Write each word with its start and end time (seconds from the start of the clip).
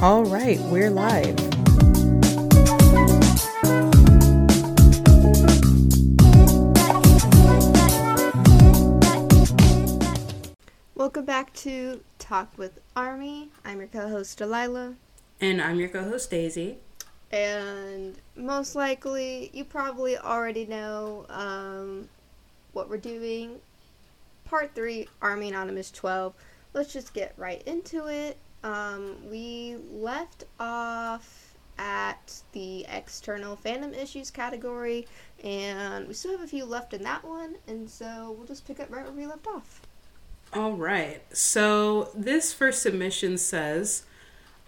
All 0.00 0.22
right, 0.22 0.60
we're 0.60 0.90
live. 0.90 1.36
Welcome 10.94 11.24
back 11.24 11.52
to 11.54 12.00
Talk 12.20 12.56
with 12.56 12.78
Army. 12.94 13.50
I'm 13.64 13.78
your 13.78 13.88
co 13.88 14.08
host, 14.08 14.38
Delilah. 14.38 14.94
And 15.40 15.60
I'm 15.60 15.80
your 15.80 15.88
co 15.88 16.04
host, 16.04 16.30
Daisy. 16.30 16.78
And 17.32 18.14
most 18.36 18.76
likely, 18.76 19.50
you 19.52 19.64
probably 19.64 20.16
already 20.16 20.64
know 20.64 21.26
um, 21.28 22.08
what 22.72 22.88
we're 22.88 22.98
doing. 22.98 23.56
Part 24.44 24.76
3 24.76 25.08
Army 25.20 25.48
Anonymous 25.48 25.90
12. 25.90 26.34
Let's 26.72 26.92
just 26.92 27.12
get 27.14 27.34
right 27.36 27.62
into 27.66 28.06
it. 28.06 28.38
Um, 28.64 29.16
we 29.30 29.76
left 29.92 30.44
off 30.58 31.54
at 31.78 32.42
the 32.52 32.84
external 32.92 33.56
fandom 33.56 33.96
issues 33.96 34.30
category, 34.30 35.06
and 35.44 36.08
we 36.08 36.14
still 36.14 36.32
have 36.32 36.42
a 36.42 36.46
few 36.46 36.64
left 36.64 36.92
in 36.92 37.02
that 37.04 37.24
one, 37.24 37.56
and 37.68 37.88
so 37.88 38.34
we'll 38.36 38.46
just 38.46 38.66
pick 38.66 38.80
up 38.80 38.90
right 38.90 39.04
where 39.04 39.12
we 39.12 39.26
left 39.26 39.46
off. 39.46 39.82
All 40.52 40.72
right. 40.72 41.22
So 41.34 42.10
this 42.14 42.52
first 42.52 42.82
submission 42.82 43.38
says 43.38 44.04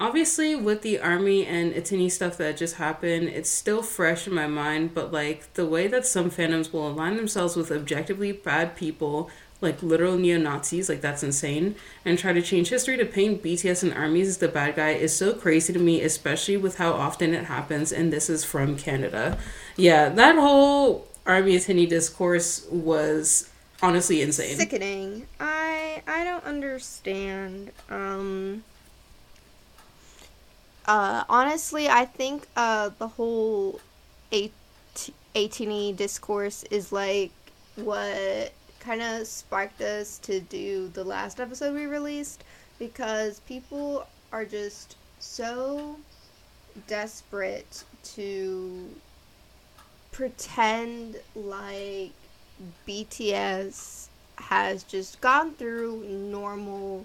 obviously 0.01 0.55
with 0.55 0.83
the 0.83 0.99
army 0.99 1.47
and 1.47 1.73
ATINY 1.75 2.11
stuff 2.11 2.37
that 2.39 2.57
just 2.57 2.77
happened, 2.77 3.29
it's 3.29 3.51
still 3.51 3.83
fresh 3.83 4.27
in 4.27 4.35
my 4.35 4.47
mind, 4.47 4.95
but 4.95 5.13
like 5.13 5.53
the 5.55 5.67
way 5.67 5.87
that 5.87 6.07
some 6.07 6.31
fandoms 6.31 6.73
will 6.73 6.89
align 6.89 7.17
themselves 7.17 7.55
with 7.55 7.71
objectively 7.71 8.33
bad 8.33 8.77
people 8.77 9.31
like 9.61 9.83
literal 9.83 10.17
neo 10.17 10.39
Nazis, 10.39 10.89
like 10.89 11.01
that's 11.01 11.23
insane, 11.23 11.77
and 12.05 12.19
try 12.19 12.33
to 12.33 12.43
change 12.43 12.69
history 12.71 12.97
to 12.97 13.05
paint 13.05 13.43
BTS 13.43 13.83
and 13.83 13.93
armies 13.93 14.29
as 14.29 14.39
the 14.39 14.49
bad 14.49 14.77
guy 14.77 14.91
is 14.91 15.15
so 15.15 15.35
crazy 15.35 15.73
to 15.73 15.79
me, 15.79 16.01
especially 16.03 16.57
with 16.57 16.79
how 16.79 16.93
often 16.93 17.35
it 17.35 17.45
happens. 17.45 17.93
And 17.93 18.13
this 18.13 18.31
is 18.31 18.45
from 18.45 18.77
Canada. 18.77 19.39
Yeah, 19.77 20.09
that 20.09 20.37
whole 20.37 21.07
army 21.27 21.57
ATINY 21.57 21.89
discourse 21.89 22.67
was 22.71 23.51
honestly 23.83 24.23
insane. 24.23 24.57
Sickening. 24.57 25.27
I 25.39 26.03
I 26.07 26.25
don't 26.25 26.45
understand. 26.45 27.73
Um. 27.89 28.65
Uh, 30.87 31.25
honestly, 31.29 31.89
I 31.89 32.05
think 32.05 32.47
uh 32.57 32.91
the 32.99 33.09
whole 33.09 33.81
A- 34.33 34.51
ATINY 35.35 35.95
discourse 35.97 36.65
is 36.65 36.91
like 36.91 37.31
what 37.77 38.53
kind 38.81 39.03
of 39.03 39.27
sparked 39.27 39.81
us 39.81 40.19
to 40.19 40.41
do 40.41 40.89
the 40.89 41.05
last 41.05 41.39
episode 41.39 41.75
we 41.75 41.87
released 41.87 42.43
because 42.79 43.41
people 43.41 44.07
are 44.33 44.45
just 44.45 44.97
so 45.19 45.97
desperate 46.87 47.85
to 48.03 48.89
pretend 50.13 51.17
like 51.35 52.13
BTS 52.87 54.09
has 54.37 54.83
just 54.83 55.21
gone 55.21 55.53
through 55.55 56.05
normal 56.05 57.05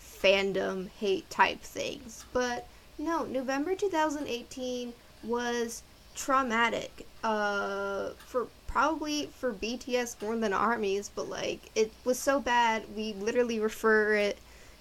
fandom 0.00 0.88
hate 0.98 1.28
type 1.30 1.60
things. 1.60 2.24
But 2.32 2.66
no, 2.98 3.24
November 3.24 3.74
2018 3.74 4.92
was 5.22 5.82
traumatic 6.14 7.06
uh, 7.24 8.10
for 8.26 8.48
probably 8.72 9.26
for 9.38 9.52
BTS 9.52 10.20
more 10.22 10.36
than 10.36 10.52
armies, 10.52 11.10
but 11.14 11.28
like 11.28 11.70
it 11.74 11.92
was 12.04 12.18
so 12.18 12.40
bad 12.40 12.84
we 12.96 13.12
literally 13.14 13.60
refer 13.60 14.14
it 14.14 14.38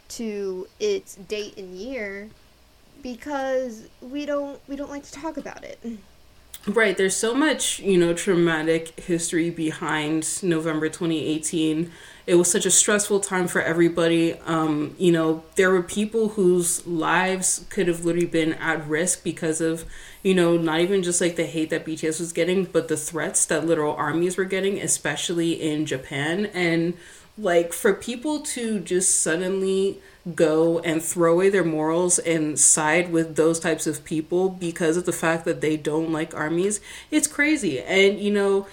to 0.09 0.67
its 0.79 1.15
date 1.15 1.57
and 1.57 1.75
year 1.75 2.29
because 3.03 3.87
we 4.01 4.25
don't 4.25 4.59
we 4.67 4.75
don't 4.75 4.89
like 4.89 5.03
to 5.03 5.11
talk 5.11 5.37
about 5.37 5.63
it. 5.63 5.79
Right, 6.67 6.95
there's 6.95 7.15
so 7.15 7.33
much, 7.33 7.79
you 7.79 7.97
know, 7.97 8.13
traumatic 8.13 8.99
history 8.99 9.49
behind 9.49 10.43
November 10.43 10.89
2018. 10.89 11.91
It 12.27 12.35
was 12.35 12.51
such 12.51 12.65
a 12.65 12.71
stressful 12.71 13.19
time 13.21 13.47
for 13.47 13.61
everybody. 13.61 14.33
Um, 14.45 14.95
you 14.97 15.11
know, 15.11 15.43
there 15.55 15.71
were 15.71 15.83
people 15.83 16.29
whose 16.29 16.85
lives 16.85 17.65
could 17.69 17.87
have 17.87 18.05
literally 18.05 18.27
been 18.27 18.53
at 18.53 18.87
risk 18.87 19.23
because 19.23 19.61
of, 19.61 19.85
you 20.23 20.33
know, 20.33 20.57
not 20.57 20.81
even 20.81 21.03
just 21.03 21.21
like 21.21 21.35
the 21.35 21.45
hate 21.45 21.69
that 21.71 21.85
BTS 21.85 22.19
was 22.19 22.31
getting, 22.31 22.65
but 22.65 22.87
the 22.87 22.97
threats 22.97 23.45
that 23.45 23.65
literal 23.65 23.95
armies 23.95 24.37
were 24.37 24.45
getting, 24.45 24.79
especially 24.79 25.53
in 25.53 25.85
Japan. 25.85 26.45
And 26.47 26.95
like 27.37 27.73
for 27.73 27.93
people 27.93 28.41
to 28.41 28.79
just 28.79 29.21
suddenly 29.21 29.99
go 30.35 30.79
and 30.79 31.01
throw 31.01 31.33
away 31.33 31.49
their 31.49 31.63
morals 31.63 32.19
and 32.19 32.59
side 32.59 33.11
with 33.11 33.35
those 33.35 33.59
types 33.59 33.87
of 33.87 34.03
people 34.03 34.49
because 34.49 34.95
of 34.95 35.05
the 35.05 35.11
fact 35.11 35.45
that 35.45 35.61
they 35.61 35.75
don't 35.75 36.11
like 36.11 36.35
armies, 36.35 36.79
it's 37.09 37.27
crazy. 37.27 37.79
And 37.81 38.19
you 38.19 38.31
know, 38.31 38.67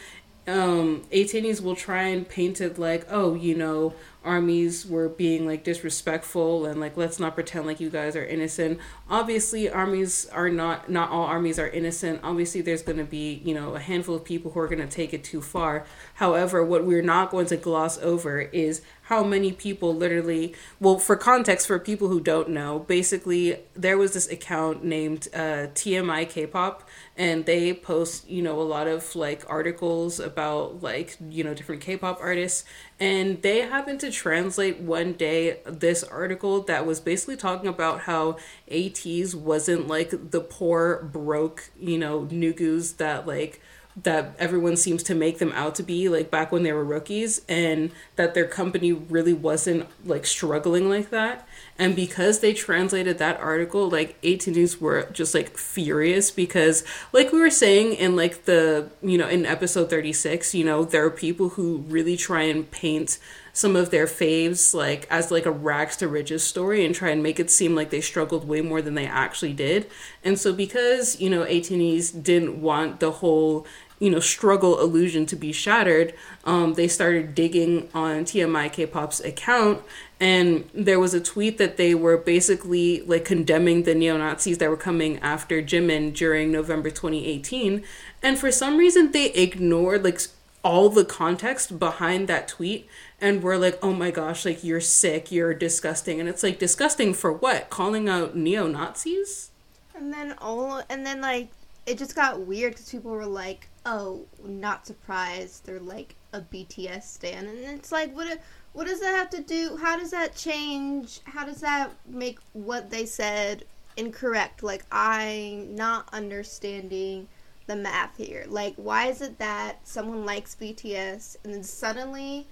um, 0.49 1.03
ATINYs 1.13 1.61
will 1.61 1.77
try 1.77 2.05
and 2.05 2.29
paint 2.29 2.61
it 2.61 2.79
like, 2.79 3.07
oh, 3.11 3.35
you 3.35 3.55
know, 3.55 3.95
armies 4.25 4.85
were 4.85 5.09
being 5.09 5.47
like 5.47 5.65
disrespectful 5.65 6.67
and 6.67 6.81
like 6.81 6.97
let's 6.97 7.19
not 7.19 7.35
pretend 7.35 7.67
like 7.67 7.81
you 7.81 7.91
guys 7.91 8.17
are 8.17 8.25
innocent. 8.25 8.79
Obviously 9.09 9.71
armies 9.71 10.27
are 10.27 10.51
not 10.51 10.91
not 10.91 11.11
all 11.11 11.25
armies 11.25 11.59
are 11.59 11.69
innocent. 11.69 12.21
Obviously 12.23 12.61
there's 12.61 12.83
going 12.83 12.99
to 12.99 13.05
be 13.05 13.41
you 13.45 13.55
know 13.55 13.75
a 13.75 13.81
handful 13.81 14.15
of 14.15 14.25
people 14.25 14.51
who 14.51 14.61
are 14.61 14.69
going 14.69 14.81
to 14.81 14.87
take 14.87 15.15
it 15.15 15.25
too 15.25 15.41
far. 15.41 15.87
However 16.15 16.65
what 16.65 16.85
we're 16.85 17.03
not 17.03 17.31
going 17.31 17.47
to 17.47 17.57
gloss 17.57 17.99
over 17.99 18.41
is 18.41 18.83
how 19.09 19.25
many 19.25 19.51
people 19.53 19.95
literally 19.95 20.55
well 20.81 20.99
for 20.99 21.17
context 21.17 21.67
for 21.67 21.79
people 21.79 22.09
who 22.09 22.21
don't 22.21 22.51
know 22.51 22.81
basically 22.81 23.59
there 23.75 23.97
was 23.97 24.13
this 24.13 24.31
account 24.31 24.85
named 24.85 25.29
uh, 25.33 25.67
tmi 25.73 26.29
k-pop 26.29 26.87
and 27.17 27.47
they 27.47 27.73
post 27.73 28.29
you 28.29 28.43
know 28.43 28.61
a 28.61 28.63
lot 28.63 28.87
of 28.87 29.17
like 29.17 29.43
articles 29.49 30.21
about 30.21 30.83
like 30.83 31.17
you 31.31 31.43
know 31.43 31.55
different 31.55 31.81
k-pop 31.81 32.19
artists 32.21 32.65
and 33.01 33.41
they 33.43 33.61
happened 33.61 34.01
to 34.01 34.11
translate 34.11 34.81
one 34.81 35.13
day 35.13 35.59
this 35.65 36.03
article 36.03 36.63
that 36.63 36.85
was 36.87 37.01
basically 37.01 37.37
talking 37.37 37.69
about 37.69 38.01
how 38.01 38.37
ATEEZ 38.71 39.35
wasn't 39.35 39.87
like 39.87 40.31
the 40.31 40.41
poor 40.41 41.03
broke 41.13 41.71
you 41.79 41.99
know 41.99 42.23
nugus 42.27 42.97
that 42.97 43.27
like 43.27 43.61
that 44.03 44.35
everyone 44.39 44.77
seems 44.77 45.03
to 45.03 45.15
make 45.15 45.39
them 45.39 45.53
out 45.53 45.75
to 45.75 45.83
be 45.83 46.09
like 46.09 46.31
back 46.31 46.53
when 46.53 46.63
they 46.63 46.73
were 46.73 46.85
rookies 46.85 47.43
and 47.49 47.91
that 48.17 48.35
their 48.35 48.47
company 48.47 48.93
really 48.93 49.35
wasn't 49.35 49.87
like 50.07 50.25
struggling 50.25 50.89
like 50.89 51.11
that 51.11 51.48
and 51.79 51.95
because 51.95 52.41
they 52.41 52.53
translated 52.53 53.19
that 53.19 53.39
article 53.41 53.89
like 53.89 54.21
ATINYs 54.23 54.81
were 54.81 55.09
just 55.13 55.35
like 55.35 55.57
furious 55.57 56.31
because 56.31 56.85
like 57.13 57.33
we 57.33 57.39
were 57.39 57.51
saying 57.51 57.95
in 57.95 58.17
like 58.17 58.45
the 58.45 58.91
you 59.03 59.17
know 59.17 59.29
in 59.29 59.47
episode 59.47 59.89
36 59.89 60.55
you 60.55 60.65
know 60.65 60.85
there 60.85 61.05
are 61.05 61.11
people 61.11 61.51
who 61.51 61.79
really 61.89 62.17
try 62.17 62.43
and 62.43 62.71
paint 62.71 63.19
some 63.59 63.75
of 63.75 63.91
their 63.91 64.07
faves 64.07 64.73
like 64.73 65.05
as 65.11 65.33
like 65.33 65.45
a 65.45 65.51
rags 65.51 65.97
to 65.97 66.07
riches 66.07 66.45
story 66.45 66.85
and 66.85 66.95
try 66.95 67.11
and 67.11 67.25
make 67.25 67.41
it 67.41 67.51
seem 67.51 67.75
like 67.75 67.91
they 67.91 68.01
struggled 68.01 68.47
way 68.47 68.61
more 68.61 68.81
than 68.81 68.95
they 68.95 69.07
actually 69.07 69.53
did. 69.53 69.91
And 70.23 70.39
so 70.39 70.53
because 70.53 71.21
you 71.21 71.29
know 71.29 71.45
ATINYs 71.45 72.23
didn't 72.23 72.63
want 72.63 73.01
the 73.01 73.11
whole 73.11 73.67
you 73.99 74.11
know 74.11 74.21
struggle 74.21 74.81
illusion 74.81 75.27
to 75.27 75.37
be 75.37 75.53
shattered 75.53 76.15
um, 76.45 76.75
they 76.75 76.89
started 76.89 77.35
digging 77.35 77.89
on 77.95 78.25
tmi 78.25 78.73
k-pop's 78.73 79.21
account 79.21 79.83
and 80.21 80.69
there 80.75 80.99
was 80.99 81.15
a 81.15 81.21
tweet 81.21 81.59
that 81.59 81.77
they 81.77 81.95
were 81.95 82.17
basically 82.17 83.01
like 83.03 83.25
condemning 83.25 83.85
the 83.85 83.95
neo-nazis 83.95 84.59
that 84.59 84.71
were 84.71 84.77
coming 84.77 85.19
after 85.19 85.63
jimin 85.63 86.15
during 86.15 86.53
november 86.53 86.91
2018 86.91 87.83
and 88.23 88.39
for 88.39 88.51
some 88.51 88.77
reason 88.77 89.13
they 89.13 89.27
ignored 89.33 90.05
like 90.05 90.21
all 90.65 90.89
the 90.89 91.05
context 91.05 91.79
behind 91.79 92.29
that 92.29 92.49
tweet 92.49 92.89
and 93.21 93.43
we're 93.43 93.57
like 93.57 93.79
oh 93.83 93.93
my 93.93 94.11
gosh 94.11 94.45
like 94.45 94.63
you're 94.65 94.81
sick 94.81 95.31
you're 95.31 95.55
disgusting 95.55 96.21
and 96.21 96.29
it's 96.29 96.43
like 96.43 96.59
disgusting 96.59 97.15
for 97.15 97.33
what? 97.33 97.71
Calling 97.71 98.09
out 98.09 98.37
neo-nazis? 98.37 99.51
And 99.95 100.13
then 100.13 100.35
all 100.39 100.83
and 100.89 101.07
then 101.07 101.21
like 101.21 101.49
it 101.87 101.99
just 101.99 102.15
got 102.15 102.41
weird 102.41 102.73
because 102.73 102.91
people 102.91 103.11
were 103.11 103.27
like 103.27 103.69
oh, 103.87 104.27
not 104.45 104.87
surprised 104.87 105.65
they're 105.65 105.81
like 105.81 106.17
a 106.33 106.41
BTS 106.41 107.03
stan, 107.05 107.47
and 107.47 107.59
it's 107.59 107.93
like, 107.93 108.15
what? 108.15 108.41
What 108.73 108.87
does 108.87 109.01
that 109.01 109.17
have 109.17 109.31
to 109.31 109.43
do? 109.43 109.77
How 109.81 109.99
does 109.99 110.11
that 110.11 110.37
change? 110.37 111.21
How 111.25 111.45
does 111.45 111.61
that 111.61 111.91
make 112.07 112.39
what 112.53 112.91
they 112.91 113.07
said 113.07 113.65
incorrect? 113.97 114.63
Like, 114.63 114.85
I'm 114.93 115.75
not 115.75 116.09
understanding 116.13 117.29
the 117.67 117.77
math 117.77 118.17
here. 118.17 118.45
Like, 118.49 118.75
why 118.77 119.07
is 119.07 119.21
it 119.21 119.39
that 119.39 119.87
someone 119.87 120.25
likes 120.25 120.57
BTS 120.61 121.37
and 121.45 121.55
then 121.55 121.63
suddenly 121.63 122.47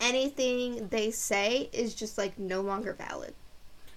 anything 0.00 0.88
they 0.88 1.10
say 1.10 1.68
is 1.72 1.94
just 1.94 2.18
like 2.18 2.38
no 2.38 2.60
longer 2.60 2.92
valid? 2.92 3.34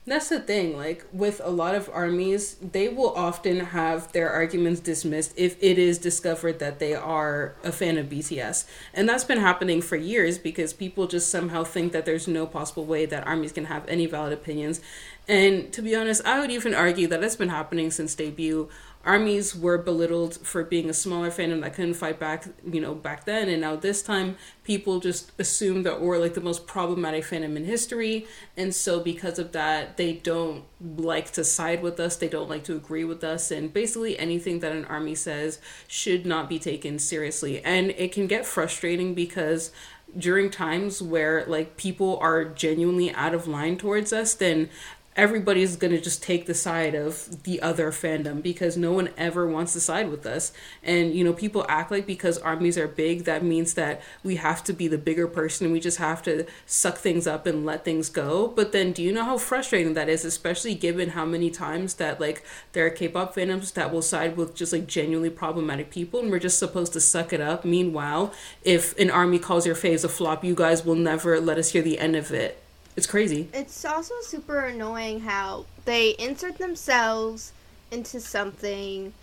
That's 0.05 0.27
the 0.27 0.41
thing. 0.41 0.75
Like 0.75 1.05
with 1.13 1.39
a 1.44 1.50
lot 1.50 1.75
of 1.75 1.89
armies, 1.94 2.55
they 2.55 2.89
will 2.89 3.13
often 3.13 3.59
have 3.61 4.11
their 4.11 4.29
arguments 4.29 4.81
dismissed 4.81 5.33
if 5.38 5.55
it 5.63 5.77
is 5.77 5.97
discovered 5.97 6.59
that 6.59 6.79
they 6.79 6.94
are 6.94 7.55
a 7.63 7.71
fan 7.71 7.97
of 7.97 8.07
BTS. 8.07 8.65
And 8.94 9.07
that's 9.07 9.23
been 9.23 9.39
happening 9.39 9.81
for 9.81 9.95
years 9.95 10.38
because 10.38 10.73
people 10.73 11.07
just 11.07 11.29
somehow 11.29 11.63
think 11.63 11.94
that 11.94 12.05
there's 12.05 12.27
no 12.27 12.45
possible 12.45 12.83
way 12.83 13.05
that 13.05 13.25
armies 13.25 13.53
can 13.53 13.65
have 13.65 13.88
any 13.88 14.05
valid 14.05 14.33
opinions. 14.33 14.81
And 15.25 15.71
to 15.71 15.81
be 15.81 15.95
honest, 15.95 16.21
I 16.25 16.41
would 16.41 16.51
even 16.51 16.73
argue 16.73 17.07
that 17.07 17.23
it's 17.23 17.38
been 17.38 17.47
happening 17.47 17.89
since 17.89 18.13
debut 18.13 18.67
armies 19.05 19.53
were 19.53 19.77
belittled 19.77 20.35
for 20.38 20.63
being 20.63 20.89
a 20.89 20.94
smaller 20.94 21.29
fandom 21.29 21.61
that 21.61 21.73
couldn't 21.73 21.95
fight 21.95 22.19
back, 22.19 22.45
you 22.65 22.79
know, 22.79 22.95
back 22.95 23.25
then. 23.25 23.50
And 23.50 23.61
now 23.61 23.75
this 23.75 24.01
time, 24.01 24.38
people 24.63 25.00
just 25.01 25.31
assume 25.38 25.83
that 25.83 26.01
we're 26.01 26.17
like 26.17 26.35
the 26.35 26.41
most 26.41 26.65
problematic 26.67 27.25
fandom 27.25 27.57
in 27.57 27.65
history. 27.65 28.25
And 28.55 28.73
so, 28.73 29.01
because 29.01 29.39
of 29.39 29.51
that, 29.51 29.97
they 29.97 30.13
don't 30.13 30.63
like 30.79 31.31
to 31.33 31.44
side 31.44 31.81
with 31.81 32.00
us, 32.00 32.15
they 32.15 32.29
don't 32.29 32.50
like 32.50 32.63
to 32.65 32.75
agree 32.75 33.03
with 33.03 33.23
us. 33.23 33.51
And 33.51 33.73
basically, 33.73 34.17
anything 34.17 34.59
that 34.61 34.71
an 34.71 34.85
army 34.85 35.15
says 35.15 35.59
should 35.88 36.25
not 36.25 36.47
be 36.47 36.57
taken 36.57 36.97
seriously. 36.97 37.63
And 37.63 37.91
it 37.91 38.13
can 38.13 38.27
get 38.27 38.45
frustrating 38.45 39.13
because 39.13 39.71
during 40.17 40.49
times 40.49 41.01
where 41.01 41.44
like 41.45 41.75
people 41.75 42.17
are 42.19 42.45
genuinely 42.45 43.11
out 43.13 43.33
of 43.33 43.47
line 43.47 43.75
towards 43.75 44.13
us 44.13 44.35
then 44.35 44.69
everybody's 45.15 45.75
going 45.75 45.94
to 45.94 46.01
just 46.01 46.24
take 46.24 46.45
the 46.45 46.54
side 46.54 46.95
of 46.95 47.44
the 47.44 47.62
other 47.62 47.92
fandom 47.92 48.42
because 48.42 48.75
no 48.75 48.92
one 48.92 49.10
ever 49.18 49.48
wants 49.48 49.74
to 49.74 49.80
side 49.80 50.10
with 50.10 50.25
us. 50.25 50.51
And, 50.83 51.13
you 51.13 51.24
know, 51.24 51.33
people 51.33 51.65
act 51.69 51.92
like 51.92 52.07
because 52.07 52.38
armies 52.39 52.77
are 52.77 52.88
big, 52.88 53.25
that 53.25 53.44
means 53.44 53.75
that 53.75 54.01
we 54.24 54.38
have 54.38 54.63
to 54.65 54.74
be 54.74 54.88
the 54.88 54.98
bigger 54.98 55.27
person. 55.27 55.65
And 55.65 55.74
we 55.74 55.80
just 55.80 55.98
have 55.98 56.24
to 56.24 56.45
suck 56.65 56.98
things 56.98 57.27
up 57.27 57.45
and 57.45 57.65
let 57.65 57.86
things 57.86 58.10
go. 58.10 58.48
But 58.48 58.71
then, 58.71 58.92
do 58.92 59.04
you 59.04 59.12
know 59.12 59.24
how 59.24 59.38
frustrating 59.38 59.94
that 59.94 60.10
is, 60.10 60.25
especially 60.25 60.75
given 60.75 61.10
how 61.10 61.25
many 61.25 61.50
times 61.50 61.95
that, 61.95 62.19
like, 62.19 62.44
there 62.74 62.86
are 62.86 62.89
K 62.89 63.07
pop 63.07 63.36
fandoms 63.36 63.74
that 63.74 63.92
will 63.92 64.01
side 64.01 64.36
with 64.36 64.56
just, 64.56 64.74
like, 64.74 64.88
genuinely 64.88 65.30
problematic 65.30 65.92
people 65.92 66.19
and 66.19 66.31
we're 66.31 66.39
just 66.39 66.59
supposed 66.59 66.94
to 66.94 67.00
suck 67.00 67.33
it 67.33 67.42
up. 67.42 67.66
Meanwhile, 67.66 68.33
if 68.63 68.98
an 68.98 69.12
army 69.12 69.39
calls 69.39 69.66
your 69.66 69.75
faves 69.75 70.04
a 70.04 70.09
flop, 70.09 70.44
you 70.44 70.56
guys 70.56 70.86
will 70.86 70.95
never 70.95 71.39
let 71.39 71.57
us 71.57 71.69
hear 71.71 71.81
the 71.81 72.00
end 72.00 72.16
of 72.16 72.31
it. 72.31 72.62
It's 72.95 73.07
crazy. 73.07 73.50
It's 73.54 73.86
also 73.86 74.13
super 74.22 74.60
annoying 74.60 75.22
how 75.22 75.66
they 75.86 76.12
insert 76.19 76.57
themselves 76.57 77.51
into 77.92 78.19
something 78.19 79.13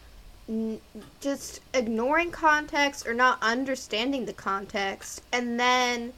just 1.20 1.60
ignoring 1.72 2.32
context 2.32 3.06
or 3.06 3.14
not 3.14 3.38
understanding 3.40 4.26
the 4.26 4.32
context. 4.32 5.22
And 5.32 5.60
then 5.60 6.12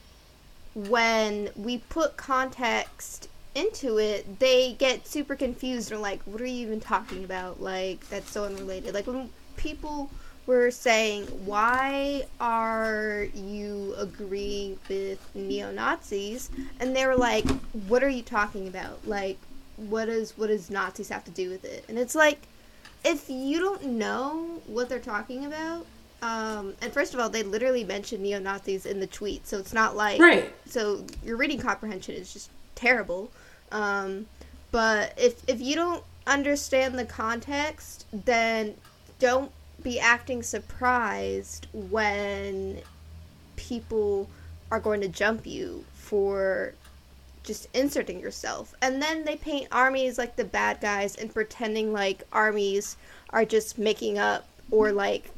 when 0.73 1.49
we 1.55 1.77
put 1.77 2.17
context 2.17 3.29
into 3.53 3.99
it 3.99 4.39
they 4.39 4.73
get 4.73 5.07
super 5.07 5.35
confused. 5.35 5.91
And 5.91 6.01
like 6.01 6.21
what 6.23 6.41
are 6.41 6.45
you 6.45 6.65
even 6.65 6.79
talking 6.79 7.23
about? 7.23 7.61
Like 7.61 8.07
that's 8.09 8.31
so 8.31 8.45
unrelated. 8.45 8.95
Like 8.95 9.05
when 9.05 9.29
people 9.55 10.09
were 10.45 10.71
saying, 10.71 11.25
why 11.45 12.25
are 12.39 13.27
you 13.33 13.95
agreeing 13.97 14.77
with 14.89 15.19
neo 15.35 15.71
Nazis? 15.71 16.49
And 16.79 16.95
they 16.95 17.05
were 17.05 17.15
like, 17.15 17.45
what 17.87 18.03
are 18.03 18.09
you 18.09 18.23
talking 18.23 18.67
about? 18.67 19.07
Like, 19.07 19.37
what 19.77 20.05
does 20.05 20.37
what 20.37 20.47
does 20.47 20.69
Nazis 20.69 21.09
have 21.09 21.23
to 21.25 21.31
do 21.31 21.49
with 21.49 21.65
it? 21.65 21.85
And 21.87 21.97
it's 21.97 22.15
like, 22.15 22.39
if 23.03 23.29
you 23.29 23.59
don't 23.59 23.83
know 23.83 24.61
what 24.67 24.89
they're 24.89 24.99
talking 24.99 25.45
about, 25.45 25.85
um, 26.21 26.73
and 26.81 26.91
first 26.93 27.13
of 27.13 27.19
all, 27.19 27.29
they 27.29 27.43
literally 27.43 27.83
mentioned 27.83 28.23
neo 28.23 28.39
Nazis 28.39 28.85
in 28.85 28.99
the 28.99 29.07
tweet, 29.07 29.47
so 29.47 29.57
it's 29.57 29.73
not 29.73 29.95
like 29.95 30.19
right. 30.21 30.53
So 30.65 31.05
your 31.23 31.37
reading 31.37 31.59
comprehension 31.59 32.15
is 32.15 32.31
just 32.31 32.49
terrible. 32.75 33.31
Um, 33.71 34.27
but 34.71 35.13
if 35.17 35.41
if 35.49 35.59
you 35.59 35.75
don't 35.75 36.03
understand 36.27 36.97
the 36.97 37.05
context, 37.05 38.05
then 38.11 38.75
don't 39.19 39.51
be 39.83 39.99
acting 39.99 40.43
surprised 40.43 41.67
when 41.73 42.79
people 43.55 44.29
are 44.71 44.79
going 44.79 45.01
to 45.01 45.07
jump 45.07 45.45
you 45.45 45.83
for 45.93 46.73
just 47.43 47.67
inserting 47.73 48.19
yourself. 48.19 48.73
And 48.81 49.01
then 49.01 49.25
they 49.25 49.35
paint 49.35 49.67
armies 49.71 50.17
like 50.17 50.35
the 50.35 50.45
bad 50.45 50.79
guys 50.81 51.15
and 51.15 51.33
pretending 51.33 51.91
like 51.91 52.23
armies 52.31 52.97
are 53.31 53.45
just 53.45 53.77
making 53.77 54.17
up 54.17 54.47
or 54.71 54.91
like 54.91 55.29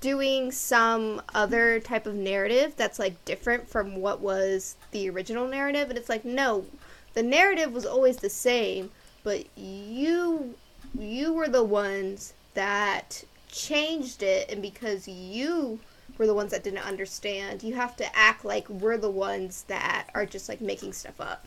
doing 0.00 0.50
some 0.50 1.20
other 1.34 1.80
type 1.80 2.06
of 2.06 2.14
narrative 2.14 2.74
that's 2.76 2.98
like 2.98 3.22
different 3.24 3.68
from 3.68 3.96
what 3.96 4.20
was 4.20 4.76
the 4.92 5.08
original 5.10 5.46
narrative. 5.46 5.88
And 5.88 5.98
it's 5.98 6.08
like, 6.08 6.24
no, 6.24 6.64
the 7.14 7.22
narrative 7.22 7.72
was 7.72 7.86
always 7.86 8.18
the 8.18 8.30
same, 8.30 8.90
but 9.24 9.44
you 9.56 10.54
you 10.98 11.32
were 11.32 11.48
the 11.48 11.62
ones 11.62 12.32
that 12.54 13.22
changed 13.50 14.22
it 14.22 14.50
and 14.50 14.62
because 14.62 15.06
you 15.08 15.80
were 16.18 16.26
the 16.26 16.34
ones 16.34 16.50
that 16.50 16.62
didn't 16.62 16.86
understand, 16.86 17.62
you 17.62 17.74
have 17.74 17.96
to 17.96 18.16
act 18.16 18.44
like 18.44 18.68
we're 18.68 18.98
the 18.98 19.10
ones 19.10 19.64
that 19.68 20.08
are 20.14 20.26
just 20.26 20.48
like 20.48 20.60
making 20.60 20.92
stuff 20.92 21.20
up. 21.20 21.46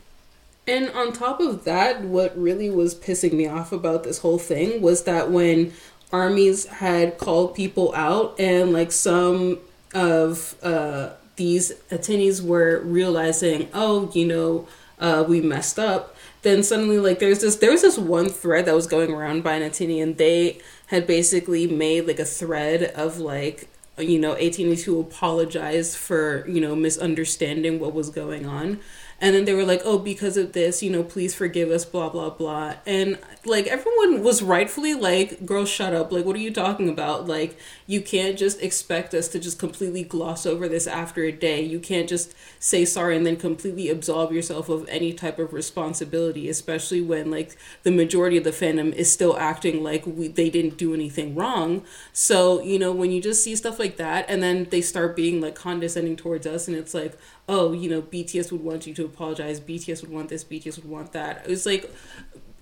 And 0.68 0.90
on 0.92 1.12
top 1.12 1.40
of 1.40 1.66
that, 1.66 2.02
what 2.02 2.38
really 2.38 2.70
was 2.70 2.96
pissing 2.96 3.34
me 3.34 3.48
off 3.48 3.72
about 3.72 4.04
this 4.04 4.20
whole 4.20 4.40
thing 4.40 4.82
was 4.82 5.04
that 5.04 5.30
when 5.30 5.74
armies 6.12 6.66
had 6.68 7.18
called 7.18 7.56
people 7.56 7.94
out 7.96 8.40
and 8.40 8.72
like 8.72 8.92
some 8.92 9.60
of 9.94 10.56
uh, 10.64 11.10
these 11.36 11.74
ATINYs 11.92 12.42
were 12.42 12.82
realizing, 12.84 13.70
oh, 13.74 14.10
you 14.14 14.26
know, 14.26 14.68
uh, 15.00 15.26
we 15.28 15.42
messed 15.42 15.78
up. 15.78 16.16
Then 16.44 16.62
suddenly, 16.62 17.00
like, 17.00 17.19
there's 17.19 17.42
this, 17.42 17.56
there 17.56 17.72
was 17.72 17.81
this 17.81 17.98
one 17.98 18.30
thread 18.30 18.66
that 18.66 18.75
was 18.75 18.88
going 18.88 19.12
around 19.12 19.44
by 19.44 19.60
ATINY, 19.60 20.01
and 20.01 20.18
they 20.18 20.60
had 20.88 21.07
basically 21.07 21.68
made 21.68 22.06
like 22.06 22.19
a 22.19 22.25
thread 22.25 22.84
of 22.95 23.18
like 23.18 23.68
you 23.98 24.19
know 24.19 24.30
1882 24.30 25.00
apologized 25.00 25.98
for 25.98 26.48
you 26.48 26.60
know 26.60 26.75
misunderstanding 26.75 27.80
what 27.80 27.94
was 27.94 28.10
going 28.10 28.45
on 28.45 28.80
and 29.21 29.36
then 29.36 29.45
they 29.45 29.54
were 29.54 29.65
like 29.65 29.81
oh 29.86 29.98
because 29.98 30.38
of 30.38 30.54
this 30.54 30.83
you 30.83 30.89
know 30.89 31.04
please 31.04 31.33
forgive 31.33 31.69
us 31.69 31.86
blah 31.86 32.10
blah 32.10 32.30
blah. 32.30 32.75
And 32.86 33.18
like 33.45 33.68
everyone 33.68 34.24
was 34.24 34.42
rightfully 34.42 34.94
like 34.94 35.45
girl 35.45 35.65
shut 35.65 35.94
up. 35.94 36.12
Like 36.12 36.25
what 36.25 36.36
are 36.36 36.39
you 36.39 36.51
talking 36.51 36.89
about? 36.89 37.27
Like 37.27 37.57
you 37.88 38.01
can't 38.01 38.38
just 38.38 38.62
expect 38.62 39.13
us 39.13 39.27
to 39.30 39.39
just 39.39 39.60
completely 39.60 40.04
gloss 40.04 40.45
over 40.45 40.68
this 40.68 40.88
after 40.88 41.24
a 41.24 41.31
day. 41.31 41.62
You 41.62 41.80
can't 41.80 42.07
just 42.07 42.33
say 42.60 42.86
sorry 42.86 43.18
and 43.18 43.25
then 43.25 43.36
completely 43.38 43.89
absolve 43.89 44.31
yourself 44.31 44.69
of 44.69 44.88
any 44.88 45.13
type 45.13 45.39
of 45.39 45.54
responsibility 45.54 46.50
especially 46.50 47.01
when 47.01 47.30
like 47.30 47.56
the 47.83 47.92
majority 47.92 48.38
of 48.38 48.44
the 48.44 48.51
fandom 48.51 48.94
is 48.94 49.12
still 49.12 49.38
acting 49.38 49.83
like 49.83 50.06
we, 50.06 50.27
they 50.27 50.50
didn't 50.50 50.77
do 50.77 50.94
anything 50.94 51.36
wrong. 51.36 51.83
So 52.12 52.62
you 52.62 52.80
know 52.80 52.92
when 52.92 53.12
you 53.12 53.21
just 53.21 53.44
see 53.44 53.56
stuff 53.56 53.80
like 53.80 53.98
that 53.98 54.25
and 54.30 54.42
then 54.42 54.68
they 54.69 54.81
start 54.81 55.16
being 55.16 55.42
like 55.42 55.56
condescending 55.56 56.16
towards 56.16 56.48
us 56.48 56.68
and 56.68 56.77
it's 56.77 56.94
like 56.94 57.18
oh, 57.48 57.74
you 57.74 57.90
know, 57.90 58.01
BTS 58.01 58.51
would 58.51 58.63
want 58.63 58.88
you 58.88 58.94
to 58.94 59.06
apologize. 59.06 59.60
BTS 59.60 60.01
would 60.01 60.12
want 60.12 60.30
this. 60.30 60.44
BTS 60.44 60.78
would 60.78 60.90
want 60.90 61.12
that. 61.13 61.44
It 61.45 61.50
was 61.50 61.66
like, 61.66 61.92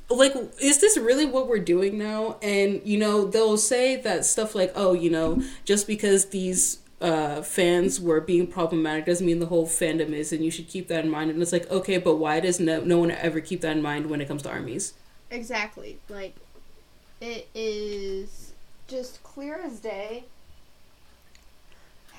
like, 0.09 0.35
is 0.61 0.79
this 0.81 0.97
really 0.97 1.25
what 1.25 1.47
we're 1.47 1.59
doing 1.59 1.97
now? 1.97 2.37
And 2.41 2.81
you 2.83 2.97
know, 2.97 3.25
they'll 3.25 3.57
say 3.57 3.95
that 3.97 4.25
stuff 4.25 4.55
like, 4.55 4.71
oh, 4.75 4.93
you 4.93 5.09
know, 5.09 5.41
just 5.65 5.87
because 5.87 6.25
these 6.29 6.79
uh, 7.01 7.41
fans 7.41 7.99
were 7.99 8.21
being 8.21 8.47
problematic 8.47 9.05
doesn't 9.05 9.25
mean 9.25 9.39
the 9.39 9.47
whole 9.47 9.67
fandom 9.67 10.11
is, 10.11 10.31
and 10.31 10.43
you 10.43 10.51
should 10.51 10.67
keep 10.67 10.87
that 10.87 11.03
in 11.03 11.11
mind. 11.11 11.31
And 11.31 11.41
it's 11.41 11.51
like, 11.51 11.69
okay, 11.71 11.97
but 11.97 12.15
why 12.15 12.39
does 12.39 12.59
no, 12.59 12.81
no 12.81 12.99
one 12.99 13.11
ever 13.11 13.41
keep 13.41 13.61
that 13.61 13.75
in 13.75 13.81
mind 13.81 14.07
when 14.07 14.21
it 14.21 14.27
comes 14.27 14.43
to 14.43 14.49
armies? 14.49 14.93
Exactly. 15.29 15.99
Like, 16.09 16.35
it 17.19 17.47
is 17.55 18.53
just 18.87 19.23
clear 19.23 19.61
as 19.63 19.79
day 19.79 20.25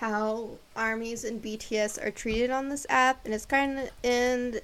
how 0.02 0.48
armies 0.74 1.22
and 1.22 1.40
BTS 1.40 2.04
are 2.04 2.10
treated 2.10 2.50
on 2.50 2.68
this 2.68 2.84
app, 2.90 3.24
and 3.24 3.32
it's 3.32 3.46
kind 3.46 3.78
of 3.78 3.90
and 4.02 4.60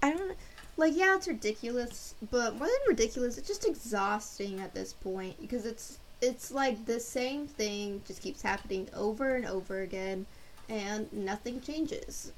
I 0.00 0.12
don't 0.12 0.36
like 0.76 0.96
yeah, 0.96 1.16
it's 1.16 1.26
ridiculous, 1.26 2.14
but 2.30 2.54
more 2.54 2.68
than 2.68 2.78
ridiculous, 2.88 3.36
it's 3.36 3.48
just 3.48 3.66
exhausting 3.66 4.60
at 4.60 4.72
this 4.72 4.92
point 4.92 5.40
because 5.40 5.66
it's 5.66 5.98
it's 6.22 6.52
like 6.52 6.86
the 6.86 7.00
same 7.00 7.48
thing 7.48 8.00
just 8.06 8.22
keeps 8.22 8.42
happening 8.42 8.88
over 8.94 9.34
and 9.34 9.44
over 9.44 9.80
again, 9.80 10.24
and 10.68 11.12
nothing 11.12 11.60
changes. 11.60 12.32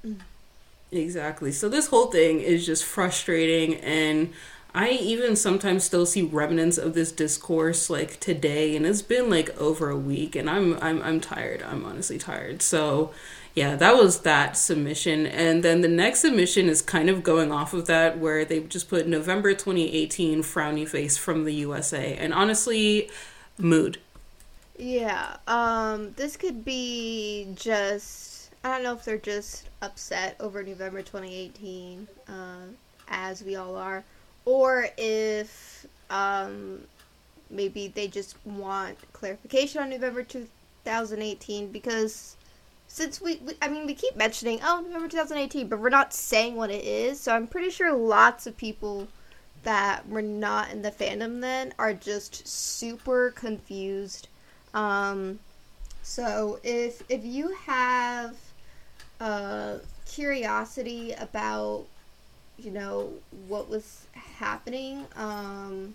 Exactly. 0.91 1.53
So 1.53 1.69
this 1.69 1.89
whole 1.89 2.07
thing 2.07 2.41
is 2.41 2.65
just 2.65 2.85
frustrating 2.85 3.75
and 3.77 4.33
I 4.75 4.91
even 4.91 5.37
sometimes 5.37 5.85
still 5.85 6.07
see 6.07 6.23
remnants 6.23 6.79
of 6.79 6.95
this 6.95 7.13
discourse 7.13 7.91
like 7.91 8.19
today 8.21 8.75
and 8.75 8.87
it's 8.87 9.03
been 9.03 9.29
like 9.29 9.55
over 9.59 9.91
a 9.91 9.97
week 9.97 10.35
and 10.35 10.49
I'm 10.49 10.79
I'm 10.83 11.03
I'm 11.03 11.21
tired. 11.21 11.63
I'm 11.63 11.85
honestly 11.85 12.19
tired. 12.19 12.63
So 12.63 13.13
yeah, 13.55 13.77
that 13.77 13.97
was 13.97 14.21
that 14.21 14.57
submission. 14.57 15.27
And 15.27 15.63
then 15.63 15.83
the 15.83 15.89
next 15.89 16.21
submission 16.21 16.71
is 16.71 16.81
kind 16.81 17.11
of 17.11 17.23
going 17.23 17.53
off 17.53 17.75
of 17.75 17.87
that 17.87 18.19
where 18.19 18.47
they 18.47 18.61
just 18.61 18.89
put 18.89 19.07
November 19.07 19.53
2018 19.53 20.43
frowny 20.43 20.89
face 20.89 21.19
from 21.19 21.45
the 21.45 21.53
USA. 21.55 22.15
And 22.15 22.33
honestly, 22.33 23.11
mood. 23.59 23.99
Yeah. 24.79 25.37
Um 25.47 26.15
this 26.17 26.39
could 26.39 26.65
be 26.65 27.49
just 27.55 28.33
I 28.65 28.71
don't 28.71 28.85
know 28.85 28.95
if 28.95 29.05
they're 29.05 29.19
just 29.19 29.69
upset 29.83 30.37
over 30.41 30.63
November 30.63 31.03
2018 31.03 32.09
uh, 32.29 32.33
as 33.09 33.43
we 33.43 33.57
all 33.57 33.77
are 33.77 34.05
or 34.45 34.89
if 34.97 35.87
um, 36.11 36.81
maybe 37.51 37.89
they 37.89 38.09
just 38.09 38.37
want 38.45 38.99
clarification 39.13 39.83
on 39.83 39.91
November 39.91 40.23
2018 40.23 41.71
because 41.71 42.37
since 42.89 43.21
we, 43.21 43.37
we, 43.37 43.55
I 43.63 43.69
mean, 43.69 43.87
we 43.87 43.95
keep 43.95 44.17
mentioning, 44.17 44.61
oh, 44.63 44.83
November 44.85 45.09
2018, 45.09 45.69
but 45.69 45.79
we're 45.79 45.89
not 45.89 46.13
saying 46.13 46.57
what 46.57 46.71
it 46.71 46.85
is. 46.85 47.19
So 47.21 47.35
I'm 47.35 47.47
pretty 47.47 47.71
sure 47.71 47.97
lots 47.97 48.47
of 48.47 48.57
people 48.57 49.09
that 49.63 50.09
were 50.09 50.23
not 50.23 50.71
in 50.71 50.83
the 50.83 50.91
fandom 50.91 51.41
then 51.41 51.73
are 51.79 51.95
just 51.95 52.47
super 52.47 53.31
confused. 53.31 54.29
Um, 54.75 55.39
so 56.03 56.59
if 56.65 57.03
if 57.09 57.25
you 57.25 57.55
have 57.67 58.37
uh, 59.21 59.79
curiosity 60.07 61.13
about 61.13 61.87
you 62.59 62.71
know 62.71 63.13
what 63.49 63.69
was 63.69 64.07
happening, 64.13 65.07
um, 65.17 65.95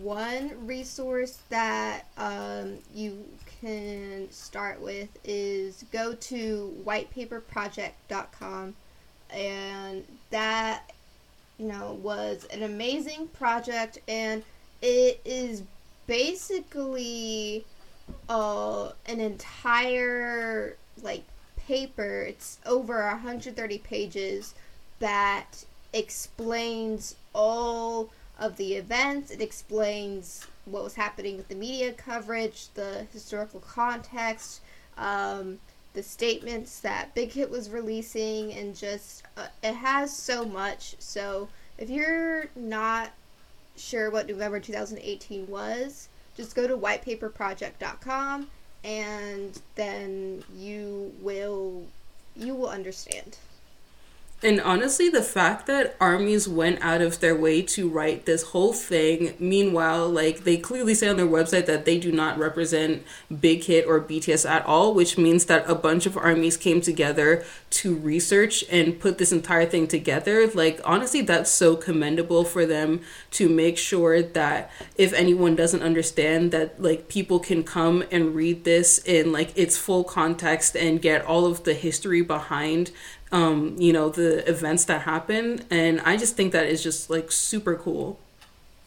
one 0.00 0.66
resource 0.66 1.38
that 1.50 2.06
um, 2.16 2.78
you 2.94 3.24
can 3.60 4.30
start 4.30 4.80
with 4.80 5.08
is 5.24 5.84
go 5.92 6.14
to 6.14 6.74
whitepaperproject.com 6.84 8.74
and 9.30 10.04
that 10.30 10.90
you 11.58 11.66
know 11.66 11.98
was 12.02 12.46
an 12.52 12.62
amazing 12.62 13.28
project 13.28 13.98
and 14.08 14.42
it 14.80 15.20
is 15.24 15.62
basically 16.06 17.64
uh, 18.28 18.90
an 19.06 19.20
entire 19.20 20.76
like 21.02 21.24
paper. 21.56 22.22
It's 22.22 22.58
over 22.66 23.06
130 23.06 23.78
pages 23.78 24.54
that 24.98 25.64
explains 25.94 27.16
all 27.34 28.10
of 28.38 28.56
the 28.56 28.74
events. 28.74 29.30
It 29.30 29.40
explains 29.40 30.46
what 30.64 30.82
was 30.82 30.94
happening 30.94 31.36
with 31.36 31.48
the 31.48 31.54
media 31.54 31.92
coverage, 31.92 32.68
the 32.74 33.06
historical 33.12 33.60
context, 33.60 34.60
um, 34.98 35.58
the 35.92 36.02
statements 36.02 36.80
that 36.80 37.14
Big 37.14 37.32
Hit 37.32 37.50
was 37.50 37.70
releasing, 37.70 38.52
and 38.52 38.74
just 38.74 39.22
uh, 39.36 39.46
it 39.62 39.74
has 39.74 40.14
so 40.14 40.44
much. 40.44 40.96
So 40.98 41.48
if 41.78 41.88
you're 41.88 42.46
not 42.56 43.12
sure 43.76 44.10
what 44.10 44.28
November 44.28 44.60
2018 44.60 45.46
was, 45.48 46.08
just 46.36 46.56
go 46.56 46.66
to 46.66 46.76
whitepaperproject.com 46.76 48.48
and 48.82 49.60
then 49.76 50.44
you 50.54 51.12
will 51.20 51.84
you 52.36 52.54
will 52.54 52.68
understand. 52.68 53.38
And 54.42 54.60
honestly, 54.60 55.08
the 55.08 55.22
fact 55.22 55.66
that 55.68 55.96
armies 55.98 56.46
went 56.46 56.78
out 56.82 57.00
of 57.00 57.20
their 57.20 57.34
way 57.34 57.62
to 57.62 57.88
write 57.88 58.26
this 58.26 58.42
whole 58.42 58.74
thing, 58.74 59.32
meanwhile, 59.38 60.06
like 60.06 60.44
they 60.44 60.58
clearly 60.58 60.94
say 60.94 61.08
on 61.08 61.16
their 61.16 61.26
website 61.26 61.64
that 61.64 61.86
they 61.86 61.98
do 61.98 62.12
not 62.12 62.38
represent 62.38 63.04
Big 63.40 63.64
Hit 63.64 63.86
or 63.86 64.02
BTS 64.02 64.46
at 64.48 64.66
all, 64.66 64.92
which 64.92 65.16
means 65.16 65.46
that 65.46 65.64
a 65.66 65.74
bunch 65.74 66.04
of 66.04 66.18
armies 66.18 66.58
came 66.58 66.82
together 66.82 67.42
to 67.70 67.94
research 67.94 68.62
and 68.70 69.00
put 69.00 69.16
this 69.16 69.32
entire 69.32 69.64
thing 69.64 69.86
together. 69.86 70.46
Like, 70.48 70.78
honestly, 70.84 71.22
that's 71.22 71.50
so 71.50 71.74
commendable 71.74 72.44
for 72.44 72.66
them 72.66 73.00
to 73.30 73.48
make 73.48 73.78
sure 73.78 74.20
that 74.20 74.70
if 74.96 75.14
anyone 75.14 75.56
doesn't 75.56 75.82
understand, 75.82 76.52
that 76.52 76.82
like 76.82 77.08
people 77.08 77.40
can 77.40 77.64
come 77.64 78.04
and 78.10 78.34
read 78.34 78.64
this 78.64 78.98
in 78.98 79.32
like 79.32 79.56
its 79.56 79.78
full 79.78 80.04
context 80.04 80.76
and 80.76 81.00
get 81.00 81.24
all 81.24 81.46
of 81.46 81.64
the 81.64 81.72
history 81.72 82.20
behind 82.20 82.90
um, 83.32 83.76
you 83.78 83.92
know, 83.92 84.08
the 84.08 84.48
events 84.48 84.84
that 84.84 85.02
happen. 85.02 85.64
And 85.70 86.00
I 86.02 86.16
just 86.16 86.36
think 86.36 86.52
that 86.52 86.66
is 86.66 86.82
just 86.82 87.10
like 87.10 87.32
super 87.32 87.74
cool. 87.74 88.20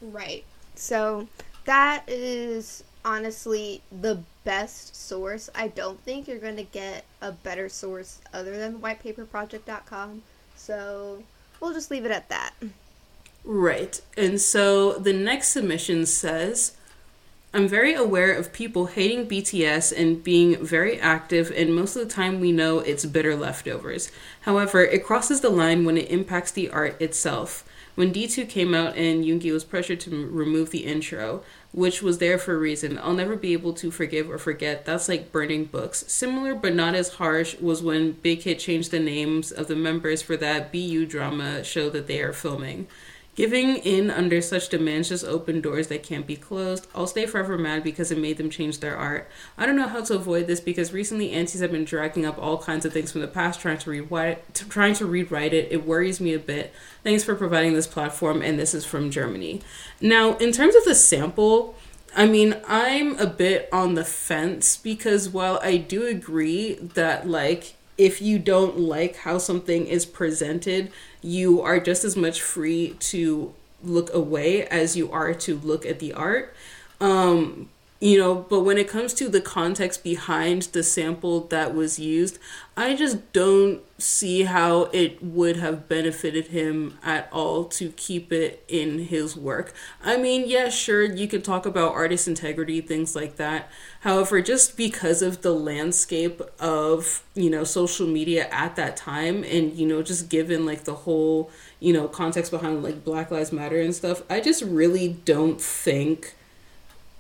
Right. 0.02 0.46
So 0.76 1.28
that 1.66 2.04
is 2.08 2.84
honestly 3.04 3.82
the 4.02 4.20
best 4.44 4.96
source. 4.96 5.50
I 5.54 5.68
don't 5.68 6.00
think 6.04 6.28
you're 6.28 6.40
going 6.40 6.56
to 6.56 6.64
get 6.64 7.04
a 7.22 7.32
better 7.34 7.68
source 7.68 8.20
other 8.34 8.58
than 8.58 8.80
whitepaperproject.com. 8.80 10.24
So 10.56 11.24
we'll 11.60 11.74
just 11.74 11.92
leave 11.92 12.06
it 12.06 12.12
at 12.12 12.30
that. 12.30 12.54
Right. 13.44 14.00
And 14.18 14.40
so 14.40 14.94
the 14.94 15.14
next 15.14 15.50
submission 15.50 16.06
says 16.06 16.77
I'm 17.54 17.68
very 17.68 17.94
aware 17.94 18.34
of 18.34 18.52
people 18.52 18.88
hating 18.88 19.28
BTS 19.28 19.98
and 19.98 20.22
being 20.22 20.64
very 20.64 21.00
active, 21.00 21.52
and 21.56 21.74
most 21.74 21.96
of 21.96 22.06
the 22.06 22.14
time 22.14 22.42
we 22.42 22.52
know 22.52 22.80
it's 22.80 23.06
bitter 23.06 23.38
leftovers. 23.38 24.12
However, 24.42 24.82
it 24.82 25.06
crosses 25.06 25.40
the 25.40 25.50
line 25.50 25.86
when 25.86 25.98
it 25.98 26.12
impacts 26.12 26.52
the 26.52 26.70
art 26.70 27.02
itself. 27.02 27.64
When 27.96 28.14
D2 28.14 28.48
came 28.48 28.76
out 28.76 28.96
and 28.96 29.24
Yoongi 29.24 29.52
was 29.52 29.64
pressured 29.64 30.02
to 30.02 30.28
remove 30.28 30.70
the 30.70 30.86
intro, 30.86 31.42
which 31.72 32.04
was 32.04 32.20
there 32.20 32.38
for 32.38 32.54
a 32.54 32.60
reason, 32.60 33.00
I'll 33.00 33.14
never 33.14 33.36
be 33.36 33.54
able 33.54 33.74
to 33.74 33.90
forgive 33.92 34.30
or 34.30 34.38
forget. 34.38 34.86
That's 34.86 35.10
like 35.10 35.32
burning 35.32 35.66
books. 35.66 36.04
Similar 36.08 36.54
but 36.54 36.76
not 36.76 36.96
as 36.96 37.16
harsh 37.16 37.58
was 37.60 37.82
when 37.82 38.12
Big 38.12 38.44
Hit 38.44 38.60
changed 38.60 38.92
the 38.92 39.00
names 39.00 39.52
of 39.52 39.68
the 39.68 39.76
members 39.76 40.22
for 40.22 40.38
that 40.38 40.72
BU 40.72 41.08
drama 41.08 41.64
show 41.64 41.90
that 41.90 42.06
they 42.08 42.22
are 42.22 42.34
filming. 42.34 42.88
Giving 43.38 43.76
in 43.78 44.10
under 44.10 44.42
such 44.42 44.68
demands 44.70 45.10
just 45.10 45.24
opened 45.24 45.62
doors 45.62 45.90
that 45.90 46.02
can't 46.02 46.26
be 46.26 46.36
closed. 46.36 46.88
I'll 46.96 47.06
stay 47.06 47.28
forever 47.28 47.56
mad 47.56 47.84
because 47.84 48.10
it 48.10 48.18
made 48.18 48.38
them 48.38 48.50
change 48.50 48.80
their 48.80 48.98
art. 48.98 49.30
I 49.60 49.68
don't 49.68 49.76
know 49.76 49.88
how 49.88 50.04
to 50.06 50.16
avoid 50.16 50.48
this 50.48 50.60
because 50.60 50.92
recently 50.92 51.32
antis 51.32 51.62
have 51.62 51.72
been 51.72 51.86
dragging 51.86 52.26
up 52.26 52.40
all 52.40 52.58
kinds 52.58 52.84
of 52.84 52.94
things 52.94 53.12
from 53.12 53.22
the 53.22 53.28
past, 53.28 53.62
trying 53.62 53.78
to 53.78 53.92
rewrite, 53.92 54.56
trying 54.56 54.96
to 54.96 55.06
rewrite 55.06 55.54
it. 55.54 55.72
It 55.72 55.86
worries 55.86 56.20
me 56.20 56.34
a 56.34 56.40
bit. 56.40 56.74
Thanks 57.04 57.24
for 57.24 57.36
providing 57.36 57.76
this 57.76 57.86
platform, 57.86 58.42
and 58.42 58.58
this 58.58 58.74
is 58.74 58.86
from 58.86 59.12
Germany. 59.12 59.62
Now, 60.02 60.36
in 60.38 60.52
terms 60.52 60.76
of 60.76 60.84
the 60.84 60.96
sample. 60.96 61.76
I 62.16 62.26
mean, 62.26 62.56
I'm 62.68 63.20
a 63.20 63.28
bit 63.28 63.70
on 63.72 63.94
the 63.94 64.06
fence 64.06 64.78
because 64.78 65.30
while 65.30 65.60
I 65.62 65.78
do 65.78 66.08
agree 66.08 66.74
that, 66.74 67.28
like, 67.28 67.76
if 67.98 68.22
you 68.22 68.40
don't 68.40 68.78
like 68.78 69.18
how 69.18 69.38
something 69.38 69.88
is 69.88 70.06
presented, 70.06 70.92
you 71.22 71.62
are 71.62 71.80
just 71.80 72.04
as 72.04 72.16
much 72.16 72.42
free 72.42 72.96
to 73.00 73.54
look 73.84 74.14
away 74.14 74.66
as 74.68 74.96
you 74.96 75.12
are 75.12 75.34
to 75.34 75.58
look 75.60 75.86
at 75.86 76.00
the 76.00 76.14
art. 76.14 76.56
Um, 77.00 77.70
you 78.00 78.20
know, 78.20 78.36
but 78.36 78.60
when 78.62 78.78
it 78.78 78.88
comes 78.88 79.14
to 79.16 79.28
the 79.28 79.42
context 79.42 80.04
behind 80.04 80.64
the 80.64 80.84
sample 80.84 81.42
that 81.48 81.74
was 81.74 81.98
used, 81.98 82.38
I 82.76 82.96
just 82.96 83.34
don't 83.34 83.82
see 83.98 84.44
how 84.44 84.84
it 84.94 85.24
would 85.24 85.58
have 85.58 85.90
benefited 85.90 86.48
him 86.48 87.00
at 87.02 87.28
all 87.32 87.64
to 87.64 87.90
keep 87.94 88.32
it 88.32 88.64
in 88.68 89.00
his 89.08 89.36
work. 89.36 89.74
I 90.04 90.16
mean, 90.16 90.44
yeah, 90.48 90.70
sure, 90.70 91.04
you 91.04 91.28
could 91.28 91.44
talk 91.44 91.66
about 91.66 91.94
artist 91.94 92.28
integrity, 92.28 92.82
things 92.82 93.16
like 93.16 93.38
that. 93.38 93.72
However, 94.02 94.44
just 94.44 94.78
because 94.78 95.24
of 95.24 95.42
the 95.42 95.54
landscape 95.54 96.40
of, 96.60 97.24
you 97.34 97.50
know, 97.50 97.64
social 97.64 98.06
media 98.06 98.48
at 98.52 98.76
that 98.76 98.96
time 98.96 99.44
and, 99.44 99.74
you 99.74 99.88
know, 99.88 100.04
just 100.04 100.30
given 100.30 100.68
like 100.68 100.84
the 100.84 100.94
whole, 100.94 101.50
you 101.80 101.94
know, 101.94 102.08
context 102.08 102.52
behind 102.52 102.84
like 102.84 103.04
Black 103.04 103.32
Lives 103.32 103.52
Matter 103.52 103.82
and 103.82 103.96
stuff, 103.96 104.22
I 104.30 104.40
just 104.40 104.62
really 104.62 105.10
don't 105.26 105.60
think 105.60 106.36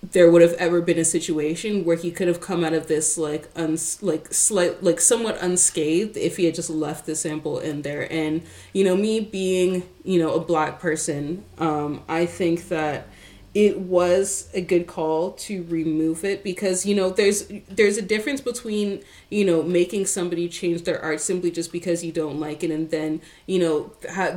there 0.03 0.29
would 0.29 0.41
have 0.41 0.53
ever 0.53 0.79
been 0.81 0.99
a 0.99 1.05
situation 1.05 1.83
where 1.83 1.97
he 1.97 2.11
could 2.11 2.27
have 2.27 2.39
come 2.39 2.63
out 2.63 2.73
of 2.73 2.87
this 2.87 3.17
like 3.17 3.49
uns 3.55 4.01
like 4.03 4.33
slight 4.33 4.83
like 4.83 4.99
somewhat 4.99 5.37
unscathed 5.41 6.15
if 6.15 6.37
he 6.37 6.45
had 6.45 6.55
just 6.55 6.69
left 6.69 7.05
the 7.05 7.15
sample 7.15 7.59
in 7.59 7.81
there. 7.81 8.11
And 8.11 8.43
you 8.73 8.83
know 8.83 8.95
me 8.95 9.19
being 9.19 9.83
you 10.07 10.19
know 10.19 10.33
a 10.33 10.39
black 10.39 10.79
person 10.79 11.43
um 11.57 12.01
i 12.07 12.25
think 12.25 12.69
that 12.69 13.07
it 13.53 13.79
was 13.79 14.49
a 14.53 14.61
good 14.61 14.87
call 14.87 15.31
to 15.31 15.63
remove 15.63 16.23
it 16.23 16.43
because 16.43 16.85
you 16.85 16.93
know 16.93 17.09
there's 17.09 17.47
there's 17.69 17.97
a 17.97 18.01
difference 18.01 18.41
between 18.41 19.01
you 19.29 19.45
know 19.45 19.63
making 19.63 20.05
somebody 20.05 20.47
change 20.47 20.83
their 20.83 21.01
art 21.01 21.21
simply 21.21 21.49
just 21.49 21.71
because 21.71 22.03
you 22.03 22.11
don't 22.11 22.39
like 22.39 22.63
it 22.63 22.71
and 22.71 22.91
then 22.91 23.21
you 23.45 23.59
know 23.59 23.91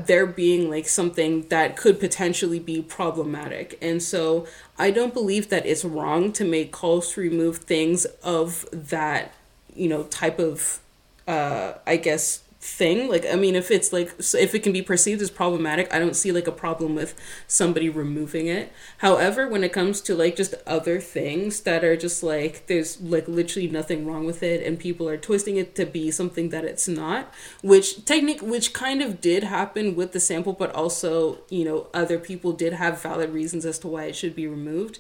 there 0.07 0.27
being 0.27 0.71
like 0.71 0.89
something 0.89 1.43
that 1.49 1.77
could 1.77 1.99
potentially 2.01 2.59
be 2.59 2.81
problematic. 2.83 3.77
And 3.83 4.03
so 4.03 4.47
i 4.79 4.91
don't 4.91 5.13
believe 5.13 5.51
that 5.51 5.67
it's 5.67 5.85
wrong 5.85 6.33
to 6.33 6.45
make 6.45 6.73
calls 6.73 7.13
to 7.13 7.21
remove 7.21 7.59
things 7.59 8.05
of 8.23 8.67
that 8.73 9.33
you 9.75 9.89
know 9.89 10.05
type 10.05 10.39
of 10.39 10.81
uh 11.29 11.75
i 11.87 11.97
guess 11.97 12.43
thing. 12.61 13.09
Like 13.09 13.25
i 13.27 13.37
mean 13.37 13.57
if 13.57 13.71
it's 13.71 13.93
like 13.93 14.15
if 14.19 14.55
it 14.55 14.63
can 14.63 14.73
be 14.73 14.83
perceived 14.83 15.23
as 15.23 15.31
problematic 15.31 15.93
i 15.95 15.99
don't 15.99 16.15
see 16.15 16.31
like 16.31 16.47
a 16.47 16.53
problem 16.53 16.95
with 16.95 17.15
somebody 17.47 17.89
removing 17.89 18.47
it. 18.49 18.73
However 18.99 19.49
when 19.49 19.65
it 19.65 19.73
comes 19.73 20.01
to 20.03 20.15
like 20.15 20.37
just 20.37 20.55
other 20.67 21.01
things 21.01 21.61
that 21.61 21.85
are 21.85 21.97
just 21.97 22.23
like 22.23 22.67
there's 22.67 23.01
like 23.01 23.27
literally 23.27 23.69
nothing 23.69 24.07
wrong 24.07 24.27
with 24.27 24.43
it 24.43 24.65
and 24.67 24.79
people 24.79 25.09
are 25.09 25.17
twisting 25.17 25.57
it 25.57 25.75
to 25.77 25.87
be 25.87 26.11
something 26.11 26.51
that 26.51 26.65
it's 26.65 26.87
not 26.87 27.33
which 27.63 28.05
technique 28.05 28.43
which 28.43 28.75
kind 28.75 29.01
of 29.01 29.21
did 29.21 29.45
happen 29.45 29.97
with 29.97 30.13
the 30.13 30.21
sample 30.21 30.53
but 30.53 30.75
also 30.75 31.39
you 31.49 31.65
know 31.65 31.87
other 31.95 32.19
people 32.19 32.53
did 32.53 32.75
have 32.75 33.01
valid 33.01 33.31
reasons 33.31 33.65
as 33.65 33.79
to 33.79 33.89
why 33.89 34.05
it 34.05 34.17
should 34.17 34.37
be 34.37 34.47
removed. 34.47 34.99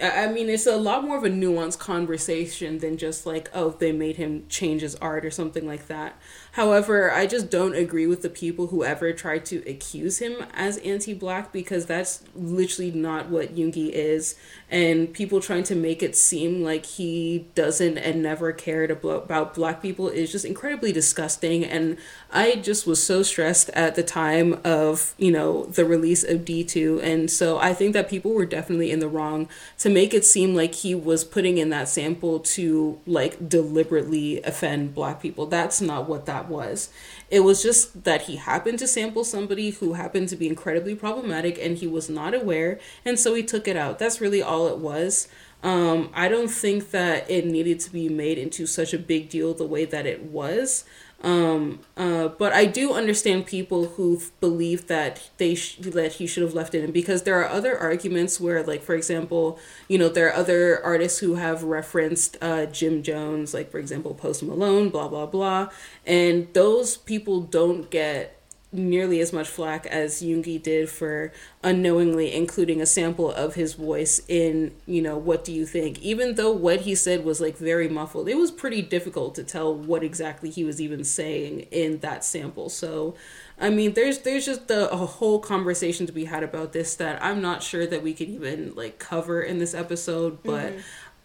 I 0.00 0.28
mean, 0.28 0.48
it's 0.48 0.66
a 0.66 0.76
lot 0.76 1.04
more 1.04 1.16
of 1.16 1.24
a 1.24 1.28
nuanced 1.28 1.78
conversation 1.80 2.78
than 2.78 2.96
just 2.96 3.26
like, 3.26 3.50
oh, 3.52 3.70
they 3.70 3.90
made 3.90 4.16
him 4.16 4.46
change 4.48 4.82
his 4.82 4.94
art 4.96 5.24
or 5.24 5.30
something 5.32 5.66
like 5.66 5.88
that. 5.88 6.16
However, 6.52 7.12
I 7.12 7.26
just 7.26 7.48
don't 7.48 7.74
agree 7.74 8.06
with 8.06 8.22
the 8.22 8.30
people 8.30 8.68
who 8.68 8.84
ever 8.84 9.12
try 9.12 9.38
to 9.38 9.62
accuse 9.68 10.18
him 10.18 10.44
as 10.52 10.78
anti 10.78 11.14
black 11.14 11.52
because 11.52 11.86
that's 11.86 12.24
literally 12.34 12.90
not 12.90 13.28
what 13.28 13.54
Yoongi 13.54 13.90
is. 13.90 14.34
And 14.68 15.12
people 15.12 15.40
trying 15.40 15.62
to 15.64 15.74
make 15.74 16.02
it 16.02 16.16
seem 16.16 16.62
like 16.62 16.86
he 16.86 17.46
doesn't 17.54 17.98
and 17.98 18.22
never 18.22 18.52
cared 18.52 18.90
about 18.90 19.54
black 19.54 19.80
people 19.80 20.08
is 20.08 20.32
just 20.32 20.44
incredibly 20.44 20.92
disgusting. 20.92 21.64
And 21.64 21.96
I 22.32 22.56
just 22.56 22.86
was 22.86 23.02
so 23.02 23.22
stressed 23.22 23.70
at 23.70 23.94
the 23.94 24.02
time 24.02 24.60
of, 24.64 25.14
you 25.18 25.30
know, 25.30 25.66
the 25.66 25.84
release 25.84 26.24
of 26.24 26.40
D2. 26.40 27.02
And 27.02 27.30
so 27.30 27.58
I 27.58 27.74
think 27.74 27.92
that 27.92 28.08
people 28.08 28.32
were 28.32 28.46
definitely 28.46 28.90
in 28.90 28.98
the 28.98 29.08
wrong 29.08 29.48
to 29.78 29.88
make 29.88 30.14
it 30.14 30.24
seem 30.24 30.54
like 30.54 30.74
he 30.74 30.94
was 30.94 31.24
putting 31.24 31.58
in 31.58 31.70
that 31.70 31.88
sample 31.88 32.40
to 32.40 33.00
like 33.06 33.48
deliberately 33.48 34.42
offend 34.42 34.94
black 34.94 35.20
people. 35.20 35.46
That's 35.46 35.80
not 35.80 36.08
what 36.08 36.26
that 36.26 36.39
was. 36.48 36.90
It 37.30 37.40
was 37.40 37.62
just 37.62 38.04
that 38.04 38.22
he 38.22 38.36
happened 38.36 38.78
to 38.80 38.86
sample 38.86 39.24
somebody 39.24 39.70
who 39.70 39.94
happened 39.94 40.28
to 40.30 40.36
be 40.36 40.48
incredibly 40.48 40.94
problematic 40.94 41.58
and 41.58 41.76
he 41.76 41.86
was 41.86 42.08
not 42.08 42.34
aware 42.34 42.78
and 43.04 43.18
so 43.18 43.34
he 43.34 43.42
took 43.42 43.68
it 43.68 43.76
out. 43.76 43.98
That's 43.98 44.20
really 44.20 44.42
all 44.42 44.68
it 44.68 44.78
was. 44.78 45.28
Um, 45.62 46.10
I 46.14 46.28
don't 46.28 46.50
think 46.50 46.90
that 46.90 47.30
it 47.30 47.44
needed 47.44 47.80
to 47.80 47.92
be 47.92 48.08
made 48.08 48.38
into 48.38 48.66
such 48.66 48.94
a 48.94 48.98
big 48.98 49.28
deal 49.28 49.52
the 49.52 49.66
way 49.66 49.84
that 49.84 50.06
it 50.06 50.22
was. 50.22 50.84
Um, 51.22 51.80
uh, 51.98 52.28
but 52.28 52.54
I 52.54 52.64
do 52.64 52.94
understand 52.94 53.44
people 53.44 53.84
who 53.88 54.22
believe 54.40 54.86
that 54.86 55.28
they 55.36 55.54
sh- 55.54 55.76
that 55.76 56.14
he 56.14 56.26
should 56.26 56.42
have 56.42 56.54
left 56.54 56.74
it 56.74 56.82
in 56.82 56.92
because 56.92 57.24
there 57.24 57.38
are 57.42 57.48
other 57.48 57.78
arguments 57.78 58.40
where, 58.40 58.62
like 58.62 58.82
for 58.82 58.94
example, 58.94 59.58
you 59.86 59.98
know, 59.98 60.08
there 60.08 60.28
are 60.28 60.34
other 60.34 60.82
artists 60.82 61.18
who 61.18 61.34
have 61.34 61.62
referenced 61.62 62.38
uh, 62.40 62.64
Jim 62.66 63.02
Jones, 63.02 63.52
like 63.52 63.70
for 63.70 63.78
example, 63.78 64.14
Post 64.14 64.42
Malone, 64.42 64.88
blah 64.88 65.08
blah 65.08 65.26
blah, 65.26 65.68
and 66.06 66.48
those 66.54 66.96
people 66.96 67.42
don't 67.42 67.90
get 67.90 68.39
nearly 68.72 69.20
as 69.20 69.32
much 69.32 69.48
flack 69.48 69.84
as 69.86 70.22
Yoongi 70.22 70.62
did 70.62 70.88
for 70.88 71.32
unknowingly 71.62 72.32
including 72.32 72.80
a 72.80 72.86
sample 72.86 73.30
of 73.32 73.54
his 73.54 73.74
voice 73.74 74.22
in, 74.28 74.72
you 74.86 75.02
know, 75.02 75.18
what 75.18 75.44
do 75.44 75.52
you 75.52 75.66
think? 75.66 75.98
Even 76.00 76.36
though 76.36 76.52
what 76.52 76.82
he 76.82 76.94
said 76.94 77.24
was 77.24 77.40
like 77.40 77.56
very 77.56 77.88
muffled, 77.88 78.28
it 78.28 78.36
was 78.36 78.52
pretty 78.52 78.80
difficult 78.80 79.34
to 79.34 79.42
tell 79.42 79.74
what 79.74 80.04
exactly 80.04 80.50
he 80.50 80.62
was 80.62 80.80
even 80.80 81.02
saying 81.02 81.60
in 81.72 81.98
that 81.98 82.24
sample. 82.24 82.68
So, 82.68 83.14
I 83.58 83.70
mean, 83.70 83.94
there's 83.94 84.20
there's 84.20 84.46
just 84.46 84.68
the, 84.68 84.90
a 84.90 84.96
whole 84.96 85.40
conversation 85.40 86.06
to 86.06 86.12
be 86.12 86.26
had 86.26 86.44
about 86.44 86.72
this 86.72 86.94
that 86.96 87.22
I'm 87.22 87.42
not 87.42 87.64
sure 87.64 87.86
that 87.86 88.02
we 88.02 88.14
could 88.14 88.28
even 88.28 88.74
like 88.76 89.00
cover 89.00 89.42
in 89.42 89.58
this 89.58 89.74
episode, 89.74 90.42
but 90.44 90.72
mm-hmm. 90.72 90.80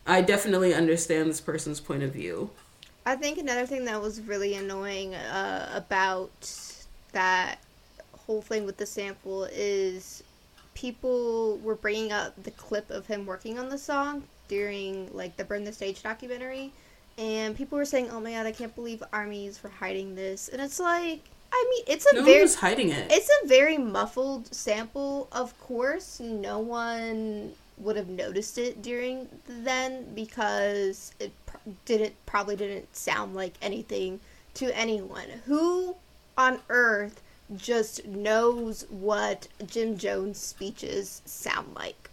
I 0.07 0.21
definitely 0.21 0.73
understand 0.73 1.29
this 1.29 1.41
person's 1.41 1.79
point 1.79 2.01
of 2.01 2.11
view. 2.11 2.49
I 3.05 3.15
think 3.15 3.37
another 3.37 3.67
thing 3.67 3.85
that 3.85 4.01
was 4.01 4.19
really 4.21 4.55
annoying 4.55 5.13
uh, 5.13 5.71
about 5.75 6.31
that 7.15 7.59
whole 8.11 8.41
thing 8.41 8.65
with 8.65 8.77
the 8.77 8.85
sample 8.85 9.45
is 9.45 10.23
people 10.73 11.57
were 11.59 11.75
bringing 11.75 12.11
up 12.11 12.43
the 12.43 12.51
clip 12.51 12.91
of 12.91 13.07
him 13.07 13.25
working 13.25 13.57
on 13.57 13.69
the 13.69 13.77
song 13.77 14.23
during 14.47 15.09
like 15.13 15.37
the 15.37 15.43
Burn 15.43 15.63
the 15.63 15.73
Stage 15.73 16.03
documentary, 16.03 16.71
and 17.17 17.55
people 17.55 17.77
were 17.77 17.85
saying, 17.85 18.09
"Oh 18.11 18.19
my 18.19 18.33
god, 18.33 18.45
I 18.45 18.51
can't 18.51 18.75
believe 18.75 19.01
armies 19.11 19.63
were 19.63 19.69
hiding 19.69 20.15
this," 20.15 20.49
and 20.49 20.61
it's 20.61 20.79
like. 20.79 21.21
I 21.53 21.67
mean, 21.69 21.83
it's 21.87 22.05
a 22.11 22.15
no 22.15 22.25
very 22.25 22.41
was 22.41 22.55
hiding 22.55 22.89
it. 22.89 23.09
It's 23.09 23.29
a 23.43 23.47
very 23.47 23.77
muffled 23.77 24.53
sample. 24.53 25.29
Of 25.31 25.57
course, 25.61 26.19
no 26.19 26.59
one 26.59 27.53
would 27.77 27.95
have 27.95 28.09
noticed 28.09 28.57
it 28.57 28.81
during 28.81 29.29
then 29.47 30.13
because 30.13 31.13
it 31.17 31.31
didn't 31.85 32.13
probably 32.25 32.57
didn't 32.57 32.93
sound 32.93 33.35
like 33.35 33.53
anything 33.61 34.19
to 34.55 34.77
anyone. 34.77 35.29
Who 35.45 35.95
on 36.37 36.59
earth 36.69 37.21
just 37.55 38.05
knows 38.05 38.85
what 38.89 39.47
Jim 39.65 39.97
Jones 39.97 40.39
speeches 40.39 41.21
sound 41.25 41.75
like. 41.75 42.09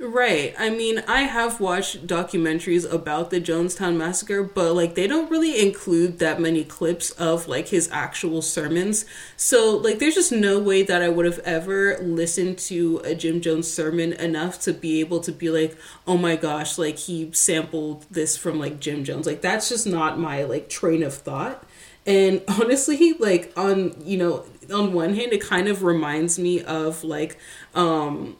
Right. 0.00 0.54
I 0.56 0.70
mean, 0.70 1.02
I 1.08 1.22
have 1.22 1.58
watched 1.58 2.06
documentaries 2.06 2.88
about 2.90 3.30
the 3.30 3.40
Jonestown 3.40 3.96
massacre, 3.96 4.44
but 4.44 4.74
like 4.74 4.94
they 4.94 5.08
don't 5.08 5.28
really 5.28 5.60
include 5.60 6.20
that 6.20 6.40
many 6.40 6.62
clips 6.62 7.10
of 7.12 7.48
like 7.48 7.68
his 7.68 7.90
actual 7.90 8.40
sermons. 8.40 9.06
So, 9.36 9.76
like 9.76 9.98
there's 9.98 10.14
just 10.14 10.30
no 10.30 10.60
way 10.60 10.84
that 10.84 11.02
I 11.02 11.08
would 11.08 11.26
have 11.26 11.40
ever 11.40 11.98
listened 11.98 12.58
to 12.58 12.98
a 12.98 13.16
Jim 13.16 13.40
Jones 13.40 13.68
sermon 13.68 14.12
enough 14.12 14.60
to 14.60 14.72
be 14.72 15.00
able 15.00 15.18
to 15.18 15.32
be 15.32 15.50
like, 15.50 15.76
"Oh 16.06 16.16
my 16.16 16.36
gosh, 16.36 16.78
like 16.78 16.98
he 16.98 17.32
sampled 17.32 18.06
this 18.08 18.36
from 18.36 18.60
like 18.60 18.78
Jim 18.78 19.02
Jones." 19.02 19.26
Like 19.26 19.40
that's 19.40 19.68
just 19.68 19.84
not 19.84 20.16
my 20.16 20.44
like 20.44 20.68
train 20.68 21.02
of 21.02 21.12
thought. 21.12 21.64
And 22.08 22.42
honestly, 22.48 23.12
like 23.18 23.52
on 23.56 23.94
you 24.04 24.16
know, 24.18 24.44
on 24.74 24.92
one 24.92 25.14
hand, 25.14 25.32
it 25.32 25.42
kind 25.42 25.68
of 25.68 25.84
reminds 25.84 26.38
me 26.38 26.62
of 26.64 27.04
like 27.04 27.38
um 27.74 28.36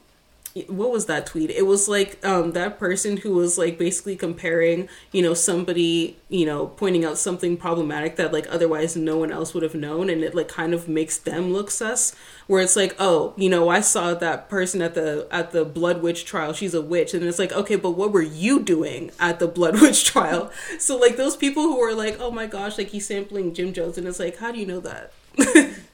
what 0.67 0.91
was 0.91 1.05
that 1.05 1.27
tweet? 1.27 1.51
It 1.51 1.67
was 1.67 1.87
like 1.87 2.23
um, 2.25 2.53
that 2.53 2.79
person 2.79 3.17
who 3.17 3.35
was 3.35 3.57
like 3.57 3.77
basically 3.77 4.15
comparing, 4.15 4.89
you 5.11 5.21
know, 5.21 5.33
somebody, 5.33 6.17
you 6.27 6.45
know, 6.45 6.67
pointing 6.67 7.05
out 7.05 7.17
something 7.17 7.55
problematic 7.55 8.15
that 8.15 8.33
like 8.33 8.47
otherwise 8.49 8.95
no 8.95 9.17
one 9.17 9.31
else 9.31 9.53
would 9.53 9.63
have 9.63 9.75
known, 9.75 10.09
and 10.09 10.23
it 10.23 10.33
like 10.33 10.47
kind 10.47 10.73
of 10.73 10.87
makes 10.87 11.17
them 11.17 11.53
look 11.53 11.69
sus. 11.69 12.15
Where 12.47 12.61
it's 12.63 12.75
like, 12.75 12.95
oh, 12.99 13.33
you 13.37 13.49
know, 13.49 13.69
I 13.69 13.81
saw 13.81 14.13
that 14.15 14.49
person 14.49 14.81
at 14.81 14.95
the 14.95 15.27
at 15.31 15.51
the 15.51 15.63
Blood 15.63 16.01
Witch 16.01 16.25
trial. 16.25 16.53
She's 16.53 16.73
a 16.73 16.81
witch, 16.81 17.13
and 17.13 17.23
it's 17.23 17.39
like, 17.39 17.53
okay, 17.53 17.75
but 17.75 17.91
what 17.91 18.11
were 18.11 18.21
you 18.23 18.61
doing 18.61 19.11
at 19.19 19.39
the 19.39 19.47
Blood 19.47 19.79
Witch 19.81 20.03
trial? 20.03 20.51
So 20.79 20.97
like 20.97 21.15
those 21.15 21.37
people 21.37 21.63
who 21.63 21.79
are 21.79 21.93
like, 21.93 22.19
oh 22.19 22.31
my 22.31 22.47
gosh, 22.47 22.77
like 22.77 22.89
he's 22.89 23.05
sampling 23.05 23.53
Jim 23.53 23.71
Jones, 23.71 23.97
and 23.97 24.07
it's 24.07 24.19
like, 24.19 24.37
how 24.37 24.51
do 24.51 24.59
you 24.59 24.65
know 24.65 24.79
that? 24.79 25.13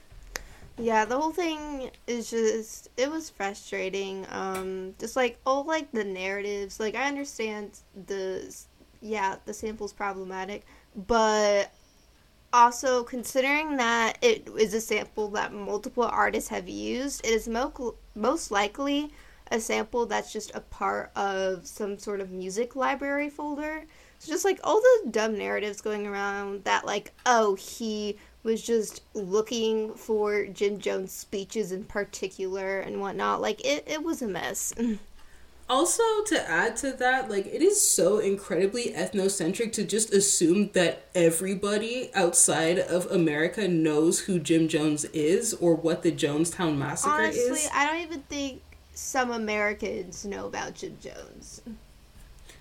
Yeah, 0.78 1.06
the 1.06 1.18
whole 1.18 1.32
thing 1.32 1.90
is 2.06 2.30
just 2.30 2.90
it 2.96 3.10
was 3.10 3.30
frustrating. 3.30 4.26
Um 4.30 4.94
just 4.98 5.16
like 5.16 5.38
all 5.46 5.64
like 5.64 5.90
the 5.92 6.04
narratives. 6.04 6.78
Like 6.78 6.94
I 6.94 7.08
understand 7.08 7.78
the 8.06 8.54
yeah, 9.00 9.36
the 9.46 9.54
sample's 9.54 9.92
problematic, 9.92 10.64
but 10.94 11.72
also 12.52 13.04
considering 13.04 13.76
that 13.78 14.18
it 14.22 14.48
is 14.58 14.74
a 14.74 14.80
sample 14.80 15.28
that 15.30 15.52
multiple 15.52 16.04
artists 16.04 16.50
have 16.50 16.68
used, 16.68 17.24
it 17.26 17.30
is 17.32 17.48
mo- 17.48 17.94
most 18.14 18.50
likely 18.50 19.12
a 19.50 19.60
sample 19.60 20.06
that's 20.06 20.32
just 20.32 20.54
a 20.54 20.60
part 20.60 21.10
of 21.16 21.66
some 21.66 21.98
sort 21.98 22.20
of 22.20 22.30
music 22.30 22.74
library 22.76 23.30
folder. 23.30 23.84
So 24.18 24.32
just 24.32 24.44
like 24.44 24.60
all 24.64 24.80
the 24.80 25.10
dumb 25.10 25.38
narratives 25.38 25.80
going 25.80 26.06
around 26.06 26.64
that 26.64 26.86
like 26.86 27.12
oh 27.26 27.54
he 27.56 28.16
was 28.46 28.62
just 28.62 29.02
looking 29.12 29.92
for 29.94 30.46
Jim 30.46 30.78
Jones 30.78 31.12
speeches 31.12 31.72
in 31.72 31.84
particular 31.84 32.78
and 32.78 33.00
whatnot. 33.00 33.42
Like 33.42 33.62
it, 33.66 33.84
it 33.88 34.02
was 34.04 34.22
a 34.22 34.28
mess. 34.28 34.72
also 35.68 36.02
to 36.26 36.48
add 36.48 36.76
to 36.76 36.92
that 36.92 37.28
like 37.28 37.44
it 37.46 37.60
is 37.60 37.80
so 37.80 38.18
incredibly 38.20 38.92
ethnocentric 38.92 39.72
to 39.72 39.84
just 39.84 40.12
assume 40.12 40.70
that 40.74 41.06
everybody 41.12 42.08
outside 42.14 42.78
of 42.78 43.04
america 43.10 43.66
knows 43.66 44.20
who 44.20 44.38
jim 44.38 44.68
jones 44.68 45.04
is 45.06 45.54
or 45.54 45.74
what 45.74 46.04
the 46.04 46.12
jonestown 46.12 46.76
massacre 46.76 47.12
Honestly, 47.12 47.58
is 47.58 47.68
i 47.74 47.84
don't 47.84 48.00
even 48.00 48.22
think 48.22 48.62
some 48.94 49.32
americans 49.32 50.24
know 50.24 50.46
about 50.46 50.74
jim 50.74 50.96
jones 51.00 51.62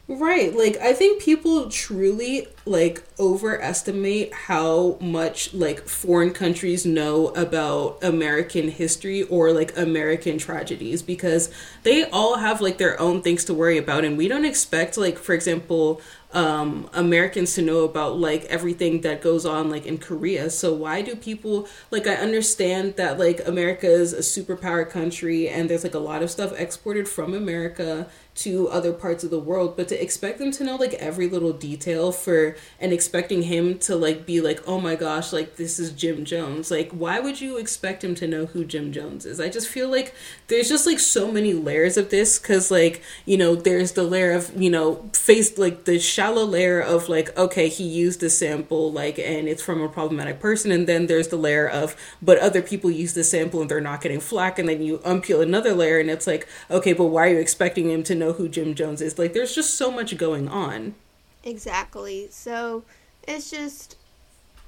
Right. 0.08 0.56
Like 0.56 0.78
I 0.78 0.94
think 0.94 1.20
people 1.20 1.68
truly 1.68 2.48
like 2.64 3.02
overestimate 3.20 4.32
how 4.34 4.98
much 5.02 5.52
like 5.52 5.88
foreign 5.88 6.32
countries 6.32 6.86
know 6.86 7.30
about 7.30 8.04
American 8.04 8.70
history 8.70 9.24
or 9.24 9.52
like 9.52 9.76
American 9.76 10.38
tragedies 10.38 11.02
because 11.02 11.52
they 11.82 12.04
all 12.12 12.38
have 12.38 12.62
like 12.62 12.78
their 12.78 13.00
own 13.00 13.24
things 13.24 13.46
to 13.46 13.54
worry 13.56 13.80
about 13.80 14.06
and 14.06 14.16
we 14.16 14.28
don't 14.28 14.46
expect 14.46 14.96
like 14.96 15.18
for 15.18 15.34
example 15.34 16.02
um, 16.34 16.90
Americans 16.94 17.56
to 17.56 17.62
know 17.62 17.86
about 17.86 18.20
like 18.20 18.44
everything 18.46 19.02
that 19.02 19.22
goes 19.22 19.46
on 19.46 19.70
like 19.70 19.86
in 19.86 19.98
Korea. 19.98 20.50
So 20.50 20.74
why 20.74 21.02
do 21.02 21.16
people 21.16 21.68
like 21.92 22.08
I 22.08 22.16
understand 22.16 22.98
that 22.98 23.18
like 23.18 23.48
America 23.48 23.88
is 23.88 24.14
a 24.14 24.20
superpower 24.20 24.88
country 24.88 25.48
and 25.48 25.70
there's 25.70 25.84
like 25.84 25.94
a 25.96 26.00
lot 26.00 26.22
of 26.22 26.30
stuff 26.30 26.52
exported 26.60 27.08
from 27.08 27.34
America 27.34 28.08
to 28.36 28.68
other 28.70 28.92
parts 28.92 29.24
of 29.24 29.30
the 29.30 29.40
world, 29.40 29.78
but 29.78 29.88
to 29.88 30.02
expect 30.02 30.40
them 30.40 30.52
to 30.52 30.64
know 30.64 30.76
like 30.76 30.94
every 30.96 31.28
little 31.28 31.54
detail 31.54 32.12
for 32.12 32.56
and 32.80 32.92
expecting 32.92 33.44
him 33.44 33.80
to 33.80 33.96
like 33.96 34.26
be 34.26 34.42
like, 34.42 34.62
"Oh 34.68 34.80
my 34.80 34.96
gosh, 34.96 35.32
like 35.32 35.56
this 35.56 35.80
is 35.80 35.92
Jim 35.92 36.26
Jones." 36.26 36.70
Like 36.70 36.92
why 36.92 37.20
would 37.20 37.40
you 37.40 37.58
expect 37.58 38.04
him 38.04 38.14
to 38.16 38.28
know 38.28 38.46
who 38.48 38.66
Jim 38.66 38.92
Jones 38.92 39.26
is? 39.26 39.40
I 39.40 39.50
just 39.50 39.68
feel 39.70 39.90
like 39.90 40.14
there's 40.48 40.70
just 40.70 40.86
like 40.86 41.00
so 41.00 41.32
many 41.32 41.54
layers 41.54 41.98
of 41.98 42.10
this 42.10 42.38
cuz 42.38 42.70
like, 42.70 43.02
you 43.26 43.38
know, 43.38 43.56
there's 43.56 43.94
the 43.94 44.04
layer 44.04 44.32
of, 44.32 44.52
you 44.62 44.70
know, 44.70 45.10
face 45.14 45.58
like 45.58 45.86
the 45.86 45.98
shallow 46.00 46.44
layer 46.46 46.80
of 46.82 47.08
like 47.10 47.38
okay 47.38 47.70
he 47.70 47.84
used 47.84 48.22
a 48.24 48.30
sample 48.30 48.92
like 48.92 49.18
and 49.18 49.48
it's 49.48 49.62
from 49.62 49.82
a 49.82 49.90
problematic 49.90 50.40
person 50.40 50.72
and 50.72 50.88
then 50.88 51.08
there's 51.08 51.30
the 51.30 51.36
layer 51.36 51.68
of 51.68 51.96
but 52.22 52.38
other 52.40 52.62
people 52.62 52.92
use 52.92 53.14
the 53.14 53.24
sample 53.24 53.62
and 53.62 53.70
they're 53.70 53.82
not 53.82 54.02
getting 54.02 54.20
flack 54.20 54.60
and 54.60 54.68
then 54.68 54.82
you 54.82 54.98
unpeel 55.00 55.42
another 55.42 55.74
layer 55.74 56.00
and 56.00 56.10
it's 56.10 56.28
like 56.28 56.48
okay 56.70 56.94
but 56.94 57.06
why 57.06 57.28
are 57.28 57.34
you 57.34 57.40
expecting 57.40 57.90
him 57.90 58.04
to 58.04 58.16
know 58.16 58.25
who 58.34 58.50
Jim 58.50 58.76
Jones 58.76 59.02
is 59.02 59.18
like 59.18 59.34
there's 59.34 59.56
just 59.56 59.76
so 59.76 59.92
much 59.92 60.16
going 60.18 60.48
on 60.48 60.96
exactly 61.44 62.28
so 62.30 62.84
it's 63.28 63.50
just 63.50 63.98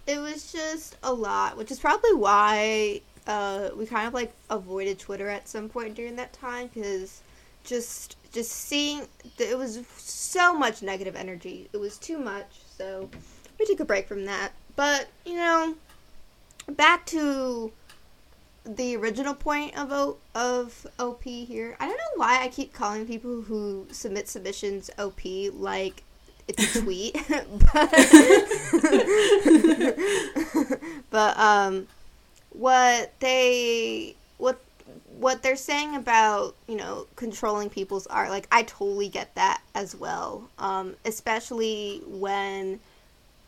it 0.05 0.19
was 0.19 0.51
just 0.51 0.97
a 1.03 1.13
lot 1.13 1.57
which 1.57 1.71
is 1.71 1.79
probably 1.79 2.13
why 2.13 3.01
uh, 3.27 3.69
we 3.75 3.85
kind 3.85 4.07
of 4.07 4.13
like 4.13 4.31
avoided 4.49 4.97
Twitter 4.97 5.27
at 5.27 5.47
some 5.47 5.67
point 5.69 5.95
during 5.95 6.15
that 6.15 6.33
time 6.33 6.69
because 6.73 7.21
just 7.63 8.15
just 8.31 8.51
seeing 8.51 9.01
it 9.37 9.57
was 9.57 9.83
so 9.97 10.57
much 10.57 10.81
negative 10.81 11.15
energy. 11.15 11.69
It 11.73 11.77
was 11.77 11.97
too 11.97 12.17
much, 12.17 12.61
so 12.77 13.09
we 13.59 13.65
took 13.65 13.79
a 13.81 13.85
break 13.85 14.07
from 14.07 14.25
that. 14.25 14.51
But 14.75 15.07
you 15.25 15.35
know, 15.35 15.75
back 16.69 17.05
to 17.07 17.71
the 18.67 18.95
original 18.97 19.33
point 19.33 19.77
of 19.77 19.91
o- 19.91 20.17
of 20.35 20.85
OP 20.99 21.23
here. 21.23 21.75
I 21.79 21.87
don't 21.87 21.97
know 21.97 22.17
why 22.17 22.43
I 22.43 22.47
keep 22.49 22.73
calling 22.73 23.05
people 23.05 23.41
who 23.41 23.87
submit 23.91 24.27
submissions 24.27 24.89
OP 24.97 25.21
like 25.53 26.03
it's 26.47 26.75
a 26.75 26.81
tweet, 26.81 27.13
but 27.73 27.91
but 31.09 31.37
um 31.37 31.87
what 32.51 33.11
they 33.19 34.15
what 34.37 34.59
what 35.19 35.41
they're 35.41 35.55
saying 35.55 35.95
about 35.95 36.55
you 36.67 36.75
know 36.75 37.07
controlling 37.15 37.69
people's 37.69 38.07
art 38.07 38.29
like 38.29 38.47
i 38.51 38.63
totally 38.63 39.09
get 39.09 39.33
that 39.35 39.61
as 39.75 39.95
well 39.95 40.49
um, 40.59 40.95
especially 41.05 42.01
when 42.07 42.79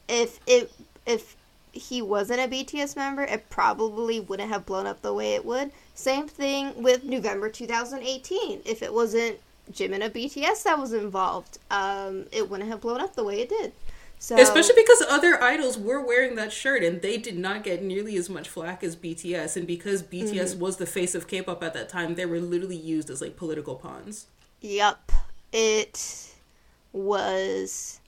if 0.07 0.39
it 0.47 0.71
if 1.05 1.35
he 1.79 2.01
wasn't 2.01 2.39
a 2.39 2.47
bts 2.47 2.95
member 2.95 3.23
it 3.23 3.49
probably 3.49 4.19
wouldn't 4.19 4.49
have 4.49 4.65
blown 4.65 4.85
up 4.85 5.01
the 5.01 5.13
way 5.13 5.33
it 5.33 5.45
would 5.45 5.71
same 5.95 6.27
thing 6.27 6.81
with 6.81 7.03
november 7.03 7.49
2018 7.49 8.61
if 8.65 8.83
it 8.83 8.93
wasn't 8.93 9.37
jimin 9.71 10.05
of 10.05 10.13
bts 10.13 10.63
that 10.63 10.77
was 10.77 10.93
involved 10.93 11.57
um, 11.71 12.25
it 12.31 12.49
wouldn't 12.49 12.69
have 12.69 12.81
blown 12.81 13.01
up 13.01 13.15
the 13.15 13.23
way 13.23 13.41
it 13.41 13.49
did 13.49 13.71
so, 14.21 14.37
Especially 14.37 14.75
because 14.75 15.01
other 15.09 15.41
idols 15.41 15.77
were 15.77 16.05
wearing 16.05 16.35
that 16.35 16.51
shirt 16.51 16.83
and 16.83 17.01
they 17.01 17.15
did 17.15 17.37
not 17.37 17.63
get 17.63 17.81
nearly 17.81 18.17
as 18.17 18.29
much 18.29 18.49
flack 18.49 18.83
as 18.83 18.97
BTS. 18.97 19.55
And 19.55 19.65
because 19.65 20.03
BTS 20.03 20.33
mm-hmm. 20.33 20.59
was 20.59 20.75
the 20.75 20.85
face 20.85 21.15
of 21.15 21.25
K 21.25 21.41
pop 21.41 21.63
at 21.63 21.73
that 21.73 21.87
time, 21.87 22.15
they 22.15 22.25
were 22.25 22.41
literally 22.41 22.75
used 22.75 23.09
as 23.09 23.21
like 23.21 23.37
political 23.37 23.75
pawns. 23.75 24.27
Yep. 24.59 25.13
It 25.53 26.33
was 26.91 28.01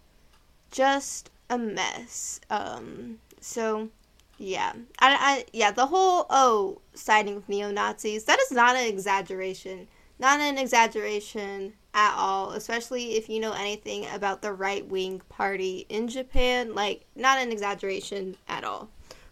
just 0.69 1.31
a 1.49 1.57
mess. 1.57 2.41
Um, 2.49 3.19
so, 3.41 3.89
yeah. 4.38 4.73
I, 4.99 5.15
I, 5.15 5.45
yeah, 5.51 5.71
the 5.71 5.88
whole, 5.88 6.27
oh, 6.30 6.80
siding 6.93 7.36
with 7.36 7.49
neo 7.49 7.71
Nazis, 7.71 8.23
that 8.25 8.39
is 8.39 8.51
not 8.51 8.75
an 8.75 8.88
exaggeration. 8.88 9.88
Not 10.19 10.39
an 10.39 10.60
exaggeration 10.60 11.73
at 11.95 12.13
all, 12.15 12.51
especially 12.51 13.15
if 13.15 13.27
you 13.27 13.39
know 13.39 13.54
anything 13.54 14.06
about 14.13 14.43
the 14.43 14.54
right 14.54 14.86
wing 14.88 15.21
party 15.30 15.88
in 15.89 16.08
Japan. 16.08 16.75
Like, 16.75 17.06
not 17.15 17.39
an 17.39 17.51
exaggeration 17.51 18.38
at 18.47 18.63
all. 18.63 18.88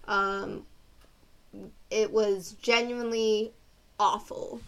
Um, 0.07 0.65
it 1.91 2.11
was 2.11 2.55
genuinely 2.61 3.53
awful. 3.99 4.61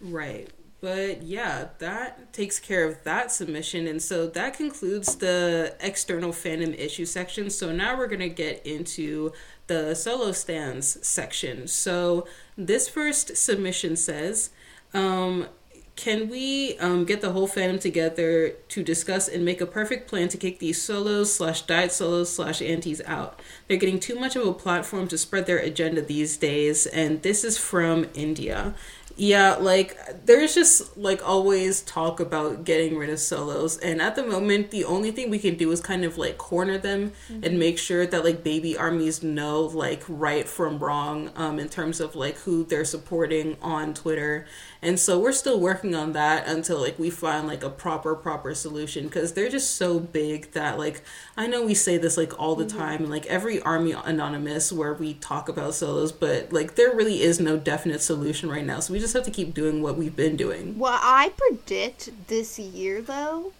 Right. 0.00 0.48
But 0.86 1.24
yeah, 1.24 1.70
that 1.78 2.32
takes 2.32 2.60
care 2.60 2.84
of 2.84 3.02
that 3.02 3.32
submission. 3.32 3.88
And 3.88 4.00
so 4.00 4.28
that 4.28 4.54
concludes 4.54 5.16
the 5.16 5.74
external 5.80 6.30
fandom 6.30 6.78
issue 6.78 7.06
section. 7.06 7.50
So 7.50 7.72
now 7.72 7.98
we're 7.98 8.06
going 8.06 8.20
to 8.20 8.28
get 8.28 8.64
into 8.64 9.32
the 9.66 9.96
solo 9.96 10.30
stands 10.30 11.04
section. 11.04 11.66
So 11.66 12.28
this 12.56 12.88
first 12.88 13.36
submission 13.36 13.96
says, 13.96 14.50
um, 14.94 15.48
can 15.96 16.28
we 16.28 16.78
um, 16.78 17.06
get 17.06 17.22
the 17.22 17.32
whole 17.32 17.48
fandom 17.48 17.80
together 17.80 18.50
to 18.50 18.84
discuss 18.84 19.28
and 19.28 19.44
make 19.44 19.62
a 19.62 19.66
perfect 19.66 20.08
plan 20.08 20.28
to 20.28 20.36
kick 20.36 20.58
these 20.58 20.80
solos 20.80 21.34
slash 21.34 21.62
diet 21.62 21.90
solos 21.90 22.30
slash 22.32 22.60
antis 22.60 23.00
out? 23.06 23.40
They're 23.66 23.78
getting 23.78 23.98
too 23.98 24.20
much 24.20 24.36
of 24.36 24.46
a 24.46 24.52
platform 24.52 25.08
to 25.08 25.18
spread 25.18 25.46
their 25.46 25.58
agenda 25.58 26.02
these 26.02 26.36
days, 26.36 26.86
and 26.86 27.22
this 27.22 27.44
is 27.44 27.56
from 27.56 28.08
India. 28.14 28.74
Yeah, 29.18 29.54
like 29.54 29.96
there's 30.26 30.54
just 30.54 30.94
like 30.98 31.26
always 31.26 31.80
talk 31.80 32.20
about 32.20 32.64
getting 32.64 32.98
rid 32.98 33.08
of 33.08 33.18
solos, 33.18 33.78
and 33.78 34.02
at 34.02 34.14
the 34.14 34.22
moment, 34.22 34.70
the 34.70 34.84
only 34.84 35.10
thing 35.10 35.30
we 35.30 35.38
can 35.38 35.56
do 35.56 35.70
is 35.72 35.80
kind 35.80 36.04
of 36.04 36.18
like 36.18 36.36
corner 36.36 36.76
them 36.76 37.12
mm-hmm. 37.30 37.42
and 37.42 37.58
make 37.58 37.78
sure 37.78 38.06
that 38.06 38.24
like 38.24 38.44
baby 38.44 38.76
armies 38.76 39.22
know 39.22 39.62
like 39.62 40.02
right 40.06 40.46
from 40.46 40.78
wrong 40.78 41.30
um, 41.34 41.58
in 41.58 41.70
terms 41.70 41.98
of 41.98 42.14
like 42.14 42.36
who 42.40 42.64
they're 42.64 42.84
supporting 42.84 43.56
on 43.62 43.94
Twitter 43.94 44.46
and 44.86 45.00
so 45.00 45.18
we're 45.18 45.32
still 45.32 45.58
working 45.58 45.96
on 45.96 46.12
that 46.12 46.46
until 46.46 46.80
like 46.80 46.96
we 46.96 47.10
find 47.10 47.48
like 47.48 47.64
a 47.64 47.68
proper 47.68 48.14
proper 48.14 48.54
solution 48.54 49.04
because 49.04 49.32
they're 49.32 49.48
just 49.48 49.74
so 49.74 49.98
big 49.98 50.52
that 50.52 50.78
like 50.78 51.02
i 51.36 51.46
know 51.46 51.66
we 51.66 51.74
say 51.74 51.98
this 51.98 52.16
like 52.16 52.38
all 52.38 52.54
the 52.54 52.64
mm-hmm. 52.64 52.78
time 52.78 53.00
and 53.00 53.10
like 53.10 53.26
every 53.26 53.60
army 53.62 53.92
anonymous 54.04 54.72
where 54.72 54.94
we 54.94 55.14
talk 55.14 55.48
about 55.48 55.74
solos 55.74 56.12
but 56.12 56.52
like 56.52 56.76
there 56.76 56.94
really 56.94 57.20
is 57.20 57.40
no 57.40 57.56
definite 57.56 58.00
solution 58.00 58.48
right 58.48 58.64
now 58.64 58.78
so 58.78 58.92
we 58.92 59.00
just 59.00 59.12
have 59.12 59.24
to 59.24 59.30
keep 59.30 59.52
doing 59.52 59.82
what 59.82 59.96
we've 59.96 60.16
been 60.16 60.36
doing 60.36 60.78
what 60.78 61.00
i 61.02 61.30
predict 61.36 62.10
this 62.28 62.58
year 62.58 63.02
though 63.02 63.52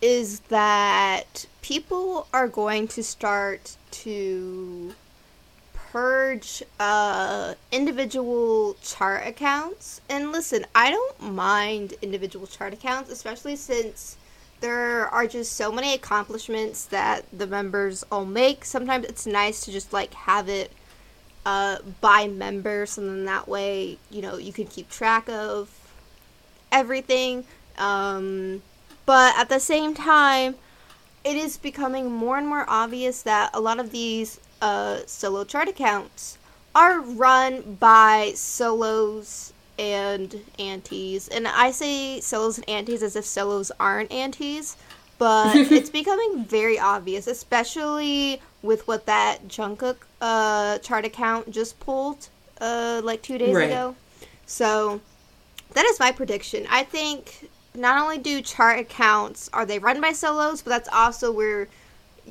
is 0.00 0.40
that 0.48 1.46
people 1.62 2.26
are 2.32 2.48
going 2.48 2.86
to 2.88 3.02
start 3.02 3.76
to 3.90 4.94
purge 5.92 6.62
uh, 6.78 7.54
individual 7.72 8.76
chart 8.82 9.26
accounts. 9.26 10.00
And 10.08 10.32
listen, 10.32 10.64
I 10.74 10.90
don't 10.90 11.32
mind 11.32 11.94
individual 12.02 12.46
chart 12.46 12.72
accounts, 12.72 13.10
especially 13.10 13.56
since 13.56 14.16
there 14.60 15.08
are 15.08 15.26
just 15.26 15.52
so 15.52 15.72
many 15.72 15.94
accomplishments 15.94 16.84
that 16.86 17.24
the 17.32 17.46
members 17.46 18.04
all 18.12 18.24
make. 18.24 18.64
Sometimes 18.64 19.06
it's 19.06 19.26
nice 19.26 19.64
to 19.64 19.72
just 19.72 19.92
like 19.92 20.14
have 20.14 20.48
it 20.48 20.70
uh, 21.44 21.78
by 22.00 22.28
members, 22.28 22.98
and 22.98 23.08
then 23.08 23.24
that 23.24 23.48
way, 23.48 23.98
you 24.10 24.22
know, 24.22 24.36
you 24.36 24.52
can 24.52 24.66
keep 24.66 24.90
track 24.90 25.28
of 25.28 25.70
everything. 26.70 27.44
Um, 27.78 28.62
but 29.06 29.36
at 29.38 29.48
the 29.48 29.58
same 29.58 29.94
time, 29.94 30.54
it 31.24 31.36
is 31.36 31.56
becoming 31.56 32.10
more 32.10 32.36
and 32.36 32.46
more 32.46 32.64
obvious 32.68 33.22
that 33.22 33.50
a 33.54 33.60
lot 33.60 33.80
of 33.80 33.90
these 33.90 34.38
uh, 34.60 35.00
solo 35.06 35.44
chart 35.44 35.68
accounts 35.68 36.38
are 36.74 37.00
run 37.00 37.76
by 37.80 38.32
solos 38.34 39.52
and 39.78 40.40
antis. 40.58 41.28
And 41.28 41.48
I 41.48 41.70
say 41.70 42.20
solos 42.20 42.58
and 42.58 42.68
antis 42.68 43.02
as 43.02 43.16
if 43.16 43.24
solos 43.24 43.72
aren't 43.80 44.12
antis, 44.12 44.76
but 45.18 45.56
it's 45.56 45.90
becoming 45.90 46.44
very 46.44 46.78
obvious, 46.78 47.26
especially 47.26 48.40
with 48.62 48.86
what 48.86 49.06
that 49.06 49.48
Jungkook 49.48 49.96
uh, 50.20 50.78
chart 50.78 51.04
account 51.04 51.50
just 51.50 51.80
pulled 51.80 52.28
uh, 52.60 53.00
like 53.02 53.22
two 53.22 53.38
days 53.38 53.54
right. 53.54 53.70
ago. 53.70 53.96
So 54.46 55.00
that 55.72 55.86
is 55.86 55.98
my 55.98 56.12
prediction. 56.12 56.66
I 56.70 56.82
think 56.84 57.48
not 57.74 58.00
only 58.00 58.18
do 58.18 58.42
chart 58.42 58.78
accounts 58.78 59.48
are 59.52 59.64
they 59.64 59.78
run 59.78 60.00
by 60.00 60.12
solos, 60.12 60.62
but 60.62 60.70
that's 60.70 60.88
also 60.92 61.32
where 61.32 61.68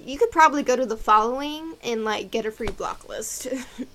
you 0.05 0.17
could 0.17 0.31
probably 0.31 0.63
go 0.63 0.75
to 0.75 0.85
the 0.85 0.97
following 0.97 1.75
and 1.83 2.03
like 2.03 2.31
get 2.31 2.45
a 2.45 2.51
free 2.51 2.69
block 2.69 3.07
list. 3.07 3.47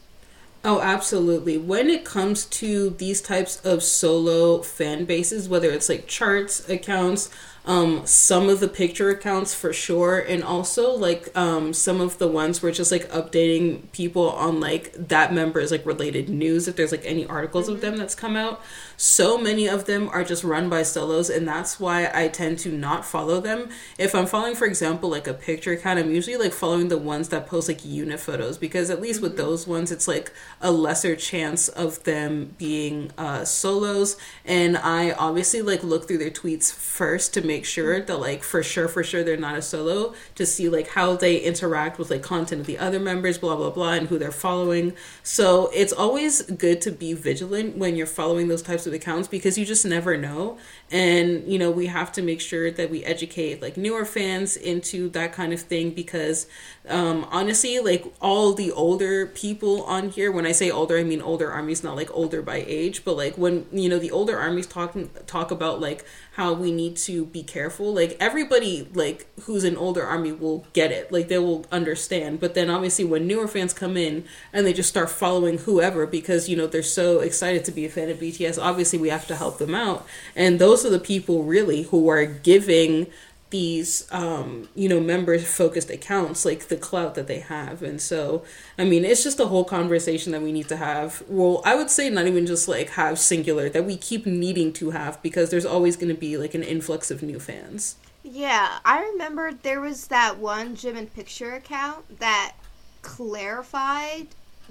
oh, 0.65 0.81
absolutely. 0.81 1.59
When 1.59 1.89
it 1.89 2.05
comes 2.05 2.45
to 2.47 2.91
these 2.91 3.21
types 3.21 3.65
of 3.65 3.83
solo 3.83 4.63
fan 4.63 5.05
bases, 5.05 5.49
whether 5.49 5.71
it's 5.71 5.89
like 5.89 6.07
charts 6.07 6.69
accounts, 6.69 7.31
um, 7.67 8.07
some 8.07 8.51
of 8.51 8.61
the 8.61 8.69
picture 8.69 9.09
accounts 9.09 9.55
for 9.55 9.73
sure, 9.73 10.19
and 10.19 10.45
also 10.45 10.91
like 10.95 11.35
um, 11.37 11.73
some 11.73 12.01
of 12.01 12.19
the 12.19 12.29
ones 12.29 12.63
where 12.63 12.71
just 12.71 12.93
like 12.93 13.09
updating 13.11 13.91
people 13.93 14.31
on 14.31 14.61
like 14.61 14.93
that 14.93 15.33
member's 15.33 15.71
like 15.71 15.87
related 15.87 16.29
news 16.29 16.69
if 16.69 16.77
there's 16.77 16.93
like 16.93 17.05
any 17.07 17.25
articles 17.27 17.67
mm-hmm. 17.67 17.77
of 17.77 17.81
them 17.81 17.97
that's 17.97 18.15
come 18.15 18.37
out. 18.37 18.61
So 18.97 19.39
many 19.39 19.67
of 19.67 19.87
them 19.87 20.09
are 20.11 20.25
just 20.25 20.45
run 20.45 20.69
by 20.69 20.83
solos, 20.83 21.31
and 21.31 21.49
that's 21.49 21.81
why 21.81 22.11
I 22.13 22.29
tend 22.29 22.59
to 22.61 22.71
not 22.71 23.05
follow 23.05 23.41
them. 23.41 23.71
If 23.99 24.15
I'm 24.15 24.27
following, 24.27 24.55
for 24.55 24.67
example, 24.67 25.09
like 25.09 25.27
a 25.27 25.35
picture 25.35 25.73
account, 25.73 25.99
I'm 25.99 26.11
usually 26.11 26.37
like 26.37 26.53
following 26.53 26.89
the 26.89 26.99
ones 26.99 27.31
that 27.31 27.47
post 27.47 27.69
like 27.69 27.85
unit 27.85 28.21
photos 28.21 28.59
because 28.59 28.91
at 28.91 29.01
least 29.01 29.21
mm-hmm. 29.21 29.29
with 29.29 29.37
those 29.39 29.67
ones, 29.67 29.91
it's 29.91 30.07
like 30.07 30.33
a 30.61 30.71
lesser 30.71 31.17
chance 31.17 31.69
of 31.69 32.05
them 32.05 32.55
being 32.59 33.11
uh, 33.17 33.47
solos. 33.47 34.19
And 34.45 34.77
I 34.77 35.13
obviously 35.13 35.63
like 35.63 35.83
look 35.83 36.07
through 36.07 36.19
their 36.19 36.31
tweets 36.31 36.73
first 36.73 37.33
to 37.35 37.41
make 37.41 37.54
sure 37.63 38.01
that 38.01 38.17
like 38.17 38.43
for 38.43 38.63
sure, 38.63 38.89
for 38.89 39.05
sure 39.05 39.23
they're 39.23 39.37
not 39.37 39.57
a 39.57 39.63
solo 39.63 40.15
to 40.35 40.45
see 40.47 40.69
like 40.69 40.89
how 40.89 41.15
they 41.15 41.37
interact 41.37 41.99
with 41.99 42.11
like 42.11 42.23
content 42.23 42.63
of 42.63 42.67
the 42.67 42.79
other 42.79 42.99
members, 42.99 43.39
blah 43.39 43.55
blah 43.55 43.71
blah, 43.71 43.93
and 43.93 44.09
who 44.09 44.19
they're 44.19 44.33
following. 44.33 44.95
So 45.23 45.71
it's 45.75 45.93
always 45.93 46.43
good 46.43 46.81
to 46.81 46.91
be 46.91 47.13
vigilant 47.13 47.77
when 47.77 47.97
you're 47.97 48.07
following 48.07 48.49
those 48.49 48.63
types 48.63 48.87
of 48.87 48.95
accounts 48.95 49.29
because 49.29 49.59
you 49.59 49.67
just 49.67 49.85
never 49.85 50.17
know. 50.17 50.59
And 50.91 51.47
you 51.47 51.59
know 51.59 51.71
we 51.71 51.87
have 51.87 52.11
to 52.13 52.23
make 52.23 52.41
sure 52.41 52.71
that 52.71 52.91
we 52.91 53.05
educate 53.05 53.61
like 53.61 53.77
newer 53.77 54.05
fans 54.05 54.57
into 54.57 55.11
that 55.11 55.33
kind 55.33 55.53
of 55.53 55.61
thing 55.61 55.91
because 55.91 56.47
um, 56.87 57.27
honestly, 57.31 57.79
like 57.79 58.05
all 58.21 58.53
the 58.53 58.71
older 58.71 59.27
people 59.27 59.85
on 59.85 60.11
here, 60.11 60.31
when 60.31 60.45
I 60.45 60.53
say 60.53 60.71
older, 60.71 60.99
I 60.99 61.03
mean 61.03 61.23
older 61.23 61.51
armies, 61.51 61.83
not 61.83 61.97
like 61.97 62.13
older 62.13 62.43
by 62.43 62.63
age, 62.67 63.05
but 63.05 63.17
like 63.17 63.39
when 63.39 63.67
you 63.73 63.89
know 63.89 63.99
the 63.99 64.11
older 64.11 64.39
armies 64.39 64.67
talking 64.67 65.09
talk 65.27 65.51
about 65.51 65.81
like 65.81 66.05
how 66.33 66.53
we 66.53 66.73
need 66.73 66.97
to 66.97 67.25
be 67.27 67.43
careful. 67.43 67.95
Like 67.95 68.17
everybody, 68.21 68.87
like 68.93 69.27
who's 69.43 69.65
an 69.65 69.79
older 69.79 70.05
army 70.05 70.33
will 70.33 70.67
get 70.75 70.93
it, 70.93 71.11
like 71.11 71.29
they 71.29 71.39
will 71.39 71.65
understand. 71.73 72.41
But 72.41 72.55
then 72.55 72.69
obviously 72.69 73.05
when 73.05 73.27
newer 73.27 73.49
fans 73.49 73.73
come 73.73 73.97
in 73.97 74.25
and 74.53 74.67
they 74.67 74.73
just 74.75 74.89
start 74.89 75.11
following 75.11 75.59
whoever 75.59 76.07
because 76.07 76.51
you 76.51 76.57
know 76.57 76.67
they're 76.67 76.83
so 76.83 77.21
excited 77.21 77.65
to 77.65 77.73
be 77.73 77.87
a 77.87 77.89
fan 77.89 78.11
of 78.11 78.19
BTS, 78.19 78.63
obviously 78.63 78.99
we 78.99 79.09
have 79.09 79.27
to 79.29 79.37
help 79.37 79.57
them 79.59 79.75
out. 79.75 80.07
And 80.37 80.59
those 80.59 80.85
are 80.85 80.91
the 80.91 80.99
people 80.99 81.45
really 81.45 81.85
who 81.85 82.09
are 82.09 82.27
giving 82.27 83.07
these 83.51 84.09
um, 84.11 84.69
you 84.75 84.89
know 84.89 85.01
member 85.01 85.39
focused 85.39 85.91
accounts 85.91 86.45
like 86.45 86.69
the 86.69 86.77
clout 86.77 87.15
that 87.15 87.27
they 87.27 87.41
have. 87.41 87.83
And 87.83 88.01
so 88.01 88.45
i 88.79 88.85
mean 88.85 89.05
it's 89.05 89.23
just 89.23 89.41
a 89.41 89.47
whole 89.47 89.65
conversation 89.65 90.33
that 90.33 90.43
we 90.43 90.53
need 90.53 90.69
to 90.69 90.77
have. 90.77 91.23
Well 91.29 91.63
i 91.65 91.75
would 91.75 91.91
say 91.91 92.11
not 92.11 92.27
even 92.27 92.47
just 92.47 92.69
like 92.69 92.91
have 92.91 93.19
singular 93.19 93.69
that 93.69 93.85
we 93.85 93.97
keep 93.97 94.27
needing 94.27 94.73
to 94.75 94.91
have 94.91 95.23
because 95.23 95.51
there's 95.51 95.67
always 95.67 95.97
going 95.97 96.15
to 96.15 96.21
be 96.21 96.37
like 96.37 96.55
an 96.55 96.63
influx 96.63 97.11
of 97.11 97.23
new 97.23 97.39
fans. 97.39 97.97
Yeah 98.23 98.79
i 98.85 99.01
remember 99.01 99.53
there 99.53 99.81
was 99.81 100.09
that 100.09 100.39
one 100.39 100.77
Jimin 100.77 101.13
picture 101.13 101.55
account 101.55 102.19
that 102.19 102.55
clarified 103.03 104.29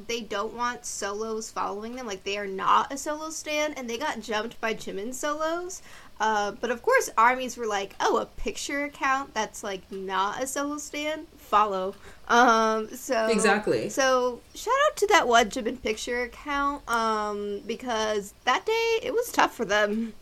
they 0.07 0.21
don't 0.21 0.53
want 0.53 0.85
solos 0.85 1.51
following 1.51 1.95
them. 1.95 2.07
Like 2.07 2.23
they 2.23 2.37
are 2.37 2.47
not 2.47 2.91
a 2.91 2.97
solo 2.97 3.29
stand 3.29 3.77
and 3.77 3.89
they 3.89 3.97
got 3.97 4.21
jumped 4.21 4.59
by 4.59 4.73
Jimin 4.73 5.13
solos 5.13 5.81
uh, 6.19 6.51
but 6.51 6.69
of 6.71 6.81
course, 6.81 7.09
armies 7.17 7.57
were 7.57 7.65
like, 7.65 7.95
"Oh, 7.99 8.17
a 8.17 8.25
picture 8.25 8.85
account 8.85 9.33
that's 9.33 9.63
like 9.63 9.91
not 9.91 10.41
a 10.41 10.47
solo 10.47 10.77
stand, 10.77 11.27
follow." 11.37 11.95
Um, 12.27 12.87
so 12.89 13.27
exactly. 13.27 13.89
So 13.89 14.39
shout 14.55 14.73
out 14.87 14.97
to 14.97 15.07
that 15.07 15.27
one 15.27 15.49
Jimin 15.49 15.81
picture 15.81 16.23
account, 16.23 16.87
um, 16.89 17.61
because 17.65 18.33
that 18.45 18.65
day 18.65 18.99
it 19.01 19.13
was 19.13 19.31
tough 19.31 19.55
for 19.55 19.65
them. 19.65 20.13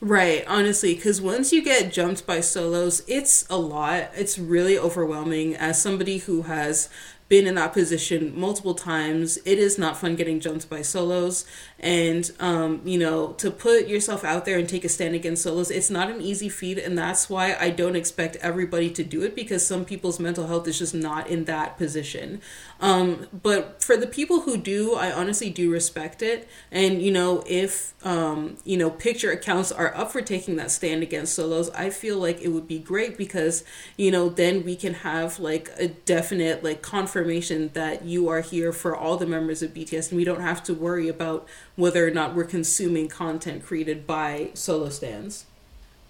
Right, 0.00 0.44
honestly, 0.46 0.94
because 0.94 1.22
once 1.22 1.54
you 1.54 1.64
get 1.64 1.90
jumped 1.90 2.26
by 2.26 2.40
solos, 2.40 3.02
it's 3.08 3.46
a 3.48 3.56
lot. 3.56 4.10
It's 4.14 4.38
really 4.38 4.78
overwhelming. 4.78 5.56
As 5.56 5.80
somebody 5.80 6.18
who 6.18 6.42
has 6.42 6.90
been 7.28 7.46
in 7.46 7.56
that 7.56 7.72
position 7.72 8.32
multiple 8.38 8.74
times. 8.74 9.36
It 9.38 9.58
is 9.58 9.78
not 9.78 9.96
fun 9.96 10.14
getting 10.14 10.38
jumped 10.38 10.70
by 10.70 10.82
solos. 10.82 11.44
And, 11.80 12.30
um, 12.38 12.80
you 12.84 12.98
know, 12.98 13.32
to 13.34 13.50
put 13.50 13.88
yourself 13.88 14.24
out 14.24 14.44
there 14.44 14.58
and 14.58 14.68
take 14.68 14.84
a 14.84 14.88
stand 14.88 15.14
against 15.14 15.42
solos, 15.42 15.70
it's 15.70 15.90
not 15.90 16.08
an 16.08 16.20
easy 16.20 16.48
feat. 16.48 16.78
And 16.78 16.96
that's 16.96 17.28
why 17.28 17.56
I 17.58 17.70
don't 17.70 17.96
expect 17.96 18.36
everybody 18.36 18.90
to 18.90 19.02
do 19.02 19.22
it 19.22 19.34
because 19.34 19.66
some 19.66 19.84
people's 19.84 20.20
mental 20.20 20.46
health 20.46 20.68
is 20.68 20.78
just 20.78 20.94
not 20.94 21.26
in 21.28 21.46
that 21.46 21.76
position. 21.76 22.40
Um, 22.80 23.28
but 23.32 23.82
for 23.82 23.96
the 23.96 24.06
people 24.06 24.42
who 24.42 24.56
do, 24.56 24.94
I 24.94 25.10
honestly 25.10 25.48
do 25.48 25.70
respect 25.70 26.22
it. 26.22 26.46
And, 26.70 27.00
you 27.00 27.10
know, 27.10 27.42
if, 27.46 27.94
um, 28.04 28.58
you 28.64 28.76
know, 28.76 28.90
picture 28.90 29.30
accounts 29.30 29.72
are 29.72 29.96
up 29.96 30.12
for 30.12 30.20
taking 30.20 30.56
that 30.56 30.70
stand 30.70 31.02
against 31.02 31.34
solos, 31.34 31.70
I 31.70 31.90
feel 31.90 32.18
like 32.18 32.40
it 32.42 32.48
would 32.48 32.68
be 32.68 32.78
great 32.78 33.16
because, 33.16 33.64
you 33.96 34.10
know, 34.10 34.28
then 34.28 34.62
we 34.62 34.76
can 34.76 34.94
have 34.94 35.38
like 35.38 35.70
a 35.78 35.88
definite, 35.88 36.62
like, 36.62 36.82
confirmation 36.82 37.70
that 37.72 38.04
you 38.04 38.28
are 38.28 38.42
here 38.42 38.72
for 38.72 38.94
all 38.94 39.16
the 39.16 39.26
members 39.26 39.62
of 39.62 39.72
BTS 39.72 40.10
and 40.10 40.18
we 40.18 40.24
don't 40.24 40.42
have 40.42 40.62
to 40.64 40.74
worry 40.74 41.08
about 41.08 41.48
whether 41.76 42.06
or 42.06 42.10
not 42.10 42.34
we're 42.34 42.44
consuming 42.44 43.08
content 43.08 43.64
created 43.64 44.06
by 44.06 44.50
solo 44.52 44.90
stands. 44.90 45.46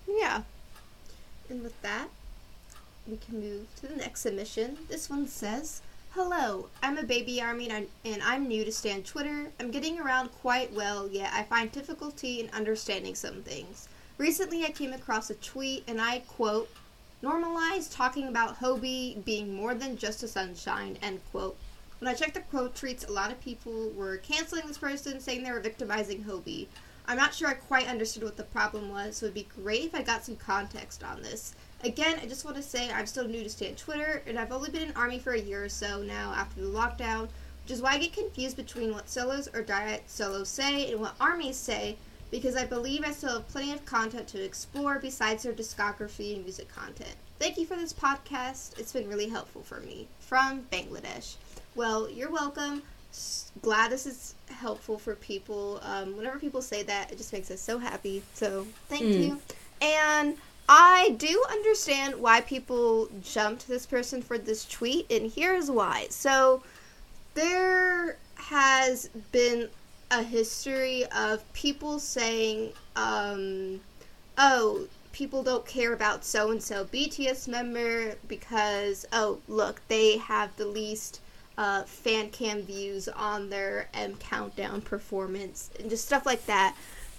Yeah. 0.09 0.43
And 1.49 1.63
with 1.63 1.81
that, 1.83 2.09
we 3.07 3.17
can 3.19 3.41
move 3.41 3.67
to 3.77 3.87
the 3.87 3.97
next 3.97 4.23
submission. 4.23 4.79
This 4.89 5.09
one 5.09 5.29
says, 5.29 5.81
Hello, 6.17 6.71
I'm 6.83 6.97
a 6.97 7.03
baby 7.03 7.43
army 7.43 7.69
and 7.69 8.23
I'm 8.23 8.49
new 8.49 8.65
to 8.65 8.73
Stan 8.73 9.03
Twitter. 9.03 9.53
I'm 9.61 9.71
getting 9.71 10.01
around 10.01 10.31
quite 10.31 10.73
well, 10.73 11.07
yet 11.07 11.31
I 11.35 11.43
find 11.43 11.71
difficulty 11.71 12.41
in 12.41 12.49
understanding 12.55 13.15
some 13.15 13.43
things. 13.43 13.87
Recently, 14.17 14.65
I 14.65 14.71
came 14.71 14.95
across 14.95 15.29
a 15.29 15.35
tweet 15.35 15.85
and 15.87 16.01
I 16.01 16.21
quote, 16.21 16.71
normalize 17.23 17.95
talking 17.95 18.29
about 18.29 18.61
Hobi 18.61 19.23
being 19.27 19.55
more 19.55 19.75
than 19.75 19.99
just 19.99 20.23
a 20.23 20.29
sunshine, 20.29 20.97
end 21.03 21.21
quote. 21.33 21.59
When 21.99 22.09
I 22.09 22.15
checked 22.15 22.33
the 22.33 22.41
quote 22.41 22.75
tweets, 22.75 23.07
a 23.07 23.13
lot 23.13 23.31
of 23.31 23.39
people 23.43 23.91
were 23.91 24.17
canceling 24.17 24.67
this 24.67 24.79
person, 24.79 25.21
saying 25.21 25.43
they 25.43 25.53
were 25.53 25.61
victimizing 25.61 26.25
Hobi. 26.25 26.69
I'm 27.07 27.19
not 27.19 27.35
sure 27.35 27.49
I 27.49 27.55
quite 27.55 27.89
understood 27.89 28.23
what 28.23 28.39
the 28.39 28.43
problem 28.45 28.89
was, 28.91 29.19
so 29.19 29.27
it'd 29.27 29.35
be 29.35 29.49
great 29.63 29.85
if 29.85 29.95
I 29.95 30.01
got 30.01 30.25
some 30.25 30.37
context 30.37 31.05
on 31.05 31.21
this. 31.21 31.55
Again, 31.85 32.19
I 32.23 32.27
just 32.27 32.45
want 32.45 32.57
to 32.57 32.63
say 32.63 32.91
I'm 32.91 33.07
still 33.07 33.29
new 33.29 33.43
to 33.43 33.51
Stan 33.51 33.75
Twitter, 33.75 34.23
and 34.27 34.39
I've 34.39 34.53
only 34.53 34.71
been 34.71 34.83
in 34.83 34.97
Army 34.97 35.19
for 35.19 35.33
a 35.33 35.41
year 35.41 35.65
or 35.65 35.69
so 35.69 36.03
now 36.03 36.33
after 36.35 36.61
the 36.61 36.69
lockdown, 36.69 37.29
which 37.63 37.73
is 37.73 37.83
why 37.83 37.93
I 37.93 37.99
get 37.99 38.13
confused 38.13 38.57
between 38.57 38.93
what 38.93 39.09
solos 39.09 39.49
or 39.53 39.63
diet 39.63 40.05
solos 40.07 40.49
say 40.49 40.91
and 40.91 41.01
what 41.01 41.15
armies 41.21 41.57
say, 41.57 41.97
because 42.31 42.57
I 42.57 42.65
believe 42.65 43.05
I 43.05 43.13
still 43.13 43.35
have 43.35 43.49
plenty 43.49 43.73
of 43.73 43.85
content 43.85 44.27
to 44.29 44.43
explore 44.43 44.99
besides 44.99 45.43
their 45.43 45.53
discography 45.53 46.35
and 46.35 46.45
music 46.45 46.69
content. 46.69 47.15
Thank 47.39 47.59
you 47.59 47.67
for 47.67 47.77
this 47.77 47.93
podcast. 47.93 48.79
It's 48.79 48.93
been 48.93 49.09
really 49.09 49.29
helpful 49.29 49.63
for 49.63 49.81
me. 49.81 50.09
From 50.21 50.63
Bangladesh. 50.73 51.35
Well, 51.75 52.11
you're 52.11 52.31
welcome. 52.31 52.83
Glad 53.63 53.91
this 53.91 54.07
is 54.07 54.35
helpful 54.49 54.99
for 54.99 55.15
people. 55.15 55.81
Um, 55.83 56.17
whenever 56.17 56.39
people 56.39 56.63
say 56.63 56.83
that, 56.85 57.13
it 57.13 57.19
just 57.19 57.33
makes 57.33 57.51
us 57.51 57.61
so 57.61 57.79
happy. 57.79 58.23
So 58.35 58.67
thank 58.89 59.05
mm. 59.05 59.23
you. 59.23 59.41
And 59.81 60.37
I 60.69 61.15
do 61.19 61.43
understand 61.51 62.17
why 62.17 62.41
people 62.41 63.09
jumped 63.23 63.69
this 63.69 63.87
person 63.87 64.23
for 64.23 64.39
this 64.39 64.65
tweet, 64.65 65.11
and 65.11 65.31
here's 65.31 65.71
why. 65.71 66.07
So, 66.11 66.63
there 67.35 68.17
has 68.35 69.09
been 69.31 69.69
a 70.11 70.23
history 70.23 71.05
of 71.07 71.53
people 71.53 71.99
saying, 71.99 72.73
um, 72.97 73.81
oh, 74.39 74.87
people 75.13 75.43
don't 75.43 75.67
care 75.67 75.93
about 75.93 76.25
so 76.25 76.51
and 76.51 76.63
so 76.63 76.85
BTS 76.85 77.49
member 77.49 78.17
because, 78.29 79.07
oh, 79.13 79.39
look, 79.49 79.81
they 79.89 80.19
have 80.19 80.55
the 80.57 80.67
least 80.67 81.21
uh, 81.59 81.83
fan 81.85 82.31
cam 82.31 82.63
views 82.63 83.09
on 83.09 83.49
their 83.49 83.89
M 83.95 84.17
Countdown 84.17 84.83
performance, 84.83 85.71
and 85.79 85.89
just 85.89 86.07
stuff 86.07 86.27
like 86.27 86.45
that. 86.47 86.77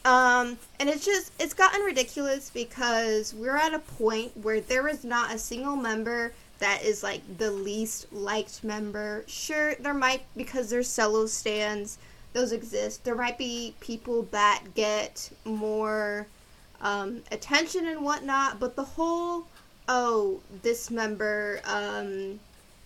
Um, 0.08 0.58
and 0.80 0.88
it's 0.88 1.04
just, 1.04 1.34
it's 1.38 1.54
gotten 1.54 1.82
ridiculous 1.82 2.50
because 2.50 3.34
we're 3.34 3.58
at 3.58 3.74
a 3.74 3.80
point 3.80 4.38
where 4.38 4.62
there 4.62 4.88
is 4.88 5.04
not 5.04 5.36
a 5.36 5.38
single 5.38 5.76
member 5.76 6.32
that 6.60 6.82
is 6.82 7.04
like 7.04 7.22
the 7.38 7.52
least 7.52 8.14
liked 8.14 8.64
member. 8.64 9.26
Sure, 9.28 9.76
there 9.76 9.94
might, 9.94 10.22
because 10.38 10.70
there's 10.70 10.88
solo 10.88 11.26
stands, 11.26 11.98
those 12.32 12.54
exist. 12.54 13.04
There 13.04 13.16
might 13.16 13.38
be 13.38 13.76
people 13.82 14.24
that 14.32 14.64
get 14.76 15.30
more 15.44 16.26
um, 16.80 17.22
attention 17.30 17.86
and 17.86 18.06
whatnot, 18.06 18.62
but 18.62 18.78
the 18.78 18.86
whole, 18.86 19.46
oh, 19.90 20.40
this 20.62 20.90
member 20.90 21.60
um, 21.66 22.40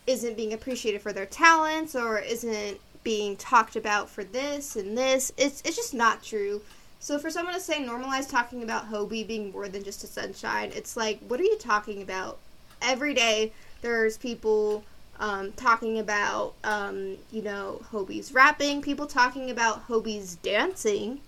isn't 0.07 0.35
being 0.35 0.53
appreciated 0.53 1.03
for 1.03 1.13
their 1.13 1.27
talents 1.27 1.95
or 1.95 2.17
isn't 2.17 2.79
being 3.03 3.35
talked 3.35 3.75
about 3.75 4.09
for 4.09 4.23
this 4.23 4.75
and 4.75 4.97
this, 4.97 5.31
it's, 5.37 5.61
it's 5.63 5.75
just 5.75 5.93
not 5.93 6.23
true 6.23 6.63
so 7.01 7.17
for 7.17 7.31
someone 7.31 7.55
to 7.55 7.59
say 7.59 7.83
normalize 7.83 8.29
talking 8.29 8.61
about 8.61 8.91
Hobi 8.91 9.25
being 9.25 9.51
more 9.51 9.67
than 9.67 9.83
just 9.83 10.03
a 10.03 10.07
sunshine, 10.07 10.71
it's 10.75 10.95
like, 10.95 11.19
what 11.27 11.39
are 11.39 11.43
you 11.43 11.57
talking 11.57 12.03
about? 12.03 12.37
Every 12.79 13.15
day 13.15 13.53
there's 13.81 14.17
people 14.17 14.83
um, 15.19 15.51
talking 15.53 15.97
about, 15.97 16.53
um, 16.63 17.17
you 17.31 17.41
know, 17.41 17.81
Hobi's 17.91 18.31
rapping, 18.31 18.83
people 18.83 19.07
talking 19.07 19.49
about 19.49 19.87
Hobi's 19.87 20.35
dancing, 20.37 21.19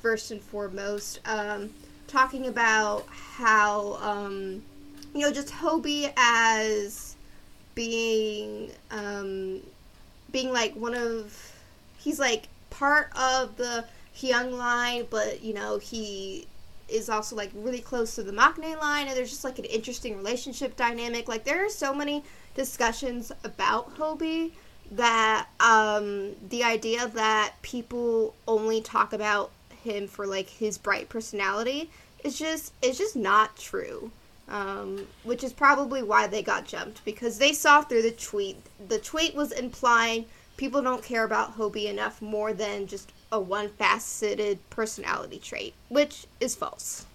first 0.00 0.30
and 0.30 0.40
foremost, 0.40 1.20
um, 1.26 1.68
talking 2.06 2.46
about 2.46 3.06
how, 3.10 3.98
um, 4.00 4.62
you 5.14 5.20
know, 5.20 5.30
just 5.30 5.48
Hobi 5.48 6.10
as 6.16 7.16
being, 7.74 8.70
um, 8.90 9.60
being 10.32 10.54
like 10.54 10.74
one 10.74 10.94
of, 10.94 11.52
he's 11.98 12.18
like 12.18 12.48
part 12.70 13.10
of 13.14 13.58
the 13.58 13.84
Hyung 14.16 14.52
line, 14.52 15.06
but 15.10 15.42
you 15.42 15.54
know 15.54 15.78
he 15.78 16.46
is 16.88 17.10
also 17.10 17.36
like 17.36 17.50
really 17.54 17.80
close 17.80 18.14
to 18.14 18.22
the 18.22 18.32
Maknae 18.32 18.78
line, 18.80 19.06
and 19.08 19.16
there's 19.16 19.30
just 19.30 19.44
like 19.44 19.58
an 19.58 19.64
interesting 19.66 20.16
relationship 20.16 20.76
dynamic. 20.76 21.28
Like 21.28 21.44
there 21.44 21.64
are 21.64 21.70
so 21.70 21.94
many 21.94 22.24
discussions 22.54 23.30
about 23.44 23.96
Hobi 23.96 24.52
that 24.92 25.48
um, 25.60 26.34
the 26.48 26.64
idea 26.64 27.06
that 27.08 27.54
people 27.62 28.34
only 28.46 28.80
talk 28.80 29.12
about 29.12 29.50
him 29.82 30.08
for 30.08 30.26
like 30.26 30.48
his 30.48 30.78
bright 30.78 31.08
personality 31.08 31.90
is 32.24 32.38
just 32.38 32.72
it's 32.82 32.98
just 32.98 33.16
not 33.16 33.56
true. 33.56 34.10
Um, 34.48 35.06
which 35.24 35.44
is 35.44 35.52
probably 35.52 36.02
why 36.02 36.26
they 36.26 36.42
got 36.42 36.64
jumped 36.64 37.04
because 37.04 37.36
they 37.36 37.52
saw 37.52 37.82
through 37.82 38.00
the 38.00 38.12
tweet. 38.12 38.56
The 38.88 38.98
tweet 38.98 39.34
was 39.34 39.52
implying 39.52 40.24
people 40.56 40.80
don't 40.80 41.02
care 41.02 41.24
about 41.24 41.58
Hobi 41.58 41.84
enough 41.84 42.22
more 42.22 42.54
than 42.54 42.86
just 42.86 43.12
a 43.30 43.40
one 43.40 43.68
faceted 43.70 44.58
personality 44.70 45.38
trait, 45.38 45.74
which 45.88 46.26
is 46.40 46.54
false. 46.54 47.06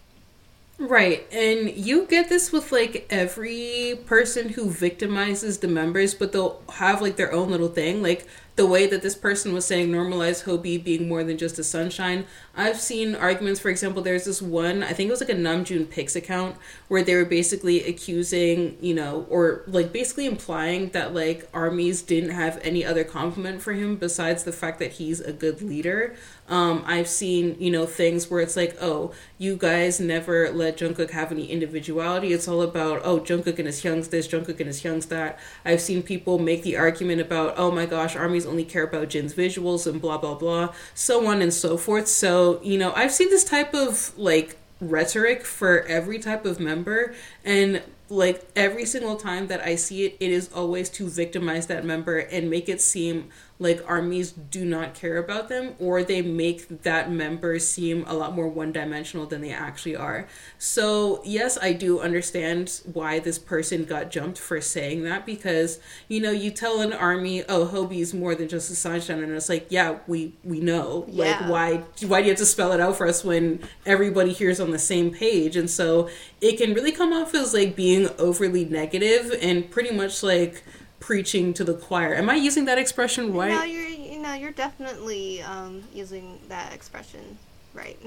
Right. 0.80 1.28
And 1.32 1.70
you 1.70 2.06
get 2.06 2.30
this 2.30 2.52
with 2.52 2.72
like 2.72 3.06
every 3.10 4.00
person 4.06 4.50
who 4.50 4.70
victimizes 4.70 5.60
the 5.60 5.68
members, 5.68 6.14
but 6.14 6.32
they'll 6.32 6.62
have 6.74 7.02
like 7.02 7.16
their 7.16 7.32
own 7.32 7.52
little 7.52 7.70
thing. 7.70 8.02
Like 8.02 8.28
the 8.56 8.68
way 8.68 8.86
that 8.86 9.02
this 9.02 9.16
person 9.16 9.52
was 9.52 9.66
saying 9.66 9.90
normalize 9.90 10.44
Hobi 10.44 10.82
being 10.84 11.08
more 11.08 11.24
than 11.24 11.38
just 11.38 11.58
a 11.58 11.64
sunshine. 11.64 12.26
I've 12.56 12.80
seen 12.80 13.16
arguments, 13.16 13.60
for 13.60 13.70
example, 13.70 14.04
there's 14.04 14.26
this 14.26 14.44
one, 14.44 14.84
I 14.84 14.94
think 14.94 15.08
it 15.08 15.12
was 15.12 15.22
like 15.22 15.30
a 15.32 15.36
Namjoon 15.36 15.90
Pix 15.90 16.16
account, 16.16 16.58
where 16.88 17.02
they 17.02 17.16
were 17.16 17.26
basically 17.26 17.84
accusing, 17.84 18.78
you 18.80 18.94
know, 18.94 19.26
or 19.30 19.64
like 19.66 19.92
basically 19.92 20.28
implying 20.28 20.90
that 20.90 21.16
like 21.16 21.50
armies 21.52 22.04
didn't 22.04 22.30
have 22.30 22.60
any 22.62 22.86
other 22.86 23.04
compliment 23.04 23.64
for 23.64 23.74
him 23.74 23.96
besides 23.96 24.44
the 24.44 24.52
fact 24.52 24.78
that 24.78 24.94
he's 24.94 25.20
a 25.20 25.34
good 25.34 25.64
leader. 25.64 26.16
Um, 26.48 26.84
I've 26.86 27.08
seen, 27.08 27.56
you 27.60 27.72
know, 27.72 27.86
things 27.86 28.30
where 28.30 28.42
it's 28.42 28.58
like, 28.58 28.78
oh, 28.82 29.14
you 29.38 29.56
guys 29.56 30.00
never 30.00 30.52
let 30.52 30.78
Jungkook 30.78 31.12
have 31.12 31.32
any 31.32 31.46
individuality. 31.46 32.34
It's 32.34 32.48
all 32.48 32.62
about, 32.62 33.02
oh, 33.04 33.20
Jungkook 33.20 33.58
and 33.58 33.66
his 33.66 33.82
hyungs 33.82 34.10
this, 34.10 34.28
Jungkook 34.28 34.60
and 34.60 34.68
his 34.68 34.84
hyungs 34.84 35.08
that. 35.08 35.40
I've 35.64 35.82
seen 35.82 36.04
people 36.04 36.38
make 36.38 36.64
the 36.64 36.76
argument 36.76 37.22
about, 37.22 37.56
oh 37.58 37.72
my 37.72 37.86
gosh, 37.86 38.16
armies 38.16 38.43
only 38.46 38.64
care 38.66 38.84
about 38.84 39.10
Jin's 39.10 39.34
visuals 39.34 39.88
and 39.88 40.02
blah, 40.02 40.18
blah, 40.18 40.36
blah, 40.36 40.74
so 40.94 41.28
on 41.28 41.42
and 41.42 41.54
so 41.54 41.78
forth. 41.78 42.08
So, 42.08 42.60
you 42.64 42.78
know, 42.78 42.94
I've 42.96 43.12
seen 43.12 43.30
this 43.30 43.44
type 43.44 43.74
of 43.74 44.18
like 44.18 44.58
rhetoric 44.80 45.46
for 45.46 45.82
every 45.84 46.20
type 46.20 46.46
of 46.46 46.60
member. 46.60 47.14
And 47.44 47.82
like 48.10 48.46
every 48.56 48.86
single 48.86 49.16
time 49.16 49.48
that 49.48 49.62
I 49.62 49.76
see 49.76 50.06
it, 50.06 50.18
it 50.20 50.32
is 50.32 50.52
always 50.54 50.90
to 50.92 51.10
victimize 51.10 51.68
that 51.68 51.86
member 51.86 52.20
and 52.20 52.50
make 52.50 52.70
it 52.70 52.82
seem 52.82 53.30
like 53.60 53.84
armies 53.88 54.32
do 54.32 54.66
not 54.66 54.94
care 54.94 55.18
about 55.18 55.48
them 55.48 55.76
or 55.80 56.04
they 56.04 56.22
make 56.22 56.84
that 56.84 57.12
member 57.12 57.60
seem 57.60 58.04
a 58.08 58.14
lot 58.14 58.34
more 58.36 58.48
one 58.48 58.72
dimensional 58.72 59.26
than 59.26 59.42
they 59.42 59.52
actually 59.52 59.96
are. 59.96 60.28
So, 60.58 61.22
yes, 61.24 61.58
I 61.62 61.74
do 61.74 62.00
understand 62.00 62.82
why 62.92 63.20
this 63.20 63.38
person 63.38 63.86
got 63.86 64.12
jumped 64.12 64.40
for 64.40 64.60
saying 64.60 65.04
that 65.04 65.26
because, 65.26 65.80
you 66.08 66.20
know, 66.20 66.32
you 66.32 66.52
tell 66.52 66.82
an 66.82 66.94
army, 66.94 67.44
"Oh, 67.48 67.66
Hobi's 67.66 68.14
more 68.14 68.36
than 68.36 68.48
just 68.48 68.72
a 68.72 68.76
sunshine." 68.76 69.24
And 69.24 69.32
it's 69.32 69.50
like, 69.50 69.68
"Yeah, 69.70 70.00
we 70.08 70.34
we 70.44 70.60
know. 70.60 71.06
Yeah. 71.08 71.24
Like 71.24 71.50
why 71.50 71.76
why 72.08 72.22
do 72.22 72.26
you 72.26 72.32
have 72.32 72.40
to 72.40 72.46
spell 72.46 72.72
it 72.72 72.80
out 72.80 72.98
for 72.98 73.08
us 73.08 73.24
when 73.24 73.60
everybody 73.86 74.34
here 74.34 74.50
is 74.50 74.60
on 74.60 74.72
the 74.72 74.80
same 74.80 75.12
page?" 75.12 75.56
And 75.56 75.70
so, 75.70 76.10
it 76.42 76.58
can 76.58 76.74
really 76.74 76.92
come 76.92 77.14
off 77.14 77.34
as 77.36 77.54
like 77.54 77.76
being 77.76 78.10
overly 78.18 78.66
negative 78.66 79.38
and 79.42 79.70
pretty 79.70 79.92
much 79.96 80.24
like 80.24 80.64
preaching 81.04 81.54
to 81.54 81.66
the 81.66 81.74
choir. 81.74 82.16
Am 82.16 82.30
I 82.30 82.36
using 82.36 82.64
that 82.66 82.78
expression 82.78 83.34
right? 83.34 83.52
No, 83.52 83.64
you're 83.64 83.90
you 83.90 84.20
know 84.20 84.34
you're 84.34 84.54
definitely 84.54 85.42
um, 85.42 85.84
using 85.94 86.40
that 86.48 86.74
expression 86.74 87.38
right. 87.74 88.00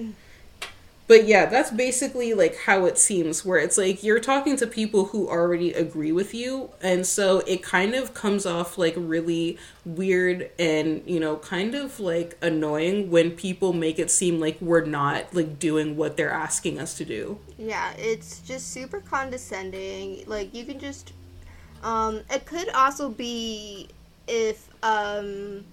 But 1.09 1.29
yeah, 1.29 1.47
that's 1.47 1.71
basically 1.71 2.33
like 2.33 2.57
how 2.57 2.87
it 2.87 2.97
seems, 2.97 3.45
where 3.45 3.59
it's 3.59 3.77
like 3.77 4.03
you're 4.03 4.19
talking 4.19 4.57
to 4.57 4.67
people 4.67 5.07
who 5.07 5.29
already 5.29 5.73
agree 5.73 6.11
with 6.11 6.35
you, 6.35 6.71
and 6.81 7.07
so 7.07 7.41
it 7.41 7.63
kind 7.63 7.95
of 7.95 8.15
comes 8.15 8.47
off 8.47 8.79
like 8.79 8.95
really 8.97 9.59
weird 9.85 10.51
and 10.59 11.03
you 11.07 11.21
know 11.21 11.37
kind 11.37 11.75
of 11.75 12.01
like 12.01 12.37
annoying 12.43 13.11
when 13.11 13.31
people 13.31 13.73
make 13.75 13.99
it 13.99 14.11
seem 14.11 14.41
like 14.41 14.59
we're 14.61 14.85
not 14.85 15.33
like 15.33 15.59
doing 15.59 15.97
what 15.97 16.17
they're 16.17 16.33
asking 16.33 16.81
us 16.81 16.97
to 16.97 17.05
do. 17.05 17.39
Yeah, 17.59 17.93
it's 17.93 18.41
just 18.41 18.73
super 18.73 19.01
condescending. 19.01 20.25
Like 20.27 20.55
you 20.55 20.65
can 20.65 20.81
just 20.81 21.13
um, 21.87 22.21
it 22.31 22.45
could 22.47 22.69
also 22.71 23.09
be 23.09 23.87
if 24.27 24.69
um, 24.83 25.65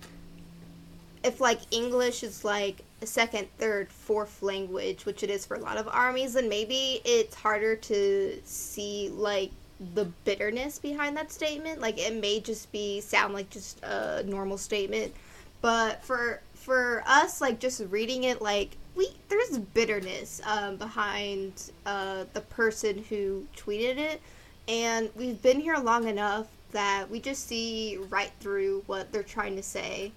if 1.24 1.42
like 1.42 1.60
English 1.72 2.22
is 2.22 2.46
like 2.46 2.84
a 3.02 3.08
second, 3.08 3.48
third, 3.58 3.92
fourth 3.92 4.44
language, 4.44 5.08
which 5.08 5.24
it 5.24 5.32
is 5.32 5.44
for 5.44 5.56
a 5.56 5.60
lot 5.60 5.76
of 5.76 5.88
armies, 5.88 6.34
then 6.34 6.48
maybe 6.48 7.02
it's 7.04 7.34
harder 7.34 7.76
to 7.76 8.40
see 8.46 9.10
like 9.16 9.50
the 9.96 10.06
bitterness 10.24 10.78
behind 10.78 11.18
that 11.18 11.32
statement. 11.32 11.82
Like 11.82 11.98
it 11.98 12.14
may 12.14 12.40
just 12.40 12.72
be 12.72 13.02
sound 13.02 13.34
like 13.34 13.50
just 13.50 13.84
a 13.84 14.22
normal 14.28 14.60
statement, 14.60 15.16
but 15.62 16.04
for 16.04 16.42
for 16.54 17.04
us, 17.08 17.42
like 17.42 17.60
just 17.60 17.82
reading 17.90 18.26
it, 18.26 18.40
like 18.40 18.78
we 18.96 19.10
there's 19.30 19.58
bitterness 19.58 20.42
um, 20.46 20.76
behind 20.76 21.72
uh, 21.88 22.26
the 22.34 22.42
person 22.42 23.04
who 23.10 23.48
tweeted 23.58 23.98
it 23.98 24.22
and 24.68 25.10
we've 25.16 25.42
been 25.42 25.60
here 25.60 25.78
long 25.78 26.08
enough 26.08 26.48
that 26.72 27.10
we 27.10 27.20
just 27.20 27.48
see 27.48 27.98
right 28.10 28.32
through 28.40 28.84
what 28.88 29.12
they're 29.12 29.24
trying 29.24 29.56
to 29.56 29.64
say 29.64 30.12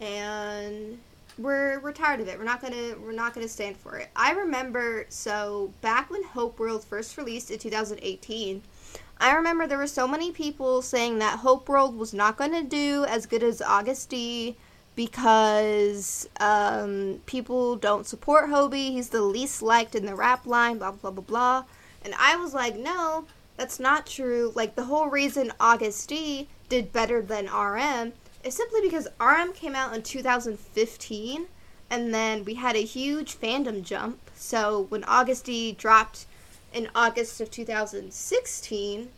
and 0.00 0.98
we're 1.38 1.80
we're 1.80 1.92
tired 1.92 2.20
of 2.20 2.28
it. 2.28 2.38
We're 2.38 2.44
not 2.44 2.60
gonna 2.60 2.94
we're 3.02 3.12
not 3.12 3.34
gonna 3.34 3.48
stand 3.48 3.76
for 3.76 3.96
it. 3.96 4.08
I 4.14 4.32
remember 4.32 5.06
so 5.08 5.72
back 5.80 6.10
when 6.10 6.22
Hope 6.22 6.58
World 6.58 6.84
first 6.84 7.16
released 7.16 7.50
in 7.50 7.58
2018, 7.58 8.62
I 9.20 9.32
remember 9.32 9.66
there 9.66 9.78
were 9.78 9.86
so 9.86 10.06
many 10.06 10.32
people 10.32 10.82
saying 10.82 11.18
that 11.18 11.38
Hope 11.38 11.68
World 11.68 11.96
was 11.96 12.12
not 12.12 12.36
gonna 12.36 12.62
do 12.62 13.04
as 13.08 13.26
good 13.26 13.42
as 13.42 13.60
Agust 13.60 14.08
D 14.08 14.56
because 14.96 16.28
um, 16.40 17.20
people 17.26 17.76
don't 17.76 18.06
support 18.06 18.50
Hobi. 18.50 18.90
He's 18.90 19.10
the 19.10 19.22
least 19.22 19.62
liked 19.62 19.94
in 19.94 20.04
the 20.04 20.14
rap 20.14 20.46
line. 20.46 20.78
Blah 20.78 20.92
blah 20.92 21.10
blah 21.10 21.24
blah. 21.24 21.64
And 22.02 22.14
I 22.18 22.36
was 22.36 22.54
like, 22.54 22.76
no, 22.76 23.26
that's 23.60 23.78
not 23.78 24.06
true. 24.06 24.52
Like 24.54 24.74
the 24.74 24.86
whole 24.86 25.08
reason 25.10 25.52
Agust 25.60 26.06
D 26.06 26.48
did 26.70 26.94
better 26.94 27.20
than 27.20 27.44
RM 27.44 28.14
is 28.42 28.56
simply 28.56 28.80
because 28.80 29.06
RM 29.20 29.52
came 29.52 29.74
out 29.74 29.94
in 29.94 30.02
2015 30.02 31.46
and 31.90 32.14
then 32.14 32.42
we 32.46 32.54
had 32.54 32.74
a 32.74 32.78
huge 32.78 33.38
fandom 33.38 33.82
jump. 33.82 34.18
So 34.34 34.86
when 34.88 35.02
Agust 35.02 35.44
D 35.44 35.72
dropped 35.72 36.24
in 36.72 36.88
August 36.94 37.38
of 37.42 37.50
2016, 37.50 39.10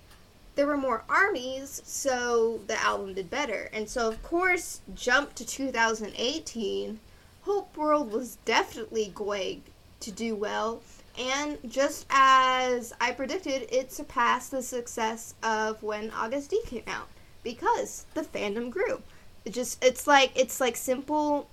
there 0.56 0.66
were 0.66 0.76
more 0.76 1.04
armies, 1.08 1.80
so 1.84 2.62
the 2.66 2.82
album 2.82 3.14
did 3.14 3.30
better. 3.30 3.70
And 3.72 3.88
so, 3.88 4.08
of 4.08 4.20
course, 4.24 4.80
jump 4.92 5.36
to 5.36 5.46
2018, 5.46 6.98
Hope 7.42 7.76
World 7.76 8.10
was 8.10 8.38
definitely 8.44 9.12
going 9.14 9.62
to 10.00 10.10
do 10.10 10.34
well. 10.34 10.82
And 11.18 11.58
just 11.68 12.06
as 12.10 12.92
I 13.00 13.12
predicted, 13.12 13.68
it 13.70 13.92
surpassed 13.92 14.50
the 14.50 14.62
success 14.62 15.34
of 15.42 15.82
when 15.82 16.10
Agust 16.10 16.48
D 16.48 16.62
came 16.64 16.84
out 16.86 17.08
because 17.42 18.06
the 18.14 18.22
fandom 18.22 18.70
grew. 18.70 19.02
It 19.44 19.52
just 19.52 19.82
it's 19.84 20.06
like 20.06 20.32
it's 20.34 20.60
like 20.60 20.76
simple 20.76 21.48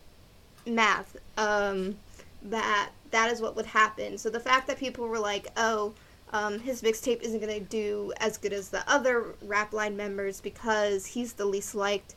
math 0.65 1.17
um, 1.37 1.97
that 2.43 2.91
that 3.11 3.31
is 3.31 3.41
what 3.41 3.55
would 3.55 3.65
happen. 3.65 4.17
So 4.17 4.29
the 4.29 4.39
fact 4.39 4.67
that 4.67 4.77
people 4.77 5.07
were 5.07 5.19
like, 5.19 5.47
"Oh, 5.57 5.93
um, 6.31 6.59
his 6.59 6.81
mixtape 6.81 7.21
isn't 7.21 7.41
to 7.41 7.59
do 7.59 8.13
as 8.17 8.37
good 8.37 8.53
as 8.53 8.69
the 8.69 8.87
other 8.89 9.35
rap 9.41 9.73
line 9.73 9.97
members 9.97 10.39
because 10.39 11.05
he's 11.07 11.33
the 11.33 11.45
least 11.45 11.75
liked," 11.75 12.15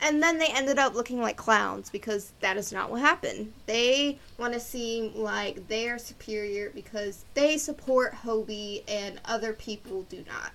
and 0.00 0.22
then 0.22 0.38
they 0.38 0.48
ended 0.48 0.78
up 0.78 0.94
looking 0.94 1.20
like 1.20 1.36
clowns 1.36 1.90
because 1.90 2.32
that 2.40 2.56
is 2.56 2.72
not 2.72 2.90
what 2.90 3.00
happened. 3.00 3.52
They 3.66 4.18
want 4.38 4.54
to 4.54 4.60
seem 4.60 5.14
like 5.14 5.66
they 5.68 5.88
are 5.88 5.98
superior 5.98 6.70
because 6.70 7.24
they 7.34 7.58
support 7.58 8.14
Hobi 8.14 8.84
and 8.88 9.20
other 9.24 9.52
people 9.52 10.02
do 10.02 10.24
not. 10.26 10.52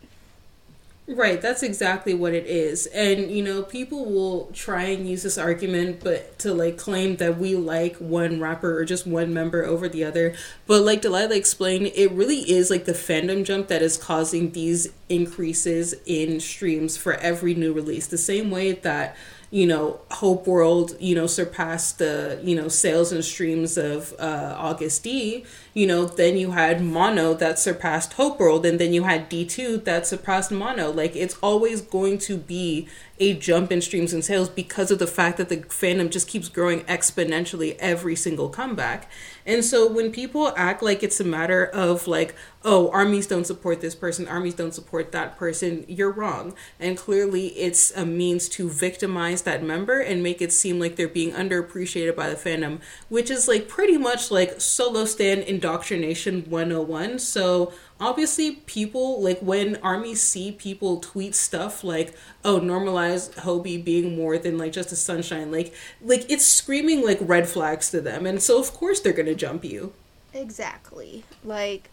Right, 1.06 1.42
that's 1.42 1.64
exactly 1.64 2.14
what 2.14 2.34
it 2.34 2.46
is. 2.46 2.86
And 2.88 3.30
you 3.30 3.44
know, 3.44 3.62
people 3.62 4.06
will 4.06 4.46
try 4.54 4.84
and 4.84 5.08
use 5.08 5.24
this 5.24 5.38
argument 5.38 6.02
but 6.02 6.40
to 6.40 6.54
like 6.54 6.78
claim 6.78 7.18
that 7.18 7.38
we 7.38 7.56
like 7.56 7.98
one 7.98 8.40
rapper 8.40 8.78
or 8.78 8.86
just 8.86 9.06
one 9.06 9.34
member 9.34 9.66
over 9.66 9.90
the 9.90 10.06
other. 10.06 10.34
But 10.66 10.84
like 10.84 11.02
Delilah 11.02 11.36
explained, 11.36 11.92
it 11.94 12.10
really 12.12 12.50
is 12.50 12.70
like 12.70 12.86
the 12.86 12.94
fandom 12.94 13.44
jump 13.44 13.68
that 13.68 13.82
is 13.82 13.98
causing 13.98 14.52
these 14.52 14.94
increases 15.10 15.94
in 16.06 16.40
streams 16.40 16.96
for 16.96 17.16
every 17.16 17.54
new 17.54 17.74
release. 17.74 18.08
The 18.08 18.18
same 18.18 18.50
way 18.50 18.72
that 18.72 19.18
you 19.52 19.68
know, 19.68 20.02
Hope 20.10 20.48
World, 20.48 20.98
you 21.00 21.14
know, 21.14 21.28
surpassed 21.28 22.00
the, 22.00 22.40
you 22.44 22.56
know, 22.56 22.68
sales 22.70 23.12
and 23.12 23.24
streams 23.24 23.78
of 23.78 24.12
uh, 24.18 24.56
Agust 24.60 25.04
D. 25.04 25.46
you 25.74 25.88
know, 25.88 26.06
then 26.06 26.38
you 26.38 26.52
had 26.52 26.84
Mono 26.84 27.34
that 27.34 27.58
surpassed 27.58 28.14
Hope 28.14 28.40
World, 28.40 28.66
and 28.66 28.80
then 28.80 28.94
you 28.94 29.04
had 29.04 29.30
D2 29.30 29.84
that 29.86 30.06
surpassed 30.06 30.52
Mono. 30.52 30.92
Like, 30.92 31.16
it's 31.16 31.38
always 31.42 31.82
going 31.82 32.20
to 32.20 32.38
be 32.38 32.88
a 33.20 33.34
jump 33.34 33.72
in 33.72 33.82
streams 33.82 34.12
and 34.12 34.26
sales 34.26 34.50
because 34.50 34.90
of 34.90 35.00
the 35.00 35.08
fact 35.08 35.38
that 35.38 35.48
the 35.50 35.58
fandom 35.58 36.10
just 36.10 36.28
keeps 36.28 36.50
growing 36.50 36.82
exponentially 36.82 37.76
every 37.80 38.16
single 38.16 38.50
comeback. 38.50 39.10
And 39.46 39.64
so 39.64 39.92
when 39.92 40.12
people 40.12 40.54
act 40.58 40.82
like 40.82 41.04
it's 41.04 41.20
a 41.20 41.24
matter 41.24 41.66
of 41.66 42.08
like, 42.08 42.34
oh, 42.64 42.90
armies 42.92 43.28
don't 43.28 43.46
support 43.46 43.82
this 43.82 43.94
person, 43.94 44.28
armies 44.28 44.56
don't 44.56 44.74
support 44.74 45.12
that 45.12 45.38
person, 45.38 45.86
you're 45.88 46.12
wrong. 46.12 46.56
And 46.80 46.98
clearly 46.98 47.48
it's 47.50 47.92
a 47.96 48.06
means 48.06 48.50
to 48.50 48.70
victimize 48.70 49.44
that 49.44 49.64
member 49.64 50.00
and 50.00 50.24
make 50.24 50.42
it 50.42 50.52
seem 50.52 50.80
like 50.80 50.96
they're 50.96 51.08
being 51.08 51.34
underappreciated 51.34 52.16
by 52.16 52.30
the 52.30 52.36
fandom, 52.36 52.80
which 53.10 53.30
is 53.30 53.48
like 53.48 53.68
pretty 53.68 53.98
much 53.98 54.32
like 54.32 54.60
solo 54.60 55.06
stand 55.06 55.44
indoctrination 55.64 56.44
101. 56.50 57.20
So 57.20 57.72
obviously 58.00 58.52
people 58.66 59.22
like 59.22 59.40
when 59.40 59.78
armies 59.78 60.22
see 60.22 60.52
people 60.52 61.00
tweet 61.00 61.34
stuff 61.34 61.84
like 61.84 62.14
oh 62.44 62.60
normalize 62.60 63.34
hobi 63.36 63.84
being 63.84 64.16
more 64.16 64.38
than 64.38 64.58
like 64.58 64.74
just 64.74 64.92
a 64.92 64.96
sunshine 64.96 65.52
like 65.52 65.74
like 66.02 66.30
it's 66.30 66.46
screaming 66.46 67.06
like 67.06 67.18
red 67.22 67.48
flags 67.48 67.90
to 67.92 68.02
them. 68.02 68.26
And 68.26 68.42
so 68.42 68.60
of 68.60 68.74
course 68.74 69.00
they're 69.00 69.14
gonna 69.14 69.36
jump 69.36 69.64
you. 69.64 69.94
Exactly. 70.34 71.24
Like 71.44 71.90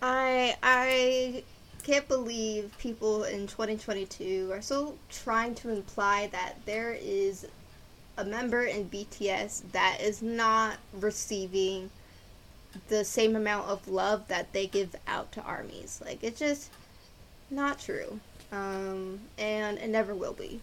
i 0.00 0.56
i 0.62 1.42
can't 1.82 2.08
believe 2.08 2.72
people 2.78 3.24
in 3.24 3.46
2022 3.46 4.48
are 4.50 4.62
still 4.62 4.96
trying 5.10 5.54
to 5.54 5.68
imply 5.68 6.28
that 6.32 6.54
there 6.64 6.96
is 6.98 7.46
a 8.16 8.24
member 8.24 8.64
in 8.64 8.88
bts 8.88 9.62
that 9.72 9.98
is 10.00 10.22
not 10.22 10.78
receiving 10.94 11.90
the 12.88 13.04
same 13.04 13.36
amount 13.36 13.68
of 13.68 13.88
love 13.88 14.26
that 14.28 14.52
they 14.52 14.66
give 14.66 14.94
out 15.06 15.32
to 15.32 15.42
armies. 15.42 16.00
Like 16.04 16.22
it's 16.22 16.38
just 16.38 16.70
not 17.50 17.78
true. 17.78 18.20
Um, 18.52 19.20
and 19.38 19.78
it 19.78 19.88
never 19.88 20.14
will 20.14 20.32
be. 20.32 20.60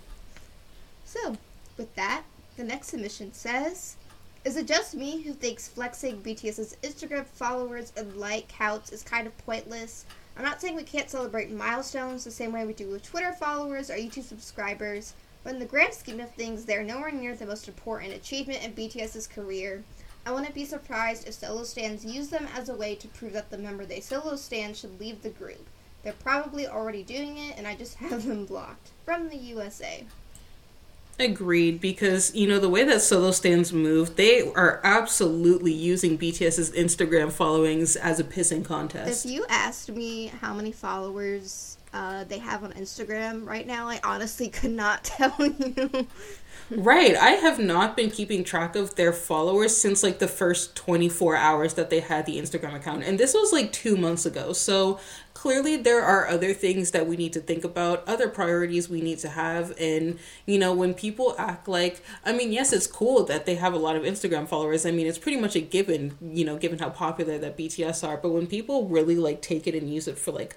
So, 1.05 1.35
with 1.77 1.93
that, 1.95 2.23
the 2.55 2.63
next 2.63 2.87
submission 2.89 3.33
says 3.33 3.97
Is 4.45 4.55
it 4.55 4.67
just 4.67 4.95
me 4.95 5.21
who 5.21 5.33
thinks 5.33 5.67
flexing 5.67 6.21
BTS's 6.21 6.77
Instagram 6.83 7.25
followers 7.25 7.91
and 7.97 8.15
like 8.15 8.47
counts 8.47 8.91
is 8.91 9.03
kind 9.03 9.27
of 9.27 9.37
pointless? 9.39 10.05
I'm 10.37 10.43
not 10.43 10.61
saying 10.61 10.75
we 10.75 10.83
can't 10.83 11.09
celebrate 11.09 11.51
milestones 11.51 12.23
the 12.23 12.31
same 12.31 12.53
way 12.53 12.65
we 12.65 12.73
do 12.73 12.87
with 12.87 13.03
Twitter 13.03 13.33
followers 13.33 13.89
or 13.89 13.95
YouTube 13.95 14.23
subscribers, 14.23 15.13
but 15.43 15.53
in 15.53 15.59
the 15.59 15.65
grand 15.65 15.93
scheme 15.93 16.19
of 16.19 16.31
things, 16.31 16.63
they're 16.63 16.83
nowhere 16.83 17.11
near 17.11 17.35
the 17.35 17.45
most 17.45 17.67
important 17.67 18.13
achievement 18.13 18.63
in 18.63 18.73
BTS's 18.73 19.27
career. 19.27 19.83
I 20.25 20.31
wouldn't 20.31 20.53
be 20.53 20.65
surprised 20.65 21.27
if 21.27 21.33
solo 21.33 21.63
stands 21.63 22.05
use 22.05 22.29
them 22.29 22.47
as 22.55 22.69
a 22.69 22.75
way 22.75 22.95
to 22.95 23.07
prove 23.07 23.33
that 23.33 23.49
the 23.49 23.57
member 23.57 23.85
they 23.85 23.99
solo 23.99 24.35
stand 24.35 24.77
should 24.77 24.99
leave 24.99 25.23
the 25.23 25.29
group. 25.29 25.67
They're 26.03 26.13
probably 26.13 26.67
already 26.67 27.03
doing 27.03 27.37
it, 27.37 27.57
and 27.57 27.67
I 27.67 27.75
just 27.75 27.95
have 27.97 28.25
them 28.25 28.45
blocked. 28.45 28.91
From 29.05 29.29
the 29.29 29.37
USA. 29.37 30.05
Agreed, 31.19 31.81
because 31.81 32.33
you 32.33 32.47
know 32.47 32.59
the 32.59 32.69
way 32.69 32.83
that 32.83 33.01
solo 33.01 33.31
stands 33.31 33.71
move, 33.71 34.15
they 34.15 34.51
are 34.53 34.79
absolutely 34.83 35.73
using 35.73 36.17
BTS's 36.17 36.71
Instagram 36.71 37.31
followings 37.31 37.95
as 37.95 38.19
a 38.19 38.23
pissing 38.23 38.65
contest. 38.65 39.25
If 39.25 39.31
you 39.31 39.45
asked 39.49 39.89
me 39.89 40.27
how 40.27 40.53
many 40.53 40.71
followers 40.71 41.77
uh, 41.93 42.23
they 42.23 42.39
have 42.39 42.63
on 42.63 42.71
Instagram 42.73 43.45
right 43.45 43.67
now, 43.67 43.87
I 43.87 43.99
honestly 44.03 44.47
could 44.49 44.71
not 44.71 45.03
tell 45.03 45.35
you. 45.39 46.07
Right. 46.73 47.17
I 47.17 47.31
have 47.31 47.59
not 47.59 47.97
been 47.97 48.09
keeping 48.09 48.45
track 48.45 48.77
of 48.77 48.95
their 48.95 49.11
followers 49.11 49.75
since 49.75 50.03
like 50.03 50.19
the 50.19 50.27
first 50.27 50.73
24 50.77 51.35
hours 51.35 51.73
that 51.73 51.89
they 51.89 51.99
had 51.99 52.25
the 52.25 52.37
Instagram 52.37 52.75
account. 52.75 53.03
And 53.03 53.19
this 53.19 53.33
was 53.33 53.51
like 53.51 53.73
two 53.73 53.97
months 53.97 54.25
ago. 54.25 54.53
So 54.53 54.97
clearly 55.33 55.75
there 55.75 56.01
are 56.01 56.27
other 56.27 56.53
things 56.53 56.91
that 56.91 57.07
we 57.07 57.17
need 57.17 57.33
to 57.33 57.41
think 57.41 57.65
about, 57.65 58.07
other 58.07 58.29
priorities 58.29 58.87
we 58.87 59.01
need 59.01 59.19
to 59.19 59.27
have. 59.27 59.73
And, 59.81 60.17
you 60.45 60.57
know, 60.57 60.73
when 60.73 60.93
people 60.93 61.35
act 61.37 61.67
like, 61.67 62.01
I 62.25 62.31
mean, 62.31 62.53
yes, 62.53 62.71
it's 62.71 62.87
cool 62.87 63.25
that 63.25 63.45
they 63.45 63.55
have 63.55 63.73
a 63.73 63.77
lot 63.77 63.97
of 63.97 64.03
Instagram 64.03 64.47
followers. 64.47 64.85
I 64.85 64.91
mean, 64.91 65.07
it's 65.07 65.17
pretty 65.17 65.41
much 65.41 65.57
a 65.57 65.61
given, 65.61 66.17
you 66.21 66.45
know, 66.45 66.55
given 66.55 66.79
how 66.79 66.89
popular 66.89 67.37
that 67.37 67.57
BTS 67.57 68.07
are. 68.07 68.15
But 68.15 68.29
when 68.29 68.47
people 68.47 68.87
really 68.87 69.17
like 69.17 69.41
take 69.41 69.67
it 69.67 69.75
and 69.75 69.93
use 69.93 70.07
it 70.07 70.17
for 70.17 70.31
like, 70.31 70.55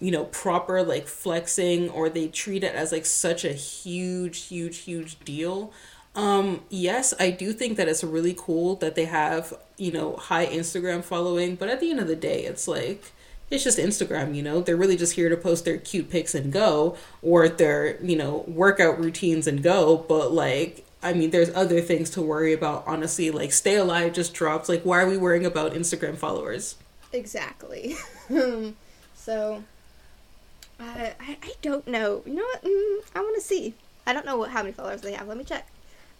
you 0.00 0.10
know 0.10 0.24
proper 0.26 0.82
like 0.82 1.06
flexing 1.06 1.88
or 1.90 2.08
they 2.08 2.28
treat 2.28 2.64
it 2.64 2.74
as 2.74 2.92
like 2.92 3.06
such 3.06 3.44
a 3.44 3.52
huge 3.52 4.46
huge 4.46 4.78
huge 4.78 5.18
deal 5.20 5.72
um 6.14 6.62
yes 6.68 7.14
i 7.18 7.30
do 7.30 7.52
think 7.52 7.76
that 7.76 7.88
it's 7.88 8.04
really 8.04 8.34
cool 8.36 8.76
that 8.76 8.94
they 8.94 9.04
have 9.04 9.54
you 9.76 9.92
know 9.92 10.16
high 10.16 10.46
instagram 10.46 11.02
following 11.02 11.54
but 11.54 11.68
at 11.68 11.80
the 11.80 11.90
end 11.90 12.00
of 12.00 12.08
the 12.08 12.16
day 12.16 12.44
it's 12.44 12.66
like 12.66 13.12
it's 13.50 13.64
just 13.64 13.78
instagram 13.78 14.34
you 14.34 14.42
know 14.42 14.60
they're 14.60 14.76
really 14.76 14.96
just 14.96 15.14
here 15.14 15.28
to 15.28 15.36
post 15.36 15.64
their 15.64 15.78
cute 15.78 16.10
pics 16.10 16.34
and 16.34 16.52
go 16.52 16.96
or 17.22 17.48
their 17.48 18.00
you 18.02 18.16
know 18.16 18.44
workout 18.48 18.98
routines 18.98 19.46
and 19.46 19.62
go 19.62 19.96
but 20.08 20.32
like 20.32 20.84
I 21.04 21.12
mean, 21.12 21.30
there's 21.30 21.50
other 21.54 21.82
things 21.82 22.08
to 22.10 22.22
worry 22.22 22.54
about, 22.54 22.84
honestly. 22.86 23.30
Like, 23.30 23.52
Stay 23.52 23.76
Alive 23.76 24.14
just 24.14 24.32
dropped. 24.32 24.70
Like, 24.70 24.84
why 24.84 25.02
are 25.02 25.06
we 25.06 25.18
worrying 25.18 25.44
about 25.44 25.74
Instagram 25.74 26.16
followers? 26.16 26.76
Exactly. 27.12 27.94
so, 29.14 29.62
uh, 30.80 31.10
I, 31.20 31.36
I 31.42 31.52
don't 31.62 31.86
know. 31.86 32.22
You 32.26 32.34
know 32.34 32.42
what? 32.42 32.64
Mm, 32.64 32.98
I 33.14 33.20
want 33.20 33.36
to 33.36 33.40
see. 33.40 33.74
I 34.06 34.12
don't 34.12 34.26
know 34.26 34.36
what, 34.36 34.50
how 34.50 34.62
many 34.62 34.72
followers 34.72 35.00
they 35.00 35.12
have. 35.12 35.28
Let 35.28 35.38
me 35.38 35.44
check. 35.44 35.66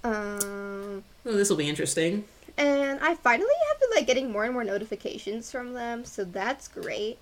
Um, 0.02 1.02
well, 1.24 1.34
this 1.34 1.48
will 1.48 1.57
be 1.57 1.68
interesting. 1.68 2.24
And 2.57 3.00
I 3.00 3.14
finally 3.16 3.48
have 3.68 3.80
been 3.80 3.90
like 3.94 4.07
getting 4.07 4.30
more 4.30 4.44
and 4.44 4.52
more 4.52 4.64
notifications 4.64 5.50
from 5.50 5.72
them, 5.72 6.05
so 6.05 6.24
that's 6.24 6.68
great. 6.68 7.18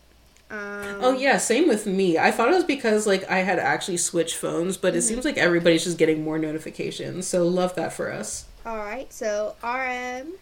Um, 0.50 0.98
oh 1.00 1.12
yeah, 1.16 1.38
same 1.38 1.66
with 1.66 1.86
me. 1.86 2.18
I 2.18 2.30
thought 2.30 2.48
it 2.48 2.54
was 2.54 2.64
because 2.64 3.06
like 3.06 3.28
I 3.30 3.38
had 3.38 3.58
actually 3.58 3.96
switched 3.96 4.36
phones, 4.36 4.76
but 4.76 4.88
mm-hmm. 4.88 4.98
it 4.98 5.02
seems 5.02 5.24
like 5.24 5.38
everybody's 5.38 5.84
just 5.84 5.96
getting 5.96 6.22
more 6.22 6.38
notifications. 6.38 7.26
So 7.26 7.48
love 7.48 7.74
that 7.76 7.94
for 7.94 8.12
us. 8.12 8.44
All 8.66 8.76
right, 8.76 9.10
so 9.10 9.54
RM 9.64 10.34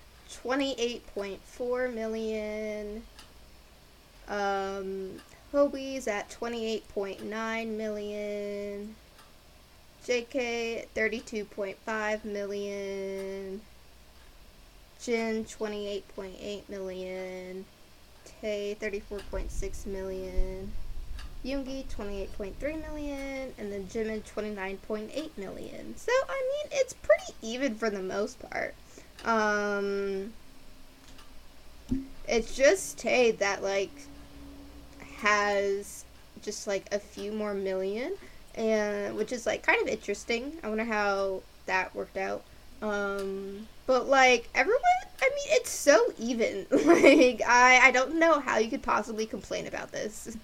twenty 0.43 0.75
eight 0.79 1.07
point 1.15 1.41
four 1.45 1.89
million. 1.89 3.05
Um, 4.29 5.21
Hobi's 5.53 6.07
at 6.07 6.31
28.9 6.31 7.77
million. 7.77 8.95
JK 10.07 10.87
32.5 10.95 12.25
million. 12.25 13.61
Jin 15.03 15.45
28.8 15.45 16.69
million. 16.69 17.65
Tae 18.25 18.77
34.6 18.81 19.87
million. 19.87 20.73
Yoongi 21.45 21.87
28.3 21.87 22.81
million 22.83 23.55
and 23.59 23.73
then 23.73 23.87
Jimin 23.87 24.23
29.8 24.23 25.31
million. 25.39 25.95
So 25.97 26.13
I 26.29 26.51
mean 26.53 26.73
it's 26.81 26.93
pretty 26.93 27.33
even 27.43 27.75
for 27.75 27.89
the 27.89 28.03
most 28.03 28.39
part. 28.51 28.75
Um 29.25 30.33
it's 32.29 32.55
just 32.55 32.99
Tae 32.99 33.31
that 33.33 33.63
like 33.63 33.91
has 35.21 36.05
just 36.43 36.67
like 36.67 36.87
a 36.93 36.99
few 36.99 37.33
more 37.33 37.55
million 37.55 38.15
and 38.55 39.17
which 39.17 39.33
is 39.33 39.47
like 39.47 39.63
kind 39.63 39.81
of 39.81 39.89
interesting. 39.89 40.53
I 40.63 40.69
wonder 40.69 40.85
how 40.85 41.43
that 41.67 41.95
worked 41.95 42.17
out. 42.17 42.43
Um 42.83 43.69
but 43.87 44.09
like 44.09 44.49
everyone 44.55 44.81
i 45.21 45.29
mean 45.29 45.57
it's 45.57 45.71
so 45.71 46.13
even. 46.19 46.67
Like 46.71 47.43
i 47.47 47.81
i 47.83 47.91
don't 47.91 48.19
know 48.19 48.41
how 48.41 48.59
you 48.59 48.71
could 48.71 48.83
possibly 48.83 49.27
complain 49.27 49.67
about 49.67 49.93
this. 49.93 50.37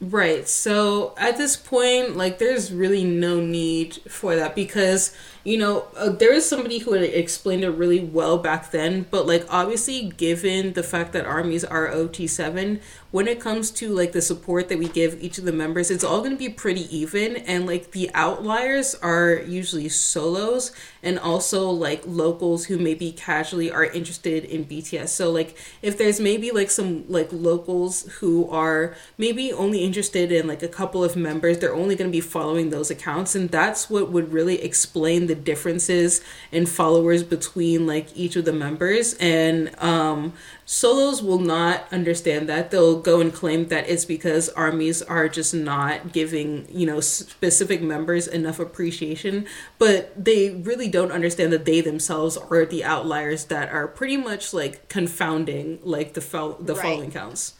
Right. 0.00 0.48
So 0.48 1.14
at 1.18 1.36
this 1.36 1.56
point, 1.56 2.16
like, 2.16 2.38
there's 2.38 2.72
really 2.72 3.04
no 3.04 3.40
need 3.40 3.96
for 4.08 4.34
that 4.34 4.54
because, 4.54 5.14
you 5.44 5.56
know, 5.56 5.86
uh, 5.96 6.10
there 6.10 6.32
is 6.32 6.48
somebody 6.48 6.78
who 6.78 6.92
had 6.92 7.02
explained 7.02 7.64
it 7.64 7.70
really 7.70 8.00
well 8.00 8.38
back 8.38 8.70
then. 8.70 9.06
But, 9.10 9.26
like, 9.26 9.46
obviously, 9.48 10.10
given 10.16 10.74
the 10.74 10.82
fact 10.82 11.12
that 11.12 11.24
armies 11.24 11.64
are 11.64 11.88
OT7, 11.88 12.80
when 13.10 13.26
it 13.26 13.40
comes 13.40 13.70
to, 13.72 13.88
like, 13.88 14.12
the 14.12 14.22
support 14.22 14.68
that 14.68 14.78
we 14.78 14.88
give 14.88 15.20
each 15.22 15.38
of 15.38 15.44
the 15.44 15.52
members, 15.52 15.90
it's 15.90 16.04
all 16.04 16.18
going 16.18 16.30
to 16.32 16.36
be 16.36 16.48
pretty 16.48 16.94
even. 16.96 17.36
And, 17.36 17.66
like, 17.66 17.92
the 17.92 18.10
outliers 18.14 18.94
are 18.96 19.34
usually 19.34 19.88
solos 19.88 20.72
and 21.02 21.18
also, 21.18 21.70
like, 21.70 22.02
locals 22.06 22.66
who 22.66 22.78
maybe 22.78 23.10
casually 23.10 23.70
are 23.70 23.84
interested 23.84 24.44
in 24.44 24.66
BTS. 24.66 25.08
So, 25.08 25.30
like, 25.30 25.56
if 25.82 25.96
there's 25.96 26.20
maybe, 26.20 26.50
like, 26.50 26.70
some, 26.70 27.04
like, 27.08 27.28
locals 27.32 28.06
who 28.20 28.48
are 28.50 28.94
maybe 29.18 29.52
only 29.52 29.84
interested 29.84 30.32
in 30.32 30.46
like 30.46 30.62
a 30.62 30.68
couple 30.68 31.02
of 31.02 31.16
members, 31.16 31.58
they're 31.58 31.74
only 31.74 31.96
going 31.96 32.10
to 32.10 32.12
be 32.12 32.20
following 32.20 32.70
those 32.70 32.90
accounts. 32.90 33.34
And 33.34 33.50
that's 33.50 33.90
what 33.90 34.10
would 34.10 34.32
really 34.32 34.62
explain 34.62 35.26
the 35.30 35.34
differences 35.36 36.20
in 36.50 36.66
followers 36.66 37.22
between 37.22 37.86
like 37.86 38.08
each 38.16 38.36
of 38.36 38.44
the 38.44 38.52
members. 38.52 39.14
And 39.14 39.70
um 39.78 40.32
solos 40.66 41.22
will 41.22 41.38
not 41.38 41.86
understand 41.92 42.48
that. 42.48 42.70
They'll 42.70 43.00
go 43.00 43.20
and 43.20 43.32
claim 43.32 43.68
that 43.68 43.88
it's 43.88 44.04
because 44.04 44.48
armies 44.50 45.02
are 45.02 45.28
just 45.28 45.54
not 45.54 46.12
giving 46.12 46.66
you 46.70 46.86
know 46.86 47.00
specific 47.00 47.80
members 47.80 48.26
enough 48.26 48.58
appreciation. 48.58 49.46
But 49.78 50.12
they 50.16 50.50
really 50.50 50.88
don't 50.88 51.12
understand 51.12 51.52
that 51.52 51.64
they 51.64 51.80
themselves 51.80 52.36
are 52.36 52.64
the 52.64 52.84
outliers 52.84 53.46
that 53.46 53.70
are 53.70 53.86
pretty 53.86 54.16
much 54.16 54.52
like 54.52 54.88
confounding 54.88 55.78
like 55.82 56.14
the 56.14 56.20
the 56.60 56.74
right. 56.74 56.82
following 56.82 57.10
counts 57.12 57.54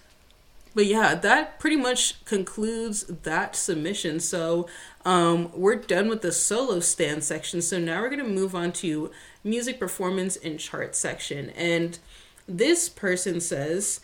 but 0.75 0.87
yeah, 0.87 1.15
that 1.15 1.59
pretty 1.59 1.77
much 1.77 2.25
concludes 2.25 3.05
that 3.05 3.57
submission. 3.57 4.21
So 4.21 4.69
um, 5.05 5.51
we're 5.55 5.77
done 5.77 6.09
with 6.09 6.23
the 6.23 6.33
solo 6.33 6.81
stand 6.81 7.25
section. 7.25 7.61
So 7.63 7.79
now 7.79 8.01
we're 8.01 8.11
going 8.11 8.25
to 8.25 8.29
move 8.29 8.55
on 8.55 8.73
to 8.73 9.11
music 9.43 9.81
performance 9.81 10.37
and 10.37 10.61
chart 10.61 10.95
section. 10.95 11.51
And 11.51 11.99
this 12.47 12.89
person 12.89 13.41
says, 13.41 14.01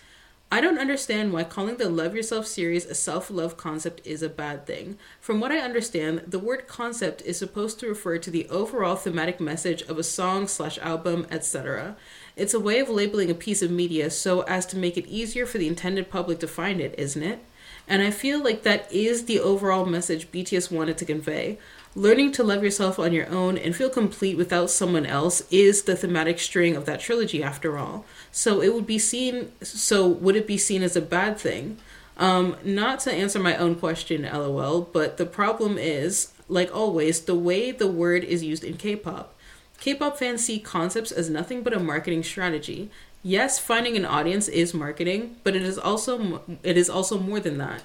I 0.50 0.60
don't 0.60 0.78
understand 0.78 1.32
why 1.32 1.42
calling 1.42 1.76
the 1.76 1.88
Love 1.88 2.14
Yourself 2.14 2.46
series 2.46 2.86
a 2.86 2.94
self 2.94 3.30
love 3.30 3.56
concept 3.56 4.00
is 4.06 4.22
a 4.22 4.28
bad 4.28 4.64
thing. 4.64 4.96
From 5.20 5.40
what 5.40 5.50
I 5.50 5.58
understand, 5.58 6.22
the 6.24 6.38
word 6.38 6.68
concept 6.68 7.20
is 7.22 7.36
supposed 7.36 7.80
to 7.80 7.88
refer 7.88 8.18
to 8.18 8.30
the 8.30 8.48
overall 8.48 8.94
thematic 8.94 9.40
message 9.40 9.82
of 9.82 9.98
a 9.98 10.04
song 10.04 10.46
slash 10.46 10.78
album, 10.78 11.26
etc. 11.32 11.96
It's 12.36 12.54
a 12.54 12.60
way 12.60 12.78
of 12.78 12.88
labeling 12.88 13.28
a 13.28 13.34
piece 13.34 13.60
of 13.60 13.72
media 13.72 14.08
so 14.08 14.42
as 14.42 14.64
to 14.66 14.78
make 14.78 14.96
it 14.96 15.08
easier 15.08 15.46
for 15.46 15.58
the 15.58 15.66
intended 15.66 16.10
public 16.10 16.38
to 16.38 16.46
find 16.46 16.80
it, 16.80 16.94
isn't 16.96 17.24
it? 17.24 17.40
And 17.88 18.00
I 18.00 18.12
feel 18.12 18.42
like 18.42 18.62
that 18.62 18.90
is 18.92 19.24
the 19.24 19.40
overall 19.40 19.84
message 19.84 20.30
BTS 20.30 20.70
wanted 20.70 20.96
to 20.98 21.04
convey. 21.04 21.58
Learning 21.96 22.30
to 22.30 22.44
love 22.44 22.62
yourself 22.62 22.98
on 22.98 23.14
your 23.14 23.26
own 23.30 23.56
and 23.56 23.74
feel 23.74 23.88
complete 23.88 24.36
without 24.36 24.68
someone 24.68 25.06
else 25.06 25.42
is 25.50 25.84
the 25.84 25.96
thematic 25.96 26.38
string 26.38 26.76
of 26.76 26.84
that 26.84 27.00
trilogy 27.00 27.42
after 27.42 27.78
all. 27.78 28.04
So 28.30 28.60
it 28.60 28.74
would 28.74 28.86
be 28.86 28.98
seen 28.98 29.50
so 29.62 30.06
would 30.06 30.36
it 30.36 30.46
be 30.46 30.58
seen 30.58 30.82
as 30.82 30.94
a 30.94 31.00
bad 31.00 31.38
thing? 31.38 31.78
Um, 32.18 32.56
not 32.62 33.00
to 33.00 33.12
answer 33.12 33.38
my 33.38 33.56
own 33.56 33.76
question, 33.76 34.24
lol, 34.30 34.82
but 34.82 35.16
the 35.16 35.24
problem 35.24 35.78
is, 35.78 36.32
like 36.50 36.74
always, 36.74 37.22
the 37.22 37.34
way 37.34 37.70
the 37.70 37.86
word 37.86 38.24
is 38.24 38.44
used 38.44 38.62
in 38.62 38.76
K 38.76 38.94
pop. 38.94 39.34
K-pop 39.80 40.18
fans 40.18 40.44
see 40.44 40.58
concepts 40.58 41.12
as 41.12 41.30
nothing 41.30 41.62
but 41.62 41.74
a 41.74 41.80
marketing 41.80 42.22
strategy. 42.22 42.90
Yes, 43.22 43.58
finding 43.58 43.96
an 43.96 44.04
audience 44.04 44.48
is 44.48 44.74
marketing, 44.74 45.36
but 45.44 45.56
it 45.56 45.62
is 45.62 45.78
also 45.78 46.42
it 46.62 46.76
is 46.76 46.90
also 46.90 47.18
more 47.18 47.40
than 47.40 47.56
that. 47.58 47.84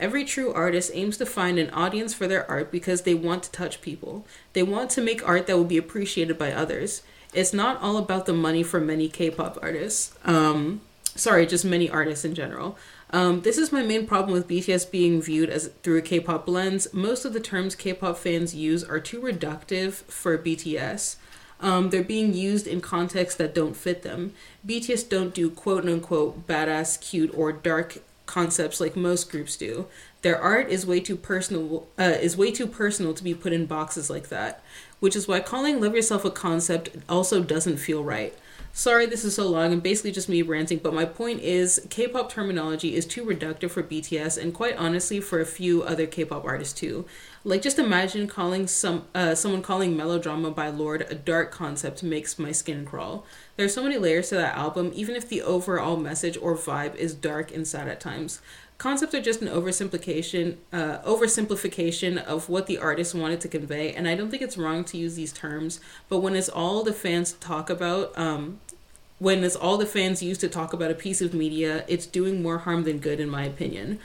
Every 0.00 0.24
true 0.24 0.50
artist 0.54 0.90
aims 0.94 1.18
to 1.18 1.26
find 1.26 1.58
an 1.58 1.68
audience 1.70 2.14
for 2.14 2.26
their 2.26 2.50
art 2.50 2.72
because 2.72 3.02
they 3.02 3.12
want 3.12 3.42
to 3.42 3.50
touch 3.52 3.82
people. 3.82 4.26
They 4.54 4.62
want 4.62 4.88
to 4.92 5.02
make 5.02 5.28
art 5.28 5.46
that 5.46 5.58
will 5.58 5.64
be 5.64 5.76
appreciated 5.76 6.38
by 6.38 6.52
others. 6.52 7.02
It's 7.34 7.52
not 7.52 7.80
all 7.82 7.98
about 7.98 8.24
the 8.24 8.32
money 8.32 8.62
for 8.62 8.80
many 8.80 9.10
K-pop 9.10 9.58
artists. 9.60 10.14
Um, 10.24 10.80
sorry, 11.04 11.44
just 11.46 11.66
many 11.66 11.90
artists 11.90 12.24
in 12.24 12.34
general. 12.34 12.78
Um, 13.10 13.42
this 13.42 13.58
is 13.58 13.72
my 13.72 13.82
main 13.82 14.06
problem 14.06 14.32
with 14.32 14.48
BTS 14.48 14.90
being 14.90 15.20
viewed 15.20 15.50
as 15.50 15.68
through 15.82 15.98
a 15.98 16.02
K-pop 16.02 16.48
lens. 16.48 16.88
Most 16.94 17.26
of 17.26 17.34
the 17.34 17.40
terms 17.40 17.74
K-pop 17.74 18.16
fans 18.16 18.54
use 18.54 18.82
are 18.82 19.00
too 19.00 19.20
reductive 19.20 19.92
for 20.04 20.38
BTS. 20.38 21.16
Um, 21.60 21.90
they're 21.90 22.02
being 22.02 22.32
used 22.32 22.66
in 22.66 22.80
contexts 22.80 23.36
that 23.36 23.54
don't 23.54 23.76
fit 23.76 24.02
them. 24.02 24.32
BTS 24.66 25.10
don't 25.10 25.34
do 25.34 25.50
quote 25.50 25.84
unquote 25.84 26.46
badass, 26.46 26.98
cute, 26.98 27.30
or 27.34 27.52
dark 27.52 27.98
concepts 28.30 28.80
like 28.80 28.94
most 28.94 29.28
groups 29.28 29.56
do. 29.56 29.86
Their 30.22 30.40
art 30.40 30.68
is 30.68 30.86
way 30.86 31.00
too 31.00 31.16
personal 31.16 31.88
uh, 31.98 32.18
is 32.20 32.36
way 32.36 32.52
too 32.52 32.68
personal 32.68 33.12
to 33.14 33.24
be 33.24 33.34
put 33.34 33.52
in 33.52 33.66
boxes 33.66 34.08
like 34.08 34.28
that, 34.28 34.62
which 35.00 35.16
is 35.16 35.26
why 35.26 35.40
calling 35.40 35.80
"Love 35.80 35.96
Yourself" 35.96 36.24
a 36.24 36.30
concept 36.30 36.90
also 37.08 37.42
doesn't 37.42 37.78
feel 37.78 38.04
right. 38.04 38.34
Sorry, 38.72 39.04
this 39.04 39.24
is 39.24 39.34
so 39.34 39.48
long 39.48 39.72
and 39.72 39.82
basically 39.82 40.12
just 40.12 40.28
me 40.28 40.42
ranting, 40.42 40.78
but 40.78 40.94
my 40.94 41.04
point 41.04 41.40
is 41.40 41.84
K 41.90 42.06
pop 42.06 42.30
terminology 42.30 42.94
is 42.94 43.04
too 43.04 43.24
reductive 43.24 43.72
for 43.72 43.82
BTS 43.82 44.40
and 44.40 44.54
quite 44.54 44.76
honestly 44.76 45.20
for 45.20 45.40
a 45.40 45.46
few 45.46 45.82
other 45.82 46.06
K 46.06 46.24
pop 46.24 46.44
artists 46.44 46.78
too. 46.78 47.04
Like 47.42 47.62
just 47.62 47.80
imagine 47.80 48.28
calling 48.28 48.68
some 48.68 49.06
uh, 49.12 49.34
someone 49.34 49.62
calling 49.62 49.96
Melodrama 49.96 50.52
by 50.52 50.68
Lorde 50.68 51.06
a 51.10 51.16
dark 51.16 51.50
concept 51.50 52.04
makes 52.04 52.38
my 52.38 52.52
skin 52.52 52.84
crawl. 52.84 53.26
There's 53.60 53.74
so 53.74 53.82
many 53.82 53.98
layers 53.98 54.30
to 54.30 54.36
that 54.36 54.56
album, 54.56 54.90
even 54.94 55.14
if 55.14 55.28
the 55.28 55.42
overall 55.42 55.98
message 55.98 56.38
or 56.40 56.56
vibe 56.56 56.94
is 56.94 57.12
dark 57.12 57.54
and 57.54 57.68
sad 57.68 57.88
at 57.88 58.00
times. 58.00 58.40
Concepts 58.78 59.14
are 59.14 59.20
just 59.20 59.42
an 59.42 59.48
oversimplification, 59.48 60.56
uh, 60.72 61.00
oversimplification 61.00 62.16
of 62.24 62.48
what 62.48 62.66
the 62.66 62.78
artist 62.78 63.14
wanted 63.14 63.38
to 63.42 63.48
convey, 63.48 63.92
and 63.92 64.08
I 64.08 64.14
don't 64.14 64.30
think 64.30 64.40
it's 64.40 64.56
wrong 64.56 64.82
to 64.84 64.96
use 64.96 65.14
these 65.14 65.30
terms. 65.30 65.78
But 66.08 66.20
when 66.20 66.36
it's 66.36 66.48
all 66.48 66.82
the 66.82 66.94
fans 66.94 67.32
talk 67.32 67.68
about, 67.68 68.18
um, 68.18 68.60
when 69.18 69.44
it's 69.44 69.56
all 69.56 69.76
the 69.76 69.84
fans 69.84 70.22
use 70.22 70.38
to 70.38 70.48
talk 70.48 70.72
about 70.72 70.90
a 70.90 70.94
piece 70.94 71.20
of 71.20 71.34
media, 71.34 71.84
it's 71.86 72.06
doing 72.06 72.42
more 72.42 72.60
harm 72.60 72.84
than 72.84 72.98
good, 72.98 73.20
in 73.20 73.28
my 73.28 73.44
opinion. 73.44 73.98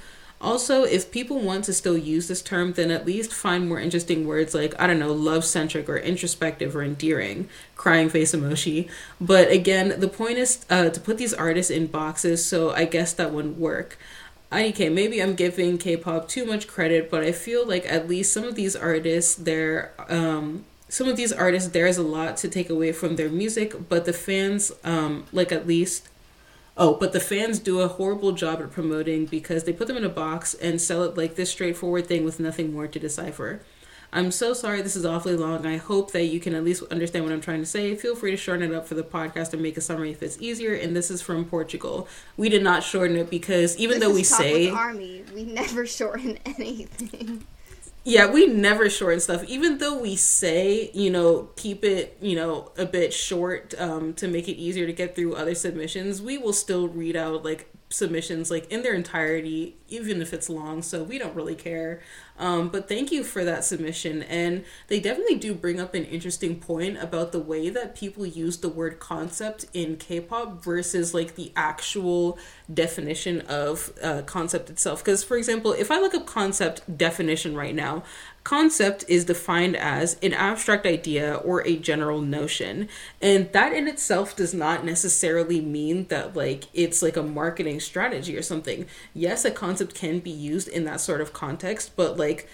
Also, 0.46 0.84
if 0.84 1.10
people 1.10 1.40
want 1.40 1.64
to 1.64 1.74
still 1.74 1.98
use 1.98 2.28
this 2.28 2.44
term, 2.44 2.74
then 2.74 2.92
at 2.92 3.04
least 3.04 3.34
find 3.34 3.68
more 3.68 3.80
interesting 3.80 4.28
words 4.28 4.54
like, 4.54 4.80
I 4.80 4.86
don't 4.86 5.00
know, 5.00 5.12
love 5.12 5.44
centric 5.44 5.90
or 5.90 5.98
introspective 5.98 6.76
or 6.76 6.84
endearing, 6.84 7.50
crying 7.76 8.10
face 8.10 8.36
emoji. 8.36 8.88
But 9.20 9.50
again, 9.50 10.00
the 10.00 10.08
point 10.08 10.38
is 10.38 10.64
uh, 10.70 10.92
to 10.92 11.00
put 11.00 11.18
these 11.18 11.34
artists 11.34 11.72
in 11.72 11.88
boxes, 11.88 12.46
so 12.46 12.70
I 12.70 12.86
guess 12.86 13.12
that 13.14 13.34
wouldn't 13.34 13.58
work. 13.58 13.98
IDK, 14.52 14.94
maybe 14.94 15.20
I'm 15.20 15.34
giving 15.34 15.80
K-pop 15.80 16.28
too 16.28 16.46
much 16.46 16.68
credit, 16.68 17.10
but 17.10 17.24
I 17.24 17.32
feel 17.32 17.68
like 17.68 17.92
at 17.92 18.08
least 18.08 18.32
some 18.32 18.44
of 18.44 18.54
these 18.54 18.76
artists, 18.76 19.34
there, 19.34 19.94
um, 20.10 20.64
some 20.90 21.08
of 21.08 21.18
these 21.18 21.34
artists, 21.34 21.70
there's 21.70 21.98
a 21.98 22.04
lot 22.04 22.38
to 22.38 22.48
take 22.50 22.70
away 22.70 22.92
from 22.92 23.16
their 23.16 23.30
music, 23.30 23.90
but 23.90 24.06
the 24.06 24.14
fans, 24.14 24.72
um, 24.84 25.26
like 25.34 25.52
at 25.52 25.66
least, 25.66 26.08
oh, 26.78 26.96
but 26.96 27.14
the 27.14 27.20
fans 27.20 27.60
do 27.60 27.80
a 27.80 27.88
horrible 27.88 28.32
job 28.32 28.62
at 28.62 28.72
promoting 28.72 29.26
because 29.26 29.64
they 29.64 29.74
put 29.74 29.88
them 29.88 29.98
in 29.98 30.04
a 30.04 30.10
box 30.10 30.54
and 30.56 30.82
sell 30.82 31.04
it 31.04 31.18
like 31.18 31.36
this 31.36 31.52
straightforward 31.52 32.08
thing 32.08 32.24
with 32.24 32.40
nothing 32.40 32.74
more 32.74 32.88
to 32.88 33.00
decipher. 33.00 33.62
I'm 34.14 34.32
so 34.32 34.54
sorry 34.54 34.82
this 34.82 34.96
is 34.96 35.06
awfully 35.06 35.36
long. 35.36 35.66
I 35.66 35.76
hope 35.76 36.12
that 36.14 36.26
you 36.26 36.40
can 36.40 36.56
at 36.56 36.64
least 36.64 36.84
understand 36.90 37.26
what 37.26 37.34
I'm 37.34 37.42
trying 37.42 37.60
to 37.60 37.66
say. 37.66 37.96
Feel 37.96 38.16
free 38.16 38.32
to 38.32 38.38
shorten 38.38 38.72
it 38.72 38.76
up 38.76 38.88
for 38.88 38.96
the 38.96 39.04
podcast 39.04 39.52
and 39.52 39.62
make 39.62 39.76
a 39.76 39.82
summary 39.82 40.12
if 40.12 40.24
it's 40.24 40.38
easier. 40.40 40.74
And 40.74 40.96
this 40.96 41.12
is 41.12 41.22
from 41.22 41.44
Portugal. 41.44 42.08
We 42.38 42.48
did 42.48 42.64
not 42.64 42.82
shorten 42.82 43.18
it 43.18 43.30
because 43.30 43.76
even 43.78 44.00
this 44.00 44.08
though 44.08 44.16
we 44.16 44.24
say 44.24 44.70
army, 44.70 45.26
we 45.34 45.44
never 45.44 45.86
shorten 45.86 46.40
anything. 46.46 47.46
Yeah, 48.08 48.32
we 48.32 48.46
never 48.46 48.88
shorten 48.88 49.20
stuff. 49.20 49.44
Even 49.46 49.80
though 49.80 49.98
we 49.98 50.16
say, 50.16 50.92
you 50.94 51.10
know, 51.10 51.50
keep 51.56 51.84
it, 51.84 52.18
you 52.22 52.36
know, 52.36 52.72
a 52.78 52.86
bit 52.86 53.12
short 53.12 53.74
um, 53.80 54.14
to 54.14 54.28
make 54.28 54.48
it 54.48 54.58
easier 54.58 54.86
to 54.86 54.94
get 54.94 55.16
through 55.16 55.34
other 55.34 55.56
submissions, 55.56 56.22
we 56.22 56.38
will 56.38 56.54
still 56.54 56.88
read 56.88 57.16
out 57.16 57.44
like 57.44 57.68
submissions 57.90 58.52
like 58.52 58.72
in 58.72 58.84
their 58.84 58.94
entirety 58.94 59.78
even 59.88 60.22
if 60.22 60.34
it's 60.34 60.50
long 60.50 60.82
so 60.82 61.04
we 61.04 61.18
don't 61.18 61.36
really 61.36 61.56
care 61.56 62.02
um, 62.38 62.68
but 62.70 62.90
thank 62.90 63.12
you 63.12 63.24
for 63.24 63.44
that 63.46 63.64
submission 63.64 64.24
and 64.24 64.66
they 64.88 65.00
definitely 65.00 65.36
do 65.36 65.54
bring 65.54 65.80
up 65.80 65.94
an 65.94 66.04
interesting 66.06 66.60
point 66.60 66.98
about 67.02 67.32
the 67.32 67.40
way 67.40 67.70
that 67.70 67.96
people 67.96 68.26
use 68.26 68.58
the 68.58 68.70
word 68.70 69.00
concept 69.00 69.66
in 69.74 69.96
k-pop 69.98 70.64
versus 70.64 71.14
like 71.14 71.36
the 71.36 71.52
actual 71.56 72.38
definition 72.74 73.42
of 73.42 73.94
uh, 74.02 74.22
concept 74.24 74.70
itself 74.70 75.04
because 75.04 75.24
for 75.24 75.38
example 75.38 75.72
if 75.74 75.92
i 75.92 76.00
look 76.00 76.14
up 76.14 76.26
concept 76.26 76.98
definition 76.98 77.56
right 77.56 77.76
now 77.76 78.04
Concept 78.46 79.04
is 79.08 79.26
defined 79.26 79.76
as 79.76 80.20
an 80.22 80.32
abstract 80.32 80.86
idea 80.86 81.34
or 81.34 81.66
a 81.66 81.78
general 81.78 82.22
notion. 82.22 82.88
And 83.20 83.52
that 83.54 83.74
in 83.74 83.88
itself 83.88 84.36
does 84.36 84.54
not 84.54 84.86
necessarily 84.86 85.60
mean 85.62 86.06
that 86.10 86.36
like 86.36 86.66
it's 86.72 87.02
like 87.02 87.18
a 87.18 87.24
marketing 87.24 87.80
strategy 87.80 88.38
or 88.38 88.44
something. 88.44 88.86
Yes, 89.16 89.46
a 89.46 89.52
concept 89.52 89.75
can 89.94 90.20
be 90.20 90.32
used 90.32 90.68
in 90.68 90.86
that 90.86 91.02
sort 91.02 91.22
of 91.22 91.34
context, 91.34 91.96
but 91.96 92.18
like 92.18 92.48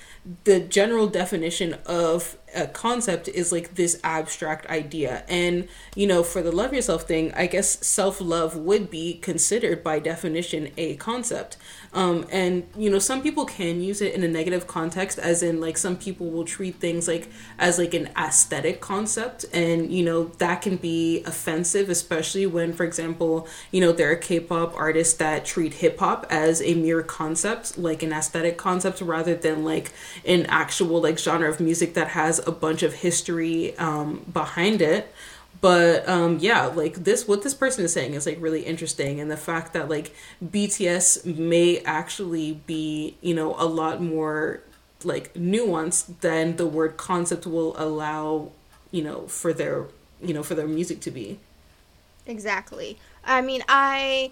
the 0.44 0.60
general 0.60 1.08
definition 1.08 1.76
of 1.86 2.38
a 2.54 2.68
concept 2.68 3.28
is 3.28 3.52
like 3.52 3.76
this 3.76 4.00
abstract 4.04 4.66
idea. 4.68 5.24
And, 5.28 5.68
you 5.96 6.06
know, 6.06 6.24
for 6.24 6.42
the 6.42 6.52
love 6.52 6.74
yourself 6.74 7.04
thing, 7.04 7.34
I 7.34 7.48
guess 7.48 7.86
self 7.86 8.22
love 8.22 8.56
would 8.56 8.90
be 8.90 9.16
considered 9.16 9.84
by 9.84 10.00
definition 10.00 10.70
a 10.78 10.96
concept. 10.98 11.58
Um, 11.94 12.26
and 12.32 12.68
you 12.78 12.90
know, 12.90 13.00
some 13.00 13.22
people 13.22 13.46
can 13.46 13.82
use 13.82 14.02
it 14.02 14.14
in 14.14 14.24
a 14.24 14.28
negative 14.28 14.66
context, 14.66 15.20
as 15.20 15.44
in 15.44 15.60
like 15.60 15.78
some 15.78 15.98
people 15.98 16.30
will 16.30 16.46
treat 16.46 16.76
things 16.76 17.08
like 17.08 17.30
as 17.60 17.78
like 17.78 17.94
an 17.94 18.10
aesthetic 18.18 18.80
concept, 18.80 19.46
and 19.52 19.92
you 19.92 20.04
know 20.04 20.26
that 20.38 20.62
can 20.62 20.78
be 20.78 21.22
offensive, 21.26 21.90
especially 21.90 22.46
when, 22.46 22.72
for 22.72 22.86
example, 22.86 23.48
you 23.72 23.82
know 23.82 23.92
there 23.92 24.10
are 24.12 24.16
K-pop 24.16 24.74
artists 24.78 25.16
that 25.16 25.44
treat 25.44 25.76
hip 25.76 26.00
hop 26.00 26.26
as 26.30 26.62
a 26.62 26.76
mere 26.76 27.04
concept, 27.04 27.78
like 27.78 28.04
an 28.04 28.14
aesthetic 28.14 28.58
concept, 28.58 29.02
rather 29.02 29.36
than 29.36 29.66
like 29.66 29.92
an 30.26 30.46
actual 30.46 31.02
like 31.02 31.20
genre 31.20 31.50
of 31.50 31.60
music 31.60 31.94
that 31.96 32.10
has 32.10 32.40
a 32.48 32.52
bunch 32.52 32.84
of 32.84 32.94
history 32.94 33.78
um, 33.78 34.26
behind 34.32 34.82
it 34.82 35.14
but 35.62 36.08
um 36.10 36.40
yeah 36.40 36.66
like 36.66 37.04
this 37.04 37.28
what 37.28 37.44
this 37.44 37.54
person 37.54 37.86
is 37.86 37.94
saying 37.94 38.14
is 38.14 38.26
like 38.26 38.38
really 38.42 38.64
interesting. 38.64 39.20
And 39.20 39.32
the 39.32 39.38
fact 39.38 39.74
that 39.74 39.88
like 39.88 40.14
bts 40.44 41.24
may 41.24 41.80
actually 41.80 42.54
be 42.66 43.16
you 43.22 43.34
know 43.34 43.56
a 43.58 43.66
lot 43.66 44.02
more 44.02 44.62
like 45.04 45.36
nuance 45.36 46.02
than 46.02 46.58
the 46.58 46.66
word 46.66 46.98
concept 46.98 47.46
will 47.48 47.76
allow 47.78 48.52
you 48.92 49.04
know 49.04 49.28
for 49.28 49.54
their 49.54 49.86
you 50.22 50.34
know 50.34 50.44
for 50.44 50.56
their 50.56 50.68
music 50.68 51.00
to 51.02 51.12
be. 51.12 51.40
Exactly. 52.26 52.98
I 53.24 53.42
mean 53.42 53.64
i 53.68 54.32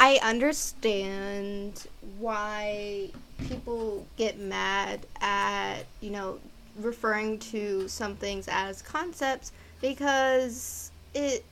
i 0.00 0.18
understand 0.22 1.86
why 2.18 3.10
people 3.48 4.06
get 4.16 4.38
mad 4.38 5.06
at 5.20 5.84
you 6.00 6.10
know 6.10 6.38
referring 6.78 7.38
to 7.38 7.88
some 7.88 8.14
things 8.14 8.48
as 8.48 8.82
concepts 8.82 9.52
because 9.80 10.90
it 11.14 11.44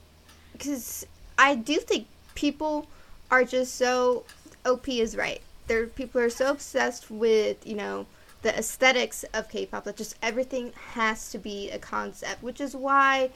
because 0.53 1.05
i 1.37 1.55
do 1.55 1.75
think 1.77 2.07
people 2.35 2.85
are 3.31 3.43
just 3.43 3.75
so 3.75 4.23
op 4.65 4.87
is 4.87 5.15
right. 5.15 5.41
There 5.67 5.87
people 5.87 6.21
are 6.21 6.29
so 6.29 6.51
obsessed 6.51 7.09
with 7.09 7.65
you 7.65 7.75
know 7.75 8.05
the 8.43 8.57
aesthetics 8.57 9.25
of 9.33 9.49
K-pop 9.49 9.83
that 9.85 9.97
just 9.97 10.15
everything 10.21 10.71
has 10.93 11.31
to 11.31 11.37
be 11.37 11.71
a 11.71 11.79
concept, 11.79 12.43
which 12.43 12.61
is 12.61 12.75
why 12.75 13.31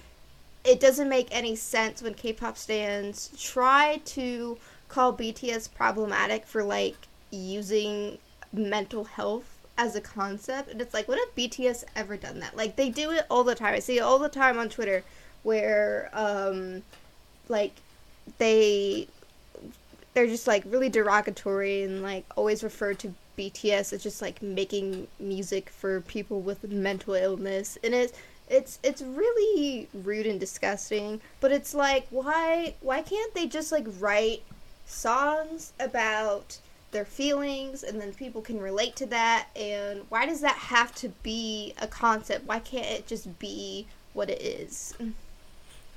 it 0.64 0.80
doesn't 0.80 1.10
make 1.10 1.28
any 1.32 1.56
sense 1.56 2.02
when 2.02 2.14
K-pop 2.14 2.58
stands 2.58 3.32
try 3.38 4.00
to 4.06 4.58
call 4.88 5.14
BTS 5.14 5.74
problematic 5.74 6.46
for 6.46 6.64
like 6.64 7.08
using 7.32 8.20
mental 8.54 9.06
health 9.06 9.61
as 9.82 9.96
a 9.96 10.02
concept 10.02 10.70
and 10.70 10.80
it's 10.80 10.94
like 10.94 11.08
what 11.08 11.18
have 11.18 11.36
BTS 11.36 11.84
ever 11.96 12.16
done 12.16 12.40
that? 12.40 12.56
Like 12.56 12.76
they 12.76 12.90
do 12.90 13.10
it 13.12 13.26
all 13.30 13.44
the 13.44 13.56
time. 13.56 13.74
I 13.74 13.80
see 13.80 13.98
it 13.98 14.02
all 14.02 14.20
the 14.20 14.30
time 14.30 14.60
on 14.60 14.70
Twitter 14.70 15.04
where 15.44 16.10
um 16.14 16.84
like 17.50 17.74
they 18.38 19.08
they're 20.14 20.28
just 20.28 20.46
like 20.46 20.64
really 20.68 20.90
derogatory 20.90 21.84
and 21.84 22.04
like 22.04 22.26
always 22.38 22.64
refer 22.64 22.94
to 22.94 23.14
BTS 23.38 23.94
as 23.94 24.04
just 24.04 24.22
like 24.22 24.42
making 24.42 25.08
music 25.20 25.70
for 25.70 26.02
people 26.02 26.42
with 26.42 26.70
mental 26.70 27.16
illness, 27.16 27.78
and 27.84 27.96
it's 27.96 28.14
it's 28.50 28.78
it's 28.84 29.02
really 29.02 29.88
rude 29.94 30.28
and 30.28 30.40
disgusting. 30.40 31.22
But 31.40 31.52
it's 31.52 31.74
like 31.74 32.06
why 32.12 32.76
why 32.82 33.02
can't 33.02 33.34
they 33.34 33.48
just 33.48 33.72
like 33.72 33.86
write 34.00 34.44
songs 34.86 35.74
about 35.80 36.60
their 36.92 37.06
feelings 37.06 37.84
and 37.84 38.00
then 38.00 38.14
people 38.14 38.42
can 38.42 38.60
relate 38.60 38.96
to 38.98 39.06
that 39.08 39.48
and 39.56 40.02
why 40.10 40.26
does 40.26 40.42
that 40.42 40.56
have 40.56 40.94
to 40.96 41.10
be 41.24 41.74
a 41.82 41.88
concept? 41.88 42.46
Why 42.46 42.60
can't 42.60 42.86
it 42.86 43.08
just 43.08 43.40
be 43.40 43.88
what 44.14 44.30
it 44.30 44.42
is? 44.42 44.94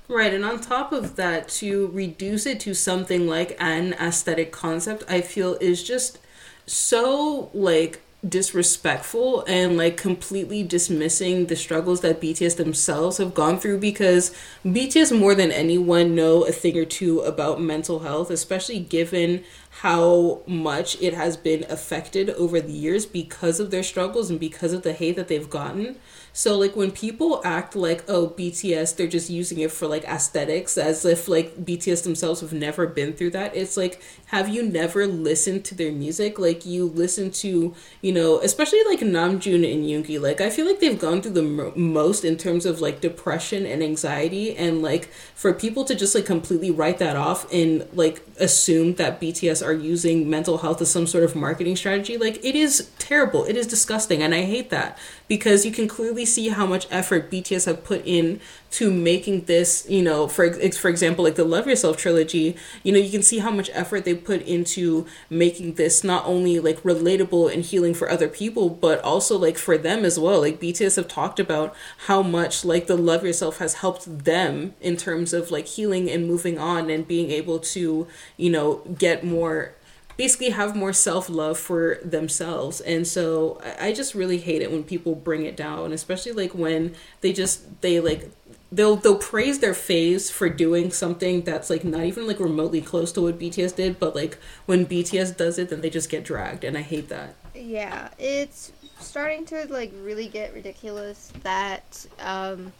Right, 0.07 0.33
and 0.33 0.45
on 0.45 0.61
top 0.61 0.91
of 0.91 1.15
that, 1.15 1.49
to 1.49 1.87
reduce 1.87 2.45
it 2.45 2.59
to 2.61 2.75
something 2.75 3.27
like 3.27 3.57
an 3.59 3.93
aesthetic 3.93 4.51
concept, 4.51 5.03
I 5.09 5.21
feel 5.21 5.55
is 5.55 5.83
just 5.83 6.19
so 6.67 7.49
like 7.53 8.01
disrespectful 8.27 9.43
and 9.47 9.77
like 9.77 9.97
completely 9.97 10.63
dismissing 10.63 11.45
the 11.45 11.55
struggles 11.55 12.01
that 12.01 12.21
BTS 12.21 12.57
themselves 12.57 13.17
have 13.17 13.33
gone 13.33 13.59
through 13.59 13.79
because 13.79 14.33
BTS 14.65 15.17
more 15.17 15.35
than 15.35 15.51
anyone 15.51 16.15
know 16.15 16.43
a 16.43 16.51
thing 16.51 16.77
or 16.77 16.85
two 16.85 17.19
about 17.21 17.61
mental 17.61 17.99
health 17.99 18.31
especially 18.31 18.79
given 18.79 19.43
how 19.81 20.41
much 20.47 20.99
it 21.01 21.13
has 21.13 21.37
been 21.37 21.65
affected 21.69 22.29
over 22.31 22.61
the 22.61 22.71
years 22.71 23.05
because 23.05 23.59
of 23.59 23.69
their 23.71 23.83
struggles 23.83 24.29
and 24.29 24.39
because 24.39 24.73
of 24.73 24.83
the 24.83 24.93
hate 24.93 25.15
that 25.15 25.27
they've 25.27 25.49
gotten 25.49 25.97
so 26.37 26.57
like 26.57 26.75
when 26.75 26.91
people 26.91 27.39
act 27.45 27.77
like 27.77 28.03
oh 28.09 28.27
BTS 28.27 28.97
they're 28.97 29.07
just 29.07 29.29
using 29.29 29.59
it 29.59 29.71
for 29.71 29.87
like 29.87 30.03
aesthetics 30.03 30.77
as 30.77 31.05
if 31.05 31.29
like 31.29 31.55
BTS 31.63 32.03
themselves 32.03 32.41
have 32.41 32.51
never 32.51 32.85
been 32.87 33.13
through 33.13 33.29
that. 33.29 33.55
It's 33.55 33.77
like 33.77 34.01
have 34.27 34.49
you 34.49 34.61
never 34.61 35.07
listened 35.07 35.63
to 35.65 35.75
their 35.75 35.93
music? 35.93 36.37
Like 36.37 36.65
you 36.65 36.87
listen 36.87 37.31
to, 37.31 37.73
you 38.01 38.11
know, 38.11 38.39
especially 38.41 38.83
like 38.83 38.99
Namjoon 38.99 39.63
and 39.71 39.85
Yoongi. 39.85 40.19
Like 40.19 40.41
I 40.41 40.49
feel 40.49 40.65
like 40.65 40.81
they've 40.81 40.99
gone 40.99 41.21
through 41.21 41.31
the 41.31 41.71
most 41.77 42.25
in 42.25 42.35
terms 42.35 42.65
of 42.65 42.81
like 42.81 42.99
depression 42.99 43.65
and 43.65 43.81
anxiety 43.81 44.57
and 44.57 44.81
like 44.81 45.05
for 45.35 45.53
people 45.53 45.85
to 45.85 45.95
just 45.95 46.15
like 46.15 46.25
completely 46.25 46.69
write 46.69 46.97
that 46.97 47.15
off 47.15 47.49
and 47.53 47.87
like 47.93 48.21
assume 48.41 48.95
that 48.95 49.21
BTS 49.21 49.65
are 49.65 49.71
using 49.71 50.29
mental 50.29 50.57
health 50.57 50.81
as 50.81 50.91
some 50.91 51.07
sort 51.07 51.23
of 51.23 51.33
marketing 51.33 51.77
strategy, 51.77 52.17
like 52.17 52.43
it 52.43 52.55
is 52.55 52.91
terrible. 52.99 53.45
It 53.45 53.55
is 53.55 53.67
disgusting 53.67 54.21
and 54.21 54.35
I 54.35 54.41
hate 54.41 54.69
that 54.71 54.97
because 55.29 55.65
you 55.65 55.71
can 55.71 55.87
clearly 55.87 56.24
see 56.25 56.49
how 56.49 56.65
much 56.65 56.87
effort 56.91 57.31
BTS 57.31 57.65
have 57.65 57.83
put 57.83 58.01
in 58.05 58.39
to 58.71 58.91
making 58.91 59.45
this, 59.45 59.85
you 59.89 60.01
know, 60.01 60.27
for 60.27 60.51
for 60.71 60.89
example, 60.89 61.23
like 61.23 61.35
the 61.35 61.45
Love 61.45 61.67
Yourself 61.67 61.97
trilogy, 61.97 62.57
you 62.83 62.91
know, 62.91 62.99
you 62.99 63.09
can 63.09 63.23
see 63.23 63.39
how 63.39 63.51
much 63.51 63.69
effort 63.73 64.03
they 64.03 64.13
put 64.13 64.41
into 64.41 65.05
making 65.29 65.75
this 65.75 66.03
not 66.03 66.25
only 66.25 66.59
like 66.59 66.81
relatable 66.83 67.53
and 67.53 67.63
healing 67.63 67.93
for 67.93 68.09
other 68.09 68.27
people, 68.27 68.69
but 68.69 69.01
also 69.01 69.37
like 69.37 69.57
for 69.57 69.77
them 69.77 70.03
as 70.03 70.19
well. 70.19 70.41
Like 70.41 70.59
BTS 70.59 70.97
have 70.97 71.07
talked 71.07 71.39
about 71.39 71.73
how 72.07 72.21
much 72.21 72.65
like 72.65 72.87
the 72.87 72.97
Love 72.97 73.23
Yourself 73.23 73.59
has 73.59 73.75
helped 73.75 74.25
them 74.25 74.73
in 74.81 74.97
terms 74.97 75.33
of 75.33 75.51
like 75.51 75.67
healing 75.67 76.09
and 76.09 76.27
moving 76.27 76.59
on 76.59 76.89
and 76.89 77.07
being 77.07 77.31
able 77.31 77.59
to, 77.59 78.07
you 78.35 78.49
know, 78.49 78.81
get 78.97 79.23
more 79.23 79.73
basically 80.17 80.49
have 80.49 80.75
more 80.75 80.93
self 80.93 81.29
love 81.29 81.57
for 81.57 81.99
themselves. 82.03 82.81
And 82.81 83.07
so 83.07 83.61
I 83.79 83.93
just 83.93 84.15
really 84.15 84.37
hate 84.37 84.61
it 84.61 84.71
when 84.71 84.83
people 84.83 85.15
bring 85.15 85.45
it 85.45 85.57
down, 85.57 85.91
especially 85.91 86.31
like 86.31 86.53
when 86.53 86.95
they 87.21 87.33
just 87.33 87.81
they 87.81 87.99
like 87.99 88.31
they'll 88.71 88.95
they'll 88.95 89.17
praise 89.17 89.59
their 89.59 89.73
phase 89.73 90.29
for 90.29 90.49
doing 90.49 90.91
something 90.91 91.41
that's 91.41 91.69
like 91.69 91.83
not 91.83 92.03
even 92.03 92.27
like 92.27 92.39
remotely 92.39 92.81
close 92.81 93.11
to 93.13 93.21
what 93.21 93.39
BTS 93.39 93.75
did, 93.75 93.99
but 93.99 94.15
like 94.15 94.37
when 94.65 94.85
BTS 94.85 95.35
does 95.37 95.57
it, 95.57 95.69
then 95.69 95.81
they 95.81 95.89
just 95.89 96.09
get 96.09 96.23
dragged, 96.23 96.63
and 96.63 96.77
I 96.77 96.81
hate 96.81 97.09
that. 97.09 97.35
Yeah, 97.53 98.09
it's 98.19 98.71
starting 98.99 99.45
to 99.45 99.65
like 99.69 99.91
really 100.01 100.27
get 100.27 100.53
ridiculous 100.53 101.31
that 101.43 102.05
um 102.19 102.71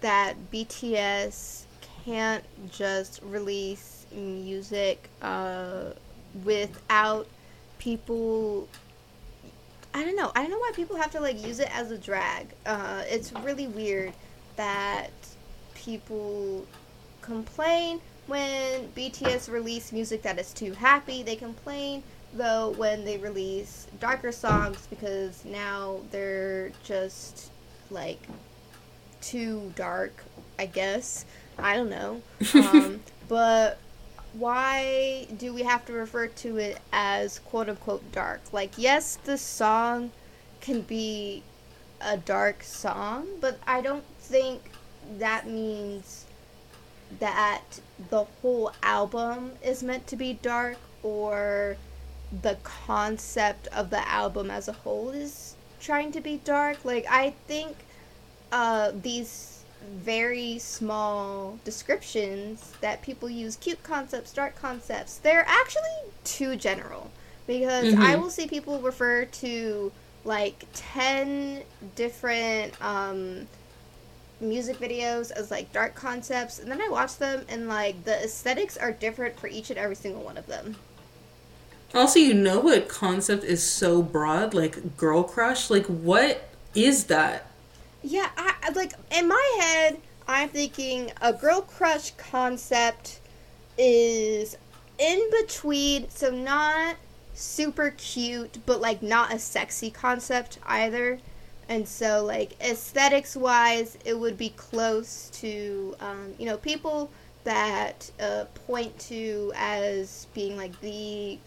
that 0.00 0.34
BTS 0.52 1.64
can't 2.04 2.44
just 2.72 3.20
release 3.22 3.91
music 4.14 5.08
uh, 5.20 5.90
without 6.44 7.26
people 7.78 8.68
I 9.94 10.04
don't 10.04 10.16
know. 10.16 10.32
I 10.34 10.40
don't 10.40 10.50
know 10.50 10.58
why 10.58 10.70
people 10.74 10.96
have 10.96 11.10
to 11.12 11.20
like 11.20 11.44
use 11.44 11.60
it 11.60 11.68
as 11.76 11.90
a 11.90 11.98
drag. 11.98 12.48
Uh, 12.64 13.02
it's 13.06 13.32
really 13.32 13.66
weird 13.66 14.12
that 14.56 15.10
people 15.74 16.66
complain 17.20 18.00
when 18.26 18.88
BTS 18.96 19.50
release 19.50 19.92
music 19.92 20.22
that 20.22 20.38
is 20.38 20.52
too 20.52 20.72
happy. 20.72 21.22
They 21.22 21.36
complain 21.36 22.02
though 22.32 22.70
when 22.70 23.04
they 23.04 23.18
release 23.18 23.86
darker 24.00 24.32
songs 24.32 24.86
because 24.88 25.44
now 25.44 26.00
they're 26.10 26.72
just 26.84 27.50
like 27.90 28.26
too 29.20 29.72
dark. 29.76 30.24
I 30.58 30.66
guess 30.66 31.26
I 31.58 31.76
don't 31.76 31.90
know. 31.90 32.22
Um, 32.54 33.00
but 33.28 33.78
why 34.32 35.26
do 35.36 35.52
we 35.52 35.62
have 35.62 35.84
to 35.86 35.92
refer 35.92 36.26
to 36.26 36.56
it 36.56 36.78
as 36.92 37.38
quote 37.40 37.68
unquote 37.68 38.12
dark? 38.12 38.40
Like, 38.52 38.72
yes, 38.76 39.16
the 39.24 39.38
song 39.38 40.12
can 40.60 40.82
be 40.82 41.42
a 42.00 42.16
dark 42.16 42.62
song, 42.62 43.26
but 43.40 43.58
I 43.66 43.80
don't 43.80 44.04
think 44.18 44.70
that 45.18 45.46
means 45.46 46.26
that 47.18 47.62
the 48.10 48.24
whole 48.24 48.72
album 48.82 49.52
is 49.62 49.82
meant 49.82 50.06
to 50.08 50.16
be 50.16 50.34
dark 50.34 50.78
or 51.02 51.76
the 52.42 52.56
concept 52.62 53.66
of 53.68 53.90
the 53.90 54.08
album 54.08 54.50
as 54.50 54.68
a 54.68 54.72
whole 54.72 55.10
is 55.10 55.56
trying 55.80 56.12
to 56.12 56.20
be 56.20 56.40
dark. 56.44 56.84
Like, 56.84 57.04
I 57.10 57.34
think 57.46 57.76
uh, 58.50 58.92
these 58.94 59.51
very 59.82 60.58
small 60.58 61.58
descriptions 61.64 62.72
that 62.80 63.02
people 63.02 63.28
use 63.28 63.56
cute 63.56 63.82
concepts, 63.82 64.32
dark 64.32 64.56
concepts, 64.56 65.18
they're 65.18 65.44
actually 65.46 66.10
too 66.24 66.56
general. 66.56 67.10
Because 67.46 67.86
mm-hmm. 67.86 68.02
I 68.02 68.16
will 68.16 68.30
see 68.30 68.46
people 68.46 68.78
refer 68.80 69.24
to 69.24 69.92
like 70.24 70.64
10 70.74 71.62
different 71.96 72.80
um, 72.82 73.48
music 74.40 74.78
videos 74.78 75.30
as 75.30 75.50
like 75.50 75.72
dark 75.72 75.94
concepts, 75.94 76.58
and 76.58 76.70
then 76.70 76.80
I 76.80 76.88
watch 76.88 77.16
them 77.16 77.44
and 77.48 77.68
like 77.68 78.04
the 78.04 78.22
aesthetics 78.24 78.76
are 78.76 78.92
different 78.92 79.38
for 79.38 79.46
each 79.46 79.70
and 79.70 79.78
every 79.78 79.96
single 79.96 80.22
one 80.22 80.36
of 80.36 80.46
them. 80.46 80.76
Also, 81.94 82.18
you 82.18 82.32
know 82.32 82.58
what 82.58 82.88
concept 82.88 83.44
is 83.44 83.62
so 83.62 84.02
broad? 84.02 84.54
Like 84.54 84.96
girl 84.96 85.22
crush? 85.22 85.68
Like, 85.68 85.86
what 85.86 86.48
is 86.74 87.04
that? 87.04 87.51
Yeah, 88.02 88.28
I 88.36 88.70
like 88.74 88.94
in 89.16 89.28
my 89.28 89.56
head, 89.60 89.98
I'm 90.26 90.48
thinking 90.48 91.12
a 91.20 91.32
girl 91.32 91.62
crush 91.62 92.10
concept 92.12 93.20
is 93.78 94.56
in 94.98 95.30
between, 95.40 96.08
so 96.10 96.30
not 96.30 96.96
super 97.34 97.90
cute, 97.96 98.58
but 98.66 98.80
like 98.80 99.02
not 99.02 99.32
a 99.32 99.38
sexy 99.38 99.90
concept 99.90 100.58
either. 100.66 101.20
And 101.68 101.86
so, 101.86 102.24
like 102.24 102.60
aesthetics 102.60 103.36
wise, 103.36 103.96
it 104.04 104.18
would 104.18 104.36
be 104.36 104.50
close 104.50 105.30
to, 105.34 105.94
um, 106.00 106.34
you 106.38 106.46
know, 106.46 106.56
people 106.56 107.10
that 107.44 108.10
uh, 108.20 108.44
point 108.66 108.98
to 108.98 109.52
as 109.56 110.26
being 110.34 110.56
like 110.56 110.78
the 110.80 111.38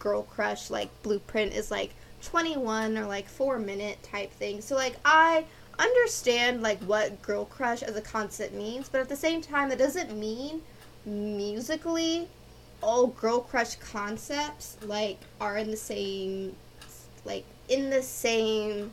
girl 0.00 0.24
crush, 0.24 0.70
like 0.70 0.90
blueprint 1.02 1.52
is 1.52 1.70
like 1.70 1.94
2NE1 2.22 2.98
or 2.98 3.06
like 3.06 3.28
4 3.28 3.58
minute 3.58 4.02
type 4.02 4.32
thing. 4.32 4.60
So 4.60 4.74
like 4.74 4.96
I 5.04 5.44
understand 5.80 6.62
like 6.62 6.80
what 6.82 7.20
girl 7.22 7.44
crush 7.44 7.82
as 7.82 7.96
a 7.96 8.02
concept 8.02 8.54
means, 8.54 8.88
but 8.88 9.00
at 9.00 9.08
the 9.08 9.16
same 9.16 9.40
time 9.40 9.68
that 9.70 9.78
doesn't 9.78 10.16
mean 10.16 10.62
musically 11.04 12.28
all 12.82 13.08
girl 13.08 13.40
crush 13.40 13.74
concepts 13.76 14.76
like 14.84 15.18
are 15.40 15.56
in 15.56 15.70
the 15.70 15.76
same 15.76 16.54
like 17.24 17.44
in 17.68 17.90
the 17.90 18.02
same 18.02 18.92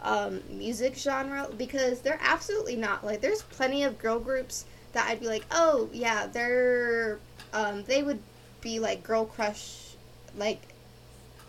um, 0.00 0.40
music 0.50 0.96
genre 0.96 1.48
because 1.56 2.00
they're 2.00 2.20
absolutely 2.22 2.76
not 2.76 3.04
like 3.04 3.20
there's 3.20 3.42
plenty 3.42 3.82
of 3.82 3.98
girl 3.98 4.18
groups 4.18 4.64
that 4.92 5.08
I'd 5.08 5.20
be 5.20 5.26
like 5.26 5.44
oh 5.50 5.88
yeah 5.92 6.26
they're 6.26 7.18
um, 7.52 7.84
they 7.84 8.02
would 8.02 8.20
be 8.60 8.78
like 8.78 9.02
girl 9.02 9.24
crush 9.24 9.94
like 10.36 10.60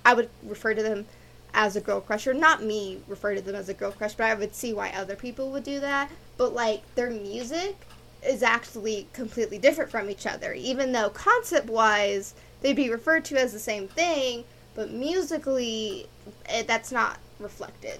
I 0.05 0.13
would 0.13 0.29
refer 0.43 0.73
to 0.73 0.81
them 0.81 1.05
as 1.53 1.75
a 1.75 1.81
girl 1.81 2.01
crush 2.01 2.27
or 2.27 2.33
not 2.33 2.63
me 2.63 2.99
refer 3.07 3.35
to 3.35 3.41
them 3.41 3.55
as 3.55 3.69
a 3.69 3.73
girl 3.73 3.91
crush 3.91 4.13
but 4.13 4.25
I 4.25 4.33
would 4.33 4.55
see 4.55 4.73
why 4.73 4.89
other 4.89 5.15
people 5.15 5.51
would 5.51 5.63
do 5.63 5.79
that 5.79 6.09
but 6.37 6.53
like 6.53 6.83
their 6.95 7.09
music 7.09 7.75
is 8.25 8.43
actually 8.43 9.07
completely 9.13 9.57
different 9.57 9.89
from 9.89 10.09
each 10.09 10.25
other 10.27 10.53
even 10.53 10.91
though 10.91 11.09
concept 11.09 11.67
wise 11.67 12.33
they'd 12.61 12.75
be 12.75 12.89
referred 12.89 13.25
to 13.25 13.37
as 13.37 13.53
the 13.53 13.59
same 13.59 13.87
thing 13.87 14.43
but 14.75 14.91
musically 14.91 16.07
it, 16.49 16.67
that's 16.67 16.91
not 16.91 17.17
reflected 17.39 17.99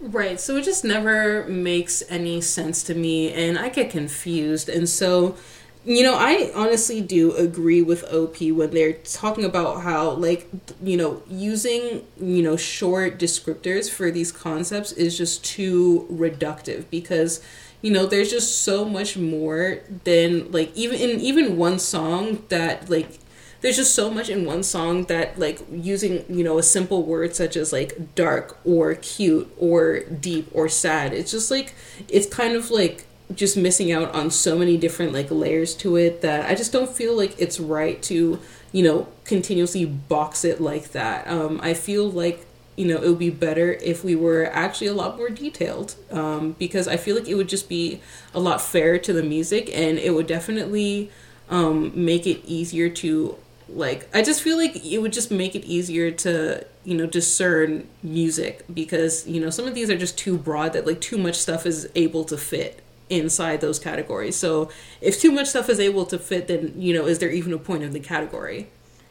Right. 0.00 0.38
So 0.38 0.56
it 0.56 0.64
just 0.64 0.84
never 0.84 1.46
makes 1.46 2.02
any 2.10 2.40
sense 2.40 2.82
to 2.84 2.94
me 2.94 3.32
and 3.32 3.58
I 3.58 3.68
get 3.68 3.90
confused. 3.90 4.68
And 4.68 4.88
so, 4.88 5.36
you 5.84 6.02
know, 6.02 6.14
I 6.14 6.50
honestly 6.54 7.00
do 7.00 7.34
agree 7.36 7.82
with 7.82 8.04
OP 8.04 8.40
when 8.40 8.70
they're 8.70 8.94
talking 8.94 9.44
about 9.44 9.82
how 9.82 10.12
like, 10.12 10.48
you 10.82 10.96
know, 10.96 11.22
using, 11.28 12.06
you 12.18 12.42
know, 12.42 12.56
short 12.56 13.18
descriptors 13.18 13.90
for 13.90 14.10
these 14.10 14.32
concepts 14.32 14.92
is 14.92 15.16
just 15.16 15.44
too 15.44 16.06
reductive 16.10 16.84
because 16.90 17.42
you 17.82 17.90
know 17.90 18.06
there's 18.06 18.30
just 18.30 18.62
so 18.62 18.86
much 18.86 19.14
more 19.14 19.80
than 20.04 20.50
like 20.50 20.74
even 20.74 20.98
in 20.98 21.20
even 21.20 21.58
one 21.58 21.78
song 21.78 22.42
that 22.48 22.88
like 22.88 23.18
there's 23.60 23.76
just 23.76 23.94
so 23.94 24.10
much 24.10 24.30
in 24.30 24.46
one 24.46 24.62
song 24.62 25.04
that 25.04 25.38
like 25.38 25.60
using 25.70 26.24
you 26.34 26.42
know 26.42 26.56
a 26.56 26.62
simple 26.62 27.02
word 27.02 27.36
such 27.36 27.56
as 27.56 27.74
like 27.74 28.14
dark 28.14 28.58
or 28.64 28.94
cute 28.94 29.52
or 29.58 30.00
deep 30.00 30.48
or 30.54 30.66
sad 30.66 31.12
it's 31.12 31.30
just 31.30 31.50
like 31.50 31.74
it's 32.08 32.26
kind 32.26 32.54
of 32.54 32.70
like 32.70 33.06
just 33.32 33.56
missing 33.56 33.90
out 33.90 34.14
on 34.14 34.30
so 34.30 34.58
many 34.58 34.76
different 34.76 35.12
like 35.12 35.30
layers 35.30 35.74
to 35.74 35.96
it 35.96 36.20
that 36.20 36.48
i 36.48 36.54
just 36.54 36.72
don't 36.72 36.90
feel 36.90 37.16
like 37.16 37.34
it's 37.38 37.58
right 37.58 38.02
to 38.02 38.38
you 38.72 38.82
know 38.82 39.08
continuously 39.24 39.84
box 39.86 40.44
it 40.44 40.60
like 40.60 40.90
that. 40.92 41.26
Um 41.28 41.60
i 41.62 41.72
feel 41.74 42.10
like 42.10 42.44
you 42.76 42.86
know 42.86 42.96
it 42.96 43.08
would 43.08 43.18
be 43.18 43.30
better 43.30 43.72
if 43.74 44.04
we 44.04 44.16
were 44.16 44.46
actually 44.52 44.88
a 44.88 44.94
lot 44.94 45.16
more 45.16 45.30
detailed 45.30 45.94
um 46.10 46.52
because 46.58 46.88
i 46.88 46.96
feel 46.96 47.16
like 47.16 47.28
it 47.28 47.36
would 47.36 47.48
just 47.48 47.68
be 47.68 48.00
a 48.34 48.40
lot 48.40 48.60
fairer 48.60 48.98
to 48.98 49.12
the 49.12 49.22
music 49.22 49.70
and 49.72 49.98
it 49.98 50.12
would 50.12 50.26
definitely 50.26 51.10
um 51.48 51.92
make 51.94 52.26
it 52.26 52.44
easier 52.44 52.88
to 52.88 53.36
like 53.68 54.08
i 54.12 54.20
just 54.22 54.42
feel 54.42 54.56
like 54.56 54.84
it 54.84 54.98
would 54.98 55.12
just 55.12 55.30
make 55.30 55.54
it 55.54 55.64
easier 55.64 56.10
to 56.10 56.66
you 56.84 56.96
know 56.96 57.06
discern 57.06 57.86
music 58.02 58.64
because 58.72 59.26
you 59.26 59.40
know 59.40 59.50
some 59.50 59.66
of 59.66 59.74
these 59.74 59.88
are 59.88 59.96
just 59.96 60.18
too 60.18 60.36
broad 60.36 60.72
that 60.72 60.86
like 60.86 61.00
too 61.00 61.16
much 61.16 61.36
stuff 61.36 61.64
is 61.64 61.88
able 61.94 62.24
to 62.24 62.36
fit 62.36 62.82
inside 63.10 63.60
those 63.60 63.78
categories. 63.78 64.36
So 64.36 64.70
if 65.00 65.20
too 65.20 65.30
much 65.30 65.48
stuff 65.48 65.68
is 65.68 65.78
able 65.78 66.06
to 66.06 66.18
fit 66.18 66.48
then 66.48 66.74
you 66.76 66.94
know 66.94 67.06
is 67.06 67.18
there 67.18 67.30
even 67.30 67.52
a 67.52 67.58
point 67.58 67.84
of 67.84 67.92
the 67.92 68.00
category? 68.00 68.68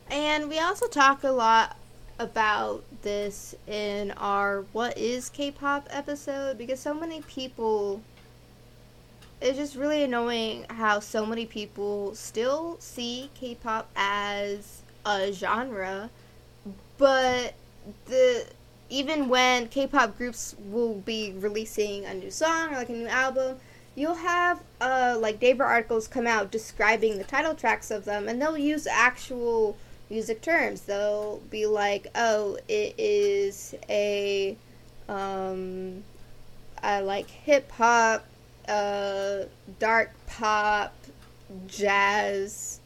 And 0.10 0.50
we 0.50 0.60
also 0.60 0.88
talk 0.88 1.24
a 1.24 1.32
lot 1.32 1.78
about 2.20 2.84
this 3.02 3.56
in 3.68 4.12
our 4.12 4.62
what 4.72 4.96
is 4.98 5.30
k-pop 5.30 5.88
episode 5.90 6.58
because 6.60 6.80
so 6.80 6.94
many 6.94 7.22
people 7.24 8.02
it's 9.44 9.58
just 9.58 9.76
really 9.76 10.04
annoying 10.04 10.66
how 10.70 11.02
so 11.02 11.26
many 11.26 11.46
people 11.46 12.16
still 12.16 12.78
see 12.80 13.30
K-pop 13.36 13.90
as 13.94 14.82
a 15.06 15.34
genre, 15.34 16.10
but 16.98 17.54
the 18.06 18.46
even 18.90 19.28
when 19.28 19.68
K-pop 19.68 20.18
groups 20.18 20.56
will 20.70 20.96
be 20.96 21.34
releasing 21.38 22.06
a 22.06 22.14
new 22.14 22.32
song 22.32 22.74
or 22.74 22.78
like 22.78 22.90
a 22.90 22.94
new 22.94 23.08
album, 23.08 23.60
you'll 23.96 24.16
have 24.16 24.62
uh 24.82 25.18
like 25.20 25.42
Naver 25.42 25.64
articles 25.64 26.08
come 26.08 26.28
out 26.28 26.52
describing 26.52 27.18
the 27.18 27.24
title 27.24 27.56
tracks 27.56 27.92
of 27.92 28.06
them, 28.06 28.28
and 28.28 28.42
they'll 28.42 28.58
use 28.58 28.88
actual 28.88 29.78
music 30.10 30.42
terms. 30.42 30.82
They'll 30.82 31.42
be 31.50 31.66
like, 31.66 32.08
"Oh, 32.16 32.58
it 32.68 32.96
is 32.98 33.76
a 33.90 34.58
um, 35.10 36.04
I 36.82 37.02
like 37.02 37.30
hip 37.30 37.72
hop." 37.72 38.26
uh, 38.68 39.44
dark 39.80 40.12
pop, 40.28 40.94
jazz, 41.68 42.80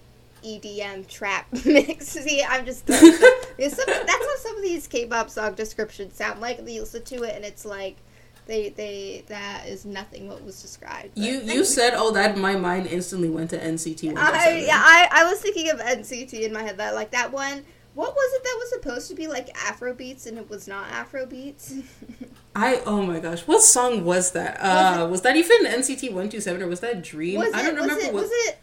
EDM 0.43 1.07
trap 1.07 1.47
mix. 1.65 2.07
See, 2.07 2.43
I'm 2.43 2.65
just 2.65 2.87
some, 2.87 2.99
that's 3.57 3.77
what 3.77 4.39
some 4.39 4.57
of 4.57 4.63
these 4.63 4.87
K-pop 4.87 5.29
song 5.29 5.53
descriptions 5.53 6.15
sound 6.15 6.41
like. 6.41 6.59
You 6.59 6.81
listen 6.81 7.03
to 7.03 7.23
it 7.23 7.35
and 7.35 7.45
it's 7.45 7.65
like 7.65 7.97
they 8.47 8.69
they 8.69 9.23
that 9.27 9.67
is 9.67 9.85
nothing 9.85 10.27
what 10.27 10.43
was 10.43 10.61
described. 10.61 11.17
You 11.17 11.39
you 11.43 11.63
said 11.63 11.93
oh 11.95 12.11
that 12.11 12.37
my 12.37 12.55
mind 12.55 12.87
instantly 12.87 13.29
went 13.29 13.49
to 13.51 13.59
NCT. 13.59 14.17
I, 14.17 14.57
yeah, 14.59 14.81
I 14.81 15.07
I 15.11 15.23
was 15.25 15.39
thinking 15.39 15.69
of 15.69 15.79
NCT 15.79 16.33
in 16.41 16.53
my 16.53 16.63
head 16.63 16.77
that 16.77 16.95
like 16.95 17.11
that 17.11 17.31
one 17.31 17.63
what 17.97 18.13
was 18.13 18.33
it 18.35 18.43
that 18.43 18.55
was 18.59 18.69
supposed 18.69 19.07
to 19.09 19.15
be 19.15 19.25
like 19.25 19.49
Afro 19.67 19.91
beats 19.91 20.27
and 20.27 20.37
it 20.37 20.47
was 20.51 20.67
not 20.67 20.87
Afro 20.91 21.25
beats? 21.25 21.73
I 22.55 22.79
oh 22.85 23.01
my 23.01 23.19
gosh, 23.19 23.41
what 23.47 23.63
song 23.63 24.05
was 24.05 24.33
that? 24.33 24.57
Uh, 24.61 24.99
was, 25.01 25.11
was 25.13 25.21
that 25.23 25.35
even 25.35 25.65
NCT 25.65 26.13
One 26.13 26.29
Two 26.29 26.39
Seven 26.39 26.61
or 26.61 26.67
was 26.67 26.79
that 26.81 27.03
Dream? 27.03 27.39
Was 27.39 27.51
I 27.55 27.63
don't 27.63 27.73
remember. 27.73 27.95
Was 27.95 28.03
it, 28.03 28.13
what... 28.13 28.21
was 28.21 28.31
it 28.31 28.59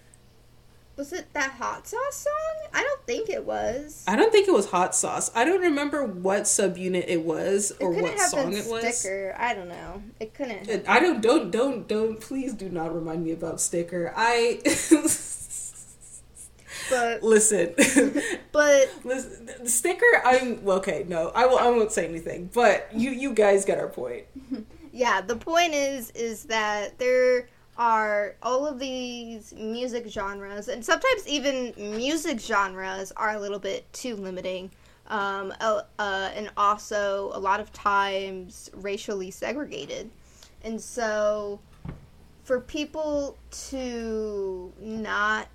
was 0.97 1.13
it 1.13 1.33
that 1.33 1.53
hot 1.53 1.87
sauce 1.87 2.17
song? 2.17 2.71
I 2.73 2.83
don't 2.83 3.07
think 3.07 3.29
it 3.29 3.45
was. 3.45 4.05
I 4.07 4.17
don't 4.17 4.31
think 4.33 4.49
it 4.49 4.53
was 4.53 4.71
hot 4.71 4.95
sauce. 4.95 5.31
I 5.35 5.45
don't 5.45 5.61
remember 5.61 6.05
what 6.05 6.43
subunit 6.43 7.05
it 7.09 7.23
was 7.23 7.73
or 7.81 7.93
it 7.95 8.03
what 8.03 8.19
song 8.21 8.53
it 8.53 8.67
was. 8.67 8.99
Sticker. 8.99 9.35
I 9.39 9.55
don't 9.55 9.69
know. 9.69 10.03
It 10.21 10.35
couldn't. 10.35 10.89
I 10.89 11.01
don't 11.01 11.21
don't 11.21 11.51
don't 11.51 11.89
don't 11.89 12.21
please 12.21 12.55
do 12.55 12.69
not 12.69 12.95
remind 12.95 13.25
me 13.25 13.33
about 13.33 13.61
sticker. 13.61 14.13
I 14.17 14.61
But 16.91 17.23
listen, 17.23 17.75
but 18.53 18.91
listen, 19.05 19.51
the 19.63 19.69
sticker. 19.69 20.23
I'm 20.25 20.67
okay. 20.69 21.05
No, 21.09 21.31
I 21.35 21.47
will. 21.47 21.59
I 21.59 21.69
won't 21.69 21.93
say 21.93 22.07
anything. 22.07 22.51
But 22.53 22.89
you 22.95 23.11
you 23.11 23.33
guys 23.33 23.65
get 23.65 23.79
our 23.79 23.89
point. 23.89 24.25
Yeah, 24.97 25.23
the 25.23 25.35
point 25.35 25.75
is 25.75 26.13
is 26.13 26.45
that 26.45 27.01
there 27.01 27.49
are 27.77 28.37
all 28.43 28.67
of 28.67 28.79
these 28.79 29.53
music 29.55 30.07
genres, 30.09 30.69
and 30.69 30.85
sometimes 30.85 31.27
even 31.27 31.75
music 31.77 32.41
genres 32.41 33.13
are 33.13 33.31
a 33.31 33.41
little 33.41 33.59
bit 33.59 33.91
too 33.93 34.17
limiting. 34.17 34.71
Um, 35.07 35.53
uh, 35.61 35.83
and 35.99 36.51
also 36.57 37.31
a 37.35 37.39
lot 37.39 37.61
of 37.61 37.71
times 37.75 38.71
racially 38.73 39.31
segregated. 39.31 40.11
And 40.63 40.81
so 40.81 41.61
for 42.45 42.61
people 42.61 43.37
to 43.69 44.73
not 44.81 45.49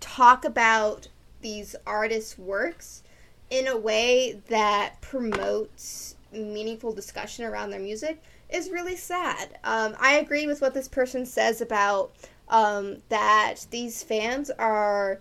talk 0.00 0.44
about 0.44 1.08
these 1.42 1.76
artists' 1.86 2.38
works 2.38 3.02
in 3.50 3.68
a 3.68 3.76
way 3.76 4.40
that 4.48 5.00
promotes 5.00 6.16
meaningful 6.32 6.92
discussion 6.92 7.44
around 7.44 7.70
their 7.70 7.80
music 7.80 8.22
is 8.52 8.70
really 8.70 8.96
sad. 8.96 9.58
Um, 9.64 9.96
I 9.98 10.14
agree 10.14 10.46
with 10.46 10.60
what 10.60 10.74
this 10.74 10.88
person 10.88 11.26
says 11.26 11.60
about 11.60 12.12
um, 12.48 12.98
that 13.08 13.66
these 13.70 14.02
fans 14.02 14.50
are 14.50 15.20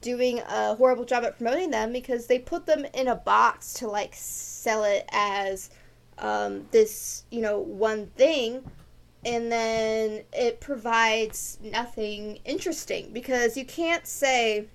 doing 0.00 0.40
a 0.40 0.74
horrible 0.74 1.04
job 1.04 1.24
at 1.24 1.38
promoting 1.38 1.70
them 1.70 1.92
because 1.92 2.26
they 2.26 2.38
put 2.38 2.66
them 2.66 2.84
in 2.92 3.08
a 3.08 3.16
box 3.16 3.72
to 3.74 3.88
like 3.88 4.12
sell 4.14 4.84
it 4.84 5.08
as 5.10 5.70
um, 6.18 6.66
this 6.70 7.24
you 7.30 7.40
know 7.40 7.58
one 7.58 8.06
thing 8.08 8.62
and 9.24 9.52
then 9.52 10.22
it 10.32 10.60
provides 10.60 11.58
nothing 11.62 12.38
interesting 12.44 13.10
because 13.12 13.56
you 13.56 13.64
can't 13.66 14.06
say, 14.06 14.66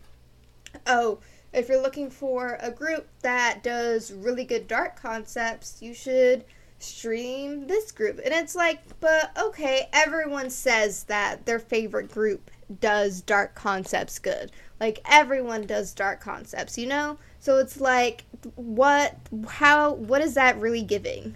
oh, 0.86 1.20
if 1.52 1.68
you're 1.68 1.82
looking 1.82 2.10
for 2.10 2.60
a 2.62 2.70
group 2.70 3.08
that 3.22 3.64
does 3.64 4.12
really 4.12 4.44
good 4.44 4.68
dark 4.68 5.02
concepts, 5.02 5.82
you 5.82 5.94
should 5.94 6.46
stream 6.86 7.68
this 7.68 7.92
group. 7.92 8.20
And 8.24 8.34
it's 8.34 8.56
like, 8.56 8.80
but 9.00 9.32
okay, 9.38 9.90
everyone 9.94 10.50
says 10.50 11.04
that 11.06 11.46
their 11.46 11.60
favorite 11.60 12.12
group 12.12 12.52
does 12.80 13.22
dark 13.22 13.56
concepts 13.56 14.20
good. 14.20 14.52
Like 14.80 15.00
everyone 15.10 15.66
does 15.66 15.94
dark 15.94 16.20
concepts, 16.20 16.78
you 16.78 16.88
know? 16.88 17.18
So 17.40 17.58
it's 17.58 17.80
like 17.80 18.26
what 18.56 19.16
how 19.48 19.94
what 19.94 20.22
is 20.22 20.34
that 20.36 20.60
really 20.60 20.84
giving? 20.84 21.36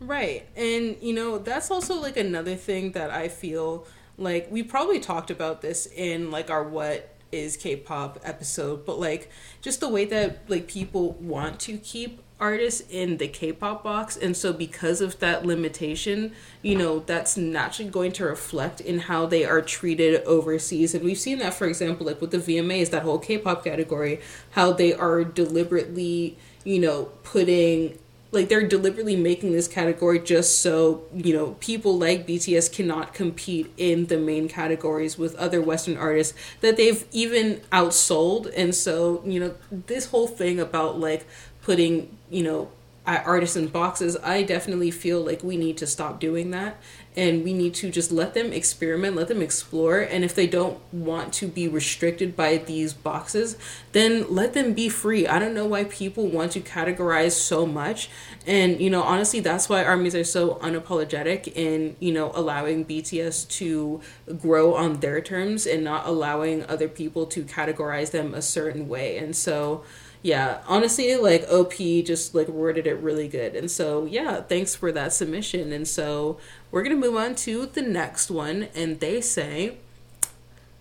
Right. 0.00 0.46
And, 0.56 0.96
you 1.02 1.12
know, 1.12 1.38
that's 1.38 1.70
also 1.70 2.00
like 2.00 2.16
another 2.16 2.56
thing 2.56 2.92
that 2.92 3.10
I 3.10 3.28
feel 3.28 3.86
like 4.16 4.48
we 4.50 4.62
probably 4.62 4.98
talked 4.98 5.30
about 5.30 5.60
this 5.60 5.86
in 5.86 6.30
like 6.30 6.50
our 6.50 6.62
what 6.62 7.14
is 7.32 7.56
K-pop 7.56 8.18
episode, 8.24 8.84
but 8.86 8.98
like 8.98 9.30
just 9.60 9.80
the 9.80 9.88
way 9.88 10.04
that 10.06 10.48
like 10.48 10.66
people 10.66 11.12
want 11.12 11.60
to 11.60 11.76
keep 11.78 12.22
artists 12.40 12.82
in 12.90 13.18
the 13.18 13.28
K-pop 13.28 13.82
box 13.82 14.16
and 14.16 14.36
so 14.36 14.52
because 14.52 15.00
of 15.00 15.18
that 15.20 15.44
limitation, 15.44 16.32
you 16.62 16.76
know, 16.76 17.00
that's 17.00 17.36
naturally 17.36 17.90
going 17.90 18.12
to 18.12 18.24
reflect 18.24 18.80
in 18.80 19.00
how 19.00 19.26
they 19.26 19.44
are 19.44 19.60
treated 19.60 20.22
overseas. 20.24 20.94
And 20.94 21.04
we've 21.04 21.18
seen 21.18 21.38
that 21.38 21.54
for 21.54 21.66
example 21.66 22.06
like 22.06 22.20
with 22.20 22.30
the 22.30 22.38
VMAs 22.38 22.90
that 22.90 23.02
whole 23.02 23.18
K-pop 23.18 23.64
category 23.64 24.20
how 24.50 24.72
they 24.72 24.92
are 24.92 25.24
deliberately, 25.24 26.36
you 26.64 26.80
know, 26.80 27.04
putting 27.22 27.98
like 28.32 28.48
they're 28.48 28.66
deliberately 28.66 29.16
making 29.16 29.52
this 29.52 29.66
category 29.66 30.18
just 30.18 30.60
so 30.60 31.02
you 31.14 31.34
know 31.34 31.56
people 31.60 31.98
like 31.98 32.26
BTS 32.26 32.72
cannot 32.72 33.12
compete 33.12 33.72
in 33.76 34.06
the 34.06 34.18
main 34.18 34.48
categories 34.48 35.18
with 35.18 35.34
other 35.36 35.60
Western 35.60 35.96
artists 35.96 36.34
that 36.60 36.76
they've 36.76 37.04
even 37.12 37.60
outsold, 37.72 38.52
and 38.56 38.74
so 38.74 39.22
you 39.24 39.40
know 39.40 39.54
this 39.70 40.06
whole 40.06 40.28
thing 40.28 40.60
about 40.60 40.98
like 40.98 41.26
putting 41.62 42.16
you 42.30 42.42
know 42.42 42.70
artists 43.06 43.56
in 43.56 43.68
boxes, 43.68 44.16
I 44.22 44.42
definitely 44.42 44.90
feel 44.90 45.24
like 45.24 45.42
we 45.42 45.56
need 45.56 45.76
to 45.78 45.86
stop 45.86 46.20
doing 46.20 46.50
that 46.50 46.80
and 47.16 47.42
we 47.42 47.52
need 47.52 47.74
to 47.74 47.90
just 47.90 48.12
let 48.12 48.34
them 48.34 48.52
experiment, 48.52 49.16
let 49.16 49.26
them 49.26 49.42
explore. 49.42 49.98
And 49.98 50.22
if 50.22 50.34
they 50.34 50.46
don't 50.46 50.78
want 50.92 51.32
to 51.34 51.48
be 51.48 51.66
restricted 51.66 52.36
by 52.36 52.58
these 52.58 52.92
boxes, 52.92 53.56
then 53.92 54.26
let 54.32 54.52
them 54.52 54.74
be 54.74 54.88
free. 54.88 55.26
I 55.26 55.40
don't 55.40 55.54
know 55.54 55.66
why 55.66 55.84
people 55.84 56.28
want 56.28 56.52
to 56.52 56.60
categorize 56.60 57.32
so 57.32 57.66
much. 57.66 58.10
And, 58.46 58.80
you 58.80 58.90
know, 58.90 59.02
honestly, 59.02 59.40
that's 59.40 59.68
why 59.68 59.82
armies 59.82 60.14
are 60.14 60.22
so 60.22 60.54
unapologetic 60.56 61.52
in, 61.56 61.96
you 61.98 62.12
know, 62.12 62.30
allowing 62.34 62.84
BTS 62.84 63.48
to 63.58 64.00
grow 64.38 64.74
on 64.74 65.00
their 65.00 65.20
terms 65.20 65.66
and 65.66 65.82
not 65.82 66.06
allowing 66.06 66.64
other 66.66 66.88
people 66.88 67.26
to 67.26 67.42
categorize 67.42 68.12
them 68.12 68.34
a 68.34 68.42
certain 68.42 68.88
way. 68.88 69.18
And 69.18 69.34
so, 69.34 69.84
yeah, 70.22 70.60
honestly, 70.66 71.16
like 71.16 71.48
OP 71.48 71.74
just 72.04 72.34
like 72.34 72.48
worded 72.48 72.86
it 72.86 72.96
really 72.96 73.28
good. 73.28 73.54
And 73.56 73.70
so, 73.70 74.04
yeah, 74.04 74.42
thanks 74.42 74.74
for 74.74 74.92
that 74.92 75.12
submission. 75.12 75.72
And 75.72 75.88
so, 75.88 76.38
we're 76.70 76.82
going 76.82 76.98
to 76.98 77.06
move 77.06 77.16
on 77.16 77.34
to 77.36 77.66
the 77.66 77.82
next 77.82 78.30
one. 78.30 78.68
And 78.74 79.00
they 79.00 79.20
say, 79.20 79.78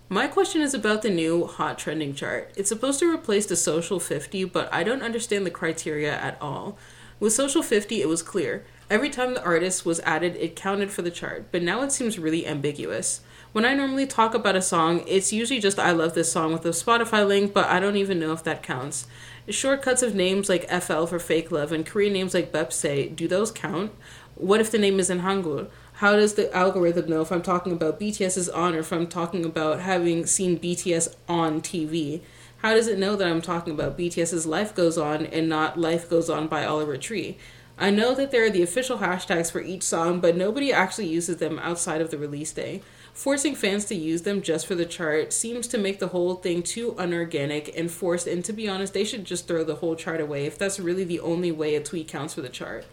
my 0.09 0.27
question 0.27 0.61
is 0.61 0.73
about 0.73 1.03
the 1.03 1.09
new 1.09 1.45
hot 1.45 1.77
trending 1.77 2.13
chart. 2.13 2.51
It's 2.55 2.69
supposed 2.69 2.99
to 2.99 3.13
replace 3.13 3.45
the 3.45 3.55
social 3.55 3.99
50, 3.99 4.45
but 4.45 4.67
I 4.73 4.83
don't 4.83 5.03
understand 5.03 5.45
the 5.45 5.51
criteria 5.51 6.11
at 6.11 6.37
all. 6.41 6.77
With 7.19 7.33
social 7.33 7.61
50, 7.61 8.01
it 8.01 8.07
was 8.07 8.23
clear. 8.23 8.65
Every 8.89 9.09
time 9.09 9.35
the 9.35 9.43
artist 9.43 9.85
was 9.85 9.99
added, 10.01 10.35
it 10.37 10.55
counted 10.55 10.89
for 10.89 11.03
the 11.03 11.11
chart, 11.11 11.49
but 11.51 11.61
now 11.61 11.83
it 11.83 11.91
seems 11.91 12.17
really 12.17 12.47
ambiguous. 12.47 13.21
When 13.51 13.65
I 13.65 13.73
normally 13.73 14.05
talk 14.05 14.35
about 14.35 14.55
a 14.55 14.61
song, 14.61 15.03
it's 15.07 15.33
usually 15.33 15.59
just 15.59 15.79
I 15.79 15.91
love 15.91 16.13
this 16.13 16.31
song 16.31 16.53
with 16.53 16.63
a 16.67 16.69
Spotify 16.69 17.27
link, 17.27 17.51
but 17.51 17.65
I 17.65 17.79
don't 17.79 17.95
even 17.95 18.19
know 18.19 18.31
if 18.31 18.43
that 18.43 18.61
counts. 18.61 19.07
Shortcuts 19.47 20.03
of 20.03 20.13
names 20.13 20.49
like 20.49 20.69
FL 20.69 21.05
for 21.05 21.17
fake 21.17 21.51
love 21.51 21.71
and 21.71 21.83
Korean 21.83 22.13
names 22.13 22.35
like 22.35 22.51
Baepsae, 22.51 23.15
do 23.15 23.27
those 23.27 23.49
count? 23.49 23.91
What 24.35 24.61
if 24.61 24.69
the 24.69 24.77
name 24.77 24.99
is 24.99 25.09
in 25.09 25.21
Hangul? 25.21 25.67
How 25.93 26.15
does 26.15 26.35
the 26.35 26.55
algorithm 26.55 27.09
know 27.09 27.21
if 27.21 27.31
I'm 27.31 27.41
talking 27.41 27.73
about 27.73 27.99
BTS's 27.99 28.49
on 28.49 28.75
or 28.75 28.79
if 28.79 28.93
I'm 28.93 29.07
talking 29.07 29.43
about 29.43 29.79
having 29.79 30.27
seen 30.27 30.59
BTS 30.59 31.15
on 31.27 31.59
TV? 31.59 32.21
How 32.57 32.75
does 32.75 32.87
it 32.87 32.99
know 32.99 33.15
that 33.15 33.27
I'm 33.27 33.41
talking 33.41 33.73
about 33.73 33.97
BTS's 33.97 34.45
Life 34.45 34.75
Goes 34.75 34.97
On 34.97 35.25
and 35.25 35.49
not 35.49 35.79
Life 35.79 36.07
Goes 36.07 36.29
On 36.29 36.47
by 36.47 36.65
Oliver 36.65 36.97
Tree? 36.97 37.39
I 37.79 37.89
know 37.89 38.13
that 38.13 38.29
there 38.29 38.45
are 38.45 38.49
the 38.51 38.61
official 38.61 38.99
hashtags 38.99 39.51
for 39.51 39.61
each 39.61 39.83
song, 39.83 40.19
but 40.19 40.37
nobody 40.37 40.71
actually 40.71 41.07
uses 41.07 41.37
them 41.37 41.57
outside 41.59 42.01
of 42.01 42.11
the 42.11 42.17
release 42.19 42.51
day. 42.51 42.83
Forcing 43.19 43.53
fans 43.53 43.83
to 43.87 43.95
use 43.95 44.21
them 44.21 44.41
just 44.41 44.65
for 44.65 44.75
the 44.75 44.85
chart 44.85 45.33
seems 45.33 45.67
to 45.67 45.77
make 45.77 45.99
the 45.99 46.07
whole 46.07 46.35
thing 46.35 46.63
too 46.63 46.95
unorganic 46.97 47.77
and 47.77 47.91
forced, 47.91 48.27
and 48.27 48.45
to 48.45 48.53
be 48.53 48.69
honest, 48.69 48.93
they 48.93 49.03
should 49.03 49.25
just 49.25 49.45
throw 49.45 49.65
the 49.65 49.75
whole 49.75 49.97
chart 49.97 50.21
away 50.21 50.45
if 50.45 50.57
that's 50.57 50.79
really 50.79 51.03
the 51.03 51.19
only 51.19 51.51
way 51.51 51.75
a 51.75 51.83
tweet 51.83 52.07
counts 52.07 52.35
for 52.35 52.39
the 52.39 52.47
chart. 52.47 52.85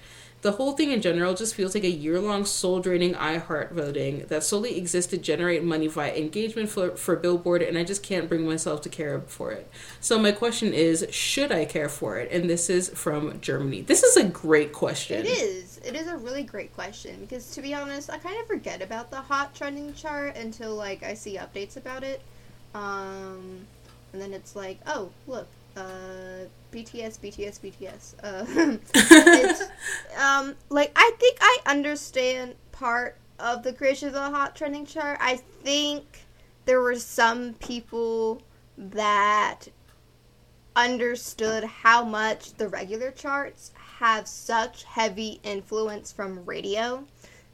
The 0.43 0.51
whole 0.51 0.73
thing 0.73 0.91
in 0.91 1.01
general 1.01 1.35
just 1.35 1.55
feels 1.55 1.77
like 1.77 1.85
a 1.85 1.89
year 1.89 2.21
long 2.21 2.45
soul 2.45 2.81
draining 2.81 3.15
iHeart 3.15 3.71
voting 3.71 4.27
that 4.27 4.43
solely 4.43 4.77
exists 4.77 5.13
to 5.13 5.17
generate 5.17 5.63
money 5.63 5.87
via 5.87 6.13
engagement 6.17 6.71
for, 6.71 6.97
for 6.97 7.15
Billboard, 7.15 7.63
and 7.63 7.79
I 7.79 7.85
just 7.85 8.03
can't 8.03 8.29
bring 8.29 8.45
myself 8.45 8.81
to 8.81 8.89
care 8.89 9.21
for 9.29 9.53
it. 9.53 9.71
So, 10.01 10.19
my 10.19 10.33
question 10.33 10.75
is 10.75 11.07
should 11.13 11.53
I 11.53 11.67
care 11.67 11.89
for 11.89 12.19
it? 12.19 12.33
And 12.33 12.51
this 12.51 12.69
is 12.69 12.89
from 12.89 13.41
Germany. 13.41 13.83
This 13.83 14.03
is 14.03 14.17
a 14.17 14.25
great 14.25 14.73
question. 14.73 15.25
It 15.25 15.29
is. 15.29 15.66
It 15.87 15.95
is 15.95 16.09
a 16.09 16.17
really 16.17 16.43
great 16.43 16.75
question 16.75 17.17
because, 17.21 17.51
to 17.53 17.63
be 17.63 17.73
honest, 17.73 18.11
I 18.11 18.19
kind 18.19 18.41
of 18.41 18.47
forget 18.47 18.83
about 18.83 19.11
the 19.11 19.21
hot 19.21 19.55
trending 19.55 19.95
chart 19.95 20.37
until 20.37 20.75
like 20.75 21.03
I 21.03 21.15
see 21.15 21.37
updates 21.37 21.77
about 21.77 22.03
it. 22.03 22.21
Um, 22.75 23.67
and 24.13 24.21
then 24.21 24.33
it's 24.33 24.57
like, 24.57 24.81
oh, 24.87 25.11
look, 25.27 25.47
uh, 25.77 26.47
BTS, 26.73 27.19
BTS, 27.21 27.61
BTS. 27.61 28.15
Uh, 28.23 28.79
it's, 28.95 29.63
um, 30.19 30.57
like 30.71 30.91
I 30.97 31.13
think 31.21 31.39
I 31.41 31.59
understand 31.67 32.55
part 32.73 33.17
of 33.39 33.63
the 33.63 33.73
creation 33.73 34.09
of 34.09 34.15
the 34.15 34.21
hot 34.21 34.57
trending 34.57 34.87
chart. 34.87 35.19
I 35.21 35.37
think 35.37 36.27
there 36.65 36.81
were 36.81 36.97
some 36.97 37.55
people 37.55 38.43
that 38.77 39.67
understood 40.75 41.65
how 41.65 42.05
much 42.05 42.55
the 42.55 42.69
regular 42.69 43.11
charts 43.11 43.71
have 43.99 44.29
such 44.29 44.85
heavy 44.85 45.41
influence 45.43 46.13
from 46.13 46.45
radio. 46.45 47.05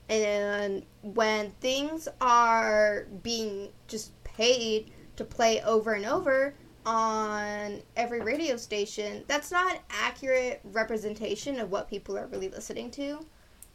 And 0.09 0.85
when 1.03 1.51
things 1.61 2.09
are 2.21 3.07
being 3.23 3.69
just 3.87 4.13
paid 4.25 4.91
to 5.17 5.25
play 5.25 5.63
over 5.63 5.95
and 5.95 6.05
over, 6.05 6.55
on 6.85 7.81
every 7.97 8.21
radio 8.21 8.57
station, 8.57 9.25
that's 9.29 9.53
not 9.53 9.73
an 9.73 9.81
accurate 9.91 10.61
representation 10.65 11.61
of 11.61 11.71
what 11.71 11.89
people 11.89 12.19
are 12.19 12.27
really 12.27 12.49
listening 12.49 12.91
to. 12.91 13.25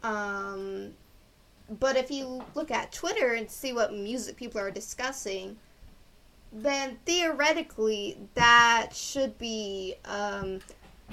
Um, 0.02 0.92
but 1.80 1.96
if 1.96 2.10
you 2.10 2.44
look 2.54 2.70
at 2.70 2.92
Twitter 2.92 3.34
and 3.34 3.50
see 3.50 3.72
what 3.72 3.92
music 3.92 4.36
people 4.36 4.60
are 4.60 4.70
discussing, 4.70 5.56
then 6.52 6.98
theoretically 7.04 8.18
that 8.34 8.90
should 8.92 9.36
be 9.38 9.94
um, 10.04 10.60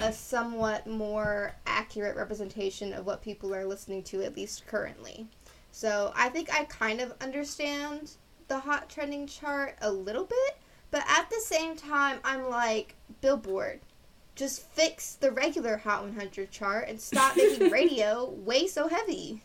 a 0.00 0.12
somewhat 0.12 0.86
more 0.86 1.54
accurate 1.66 2.16
representation 2.16 2.92
of 2.92 3.06
what 3.06 3.22
people 3.22 3.54
are 3.54 3.64
listening 3.64 4.02
to, 4.04 4.22
at 4.22 4.36
least 4.36 4.66
currently. 4.66 5.26
So 5.72 6.12
I 6.14 6.28
think 6.28 6.52
I 6.52 6.64
kind 6.64 7.00
of 7.00 7.14
understand 7.20 8.12
the 8.48 8.58
hot 8.60 8.88
trending 8.88 9.26
chart 9.26 9.76
a 9.80 9.90
little 9.90 10.24
bit 10.24 10.56
but 10.90 11.04
at 11.08 11.28
the 11.30 11.40
same 11.40 11.76
time, 11.76 12.20
I'm 12.24 12.48
like, 12.48 12.94
Billboard, 13.20 13.80
just 14.34 14.62
fix 14.62 15.14
the 15.14 15.30
regular 15.30 15.76
Hot 15.78 16.02
100 16.04 16.50
chart 16.50 16.88
and 16.88 17.00
stop 17.00 17.36
making 17.36 17.70
radio 17.70 18.30
way 18.30 18.66
so 18.66 18.88
heavy. 18.88 19.42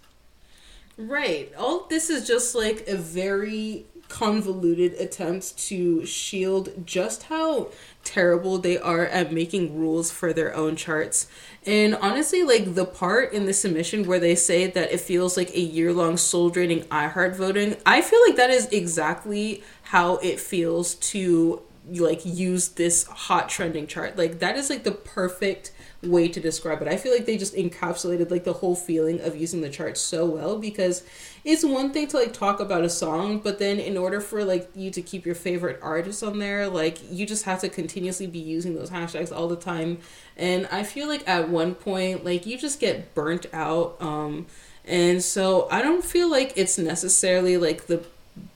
Right. 0.98 1.52
All 1.58 1.88
this 1.90 2.10
is 2.10 2.28
just 2.28 2.54
like 2.54 2.88
a 2.88 2.96
very 2.96 3.86
convoluted 4.12 4.94
attempts 5.00 5.54
to 5.54 6.06
shield 6.06 6.86
just 6.86 7.24
how 7.24 7.70
terrible 8.04 8.58
they 8.58 8.78
are 8.78 9.06
at 9.06 9.32
making 9.32 9.80
rules 9.80 10.12
for 10.12 10.34
their 10.34 10.54
own 10.54 10.76
charts. 10.76 11.28
And 11.66 11.96
honestly, 11.96 12.44
like 12.44 12.76
the 12.76 12.86
part 12.86 13.32
in 13.32 13.46
the 13.46 13.54
submission 13.54 14.06
where 14.06 14.20
they 14.20 14.36
say 14.36 14.68
that 14.68 14.92
it 14.92 15.00
feels 15.00 15.38
like 15.38 15.52
a 15.52 15.62
year 15.62 15.94
long 15.94 16.18
soul 16.18 16.50
draining 16.50 16.82
iHeart 16.86 17.36
voting, 17.36 17.78
I 17.86 18.02
feel 18.02 18.20
like 18.28 18.36
that 18.36 18.50
is 18.50 18.68
exactly 18.68 19.64
how 19.84 20.18
it 20.18 20.42
feels 20.42 20.96
to 20.96 21.62
like 21.90 22.22
use 22.24 22.70
this 22.70 23.06
hot 23.08 23.50
trending 23.50 23.88
chart. 23.88 24.18
Like 24.18 24.40
that 24.40 24.56
is 24.56 24.70
like 24.70 24.84
the 24.84 24.92
perfect 24.92 25.72
way 26.04 26.28
to 26.28 26.40
describe 26.40 26.82
it. 26.82 26.88
I 26.88 26.98
feel 26.98 27.12
like 27.12 27.26
they 27.26 27.38
just 27.38 27.56
encapsulated 27.56 28.32
like 28.32 28.44
the 28.44 28.54
whole 28.54 28.76
feeling 28.76 29.20
of 29.22 29.36
using 29.36 29.62
the 29.62 29.70
chart 29.70 29.98
so 29.98 30.26
well 30.26 30.58
because 30.58 31.04
it's 31.44 31.64
one 31.64 31.92
thing 31.92 32.08
to 32.08 32.18
like 32.18 32.34
talk 32.34 32.60
about 32.60 32.84
a 32.84 32.90
song, 32.90 33.40
but 33.40 33.60
then 33.60 33.80
in 33.80 33.98
order 33.98 34.22
for 34.22 34.44
like 34.44 34.70
you 34.76 34.92
to 34.92 35.02
keep 35.02 35.26
your 35.26 35.36
favorite 35.36 35.80
artist 35.82 36.24
on 36.24 36.40
there, 36.40 36.68
like 36.68 37.00
you 37.12 37.26
just 37.26 37.46
have 37.46 37.62
to 37.62 37.70
continuously 37.70 38.28
be 38.28 38.40
using 38.40 38.76
those 38.76 38.90
hashtags 38.90 39.36
all 39.36 39.48
the 39.48 39.56
time. 39.56 39.98
And 40.38 40.68
I 40.72 40.84
feel 40.84 41.08
like 41.08 41.28
at 41.28 41.50
one 41.50 41.76
point 41.76 42.24
like 42.24 42.46
you 42.46 42.58
just 42.58 42.80
get 42.80 43.14
burnt 43.16 43.48
out 43.54 43.98
um 44.02 44.48
and 44.86 45.24
so 45.24 45.68
I 45.70 45.82
don't 45.82 46.04
feel 46.04 46.30
like 46.30 46.54
it's 46.56 46.78
necessarily 46.78 47.58
like 47.58 47.88
the 47.88 48.04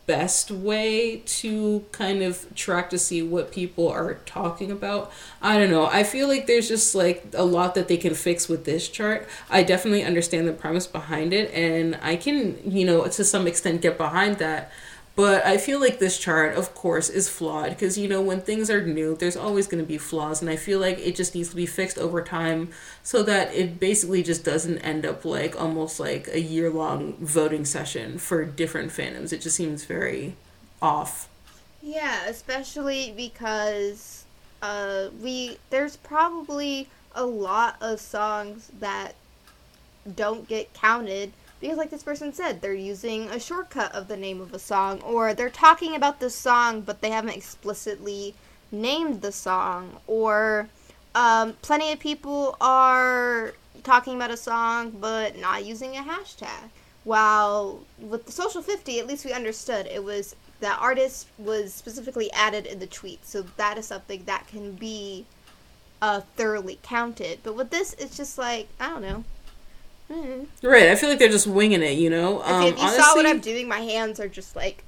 best 0.06 0.52
way 0.52 1.18
to 1.26 1.84
kind 1.92 2.22
of 2.22 2.54
track 2.56 2.90
to 2.92 2.98
see 2.98 3.22
what 3.22 3.52
people 3.52 3.88
are 3.88 4.16
talking 4.26 4.72
about. 4.72 5.12
I 5.42 5.58
don't 5.58 5.72
know. 5.72 5.88
I 5.88 6.04
feel 6.04 6.28
like 6.28 6.46
there's 6.46 6.68
just 6.68 6.94
like 6.94 7.26
a 7.34 7.44
lot 7.44 7.76
that 7.76 7.88
they 7.88 7.98
can 7.98 8.14
fix 8.14 8.48
with 8.48 8.66
this 8.66 8.88
chart. 8.88 9.28
I 9.50 9.64
definitely 9.64 10.04
understand 10.04 10.48
the 10.48 10.54
premise 10.54 10.86
behind 10.86 11.34
it 11.34 11.52
and 11.54 11.98
I 12.02 12.16
can, 12.18 12.60
you 12.70 12.86
know, 12.86 13.06
to 13.08 13.24
some 13.24 13.48
extent 13.48 13.82
get 13.82 13.98
behind 13.98 14.38
that. 14.38 14.72
But 15.16 15.45
I 15.45 15.57
feel 15.57 15.80
like 15.80 15.99
this 15.99 16.18
chart, 16.18 16.55
of 16.55 16.76
course, 16.76 17.09
is 17.09 17.30
flawed 17.30 17.70
because, 17.70 17.97
you 17.97 18.09
know, 18.09 18.22
when 18.22 18.41
things 18.41 18.70
are 18.70 18.86
new, 18.86 19.16
there's 19.16 19.38
always 19.38 19.66
going 19.66 19.82
to 19.82 19.88
be 19.88 19.97
flaws. 19.97 20.41
And 20.41 20.51
I 20.51 20.57
feel 20.57 20.80
like 20.80 20.99
it 20.99 21.16
just 21.16 21.34
needs 21.34 21.49
to 21.49 21.55
be 21.55 21.66
fixed 21.66 21.97
over 21.97 22.22
time 22.22 22.70
so 23.01 23.24
that 23.24 23.53
it 23.53 23.80
basically 23.80 24.24
just 24.24 24.43
doesn't 24.43 24.80
end 24.80 25.05
up 25.05 25.24
like 25.24 25.59
almost 25.59 26.01
like 26.01 26.28
a 26.28 26.41
year 26.41 26.70
long 26.70 27.13
voting 27.13 27.63
session 27.63 28.18
for 28.18 28.43
different 28.43 28.91
fandoms. 28.91 29.32
It 29.32 29.39
just 29.39 29.55
seems 29.55 29.86
very 29.86 30.36
off. 30.82 31.30
Yeah, 31.82 32.26
especially 32.28 33.13
because 33.16 34.26
uh, 34.61 35.09
we 35.22 35.57
there's 35.70 35.95
probably 35.95 36.89
a 37.13 37.26
lot 37.26 37.78
of 37.80 38.01
songs 38.01 38.70
that 38.80 39.16
don't 40.16 40.47
get 40.47 40.74
counted 40.74 41.32
because 41.60 41.78
like 41.78 41.89
this 41.89 42.03
person 42.03 42.34
said 42.34 42.62
they're 42.62 42.74
using 42.74 43.30
a 43.30 43.39
shortcut 43.39 43.93
of 43.93 44.08
the 44.08 44.18
name 44.18 44.41
of 44.41 44.53
a 44.53 44.60
song 44.60 45.01
or 45.01 45.34
they're 45.34 45.49
talking 45.49 45.95
about 45.95 46.20
the 46.20 46.30
song 46.30 46.82
but 46.82 47.01
they 47.01 47.10
haven't 47.10 47.36
explicitly 47.36 48.34
named 48.72 49.22
the 49.22 49.32
song 49.32 49.97
or 50.08 50.68
um, 51.16 51.53
plenty 51.62 51.91
of 51.93 51.99
people 51.99 52.58
are 52.60 53.53
talking 53.84 54.16
about 54.16 54.32
a 54.32 54.38
song 54.38 54.91
but 54.91 55.38
not 55.38 55.66
using 55.66 55.95
a 55.95 56.01
hashtag. 56.01 56.70
While 57.03 57.82
with 57.99 58.26
the 58.26 58.32
social 58.32 58.62
50 58.62 58.99
at 58.99 59.08
least 59.08 59.26
we 59.26 59.32
understood 59.32 59.88
it 59.88 60.03
was 60.03 60.36
that 60.60 60.78
artist 60.82 61.28
was 61.38 61.74
specifically 61.74 62.32
added 62.34 62.66
in 62.66 62.80
the 62.80 62.88
tweet 62.88 63.26
so 63.26 63.43
that 63.58 63.78
is 63.78 63.86
something 63.88 64.24
that 64.26 64.47
can 64.47 64.74
be 64.74 65.26
uh, 66.01 66.22
thoroughly 66.36 66.80
counted. 66.84 67.39
But 67.43 67.56
with 67.56 67.70
this 67.70 67.93
it's 67.97 68.18
just 68.18 68.38
like 68.38 68.68
i 68.80 68.89
don't 68.89 69.01
know 69.01 69.24
Mm. 70.12 70.47
Right. 70.62 70.89
I 70.89 70.95
feel 70.95 71.10
like 71.10 71.20
they're 71.20 71.30
just 71.30 71.47
winging 71.47 71.82
it, 71.82 71.97
you 71.97 72.10
know? 72.10 72.41
Um, 72.43 72.64
if 72.64 72.78
you 72.78 72.84
honestly, 72.84 73.01
saw 73.01 73.16
what 73.16 73.26
I'm 73.26 73.39
doing, 73.39 73.68
my 73.68 73.80
hands 73.80 74.20
are 74.20 74.28
just 74.28 74.56
like 74.56 74.84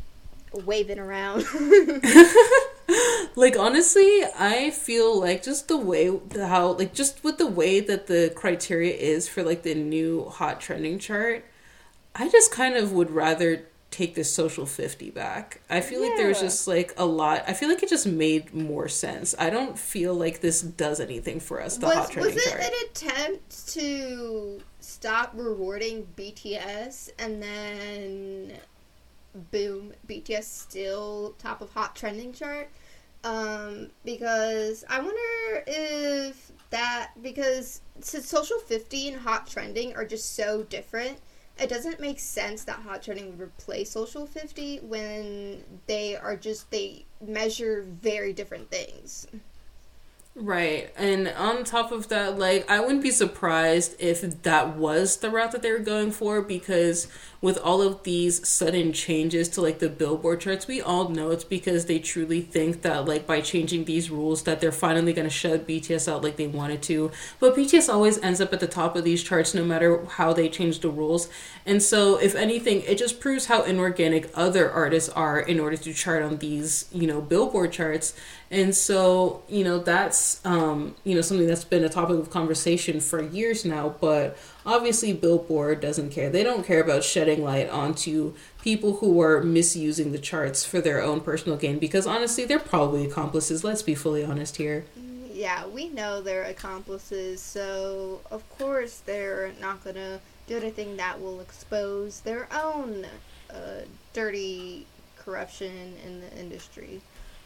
waving 0.54 1.00
around. 1.00 1.46
like 3.36 3.58
honestly, 3.58 4.24
I 4.38 4.72
feel 4.72 5.20
like 5.20 5.44
just 5.44 5.68
the 5.68 5.78
way 5.78 6.12
how 6.36 6.74
like 6.74 6.94
just 6.94 7.24
with 7.24 7.38
the 7.38 7.48
way 7.48 7.80
that 7.80 8.08
the 8.08 8.32
criteria 8.36 8.94
is 8.94 9.28
for 9.28 9.44
like 9.44 9.64
the 9.64 9.76
new 9.76 10.26
hot 10.26 10.62
trending 10.62 11.00
chart, 11.00 11.46
I 12.16 12.30
just 12.30 12.52
kind 12.52 12.76
of 12.76 12.92
would 12.94 13.12
rather 13.12 13.66
take 13.90 14.16
this 14.16 14.34
social 14.34 14.66
50 14.66 15.12
back. 15.12 15.62
I 15.70 15.82
feel 15.82 16.02
yeah. 16.02 16.10
like 16.10 16.18
there's 16.18 16.40
just 16.40 16.68
like 16.68 16.94
a 16.98 17.06
lot. 17.06 17.44
I 17.48 17.54
feel 17.54 17.70
like 17.70 17.84
it 17.84 17.90
just 17.90 18.08
made 18.08 18.54
more 18.54 18.88
sense. 18.88 19.34
I 19.40 19.50
don't 19.50 19.78
feel 19.78 20.14
like 20.14 20.42
this 20.42 20.62
does 20.62 21.00
anything 21.00 21.40
for 21.40 21.62
us, 21.62 21.78
the 21.78 21.88
was, 21.88 21.96
hot 21.96 22.12
trending 22.12 22.38
chart. 22.38 22.46
Was 22.46 22.46
it 22.46 23.04
chart. 23.04 23.08
an 23.08 23.20
attempt 23.30 23.68
to 23.70 24.62
stop 24.98 25.32
rewarding 25.36 26.08
BTS 26.18 27.12
and 27.20 27.42
then 27.44 28.54
boom, 29.52 29.94
BTS 30.08 30.46
still 30.46 31.36
top 31.38 31.62
of 31.62 31.72
hot 31.72 31.96
trending 31.96 32.34
chart? 32.34 32.68
Um, 33.24 33.92
because 34.04 34.84
I 34.90 35.00
wonder 35.00 35.64
if 35.68 36.52
that 36.72 37.12
because 37.22 37.82
since 38.02 38.28
social 38.28 38.58
50 38.58 39.10
and 39.10 39.22
hot 39.22 39.46
trending 39.46 39.96
are 39.96 40.04
just 40.04 40.36
so 40.36 40.64
different 40.64 41.20
it 41.60 41.70
doesn't 41.70 42.00
make 42.00 42.20
sense 42.20 42.64
that 42.66 42.76
hot 42.80 43.02
trending 43.02 43.30
would 43.30 43.40
replace 43.40 43.92
social 43.92 44.28
50 44.28 44.80
when 44.80 45.64
they 45.88 46.16
are 46.16 46.36
just 46.36 46.70
they 46.72 47.06
measure 47.26 47.86
very 48.02 48.34
different 48.34 48.70
things 48.70 49.28
Right. 50.40 50.94
And 50.96 51.28
on 51.30 51.64
top 51.64 51.92
of 51.92 52.10
that, 52.10 52.38
like, 52.38 52.70
I 52.70 52.80
wouldn't 52.80 53.02
be 53.02 53.10
surprised 53.10 53.96
if 53.98 54.22
that 54.44 54.76
was 54.76 55.18
the 55.18 55.32
route 55.32 55.52
that 55.54 55.64
they 55.64 55.72
were 55.72 55.80
going 55.80 56.12
for 56.12 56.44
because 56.44 57.08
with 57.42 57.58
all 57.58 57.82
of 57.82 58.04
these 58.04 58.48
sudden 58.48 58.94
changes 58.94 59.50
to 59.50 59.62
like 59.62 59.80
the 59.80 59.90
billboard 59.90 60.42
charts, 60.42 60.68
we 60.68 60.80
all 60.80 61.10
know 61.10 61.32
it's 61.32 61.44
because 61.44 61.86
they 61.86 61.98
truly 61.98 62.42
think 62.42 62.84
that 62.84 63.06
like 63.06 63.26
by 63.26 63.42
changing 63.42 63.86
these 63.86 64.12
rules 64.12 64.44
that 64.44 64.62
they're 64.62 64.72
finally 64.72 65.12
going 65.14 65.28
to 65.28 65.34
shut 65.34 65.68
BTS 65.68 66.12
out 66.12 66.24
like 66.24 66.38
they 66.38 66.48
wanted 66.48 66.84
to. 66.84 67.12
But 67.40 67.56
BTS 67.56 67.92
always 67.92 68.20
ends 68.20 68.40
up 68.40 68.54
at 68.54 68.60
the 68.60 68.68
top 68.68 68.96
of 68.96 69.04
these 69.04 69.24
charts 69.24 69.56
no 69.56 69.64
matter 69.64 70.06
how 70.06 70.34
they 70.34 70.50
change 70.50 70.82
the 70.82 70.90
rules. 70.90 71.30
And 71.66 71.82
so 71.82 72.18
if 72.18 72.36
anything, 72.36 72.82
it 72.82 73.00
just 73.00 73.20
proves 73.20 73.48
how 73.48 73.64
inorganic 73.64 74.30
other 74.36 74.70
artists 74.70 75.10
are 75.10 75.40
in 75.40 75.60
order 75.60 75.78
to 75.78 75.94
chart 75.94 76.22
on 76.22 76.38
these, 76.38 76.86
you 76.92 77.08
know, 77.08 77.22
billboard 77.22 77.72
charts 77.72 78.14
and 78.50 78.74
so, 78.74 79.44
you 79.50 79.64
know, 79.64 79.80
that's, 79.80 80.27
um, 80.44 80.96
you 81.04 81.16
know, 81.16 81.22
something 81.22 81.48
that's 81.48 81.64
been 81.64 81.84
a 81.84 81.90
topic 81.90 82.18
of 82.18 82.30
conversation 82.30 83.00
for 83.00 83.22
years 83.22 83.66
now. 83.66 83.96
But 84.02 84.38
obviously, 84.66 85.14
Billboard 85.14 85.82
doesn't 85.82 86.12
care. 86.12 86.30
They 86.30 86.44
don't 86.44 86.66
care 86.66 86.82
about 86.82 87.04
shedding 87.04 87.44
light 87.44 87.70
onto 87.70 88.34
people 88.62 88.98
who 88.98 89.22
are 89.22 89.42
misusing 89.42 90.12
the 90.12 90.18
charts 90.18 90.66
for 90.66 90.82
their 90.82 91.02
own 91.02 91.22
personal 91.22 91.58
gain 91.58 91.80
because 91.80 92.06
honestly, 92.06 92.46
they're 92.46 92.60
probably 92.60 93.06
accomplices. 93.06 93.64
Let's 93.64 93.82
be 93.82 93.96
fully 93.96 94.24
honest 94.24 94.58
here. 94.58 94.86
Yeah, 95.32 95.68
we 95.68 95.90
know 95.90 96.22
they're 96.22 96.46
accomplices. 96.46 97.42
So, 97.42 98.22
of 98.32 98.48
course, 98.58 99.02
they're 99.06 99.52
not 99.62 99.84
to 99.84 100.20
do 100.48 100.58
anything 100.58 100.98
that 100.98 101.22
will 101.22 101.42
expose 101.42 102.22
their 102.22 102.48
own 102.52 103.06
uh, 103.50 103.82
dirty 104.14 104.88
corruption 105.18 105.94
in 106.06 106.22
the 106.22 106.40
industry. 106.40 107.02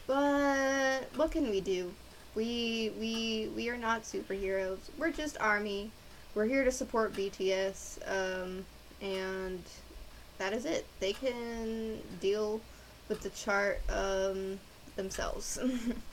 But 0.06 1.08
what 1.16 1.30
can 1.30 1.50
we 1.50 1.60
do? 1.60 1.92
We 2.34 2.92
we 2.98 3.50
we 3.54 3.68
are 3.68 3.76
not 3.76 4.04
superheroes. 4.04 4.78
We're 4.98 5.10
just 5.10 5.40
army. 5.40 5.90
We're 6.34 6.46
here 6.46 6.64
to 6.64 6.72
support 6.72 7.12
BTS, 7.12 7.98
um, 8.08 8.64
and 9.02 9.62
that 10.38 10.52
is 10.54 10.64
it. 10.64 10.86
They 10.98 11.12
can 11.12 11.98
deal 12.20 12.60
with 13.08 13.20
the 13.20 13.30
chart 13.30 13.82
um, 13.90 14.58
themselves. 14.96 15.58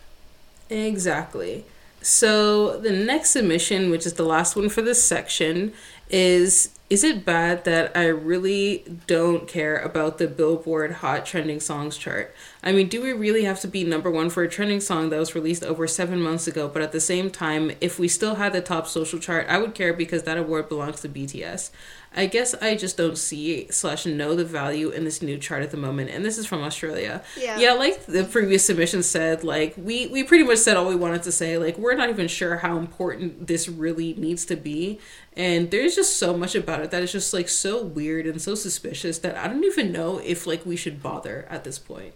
exactly. 0.69 1.63
So 2.01 2.77
the 2.77 2.91
next 2.91 3.31
submission, 3.31 3.89
which 3.89 4.05
is 4.05 4.13
the 4.13 4.23
last 4.23 4.55
one 4.55 4.69
for 4.69 4.81
this 4.81 5.03
section, 5.03 5.73
is 6.09 6.69
is 6.89 7.03
it 7.03 7.23
bad 7.23 7.65
that 7.65 7.95
I 7.95 8.07
really 8.07 8.83
don't 9.05 9.47
care 9.47 9.77
about 9.77 10.17
the 10.17 10.27
Billboard 10.27 10.93
Hot 10.93 11.23
Trending 11.23 11.59
Songs 11.59 11.97
chart? 11.97 12.33
I 12.63 12.71
mean, 12.71 12.87
do 12.87 13.01
we 13.01 13.13
really 13.13 13.43
have 13.43 13.59
to 13.61 13.67
be 13.67 13.83
number 13.83 14.09
one 14.09 14.31
for 14.31 14.41
a 14.41 14.49
trending 14.49 14.81
song 14.81 15.09
that 15.09 15.19
was 15.19 15.35
released 15.35 15.63
over 15.63 15.87
seven 15.87 16.19
months 16.19 16.47
ago? 16.47 16.67
But 16.67 16.81
at 16.81 16.91
the 16.91 16.99
same 16.99 17.29
time, 17.29 17.71
if 17.79 17.99
we 17.99 18.07
still 18.07 18.35
had 18.35 18.53
the 18.53 18.61
top 18.61 18.87
social 18.87 19.19
chart, 19.19 19.45
I 19.47 19.59
would 19.59 19.75
care 19.75 19.93
because 19.93 20.23
that 20.23 20.37
award 20.37 20.67
belongs 20.67 21.01
to 21.01 21.09
BTS. 21.09 21.69
I 22.15 22.25
guess 22.25 22.55
I 22.55 22.75
just 22.75 22.97
don't 22.97 23.17
see 23.17 23.67
slash 23.69 24.05
know 24.05 24.35
the 24.35 24.43
value 24.43 24.89
in 24.89 25.03
this 25.03 25.21
new 25.21 25.37
chart 25.37 25.61
at 25.61 25.69
the 25.69 25.77
moment, 25.77 26.09
and 26.09 26.25
this 26.25 26.39
is 26.39 26.45
from 26.47 26.63
Australia. 26.63 27.21
Yeah, 27.39 27.59
yeah. 27.59 27.73
Like 27.73 28.07
the 28.07 28.23
previous 28.23 28.65
submission 28.65 29.03
said, 29.03 29.43
like 29.43 29.75
we 29.77 30.07
we 30.07 30.23
pretty 30.23 30.43
much 30.43 30.57
said 30.57 30.75
all 30.75 30.87
we 30.87 30.95
wanted 30.95 31.21
to 31.23 31.31
say. 31.31 31.59
Like 31.59 31.77
we're 31.77 31.93
not 31.93 32.09
even 32.09 32.27
sure 32.27 32.57
how 32.57 32.77
important 32.77 33.45
this 33.45 33.69
really 33.69 34.15
needs 34.15 34.43
to 34.45 34.55
be, 34.55 34.99
and 35.39 35.71
there's 35.71 35.95
just 35.95 36.17
so 36.17 36.35
much 36.35 36.53
about 36.53 36.81
it 36.81 36.91
that 36.91 37.01
is 37.01 37.13
just 37.13 37.33
like 37.33 37.47
so 37.47 37.81
weird 37.81 38.27
and 38.27 38.41
so 38.41 38.55
suspicious 38.55 39.19
that 39.19 39.37
I 39.37 39.47
don't 39.47 39.63
even 39.63 39.93
know 39.93 40.17
if 40.17 40.45
like 40.45 40.65
we 40.65 40.75
should 40.75 41.01
bother 41.01 41.47
at 41.49 41.63
this 41.63 41.79
point. 41.79 42.13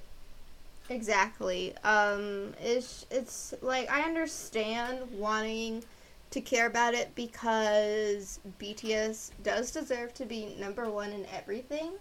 Exactly. 0.90 1.74
Um, 1.86 2.54
it's 2.62 3.06
it's 3.10 3.54
like 3.62 3.90
I 3.90 4.02
understand 4.02 5.10
wanting 5.18 5.86
to 6.32 6.42
care 6.42 6.68
about 6.68 6.96
it 6.96 7.16
because 7.16 8.42
BTS 8.60 9.32
does 9.42 9.72
deserve 9.72 10.14
to 10.16 10.26
be 10.26 10.58
number 10.60 10.90
one 10.90 11.12
in 11.12 11.26
everything. 11.34 11.94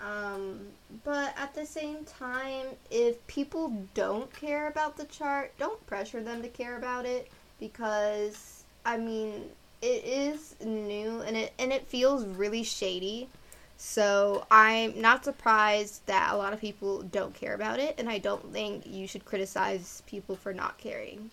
Um, 0.00 0.58
but 1.04 1.34
at 1.36 1.54
the 1.54 1.66
same 1.66 2.06
time, 2.06 2.68
if 2.90 3.24
people 3.26 3.76
don't 3.92 4.32
care 4.32 4.68
about 4.68 4.96
the 4.96 5.04
chart, 5.04 5.52
don't 5.58 5.86
pressure 5.86 6.22
them 6.22 6.40
to 6.40 6.48
care 6.48 6.78
about 6.78 7.04
it 7.04 7.30
because 7.60 8.64
I 8.86 8.96
mean 8.96 9.50
it 9.82 10.04
is 10.04 10.54
new 10.64 11.20
and 11.20 11.36
it 11.36 11.52
and 11.58 11.72
it 11.72 11.88
feels 11.88 12.24
really 12.24 12.62
shady. 12.62 13.28
So 13.76 14.46
I'm 14.48 15.00
not 15.00 15.24
surprised 15.24 16.06
that 16.06 16.32
a 16.32 16.36
lot 16.36 16.52
of 16.52 16.60
people 16.60 17.02
don't 17.02 17.34
care 17.34 17.54
about 17.54 17.80
it, 17.80 17.96
and 17.98 18.08
I 18.08 18.18
don't 18.18 18.52
think 18.52 18.86
you 18.86 19.08
should 19.08 19.24
criticize 19.24 20.02
people 20.06 20.36
for 20.36 20.54
not 20.54 20.78
caring. 20.78 21.30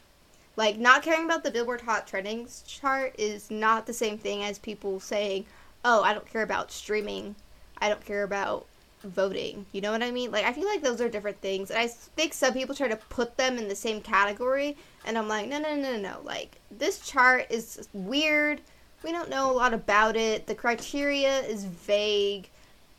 Like 0.56 0.78
not 0.78 1.04
caring 1.04 1.26
about 1.26 1.44
the 1.44 1.52
Billboard 1.52 1.82
Hot 1.82 2.08
Trendings 2.08 2.66
chart 2.66 3.14
is 3.20 3.52
not 3.52 3.86
the 3.86 3.94
same 3.94 4.18
thing 4.18 4.44
as 4.44 4.58
people 4.58 5.00
saying, 5.00 5.46
"Oh, 5.86 6.02
I 6.02 6.14
don't 6.14 6.30
care 6.30 6.42
about 6.42 6.72
streaming. 6.72 7.36
I 7.78 7.88
don't 7.88 8.04
care 8.04 8.24
about 8.24 8.66
voting." 9.04 9.66
You 9.72 9.82
know 9.82 9.92
what 9.92 10.04
I 10.04 10.12
mean? 10.12 10.32
Like 10.32 10.46
I 10.46 10.54
feel 10.54 10.66
like 10.66 10.82
those 10.82 11.02
are 11.02 11.10
different 11.10 11.42
things. 11.42 11.72
And 11.72 11.80
I 11.80 11.88
think 11.88 12.34
some 12.34 12.54
people 12.54 12.76
try 12.76 12.88
to 12.88 12.96
put 12.96 13.38
them 13.38 13.58
in 13.58 13.68
the 13.68 13.76
same 13.76 14.02
category, 14.02 14.78
and 15.06 15.18
I'm 15.18 15.28
like, 15.28 15.48
"No, 15.48 15.60
no, 15.60 15.76
no, 15.76 15.94
no. 15.94 15.98
No 15.98 16.22
like 16.24 16.58
this 16.72 17.00
chart 17.00 17.48
is 17.50 17.88
weird. 17.94 18.62
We 19.04 19.12
don't 19.12 19.30
know 19.30 19.50
a 19.50 19.54
lot 19.54 19.74
about 19.74 20.16
it. 20.18 20.48
The 20.48 20.56
criteria 20.56 21.40
is 21.40 21.64
vague 21.64 22.50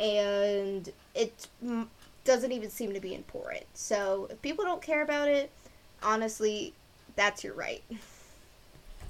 and 0.01 0.91
it 1.15 1.47
doesn't 2.25 2.53
even 2.53 2.71
seem 2.71 2.95
to 2.95 3.01
be 3.01 3.15
important. 3.15 3.65
So, 3.75 4.29
if 4.31 4.41
people 4.41 4.65
don't 4.65 4.83
care 4.83 5.03
about 5.03 5.29
it, 5.29 5.51
honestly, 6.03 6.73
that's 7.17 7.45
your 7.45 7.55
right. 7.55 7.83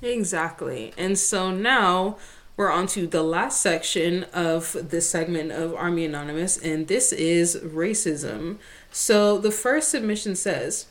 Exactly. 0.03 0.93
And 0.97 1.18
so 1.18 1.51
now 1.51 2.16
we're 2.61 2.70
on 2.70 2.86
to 2.86 3.06
the 3.06 3.22
last 3.22 3.62
section 3.62 4.24
of 4.34 4.76
this 4.90 5.08
segment 5.08 5.50
of 5.50 5.74
Army 5.74 6.04
Anonymous, 6.04 6.58
and 6.58 6.88
this 6.88 7.11
is 7.11 7.56
racism. 7.56 8.58
So 8.90 9.38
the 9.38 9.50
first 9.50 9.88
submission 9.88 10.36
says, 10.36 10.84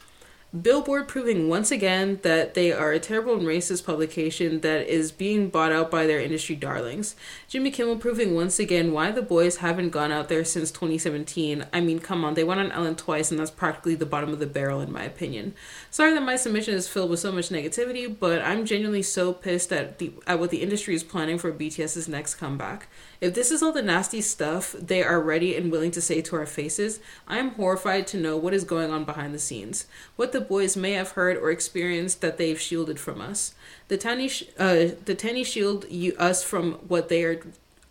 Billboard 0.49 1.07
proving 1.07 1.47
once 1.47 1.69
again 1.69 2.19
that 2.23 2.55
they 2.55 2.73
are 2.73 2.91
a 2.91 2.99
terrible 2.99 3.35
and 3.35 3.45
racist 3.45 3.85
publication 3.85 4.61
that 4.61 4.91
is 4.91 5.11
being 5.11 5.47
bought 5.47 5.71
out 5.71 5.91
by 5.91 6.07
their 6.07 6.19
industry 6.19 6.55
darlings. 6.55 7.15
Jimmy 7.47 7.69
Kimmel 7.69 7.97
proving 7.97 8.33
once 8.33 8.57
again 8.57 8.91
why 8.91 9.11
the 9.11 9.21
boys 9.21 9.57
haven't 9.57 9.91
gone 9.91 10.11
out 10.11 10.27
there 10.27 10.43
since 10.43 10.71
2017. 10.71 11.67
I 11.71 11.81
mean, 11.81 11.99
come 11.99 12.25
on, 12.25 12.33
they 12.33 12.43
went 12.43 12.61
on 12.61 12.71
Ellen 12.71 12.95
twice, 12.95 13.29
and 13.29 13.39
that's 13.39 13.51
practically 13.51 13.93
the 13.93 14.07
bottom 14.07 14.33
of 14.33 14.39
the 14.39 14.47
barrel, 14.47 14.81
in 14.81 14.91
my 14.91 15.03
opinion. 15.03 15.53
Sorry 15.91 16.15
that 16.15 16.23
my 16.23 16.35
submission 16.35 16.73
is 16.73 16.87
filled 16.87 17.11
with 17.11 17.19
so 17.19 17.31
much 17.31 17.49
negativity, 17.49 18.11
but 18.19 18.41
I'm 18.41 18.65
genuinely 18.65 19.03
so 19.03 19.33
pissed 19.33 19.71
at 19.71 19.99
the 19.99 20.13
at 20.25 20.39
what 20.39 20.49
the 20.49 20.63
industry 20.63 20.95
is 20.95 21.03
planning 21.03 21.37
for 21.37 21.51
BTS's 21.51 22.07
next 22.07 22.35
comeback. 22.35 22.87
If 23.21 23.33
this 23.33 23.51
is 23.51 23.61
all 23.61 23.73
the 23.73 23.81
nasty 23.81 24.21
stuff 24.21 24.71
they 24.71 25.03
are 25.03 25.19
ready 25.19 25.55
and 25.55 25.71
willing 25.71 25.91
to 25.91 26.01
say 26.01 26.21
to 26.21 26.37
our 26.37 26.45
faces, 26.45 27.01
I 27.27 27.37
am 27.37 27.51
horrified 27.51 28.07
to 28.07 28.17
know 28.17 28.37
what 28.37 28.53
is 28.53 28.63
going 28.63 28.91
on 28.91 29.03
behind 29.03 29.33
the 29.33 29.39
scenes. 29.39 29.87
What 30.15 30.31
the 30.31 30.39
boys 30.39 30.77
may 30.77 30.93
have 30.93 31.11
heard 31.11 31.35
or 31.35 31.51
experienced 31.51 32.21
that 32.21 32.37
they've 32.37 32.59
shielded 32.59 32.97
from 32.97 33.19
us. 33.19 33.53
The 33.89 33.97
tiny, 33.97 34.29
sh- 34.29 34.45
uh, 34.57 34.87
the 35.03 35.15
tiny 35.15 35.43
shield 35.43 35.85
you, 35.89 36.15
us 36.17 36.43
from 36.43 36.73
what 36.87 37.09
they 37.09 37.23
are. 37.23 37.41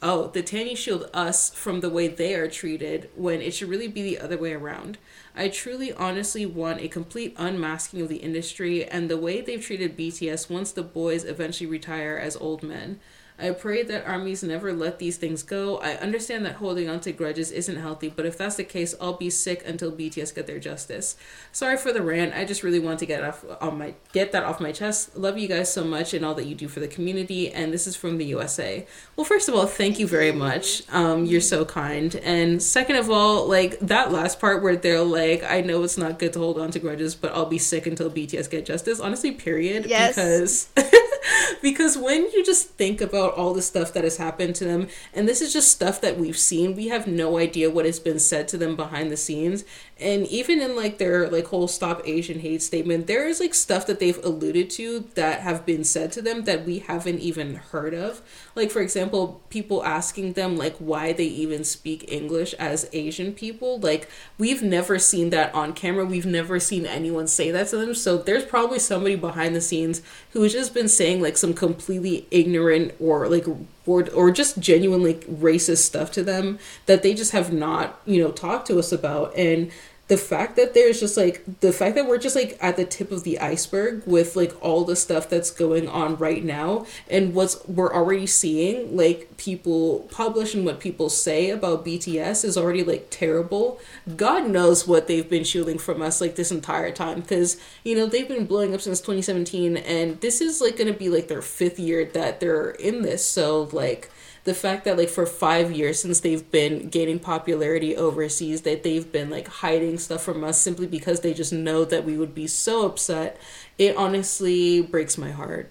Oh, 0.01 0.29
the 0.29 0.45
tanny 0.45 0.77
shield 0.77 1.11
us 1.13 1.53
from 1.53 1.81
the 1.81 1.91
way 1.91 2.07
they 2.07 2.37
are 2.37 2.47
treated 2.47 3.11
when 3.17 3.43
it 3.43 3.53
should 3.53 3.69
really 3.69 3.89
be 3.89 4.03
the 4.03 4.21
other 4.21 4.39
way 4.39 4.53
around. 4.53 4.97
I 5.35 5.49
truly, 5.49 5.93
honestly 5.93 6.47
want 6.47 6.81
a 6.81 6.87
complete 6.87 7.35
unmasking 7.37 8.01
of 8.01 8.09
the 8.09 8.19
industry 8.19 8.85
and 8.85 9.11
the 9.11 9.17
way 9.17 9.41
they've 9.41 9.61
treated 9.61 9.99
BTS 9.99 10.49
once 10.49 10.71
the 10.71 10.85
boys 10.85 11.25
eventually 11.25 11.69
retire 11.69 12.17
as 12.17 12.37
old 12.37 12.63
men. 12.63 13.01
I 13.41 13.51
pray 13.53 13.83
that 13.85 14.07
armies 14.07 14.43
never 14.43 14.73
let 14.73 14.99
these 14.99 15.17
things 15.17 15.43
go. 15.43 15.79
I 15.79 15.95
understand 15.95 16.45
that 16.45 16.57
holding 16.57 16.89
on 16.89 17.01
to 17.01 17.13
grudges 17.13 17.53
isn't 17.53 17.77
healthy, 17.77 18.09
but 18.09 18.27
if 18.27 18.37
that's 18.37 18.57
the 18.57 18.65
case, 18.65 18.95
I'll 19.01 19.13
be 19.13 19.31
sick 19.31 19.63
until 19.65 19.93
BTS 19.93 20.35
get 20.35 20.47
their 20.47 20.59
justice. 20.59 21.17
Sorry 21.53 21.77
for 21.77 21.93
the 21.93 22.03
rant. 22.03 22.35
I 22.35 22.45
just 22.45 22.63
really 22.65 22.81
want 22.81 22.99
to 22.99 23.07
get 23.07 23.23
off 23.23 23.45
on 23.61 23.79
my 23.79 23.95
get 24.13 24.33
that 24.33 24.43
off 24.43 24.61
my 24.61 24.73
chest. 24.73 25.17
Love 25.17 25.39
you 25.39 25.47
guys 25.47 25.73
so 25.73 25.85
much 25.85 26.15
and 26.15 26.25
all 26.25 26.35
that 26.35 26.47
you 26.47 26.55
do 26.55 26.67
for 26.67 26.81
the 26.81 26.89
community. 26.89 27.53
And 27.53 27.73
this 27.73 27.87
is 27.87 27.95
from 27.95 28.19
the 28.19 28.25
USA. 28.27 28.87
Well, 29.15 29.25
first 29.25 29.49
of 29.49 29.55
all, 29.55 29.67
thank 29.67 29.99
you 29.99 30.09
very 30.09 30.33
much. 30.33 30.83
Um, 30.91 31.25
you're 31.25 31.41
so 31.41 31.65
kind. 31.65 32.17
And 32.17 32.61
second 32.61 32.97
of 32.97 33.09
all, 33.09 33.49
like 33.49 33.79
that 33.81 34.11
last 34.11 34.41
part 34.41 34.63
where 34.63 34.77
they're 34.77 35.03
like, 35.05 35.45
I 35.45 35.61
know 35.61 35.85
it's 35.85 35.99
not 35.99 36.19
good 36.19 36.33
to 36.33 36.41
hold 36.41 36.59
on 36.59 36.73
to 36.73 36.81
grudges, 36.81 37.15
but 37.15 37.33
I'll 37.33 37.47
be 37.47 37.59
sick 37.59 37.87
until 37.87 38.11
BTS 38.11 38.51
get 38.51 38.67
justice. 38.67 38.99
Honestly, 38.99 39.31
period. 39.31 39.87
Yes. 39.87 40.15
Because 40.15 40.69
because 41.63 41.97
when 41.97 42.31
you 42.33 42.45
just 42.45 42.71
think 42.71 43.01
about 43.01 43.35
all 43.35 43.55
the 43.55 43.63
stuff 43.63 43.93
that 43.93 44.05
has 44.05 44.17
happened 44.17 44.55
to 44.57 44.65
them, 44.65 44.89
and 45.15 45.29
this 45.29 45.41
is 45.41 45.53
just 45.53 45.73
stuff 45.73 46.01
that 46.01 46.19
we've 46.19 46.39
seen, 46.39 46.77
we 46.77 46.89
have 46.89 47.07
no 47.07 47.39
idea 47.39 47.71
what 47.71 47.85
has 47.85 48.01
been 48.01 48.19
said 48.19 48.49
to 48.49 48.57
them 48.57 48.77
behind 48.77 49.11
the 49.11 49.17
scenes. 49.17 49.65
And 50.01 50.27
even 50.29 50.61
in 50.61 50.77
like 50.77 50.99
their 50.99 51.29
like 51.29 51.47
whole 51.47 51.67
stop 51.67 52.03
Asian 52.07 52.39
hate 52.39 52.63
statement, 52.63 53.09
there 53.09 53.27
is 53.27 53.41
like 53.41 53.53
stuff 53.53 53.87
that 53.87 53.99
they've 53.99 54.25
alluded 54.25 54.71
to 54.71 55.09
that 55.15 55.41
have 55.41 55.67
been 55.67 55.83
said 55.83 56.13
to 56.13 56.23
them 56.23 56.45
that 56.45 56.65
we 56.65 56.79
haven't 56.79 57.19
even 57.19 57.57
heard 57.57 57.95
of. 57.95 58.23
Like 58.55 58.71
for 58.71 58.81
example, 58.81 59.41
people 59.51 59.85
asking 59.85 60.35
them 60.35 60.57
like 60.57 60.77
why 60.77 61.13
they 61.13 61.25
even 61.25 61.65
speak 61.65 62.11
English 62.13 62.55
as 62.55 62.89
Asian 62.93 63.33
people. 63.33 63.81
Like 63.81 64.09
we've 64.39 64.63
never 64.63 65.01
seen 65.01 65.31
that 65.31 65.53
on 65.53 65.73
camera. 65.73 66.05
We've 66.05 66.27
never 66.27 66.61
seen 66.61 66.87
anyone 66.87 67.27
say 67.27 67.51
that 67.51 67.69
to 67.69 67.79
them. 67.79 67.95
So 67.95 68.19
there's 68.19 68.45
probably 68.45 68.79
somebody 68.79 69.17
behind 69.17 69.57
the 69.57 69.61
scenes 69.61 70.01
who 70.31 70.43
has 70.43 70.53
just 70.53 70.75
been 70.75 70.89
saying 70.89 71.21
like 71.21 71.37
some 71.37 71.55
completely 71.55 72.27
ignorant 72.31 72.95
or 73.01 73.29
like 73.29 73.47
or, 73.89 74.09
or 74.11 74.31
just 74.31 74.59
genuinely 74.59 75.15
racist 75.15 75.79
stuff 75.79 76.13
to 76.13 76.23
them 76.23 76.59
that 76.85 77.03
they 77.03 77.15
just 77.15 77.33
have 77.33 77.53
not 77.53 78.01
you 78.05 78.23
know 78.23 78.31
talked 78.31 78.67
to 78.67 78.79
us 78.79 78.93
about. 78.93 79.35
And 79.37 79.71
the 80.09 80.17
fact 80.17 80.57
that 80.57 80.73
there's 80.73 81.01
just 81.01 81.17
like 81.17 81.43
the 81.61 81.73
fact 81.73 81.95
that 81.95 82.07
we're 82.07 82.19
just 82.19 82.35
like 82.35 82.57
at 82.61 82.77
the 82.77 82.85
tip 82.85 83.13
of 83.13 83.25
the 83.25 83.39
iceberg 83.39 84.03
with 84.07 84.37
like 84.37 84.55
all 84.63 84.85
the 84.85 84.97
stuff 84.97 85.29
that's 85.29 85.51
going 85.51 85.87
on 85.87 86.17
right 86.17 86.43
now 86.43 86.87
and 87.09 87.35
what's 87.35 87.65
we're 87.67 87.93
already 87.93 88.27
seeing 88.27 88.97
like 88.97 89.37
people 89.37 90.09
publish 90.11 90.55
and 90.55 90.65
what 90.65 90.81
people 90.81 91.11
say 91.11 91.51
about 91.51 91.85
BTS 91.85 92.45
is 92.45 92.57
already 92.57 92.83
like 92.83 93.09
terrible. 93.11 93.79
God 94.17 94.49
knows 94.49 94.89
what 94.89 95.07
they've 95.09 95.29
been 95.29 95.45
shielding 95.45 95.79
from 95.79 96.01
us 96.01 96.23
like 96.23 96.37
this 96.37 96.51
entire 96.51 96.91
time 96.91 97.21
because 97.21 97.61
you 97.85 97.95
know 97.95 98.07
they've 98.07 98.29
been 98.29 98.47
blowing 98.47 98.75
up 98.75 98.81
since 98.81 99.01
2017 99.01 99.77
and 99.77 100.21
this 100.23 100.41
is 100.41 100.63
like 100.63 100.79
going 100.79 100.91
to 100.91 100.99
be 100.99 101.11
like 101.11 101.29
their 101.29 101.43
fifth 101.43 101.79
year 101.79 102.07
that 102.07 102.41
they're 102.41 102.71
in 102.71 103.03
this. 103.03 103.25
So 103.25 103.65
like 103.73 104.11
the 104.45 104.55
fact 104.55 104.85
that 104.85 104.97
like 104.97 105.09
for 105.09 105.27
five 105.27 105.73
years 105.73 106.01
since 106.03 106.21
they've 106.21 106.51
been 106.51 106.89
gaining 106.89 107.19
popularity 107.19 107.97
overseas 107.97 108.63
that 108.63 108.83
they've 108.83 109.11
been 109.13 109.31
like 109.31 109.49
hiding 109.49 109.99
stuff 109.99 110.23
from 110.23 110.45
us 110.45 110.61
simply 110.61 110.87
because 110.87 111.21
they 111.21 111.35
just 111.35 111.53
know 111.53 111.85
that 111.85 112.05
we 112.05 112.17
would 112.17 112.35
be 112.35 112.47
so 112.47 112.87
upset 112.87 113.39
it 113.79 113.97
honestly 113.97 114.81
breaks 114.83 115.17
my 115.19 115.31
heart. 115.31 115.71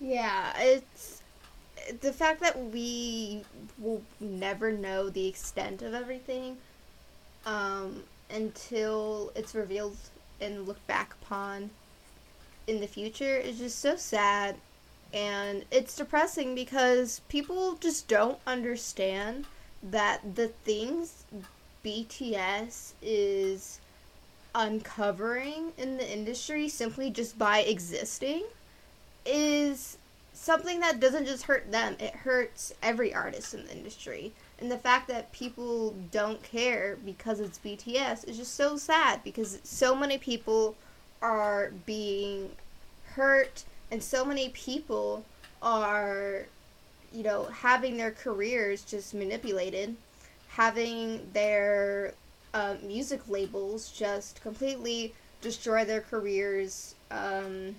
Yeah 0.00 0.52
it's 0.58 1.22
the 2.00 2.12
fact 2.12 2.40
that 2.40 2.58
we 2.70 3.42
will 3.78 4.02
never 4.20 4.72
know 4.72 5.10
the 5.10 5.26
extent 5.26 5.82
of 5.82 5.94
everything 5.94 6.56
um, 7.46 8.02
until 8.30 9.32
it's 9.34 9.54
revealed 9.54 9.96
and 10.40 10.66
looked 10.66 10.86
back 10.86 11.14
upon 11.22 11.70
in 12.66 12.80
the 12.80 12.86
future 12.86 13.36
is 13.36 13.58
just 13.58 13.78
so 13.80 13.96
sad 13.96 14.56
and 15.12 15.64
it's 15.70 15.96
depressing 15.96 16.54
because 16.54 17.20
people 17.28 17.74
just 17.80 18.08
don't 18.08 18.38
understand 18.46 19.46
that 19.82 20.36
the 20.36 20.48
things 20.48 21.24
BTS 21.84 22.92
is 23.02 23.80
uncovering 24.54 25.72
in 25.78 25.96
the 25.96 26.12
industry 26.12 26.68
simply 26.68 27.10
just 27.10 27.38
by 27.38 27.60
existing 27.60 28.44
is 29.24 29.96
something 30.32 30.80
that 30.80 31.00
doesn't 31.00 31.26
just 31.26 31.44
hurt 31.44 31.70
them, 31.70 31.96
it 32.00 32.14
hurts 32.14 32.72
every 32.82 33.14
artist 33.14 33.54
in 33.54 33.64
the 33.66 33.72
industry. 33.72 34.32
And 34.58 34.70
the 34.70 34.78
fact 34.78 35.08
that 35.08 35.32
people 35.32 35.94
don't 36.10 36.42
care 36.42 36.98
because 37.04 37.40
it's 37.40 37.58
BTS 37.58 38.28
is 38.28 38.36
just 38.36 38.54
so 38.54 38.76
sad 38.76 39.22
because 39.24 39.58
so 39.64 39.94
many 39.94 40.18
people 40.18 40.76
are 41.20 41.72
being 41.86 42.50
hurt 43.14 43.64
and 43.92 44.02
so 44.02 44.24
many 44.24 44.48
people 44.48 45.24
are 45.62 46.46
you 47.12 47.22
know 47.22 47.44
having 47.44 47.96
their 47.96 48.10
careers 48.10 48.82
just 48.82 49.14
manipulated 49.14 49.94
having 50.48 51.30
their 51.32 52.12
uh, 52.54 52.74
music 52.82 53.20
labels 53.28 53.92
just 53.92 54.42
completely 54.42 55.14
destroy 55.40 55.84
their 55.84 56.00
careers 56.00 56.96
um, 57.12 57.76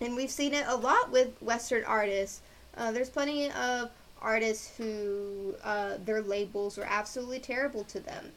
and 0.00 0.16
we've 0.16 0.30
seen 0.30 0.54
it 0.54 0.64
a 0.66 0.76
lot 0.76 1.10
with 1.10 1.30
western 1.42 1.84
artists. 1.84 2.40
Uh, 2.76 2.90
there's 2.90 3.10
plenty 3.10 3.50
of 3.50 3.90
artists 4.22 4.76
who 4.76 5.54
uh, 5.62 5.94
their 6.04 6.22
labels 6.22 6.78
were 6.78 6.86
absolutely 6.88 7.38
terrible 7.38 7.84
to 7.84 8.00
them. 8.00 8.32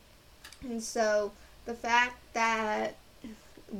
And 0.62 0.84
so 0.84 1.32
the 1.66 1.74
fact 1.74 2.20
that 2.34 2.96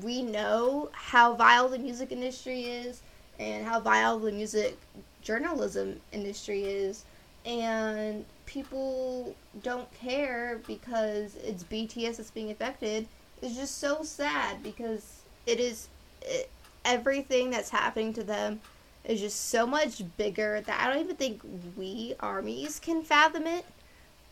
we 0.02 0.24
know 0.24 0.90
how 0.92 1.34
vile 1.36 1.70
the 1.70 1.78
music 1.78 2.12
industry 2.12 2.64
is 2.64 3.02
and 3.40 3.66
how 3.66 3.80
vile 3.80 4.20
the 4.20 4.32
music 4.32 4.78
journalism 5.22 6.00
industry 6.12 6.64
is 6.64 7.06
and 7.46 8.26
people 8.46 9.36
don't 9.62 9.92
care 9.94 10.62
because 10.68 11.36
it's 11.44 11.64
BTS 11.64 12.18
that's 12.18 12.32
being 12.32 12.52
affected 12.52 13.08
is 13.42 13.56
just 13.56 13.78
so 13.80 14.04
sad 14.04 14.64
because 14.64 15.22
it 15.46 15.60
is 15.60 15.90
it, 16.22 16.50
everything 16.86 17.50
that's 17.50 17.70
happening 17.70 18.14
to 18.14 18.24
them 18.24 18.60
is 19.06 19.20
just 19.20 19.50
so 19.50 19.68
much 19.68 20.02
bigger 20.18 20.62
that 20.62 20.80
I 20.82 20.92
don't 20.92 21.04
even 21.04 21.16
think 21.16 21.42
we 21.76 22.16
armies 22.20 22.80
can 22.80 23.04
fathom 23.04 23.48
it. 23.48 23.66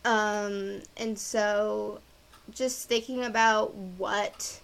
Um, 0.04 0.80
and 0.96 1.18
so 1.18 2.00
just 2.50 2.88
thinking 2.88 3.24
about 3.24 3.74
what 3.74 4.60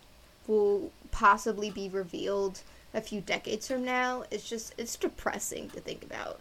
will 0.48 0.90
possibly 1.10 1.70
be 1.70 1.88
revealed 1.88 2.60
a 2.94 3.00
few 3.00 3.20
decades 3.20 3.68
from 3.68 3.84
now. 3.84 4.24
It's 4.30 4.48
just 4.48 4.74
it's 4.78 4.96
depressing 4.96 5.70
to 5.70 5.80
think 5.80 6.02
about. 6.02 6.40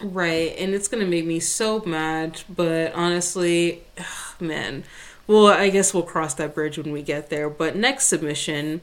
Right 0.00 0.54
and 0.58 0.74
it's 0.74 0.88
gonna 0.88 1.06
make 1.06 1.26
me 1.26 1.40
so 1.40 1.80
mad 1.80 2.42
but 2.48 2.94
honestly 2.94 3.82
ugh, 3.98 4.40
man. 4.40 4.84
Well 5.26 5.48
i 5.48 5.68
guess 5.68 5.92
we'll 5.92 6.04
cross 6.04 6.32
that 6.34 6.54
bridge 6.54 6.78
when 6.78 6.90
we 6.90 7.02
get 7.02 7.28
there 7.28 7.50
but 7.50 7.76
next 7.76 8.06
submission 8.06 8.80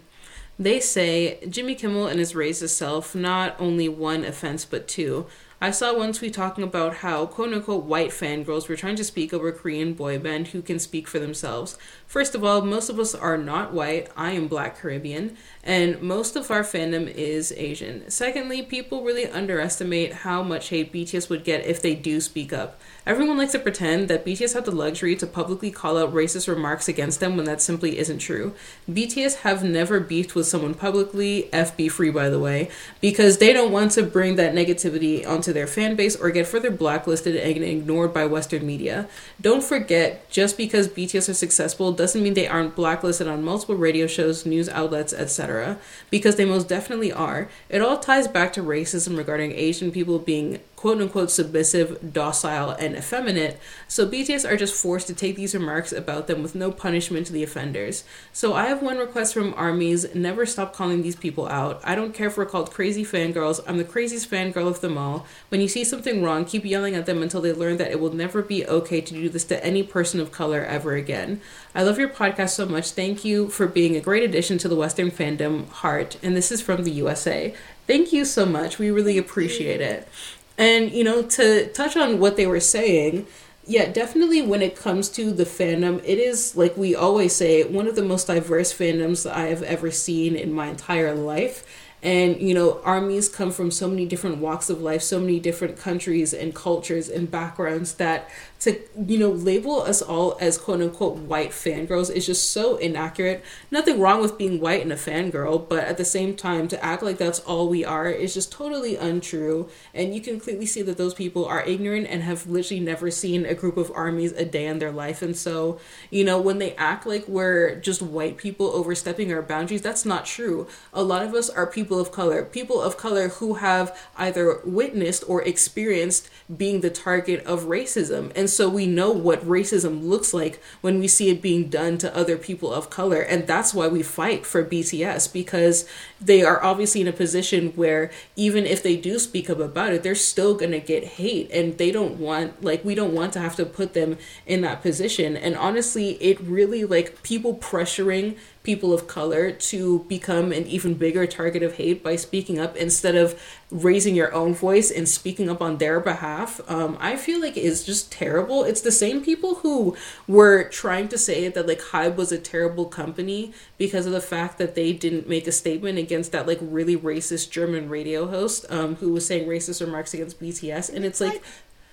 they 0.59 0.79
say 0.79 1.39
jimmy 1.49 1.73
kimmel 1.73 2.05
and 2.05 2.19
his 2.19 2.33
racist 2.33 2.69
self 2.69 3.15
not 3.15 3.55
only 3.59 3.89
one 3.89 4.23
offense 4.23 4.63
but 4.63 4.87
two 4.87 5.25
I 5.65 5.71
saw 5.71 5.97
one 5.97 6.13
tweet 6.13 6.35
talking 6.35 6.63
about 6.63 6.97
how 6.97 7.25
quote 7.25 7.51
unquote 7.51 7.85
white 7.85 8.11
fangirls 8.11 8.69
were 8.69 8.75
trying 8.75 8.97
to 8.97 9.03
speak 9.03 9.33
over 9.33 9.51
Korean 9.51 9.95
boy 9.95 10.19
band 10.19 10.49
who 10.49 10.61
can 10.61 10.77
speak 10.77 11.07
for 11.07 11.17
themselves. 11.17 11.75
First 12.05 12.35
of 12.35 12.43
all, 12.43 12.61
most 12.61 12.87
of 12.87 12.99
us 12.99 13.15
are 13.15 13.35
not 13.35 13.73
white. 13.73 14.07
I 14.15 14.33
am 14.33 14.47
black 14.47 14.77
Caribbean, 14.77 15.35
and 15.63 15.99
most 16.03 16.35
of 16.35 16.51
our 16.51 16.61
fandom 16.61 17.11
is 17.11 17.51
Asian. 17.57 18.07
Secondly, 18.11 18.61
people 18.61 19.03
really 19.03 19.25
underestimate 19.25 20.13
how 20.13 20.43
much 20.43 20.69
hate 20.69 20.93
BTS 20.93 21.31
would 21.31 21.43
get 21.43 21.65
if 21.65 21.81
they 21.81 21.95
do 21.95 22.21
speak 22.21 22.53
up. 22.53 22.79
Everyone 23.07 23.37
likes 23.37 23.53
to 23.53 23.59
pretend 23.59 24.07
that 24.07 24.23
BTS 24.23 24.53
have 24.53 24.65
the 24.65 24.71
luxury 24.71 25.15
to 25.15 25.25
publicly 25.25 25.71
call 25.71 25.97
out 25.97 26.13
racist 26.13 26.47
remarks 26.47 26.87
against 26.87 27.19
them 27.19 27.35
when 27.35 27.45
that 27.45 27.61
simply 27.61 27.97
isn't 27.97 28.19
true. 28.19 28.53
BTS 28.89 29.37
have 29.37 29.63
never 29.63 29.99
beefed 29.99 30.35
with 30.35 30.45
someone 30.45 30.75
publicly, 30.75 31.49
FB 31.51 31.91
free 31.91 32.11
by 32.11 32.29
the 32.29 32.39
way, 32.39 32.69
because 33.01 33.39
they 33.39 33.51
don't 33.51 33.71
want 33.71 33.93
to 33.93 34.03
bring 34.03 34.35
that 34.35 34.53
negativity 34.53 35.27
onto 35.27 35.54
their 35.55 35.67
fan 35.67 35.95
base 35.95 36.15
or 36.15 36.29
get 36.29 36.47
further 36.47 36.69
blacklisted 36.69 37.35
and 37.35 37.63
ignored 37.63 38.13
by 38.13 38.25
Western 38.25 38.65
media. 38.65 39.07
Don't 39.41 39.63
forget, 39.63 40.29
just 40.29 40.57
because 40.57 40.87
BTS 40.87 41.29
are 41.29 41.33
successful 41.33 41.91
doesn't 41.91 42.21
mean 42.21 42.33
they 42.33 42.47
aren't 42.47 42.75
blacklisted 42.75 43.27
on 43.27 43.43
multiple 43.43 43.75
radio 43.75 44.05
shows, 44.05 44.45
news 44.45 44.69
outlets, 44.69 45.13
etc., 45.13 45.77
because 46.09 46.35
they 46.35 46.45
most 46.45 46.67
definitely 46.67 47.11
are. 47.11 47.49
It 47.69 47.81
all 47.81 47.97
ties 47.97 48.27
back 48.27 48.53
to 48.53 48.61
racism 48.61 49.17
regarding 49.17 49.53
Asian 49.53 49.91
people 49.91 50.19
being 50.19 50.59
quote 50.75 51.01
unquote 51.01 51.31
submissive, 51.31 52.13
docile, 52.13 52.71
and 52.71 52.95
effeminate, 52.95 53.59
so 53.87 54.07
BTS 54.07 54.49
are 54.49 54.57
just 54.57 54.79
forced 54.79 55.07
to 55.07 55.13
take 55.13 55.35
these 55.35 55.53
remarks 55.53 55.91
about 55.91 56.27
them 56.27 56.43
with 56.43 56.55
no 56.55 56.71
punishment 56.71 57.27
to 57.27 57.33
the 57.33 57.43
offenders. 57.43 58.03
So 58.33 58.53
I 58.53 58.65
have 58.65 58.81
one 58.81 58.97
request 58.97 59.33
from 59.33 59.53
armies 59.55 60.13
never 60.13 60.45
stop 60.45 60.73
calling 60.73 61.01
these 61.01 61.15
people 61.15 61.47
out. 61.47 61.81
I 61.83 61.95
don't 61.95 62.13
care 62.13 62.27
if 62.27 62.37
we're 62.37 62.45
called 62.45 62.71
crazy 62.71 63.03
fangirls, 63.03 63.61
I'm 63.67 63.77
the 63.77 63.83
craziest 63.83 64.29
fangirl 64.29 64.67
of 64.67 64.81
them 64.81 64.97
all. 64.97 65.25
When 65.49 65.61
you 65.61 65.67
see 65.67 65.83
something 65.83 66.21
wrong, 66.21 66.45
keep 66.45 66.65
yelling 66.65 66.95
at 66.95 67.05
them 67.05 67.21
until 67.21 67.41
they 67.41 67.53
learn 67.53 67.77
that 67.77 67.91
it 67.91 67.99
will 67.99 68.13
never 68.13 68.41
be 68.41 68.65
okay 68.65 69.01
to 69.01 69.13
do 69.13 69.29
this 69.29 69.45
to 69.45 69.65
any 69.65 69.83
person 69.83 70.19
of 70.19 70.31
color 70.31 70.63
ever 70.63 70.95
again. 70.95 71.41
I 71.73 71.83
love 71.83 71.99
your 71.99 72.09
podcast 72.09 72.51
so 72.51 72.65
much. 72.65 72.91
Thank 72.91 73.25
you 73.25 73.49
for 73.49 73.67
being 73.67 73.95
a 73.95 74.01
great 74.01 74.23
addition 74.23 74.57
to 74.59 74.67
the 74.67 74.75
Western 74.75 75.11
fandom 75.11 75.67
heart. 75.69 76.17
And 76.23 76.35
this 76.35 76.51
is 76.51 76.61
from 76.61 76.83
the 76.83 76.91
USA. 76.91 77.53
Thank 77.87 78.11
you 78.11 78.25
so 78.25 78.45
much. 78.45 78.79
We 78.79 78.89
really 78.89 79.17
appreciate 79.17 79.81
it. 79.81 80.07
And, 80.57 80.91
you 80.91 81.03
know, 81.03 81.21
to 81.21 81.67
touch 81.73 81.97
on 81.97 82.19
what 82.19 82.37
they 82.37 82.47
were 82.47 82.59
saying, 82.59 83.27
yeah, 83.67 83.91
definitely 83.91 84.41
when 84.41 84.61
it 84.61 84.75
comes 84.75 85.09
to 85.09 85.31
the 85.31 85.43
fandom, 85.43 85.97
it 86.05 86.19
is, 86.19 86.55
like 86.55 86.77
we 86.77 86.95
always 86.95 87.35
say, 87.35 87.63
one 87.63 87.87
of 87.87 87.95
the 87.95 88.03
most 88.03 88.27
diverse 88.27 88.71
fandoms 88.73 89.23
that 89.23 89.35
I 89.35 89.47
have 89.47 89.63
ever 89.63 89.91
seen 89.91 90.35
in 90.35 90.53
my 90.53 90.67
entire 90.67 91.15
life. 91.15 91.65
And, 92.03 92.39
you 92.39 92.53
know, 92.53 92.79
armies 92.83 93.27
come 93.27 93.51
from 93.51 93.71
so 93.71 93.87
many 93.87 94.05
different 94.05 94.37
walks 94.37 94.69
of 94.69 94.79
life, 94.79 95.01
so 95.01 95.19
many 95.19 95.39
different 95.39 95.77
countries 95.77 96.33
and 96.33 96.53
cultures 96.53 97.09
and 97.09 97.31
backgrounds 97.31 97.95
that 97.95 98.29
to 98.59 98.79
you 99.07 99.17
know 99.17 99.29
label 99.29 99.81
us 99.81 100.01
all 100.01 100.37
as 100.39 100.57
quote 100.57 100.81
unquote 100.81 101.17
white 101.17 101.51
fangirls 101.51 102.11
is 102.11 102.25
just 102.25 102.51
so 102.51 102.77
inaccurate. 102.77 103.43
Nothing 103.69 103.99
wrong 103.99 104.21
with 104.21 104.37
being 104.37 104.59
white 104.59 104.81
and 104.81 104.91
a 104.91 104.95
fangirl 104.95 105.67
but 105.67 105.83
at 105.83 105.97
the 105.97 106.05
same 106.05 106.35
time 106.35 106.67
to 106.69 106.83
act 106.83 107.03
like 107.03 107.17
that's 107.17 107.39
all 107.41 107.69
we 107.69 107.85
are 107.85 108.09
is 108.09 108.33
just 108.33 108.51
totally 108.51 108.95
untrue. 108.95 109.69
And 109.93 110.15
you 110.15 110.21
can 110.21 110.39
clearly 110.39 110.65
see 110.65 110.81
that 110.83 110.97
those 110.97 111.13
people 111.13 111.45
are 111.45 111.63
ignorant 111.63 112.07
and 112.07 112.23
have 112.23 112.47
literally 112.47 112.79
never 112.79 113.11
seen 113.11 113.45
a 113.45 113.53
group 113.53 113.77
of 113.77 113.91
armies 113.93 114.31
a 114.33 114.45
day 114.45 114.65
in 114.65 114.79
their 114.79 114.91
life. 114.91 115.21
And 115.21 115.35
so 115.35 115.79
you 116.09 116.23
know 116.23 116.39
when 116.39 116.57
they 116.57 116.75
act 116.75 117.05
like 117.05 117.27
we're 117.27 117.75
just 117.75 118.01
white 118.01 118.37
people 118.37 118.67
overstepping 118.67 119.31
our 119.31 119.41
boundaries 119.41 119.81
that's 119.81 120.05
not 120.05 120.25
true. 120.25 120.67
A 120.93 121.03
lot 121.03 121.23
of 121.23 121.33
us 121.33 121.49
are 121.49 121.67
people 121.67 121.99
of 121.99 122.11
color 122.11 122.43
people 122.43 122.81
of 122.81 122.97
color 122.97 123.27
who 123.29 123.55
have 123.55 123.95
either 124.17 124.61
witnessed 124.63 125.23
or 125.27 125.41
experienced 125.43 126.29
being 126.55 126.81
the 126.81 126.89
target 126.89 127.43
of 127.45 127.63
racism. 127.63 128.31
And 128.35 128.49
so 128.55 128.69
we 128.69 128.87
know 128.87 129.11
what 129.11 129.45
racism 129.45 130.03
looks 130.03 130.33
like 130.33 130.61
when 130.81 130.99
we 130.99 131.07
see 131.07 131.29
it 131.29 131.41
being 131.41 131.69
done 131.69 131.97
to 131.99 132.15
other 132.15 132.37
people 132.37 132.73
of 132.73 132.89
color. 132.89 133.21
And 133.21 133.45
that's 133.45 133.73
why 133.73 133.87
we 133.87 134.03
fight 134.03 134.45
for 134.45 134.63
BTS 134.63 135.31
because 135.31 135.87
they 136.21 136.43
are 136.43 136.63
obviously 136.63 137.01
in 137.01 137.07
a 137.07 137.13
position 137.13 137.71
where 137.71 138.11
even 138.35 138.65
if 138.65 138.81
they 138.81 138.95
do 138.95 139.19
speak 139.19 139.49
up 139.49 139.59
about 139.59 139.93
it, 139.93 140.03
they're 140.03 140.15
still 140.15 140.55
going 140.55 140.71
to 140.71 140.79
get 140.79 141.03
hate. 141.03 141.51
And 141.51 141.77
they 141.77 141.91
don't 141.91 142.17
want, 142.19 142.63
like, 142.63 142.85
we 142.85 142.95
don't 142.95 143.13
want 143.13 143.33
to 143.33 143.39
have 143.39 143.55
to 143.57 143.65
put 143.65 143.93
them 143.93 144.17
in 144.45 144.61
that 144.61 144.81
position. 144.81 145.35
And 145.35 145.55
honestly, 145.55 146.11
it 146.21 146.39
really, 146.41 146.85
like, 146.85 147.21
people 147.23 147.55
pressuring 147.55 148.37
people 148.65 148.93
of 148.93 149.07
color 149.07 149.51
to 149.51 149.99
become 150.09 150.51
an 150.51 150.65
even 150.65 150.95
bigger 150.95 151.25
target 151.25 151.63
of 151.63 151.75
hate 151.75 152.03
by 152.03 152.15
speaking 152.15 152.59
up 152.59 152.75
instead 152.75 153.15
of 153.15 153.39
raising 153.71 154.15
your 154.15 154.33
own 154.33 154.53
voice 154.53 154.91
and 154.91 155.07
speaking 155.07 155.49
up 155.49 155.61
on 155.61 155.77
their 155.77 155.99
behalf, 155.99 156.59
um, 156.69 156.97
I 156.99 157.15
feel 157.15 157.39
like 157.39 157.55
is 157.55 157.85
just 157.85 158.11
terrible. 158.11 158.63
It's 158.63 158.81
the 158.81 158.91
same 158.91 159.23
people 159.23 159.55
who 159.55 159.95
were 160.27 160.63
trying 160.65 161.07
to 161.09 161.17
say 161.17 161.47
that 161.47 161.67
like 161.67 161.79
Hybe 161.79 162.15
was 162.15 162.31
a 162.31 162.37
terrible 162.37 162.85
company 162.85 163.53
because 163.77 164.05
of 164.05 164.11
the 164.11 164.21
fact 164.21 164.57
that 164.57 164.75
they 164.75 164.91
didn't 164.91 165.29
make 165.29 165.47
a 165.47 165.51
statement 165.51 165.97
against 165.97 166.31
that 166.31 166.47
like 166.47 166.59
really 166.61 166.97
racist 166.97 167.51
German 167.51 167.87
radio 167.89 168.27
host 168.27 168.65
um, 168.69 168.95
who 168.95 169.13
was 169.13 169.25
saying 169.25 169.47
racist 169.47 169.79
remarks 169.79 170.13
against 170.13 170.41
BTS, 170.41 170.93
and 170.93 171.05
it's 171.05 171.21
like, 171.21 171.41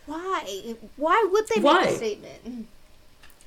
why? 0.06 0.74
Why 0.96 1.28
would 1.30 1.46
they 1.48 1.60
why? 1.60 1.84
make 1.84 1.90
a 1.90 1.96
statement? 1.96 2.66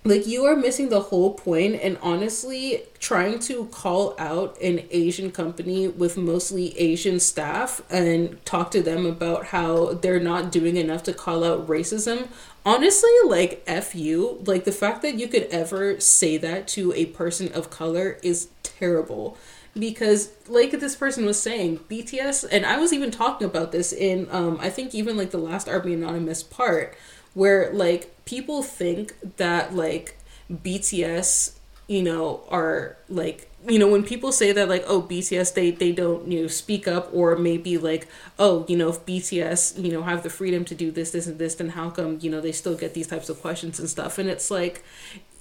Like 0.06 0.26
you 0.28 0.46
are 0.46 0.56
missing 0.56 0.90
the 0.90 1.02
whole 1.02 1.34
point 1.34 1.76
and 1.82 1.98
honestly 2.02 2.84
trying 3.00 3.40
to 3.40 3.66
call 3.66 4.16
out 4.18 4.60
an 4.62 4.82
asian 4.92 5.32
company 5.32 5.88
with 5.88 6.16
mostly 6.16 6.78
asian 6.80 7.20
staff 7.20 7.82
and 7.90 8.44
talk 8.46 8.72
to 8.72 8.82
them 8.82 9.06
about 9.06 9.48
how 9.48 9.94
they're 9.96 10.20
not 10.20 10.52
doing 10.52 10.78
enough 10.78 11.04
to 11.04 11.14
call 11.14 11.44
out 11.44 11.68
racism 11.68 12.28
honestly 12.66 13.12
like 13.26 13.64
f 13.68 13.96
you. 13.96 14.42
Like 14.46 14.66
the 14.66 14.72
fact 14.72 15.02
that 15.04 15.16
you 15.16 15.28
could 15.28 15.44
ever 15.44 16.00
say 16.00 16.38
that 16.38 16.68
to 16.70 16.92
a 16.94 17.06
person 17.06 17.52
of 17.54 17.70
color 17.70 18.18
is 18.24 18.50
terrible. 18.64 19.38
Because 19.78 20.32
like 20.48 20.72
this 20.72 20.96
person 20.96 21.26
was 21.26 21.42
saying 21.42 21.80
bts 21.90 22.46
and 22.50 22.66
i 22.66 22.78
was 22.78 22.94
even 22.94 23.12
talking 23.12 23.46
about 23.46 23.74
this 23.74 23.92
in 23.92 24.28
um 24.32 24.58
i 24.62 24.70
think 24.70 24.96
even 24.96 25.18
like 25.18 25.32
the 25.32 25.38
last 25.38 25.68
army 25.68 25.94
anonymous 25.94 26.44
part 26.44 26.96
where 27.36 27.72
like 27.72 28.26
people 28.26 28.64
think 28.64 29.38
that 29.38 29.76
like 29.76 30.18
BTS, 30.52 31.56
you 31.88 32.02
know, 32.02 32.42
are 32.50 32.98
like 33.08 33.52
you 33.68 33.80
know 33.80 33.88
when 33.88 34.04
people 34.04 34.32
say 34.32 34.52
that 34.52 34.70
like 34.70 34.84
oh 34.88 35.02
BTS 35.02 35.54
they 35.54 35.72
they 35.72 35.92
don't 35.92 36.32
you 36.32 36.42
know 36.42 36.48
speak 36.48 36.88
up 36.88 37.10
or 37.14 37.36
maybe 37.36 37.78
like 37.78 38.08
oh 38.38 38.66
you 38.68 38.78
know 38.78 38.90
if 38.90 39.06
BTS 39.06 39.84
you 39.84 39.92
know 39.92 40.04
have 40.04 40.24
the 40.24 40.30
freedom 40.30 40.64
to 40.66 40.76
do 40.76 40.92
this 40.92 41.12
this 41.12 41.26
and 41.28 41.40
this 41.40 41.56
then 41.56 41.70
how 41.70 41.90
come 41.90 42.20
you 42.22 42.30
know 42.30 42.42
they 42.42 42.52
still 42.52 42.76
get 42.76 42.94
these 42.94 43.08
types 43.08 43.30
of 43.30 43.42
questions 43.42 43.80
and 43.80 43.90
stuff? 43.90 44.18
And 44.18 44.30
it's 44.30 44.50
like 44.50 44.84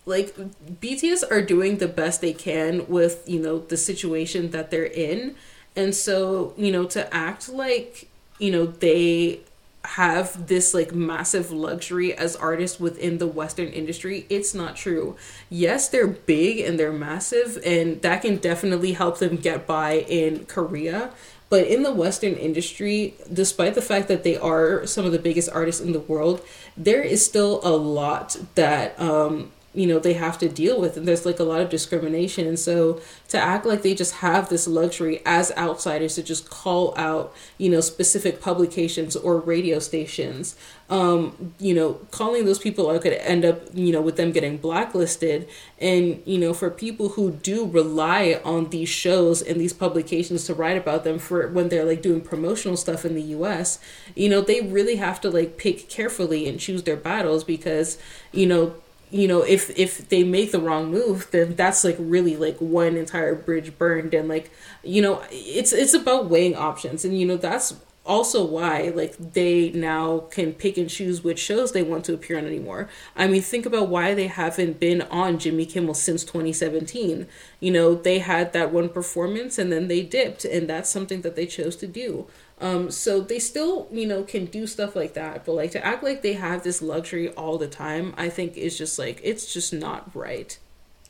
like 0.07 0.35
BTS 0.37 1.31
are 1.31 1.43
doing 1.43 1.79
the 1.79 1.89
best 1.89 2.21
they 2.21 2.33
can 2.33 2.87
with 2.89 3.29
you 3.29 3.41
know 3.41 3.59
the 3.59 3.77
situation 3.77 4.51
that 4.51 4.71
they're 4.71 4.85
in. 4.85 5.37
And 5.77 5.95
so 5.95 6.55
you 6.57 6.73
know 6.73 6.85
to 6.87 7.15
act 7.15 7.49
like 7.49 8.09
you 8.39 8.51
know 8.51 8.67
they 8.67 9.41
have 9.85 10.47
this 10.47 10.73
like 10.73 10.95
massive 10.95 11.51
luxury 11.51 12.15
as 12.15 12.35
artists 12.37 12.81
within 12.81 13.19
the 13.19 13.27
western 13.27 13.69
industry 13.69 14.27
it's 14.31 14.55
not 14.55 14.77
true. 14.77 15.17
Yes 15.51 15.89
they're 15.89 16.07
big 16.07 16.61
and 16.61 16.79
they're 16.79 16.93
massive 16.93 17.59
and 17.65 18.01
that 18.03 18.23
can 18.23 18.37
definitely 18.37 18.93
help 18.93 19.19
them 19.19 19.37
get 19.37 19.67
by 19.67 19.99
in 20.09 20.47
korea 20.47 21.11
but 21.51 21.67
in 21.67 21.83
the 21.83 21.93
western 21.93 22.35
industry 22.35 23.15
despite 23.33 23.75
the 23.75 23.83
fact 23.83 24.09
that 24.09 24.25
they 24.25 24.37
are 24.37 24.87
some 24.87 25.05
of 25.05 25.13
the 25.13 25.19
biggest 25.19 25.49
artists 25.51 25.81
in 25.81 25.93
the 25.93 26.01
world 26.01 26.41
there 26.77 27.03
is 27.03 27.25
still 27.25 27.61
a 27.63 27.77
lot 27.77 28.37
that 28.55 28.99
um 29.01 29.53
you 29.75 29.87
know 29.87 29.99
they 29.99 30.15
have 30.15 30.39
to 30.39 30.49
deal 30.49 30.81
with 30.81 30.97
and 30.97 31.07
there's 31.07 31.27
like 31.27 31.41
a 31.41 31.45
lot 31.45 31.61
of 31.61 31.69
discrimination. 31.69 32.47
And 32.47 32.59
so 32.59 33.01
to 33.29 33.39
act 33.39 33.67
like 33.67 33.83
they 33.83 33.95
just 33.95 34.17
have 34.17 34.49
this 34.49 34.69
luxury 34.69 35.21
as 35.27 35.53
outsiders 35.57 36.15
to 36.15 36.23
just 36.23 36.49
call 36.49 36.95
out 36.97 37.35
you 37.59 37.69
know 37.69 37.81
specific 37.81 38.41
publications 38.41 39.17
or 39.17 39.39
radio 39.39 39.79
stations 39.79 40.57
um 40.91 41.55
you 41.59 41.75
know 41.75 41.95
calling 42.11 42.45
those 42.45 42.59
people 42.59 42.91
out 42.91 43.01
could 43.01 43.15
end 43.15 43.45
up 43.45 43.63
you 43.73 43.91
know 43.93 44.01
with 44.01 44.17
them 44.17 44.33
getting 44.33 44.57
blacklisted. 44.57 45.49
And 45.81 46.23
you 46.25 46.39
know 46.39 46.55
for 46.55 46.71
people 46.71 47.11
who 47.11 47.33
do 47.33 47.67
rely 47.67 48.41
on 48.45 48.71
these 48.71 48.89
shows 48.89 49.43
and 49.43 49.61
these 49.61 49.73
publications 49.73 50.45
to 50.47 50.55
write 50.55 50.77
about 50.77 51.05
them 51.05 51.19
for 51.19 51.49
when 51.49 51.69
they're 51.69 51.85
like 51.85 52.03
doing 52.03 52.21
promotional 52.21 52.77
stuff 52.77 53.05
in 53.05 53.15
the 53.15 53.23
US 53.23 53.79
you 54.15 54.29
know 54.29 54.41
they 54.41 54.61
really 54.61 54.97
have 54.97 55.21
to 55.23 55.31
like 55.31 55.57
pick 55.57 55.89
carefully 55.89 56.49
and 56.49 56.61
choose 56.61 56.83
their 56.85 56.97
battles 56.97 57.45
because 57.45 57.99
you 58.33 58.47
know 58.47 58.75
you 59.15 59.29
know 59.29 59.43
if 59.43 59.71
if 59.79 60.09
they 60.09 60.25
make 60.25 60.51
the 60.51 60.59
wrong 60.59 60.91
move 60.91 61.29
then 61.31 61.55
that's 61.55 61.85
like 61.85 61.97
really 62.01 62.37
like 62.37 62.57
one 62.59 62.97
entire 62.97 63.35
bridge 63.35 63.77
burned 63.79 64.13
and 64.13 64.29
like 64.29 64.51
you 64.83 65.01
know 65.01 65.23
it's 65.31 65.73
it's 65.73 65.95
about 65.95 66.29
weighing 66.29 66.57
options 66.57 67.05
and 67.05 67.19
you 67.19 67.25
know 67.25 67.37
that's 67.37 67.75
also 68.05 68.45
why 68.45 68.93
like 68.95 69.17
they 69.17 69.71
now 69.71 70.19
can 70.31 70.53
pick 70.53 70.77
and 70.77 70.91
choose 70.91 71.25
which 71.25 71.39
shows 71.39 71.73
they 71.73 71.83
want 71.83 72.05
to 72.05 72.13
appear 72.13 72.37
on 72.37 72.45
anymore. 72.45 72.89
I 73.17 73.27
mean, 73.27 73.41
think 73.41 73.65
about 73.65 73.89
why 73.89 74.15
they 74.15 74.27
haven't 74.27 74.79
been 74.79 75.03
on 75.03 75.39
Jimmy 75.39 75.65
Kimmel 75.65 75.95
since 75.95 76.23
2017. 76.25 77.27
You 77.61 77.71
know, 77.71 77.95
they 77.95 78.19
had 78.19 78.53
that 78.53 78.73
one 78.73 78.91
performance 78.91 79.59
and 79.59 79.73
then 79.73 79.89
they 79.89 80.03
dipped, 80.03 80.45
and 80.45 80.69
that's 80.69 80.91
something 80.91 81.23
that 81.23 81.35
they 81.35 81.47
chose 81.47 81.77
to 81.77 81.87
do. 81.87 82.27
Um, 82.61 82.91
so 82.91 83.21
they 83.21 83.41
still, 83.41 83.89
you 83.91 84.07
know, 84.07 84.23
can 84.23 84.47
do 84.47 84.67
stuff 84.67 84.95
like 84.95 85.15
that, 85.15 85.45
but 85.45 85.53
like 85.53 85.73
to 85.73 85.85
act 85.85 86.05
like 86.05 86.23
they 86.23 86.35
have 86.35 86.63
this 86.63 86.81
luxury 86.81 87.31
all 87.31 87.59
the 87.59 87.67
time, 87.67 88.15
I 88.17 88.29
think 88.29 88.57
is 88.57 88.79
just 88.79 88.99
like 88.99 89.21
it's 89.23 89.53
just 89.53 89.73
not 89.73 90.15
right. 90.15 90.57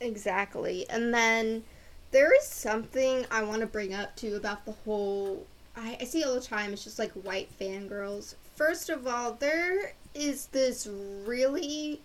Exactly. 0.01 0.85
And 0.89 1.13
then 1.13 1.63
there 2.11 2.35
is 2.35 2.45
something 2.45 3.25
I 3.29 3.43
want 3.43 3.61
to 3.61 3.67
bring 3.67 3.93
up 3.93 4.15
too 4.15 4.35
about 4.35 4.65
the 4.65 4.71
whole 4.71 5.45
I, 5.75 5.97
I 6.01 6.03
see 6.05 6.23
all 6.23 6.33
the 6.33 6.41
time 6.41 6.73
it's 6.73 6.83
just 6.83 6.99
like 6.99 7.11
white 7.11 7.49
fangirls. 7.59 8.35
First 8.55 8.89
of 8.89 9.05
all, 9.05 9.33
there 9.33 9.93
is 10.13 10.47
this 10.47 10.87
really 11.25 12.01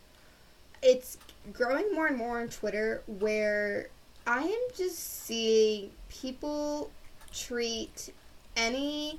it's 0.82 1.16
growing 1.52 1.92
more 1.94 2.06
and 2.06 2.16
more 2.16 2.40
on 2.40 2.48
Twitter 2.48 3.02
where 3.06 3.88
I 4.26 4.42
am 4.42 4.76
just 4.76 5.24
seeing 5.24 5.90
people 6.08 6.90
treat 7.32 8.12
any 8.56 9.18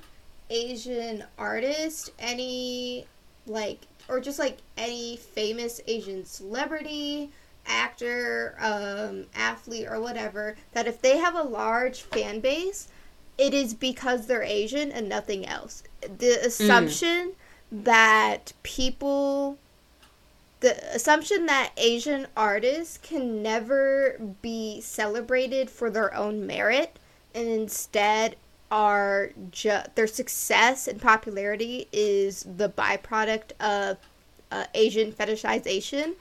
Asian 0.52 1.24
artist, 1.38 2.10
any 2.18 3.06
like 3.46 3.80
or 4.08 4.20
just 4.20 4.38
like 4.38 4.58
any 4.76 5.16
famous 5.16 5.80
Asian 5.86 6.24
celebrity, 6.24 7.30
actor, 7.66 8.56
um, 8.60 9.26
athlete, 9.34 9.86
or 9.88 10.00
whatever, 10.00 10.56
that 10.72 10.86
if 10.86 11.00
they 11.00 11.16
have 11.16 11.34
a 11.34 11.42
large 11.42 12.02
fan 12.02 12.40
base, 12.40 12.88
it 13.38 13.54
is 13.54 13.74
because 13.74 14.26
they're 14.26 14.42
Asian 14.42 14.92
and 14.92 15.08
nothing 15.08 15.46
else. 15.46 15.82
The 16.00 16.38
assumption 16.44 17.32
mm. 17.72 17.84
that 17.84 18.52
people 18.62 19.58
the 20.60 20.94
assumption 20.94 21.46
that 21.46 21.72
Asian 21.76 22.28
artists 22.36 22.96
can 22.96 23.42
never 23.42 24.16
be 24.42 24.80
celebrated 24.80 25.68
for 25.68 25.90
their 25.90 26.14
own 26.14 26.46
merit 26.46 27.00
and 27.34 27.48
instead 27.48 28.36
are 28.72 29.30
ju- 29.50 29.82
their 29.94 30.06
success 30.06 30.88
and 30.88 30.98
popularity 31.00 31.86
is 31.92 32.46
the 32.56 32.70
byproduct 32.70 33.52
of 33.60 33.98
uh, 34.50 34.64
Asian 34.74 35.12
fetishization. 35.12 36.14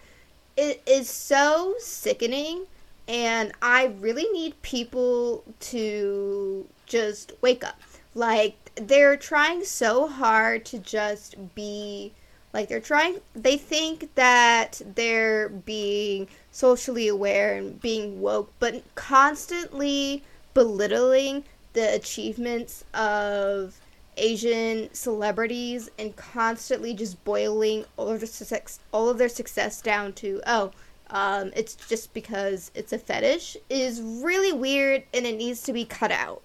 It 0.57 0.83
is 0.85 1.09
so 1.09 1.75
sickening, 1.79 2.65
and 3.07 3.53
I 3.61 3.95
really 4.01 4.29
need 4.33 4.61
people 4.61 5.45
to 5.71 6.67
just 6.85 7.31
wake 7.41 7.63
up. 7.63 7.79
Like, 8.13 8.57
they're 8.75 9.15
trying 9.15 9.63
so 9.63 10.07
hard 10.07 10.65
to 10.65 10.77
just 10.77 11.55
be. 11.55 12.11
Like, 12.53 12.67
they're 12.67 12.81
trying. 12.81 13.21
They 13.33 13.55
think 13.55 14.13
that 14.15 14.81
they're 14.95 15.47
being 15.47 16.27
socially 16.51 17.07
aware 17.07 17.55
and 17.55 17.79
being 17.79 18.19
woke, 18.19 18.51
but 18.59 18.83
constantly 18.95 20.23
belittling 20.53 21.45
the 21.73 21.93
achievements 21.95 22.83
of 22.93 23.79
Asian 24.17 24.93
celebrities 24.93 25.89
and 25.97 26.15
constantly 26.15 26.93
just 26.93 27.23
boiling 27.23 27.85
all 27.97 28.09
of 28.09 28.19
their 28.19 28.27
success, 28.27 28.79
all 28.91 29.09
of 29.09 29.17
their 29.17 29.29
success 29.29 29.81
down 29.81 30.13
to 30.13 30.41
oh, 30.45 30.71
um, 31.09 31.51
it's 31.55 31.75
just 31.75 32.13
because 32.13 32.71
it's 32.73 32.93
a 32.93 32.97
fetish 32.97 33.57
is 33.69 34.01
really 34.01 34.53
weird 34.53 35.03
and 35.13 35.25
it 35.25 35.37
needs 35.37 35.61
to 35.63 35.73
be 35.73 35.85
cut 35.85 36.11
out. 36.11 36.41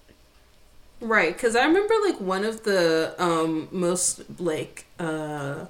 Right, 0.99 1.33
because 1.33 1.55
I 1.55 1.65
remember 1.65 1.93
like 2.05 2.19
one 2.19 2.43
of 2.43 2.63
the 2.63 3.13
um, 3.19 3.67
most 3.71 4.23
like 4.39 4.87
uh, 4.99 5.65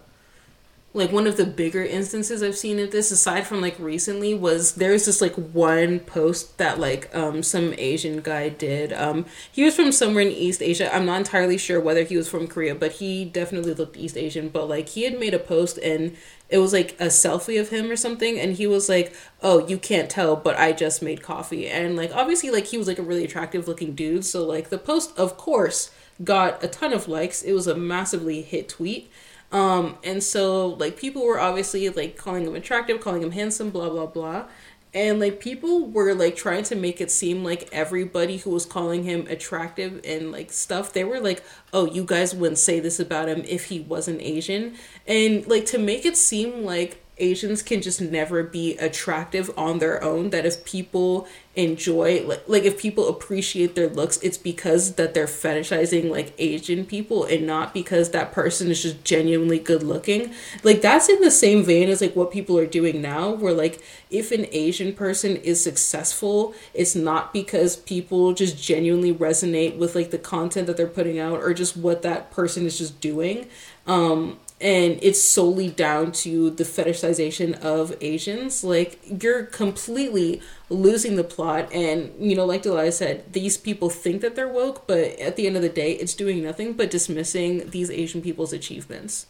like 0.97 1.11
one 1.11 1.27
of 1.27 1.37
the 1.37 1.45
bigger 1.45 1.83
instances 1.83 2.41
I've 2.41 2.57
seen 2.57 2.79
of 2.79 2.91
this, 2.91 3.11
aside 3.11 3.45
from 3.45 3.61
like 3.61 3.77
recently, 3.79 4.33
was 4.33 4.73
there's 4.73 5.05
this 5.05 5.21
like 5.21 5.35
one 5.35 5.99
post 5.99 6.57
that 6.57 6.79
like 6.79 7.15
um 7.15 7.43
some 7.43 7.73
Asian 7.77 8.21
guy 8.21 8.49
did. 8.49 8.91
Um, 8.91 9.25
he 9.51 9.63
was 9.63 9.75
from 9.75 9.91
somewhere 9.91 10.23
in 10.23 10.31
East 10.31 10.61
Asia. 10.61 10.93
I'm 10.93 11.05
not 11.05 11.19
entirely 11.19 11.57
sure 11.57 11.79
whether 11.79 12.03
he 12.03 12.17
was 12.17 12.27
from 12.27 12.47
Korea, 12.47 12.73
but 12.73 12.93
he 12.93 13.23
definitely 13.25 13.75
looked 13.75 13.95
East 13.95 14.17
Asian. 14.17 14.49
But 14.49 14.67
like 14.67 14.89
he 14.89 15.03
had 15.03 15.19
made 15.19 15.33
a 15.33 15.39
post 15.39 15.77
and 15.77 16.17
it 16.49 16.57
was 16.57 16.73
like 16.73 16.95
a 16.99 17.07
selfie 17.07 17.59
of 17.59 17.69
him 17.69 17.91
or 17.91 17.95
something, 17.95 18.39
and 18.39 18.55
he 18.55 18.67
was 18.67 18.89
like, 18.89 19.13
"Oh, 19.41 19.67
you 19.67 19.77
can't 19.77 20.09
tell, 20.09 20.35
but 20.35 20.57
I 20.57 20.71
just 20.71 21.01
made 21.01 21.21
coffee." 21.21 21.67
And 21.67 21.95
like 21.95 22.15
obviously, 22.15 22.49
like 22.49 22.67
he 22.67 22.77
was 22.77 22.87
like 22.87 22.99
a 22.99 23.03
really 23.03 23.23
attractive 23.23 23.67
looking 23.67 23.93
dude, 23.93 24.25
so 24.25 24.43
like 24.45 24.69
the 24.69 24.77
post, 24.77 25.17
of 25.17 25.37
course, 25.37 25.91
got 26.23 26.63
a 26.63 26.67
ton 26.67 26.93
of 26.93 27.07
likes. 27.07 27.43
It 27.43 27.53
was 27.53 27.67
a 27.67 27.75
massively 27.75 28.41
hit 28.41 28.69
tweet. 28.69 29.11
Um, 29.51 29.97
and 30.03 30.21
so 30.21 30.67
like 30.67 30.97
people 30.97 31.25
were 31.25 31.39
obviously 31.39 31.87
like 31.89 32.17
calling 32.17 32.45
him 32.45 32.55
attractive, 32.55 32.99
calling 32.99 33.23
him 33.23 33.31
handsome, 33.31 33.69
blah 33.69 33.89
blah 33.89 34.05
blah. 34.05 34.45
And 34.93 35.19
like 35.19 35.39
people 35.39 35.85
were 35.85 36.13
like 36.13 36.35
trying 36.35 36.63
to 36.65 36.75
make 36.75 36.99
it 37.01 37.11
seem 37.11 37.43
like 37.43 37.69
everybody 37.71 38.37
who 38.37 38.49
was 38.49 38.65
calling 38.65 39.03
him 39.03 39.27
attractive 39.27 40.01
and 40.03 40.31
like 40.31 40.51
stuff, 40.51 40.93
they 40.93 41.03
were 41.03 41.19
like, 41.19 41.43
oh, 41.73 41.85
you 41.85 42.03
guys 42.03 42.33
wouldn't 42.33 42.57
say 42.57 42.79
this 42.79 42.99
about 42.99 43.29
him 43.29 43.43
if 43.45 43.65
he 43.65 43.79
wasn't 43.81 44.21
Asian. 44.21 44.75
And 45.05 45.45
like 45.47 45.65
to 45.67 45.77
make 45.77 46.05
it 46.05 46.17
seem 46.17 46.63
like 46.63 47.03
Asians 47.19 47.61
can 47.61 47.81
just 47.81 47.99
never 47.99 48.43
be 48.43 48.77
attractive 48.77 49.51
on 49.57 49.79
their 49.79 50.03
own. 50.03 50.29
That 50.29 50.45
if 50.45 50.63
people 50.63 51.27
enjoy, 51.55 52.23
like, 52.23 52.43
like 52.47 52.63
if 52.63 52.79
people 52.79 53.09
appreciate 53.09 53.73
their 53.73 53.89
looks, 53.89 54.17
it's 54.17 54.37
because 54.37 54.93
that 54.93 55.13
they're 55.15 55.25
fetishizing 55.25 56.09
like 56.09 56.33
Asian 56.37 56.85
people 56.85 57.23
and 57.25 57.47
not 57.47 57.73
because 57.73 58.11
that 58.11 58.31
person 58.31 58.69
is 58.69 58.83
just 58.83 59.03
genuinely 59.03 59.57
good 59.57 59.81
looking. 59.81 60.31
Like 60.63 60.81
that's 60.81 61.09
in 61.09 61.19
the 61.21 61.31
same 61.31 61.63
vein 61.63 61.89
as 61.89 62.01
like 62.01 62.15
what 62.15 62.31
people 62.31 62.57
are 62.59 62.67
doing 62.67 63.01
now, 63.01 63.31
where 63.31 63.53
like 63.53 63.81
if 64.09 64.31
an 64.31 64.45
Asian 64.51 64.93
person 64.93 65.35
is 65.37 65.61
successful, 65.61 66.53
it's 66.73 66.95
not 66.95 67.33
because 67.33 67.75
people 67.75 68.33
just 68.33 68.61
genuinely 68.61 69.13
resonate 69.13 69.77
with 69.77 69.95
like 69.95 70.11
the 70.11 70.19
content 70.19 70.67
that 70.67 70.77
they're 70.77 70.87
putting 70.87 71.17
out 71.17 71.39
or 71.39 71.53
just 71.53 71.75
what 71.75 72.03
that 72.03 72.31
person 72.31 72.65
is 72.65 72.77
just 72.77 73.01
doing. 73.01 73.47
Um, 73.87 74.37
and 74.59 74.97
it's 75.03 75.21
solely 75.21 75.69
down 75.69 76.11
to 76.11 76.49
the 76.49 76.63
fetishization 76.63 77.59
of 77.61 77.95
Asians. 78.01 78.63
Like 78.63 78.99
you're 79.21 79.43
completely 79.43 80.41
losing 80.69 81.15
the 81.15 81.23
plot, 81.23 81.71
and 81.71 82.11
you 82.19 82.35
know, 82.35 82.45
like 82.45 82.63
Delia 82.63 82.91
said, 82.91 83.31
these 83.33 83.57
people 83.57 83.89
think 83.89 84.21
that 84.21 84.35
they're 84.35 84.47
woke, 84.47 84.87
but 84.87 85.19
at 85.19 85.35
the 85.35 85.45
end 85.45 85.55
of 85.55 85.61
the 85.61 85.69
day, 85.69 85.93
it's 85.93 86.13
doing 86.13 86.43
nothing 86.43 86.73
but 86.73 86.89
dismissing 86.89 87.69
these 87.69 87.91
Asian 87.91 88.21
people's 88.21 88.53
achievements. 88.53 89.27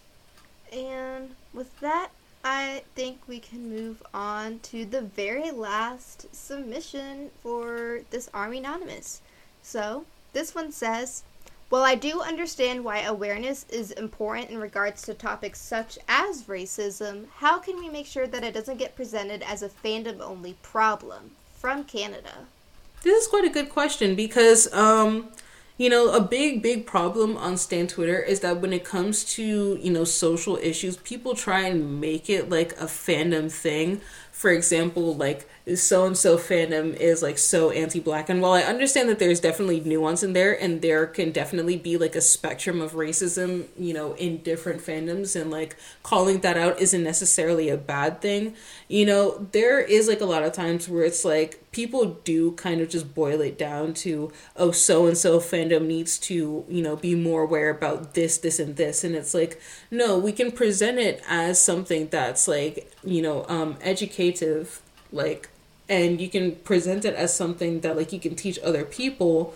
And 0.72 1.36
with 1.54 1.78
that, 1.82 2.10
I 2.44 2.84
think 2.96 3.20
we 3.28 3.40
can 3.40 3.70
move 3.70 4.02
on 4.14 4.60
to 4.60 4.86
the 4.86 5.02
very 5.02 5.52
last 5.52 6.34
submission 6.34 7.32
for 7.44 8.02
this 8.12 8.30
Army 8.34 8.60
Anonymous. 8.60 9.22
So 9.62 10.06
this 10.32 10.56
one 10.56 10.72
says. 10.72 11.24
While 11.70 11.84
I 11.84 11.96
do 11.96 12.22
understand 12.22 12.86
why 12.86 13.02
awareness 13.02 13.66
is 13.70 13.92
important 13.92 14.50
in 14.50 14.58
regards 14.58 15.02
to 15.02 15.14
topics 15.14 15.60
such 15.60 16.00
as 16.08 16.44
racism, 16.44 17.26
how 17.40 17.60
can 17.60 17.78
we 17.78 17.90
make 17.90 18.06
sure 18.06 18.26
that 18.26 18.42
it 18.42 18.54
doesn't 18.54 18.78
get 18.78 18.96
presented 18.96 19.44
as 19.44 19.64
a 19.64 19.70
fandom 19.70 20.22
only 20.22 20.56
problem? 20.62 21.32
From 21.58 21.84
Canada. 21.84 22.46
This 23.04 23.24
is 23.24 23.28
quite 23.28 23.44
a 23.44 23.50
good 23.50 23.70
question 23.70 24.16
because, 24.16 24.72
um, 24.72 25.30
you 25.78 25.90
know, 25.90 26.14
a 26.14 26.22
big, 26.22 26.62
big 26.62 26.86
problem 26.86 27.36
on 27.36 27.58
Stan 27.58 27.88
Twitter 27.88 28.20
is 28.20 28.40
that 28.42 28.62
when 28.62 28.72
it 28.72 28.86
comes 28.86 29.26
to, 29.36 29.78
you 29.82 29.92
know, 29.92 30.06
social 30.06 30.56
issues, 30.58 30.98
people 30.98 31.36
try 31.36 31.68
and 31.68 32.00
make 32.00 32.30
it 32.30 32.50
like 32.50 32.74
a 32.74 32.86
fandom 32.86 33.52
thing. 33.52 34.00
For 34.32 34.52
example, 34.52 35.16
like, 35.16 35.50
so 35.76 36.06
and 36.06 36.18
so 36.18 36.38
fandom 36.38 36.96
is 36.96 37.22
like 37.22 37.38
so 37.38 37.72
anti 37.72 38.00
black. 38.00 38.30
And 38.30 38.42
while 38.42 38.54
I 38.54 38.62
understand 38.62 39.10
that 39.10 39.20
there's 39.20 39.40
definitely 39.40 39.82
nuance 39.82 40.24
in 40.24 40.34
there 40.34 40.60
and 40.60 40.82
there 40.82 41.06
can 41.06 41.32
definitely 41.32 41.76
be 41.76 41.98
like 41.98 42.16
a 42.16 42.22
spectrum 42.22 42.80
of 42.80 42.94
racism, 42.94 43.66
you 43.78 43.94
know, 43.94 44.14
in 44.14 44.38
different 44.38 44.82
fandoms 44.82 45.40
and 45.40 45.52
like 45.52 45.76
calling 46.04 46.40
that 46.40 46.58
out 46.58 46.80
isn't 46.80 47.04
necessarily 47.04 47.68
a 47.70 47.78
bad 47.78 48.22
thing, 48.22 48.56
you 48.88 49.06
know, 49.06 49.48
there 49.52 49.80
is 49.80 50.08
like 50.08 50.22
a 50.22 50.26
lot 50.26 50.44
of 50.44 50.54
times 50.54 50.88
where 50.88 51.04
it's 51.04 51.26
like 51.26 51.70
people 51.72 52.18
do 52.24 52.54
kind 52.54 52.80
of 52.80 52.88
just 52.88 53.14
boil 53.14 53.42
it 53.42 53.58
down 53.58 53.94
to, 53.94 54.32
oh, 54.56 54.72
so 54.72 55.06
and 55.06 55.18
so 55.18 55.40
fandom 55.40 55.86
needs 55.86 56.18
to, 56.18 56.66
you 56.70 56.82
know, 56.82 56.96
be 56.96 57.14
more 57.14 57.44
aware 57.44 57.70
about 57.70 58.14
this, 58.14 58.38
this, 58.38 58.58
and 58.60 58.78
this. 58.78 59.04
And 59.04 59.16
it's 59.16 59.34
like, 59.34 59.62
no, 59.92 60.18
we 60.18 60.32
can 60.32 60.52
present 60.52 60.98
it 60.98 61.22
as 61.28 61.62
something 61.62 62.08
that's 62.08 62.48
like, 62.48 62.92
you 63.04 63.22
know, 63.22 63.46
um, 63.50 63.76
educative, 63.82 64.82
like 65.12 65.50
and 65.90 66.20
you 66.20 66.30
can 66.30 66.56
present 66.58 67.06
it 67.06 67.16
as 67.16 67.36
something 67.36 67.82
that 67.82 67.96
like 67.96 68.12
you 68.12 68.20
can 68.20 68.36
teach 68.36 68.60
other 68.60 68.84
people 68.84 69.54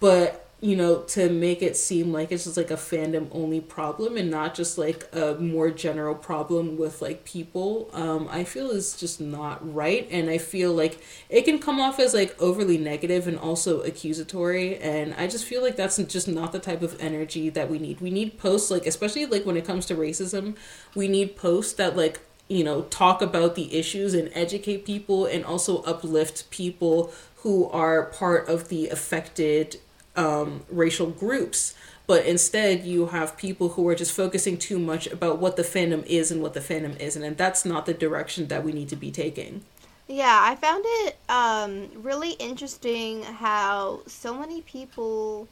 but 0.00 0.42
you 0.62 0.76
know, 0.76 1.02
to 1.02 1.28
make 1.28 1.60
it 1.60 1.76
seem 1.76 2.12
like 2.12 2.30
it's 2.30 2.44
just 2.44 2.56
like 2.56 2.70
a 2.70 2.76
fandom 2.76 3.26
only 3.32 3.60
problem 3.60 4.16
and 4.16 4.30
not 4.30 4.54
just 4.54 4.78
like 4.78 5.08
a 5.12 5.34
more 5.34 5.72
general 5.72 6.14
problem 6.14 6.76
with 6.78 7.02
like 7.02 7.24
people, 7.24 7.90
um, 7.92 8.28
I 8.30 8.44
feel 8.44 8.70
is 8.70 8.96
just 8.96 9.20
not 9.20 9.58
right. 9.74 10.06
And 10.08 10.30
I 10.30 10.38
feel 10.38 10.72
like 10.72 11.02
it 11.28 11.42
can 11.42 11.58
come 11.58 11.80
off 11.80 11.98
as 11.98 12.14
like 12.14 12.40
overly 12.40 12.78
negative 12.78 13.26
and 13.26 13.36
also 13.36 13.80
accusatory. 13.80 14.76
And 14.78 15.14
I 15.14 15.26
just 15.26 15.44
feel 15.44 15.62
like 15.62 15.74
that's 15.74 15.96
just 15.96 16.28
not 16.28 16.52
the 16.52 16.60
type 16.60 16.82
of 16.82 16.96
energy 17.00 17.48
that 17.50 17.68
we 17.68 17.80
need. 17.80 18.00
We 18.00 18.10
need 18.10 18.38
posts, 18.38 18.70
like, 18.70 18.86
especially 18.86 19.26
like 19.26 19.44
when 19.44 19.56
it 19.56 19.64
comes 19.64 19.86
to 19.86 19.96
racism, 19.96 20.54
we 20.94 21.08
need 21.08 21.34
posts 21.34 21.72
that 21.72 21.96
like 21.96 22.20
you 22.52 22.64
know 22.64 22.82
talk 22.82 23.22
about 23.22 23.54
the 23.54 23.74
issues 23.74 24.14
and 24.14 24.30
educate 24.34 24.84
people 24.84 25.26
and 25.26 25.44
also 25.44 25.82
uplift 25.82 26.50
people 26.50 27.12
who 27.36 27.68
are 27.70 28.04
part 28.04 28.48
of 28.48 28.68
the 28.68 28.88
affected 28.88 29.80
um, 30.16 30.62
racial 30.70 31.10
groups. 31.10 31.74
But 32.06 32.26
instead 32.26 32.84
you 32.84 33.06
have 33.06 33.36
people 33.36 33.70
who 33.70 33.88
are 33.88 33.94
just 33.94 34.12
focusing 34.12 34.58
too 34.58 34.78
much 34.78 35.06
about 35.06 35.38
what 35.38 35.56
the 35.56 35.62
fandom 35.62 36.04
is 36.06 36.30
and 36.30 36.42
what 36.42 36.54
the 36.54 36.60
fandom 36.60 36.98
isn't 37.00 37.22
and 37.22 37.36
that's 37.36 37.64
not 37.64 37.86
the 37.86 37.94
direction 37.94 38.48
that 38.48 38.64
we 38.64 38.72
need 38.72 38.88
to 38.90 38.96
be 38.96 39.10
taking. 39.10 39.64
Yeah 40.08 40.40
i 40.42 40.56
found 40.56 40.84
it 40.86 41.16
um, 41.28 41.88
really 42.02 42.32
interesting 42.32 43.22
how 43.22 44.00
so 44.06 44.38
many 44.38 44.60
people 44.62 45.48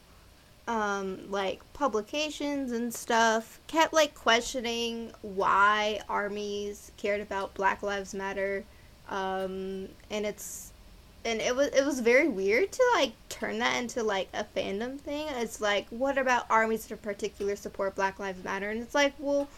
um, 0.71 1.19
like 1.31 1.61
publications 1.73 2.71
and 2.71 2.95
stuff 2.95 3.59
kept 3.67 3.93
like 3.93 4.15
questioning 4.15 5.11
why 5.23 6.01
armies 6.09 6.93
cared 6.97 7.21
about 7.21 7.53
black 7.55 7.83
lives 7.83 8.15
matter 8.15 8.63
um, 9.09 9.89
and 10.11 10.25
it's 10.25 10.73
and 11.25 11.41
it 11.41 11.55
was 11.55 11.69
it 11.69 11.85
was 11.85 11.99
very 11.99 12.29
weird 12.29 12.71
to 12.71 12.83
like 12.95 13.13
turn 13.29 13.59
that 13.59 13.77
into 13.83 14.03
like 14.03 14.29
a 14.33 14.45
fandom 14.57 14.99
thing. 14.99 15.27
It's 15.31 15.61
like, 15.61 15.89
what 15.91 16.17
about 16.17 16.47
armies 16.49 16.91
in 16.91 16.97
particular 16.99 17.57
support 17.57 17.97
Black 17.97 18.19
Lives 18.19 18.43
Matter? 18.43 18.71
And 18.71 18.81
it's 18.81 18.95
like, 18.95 19.13
well, 19.19 19.49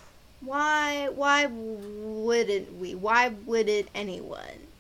why 0.41 1.11
why 1.15 1.47
wouldn't 1.47 2.79
we? 2.81 2.95
Why 2.95 3.29
wouldn't 3.47 3.89
anyone? 3.95 4.72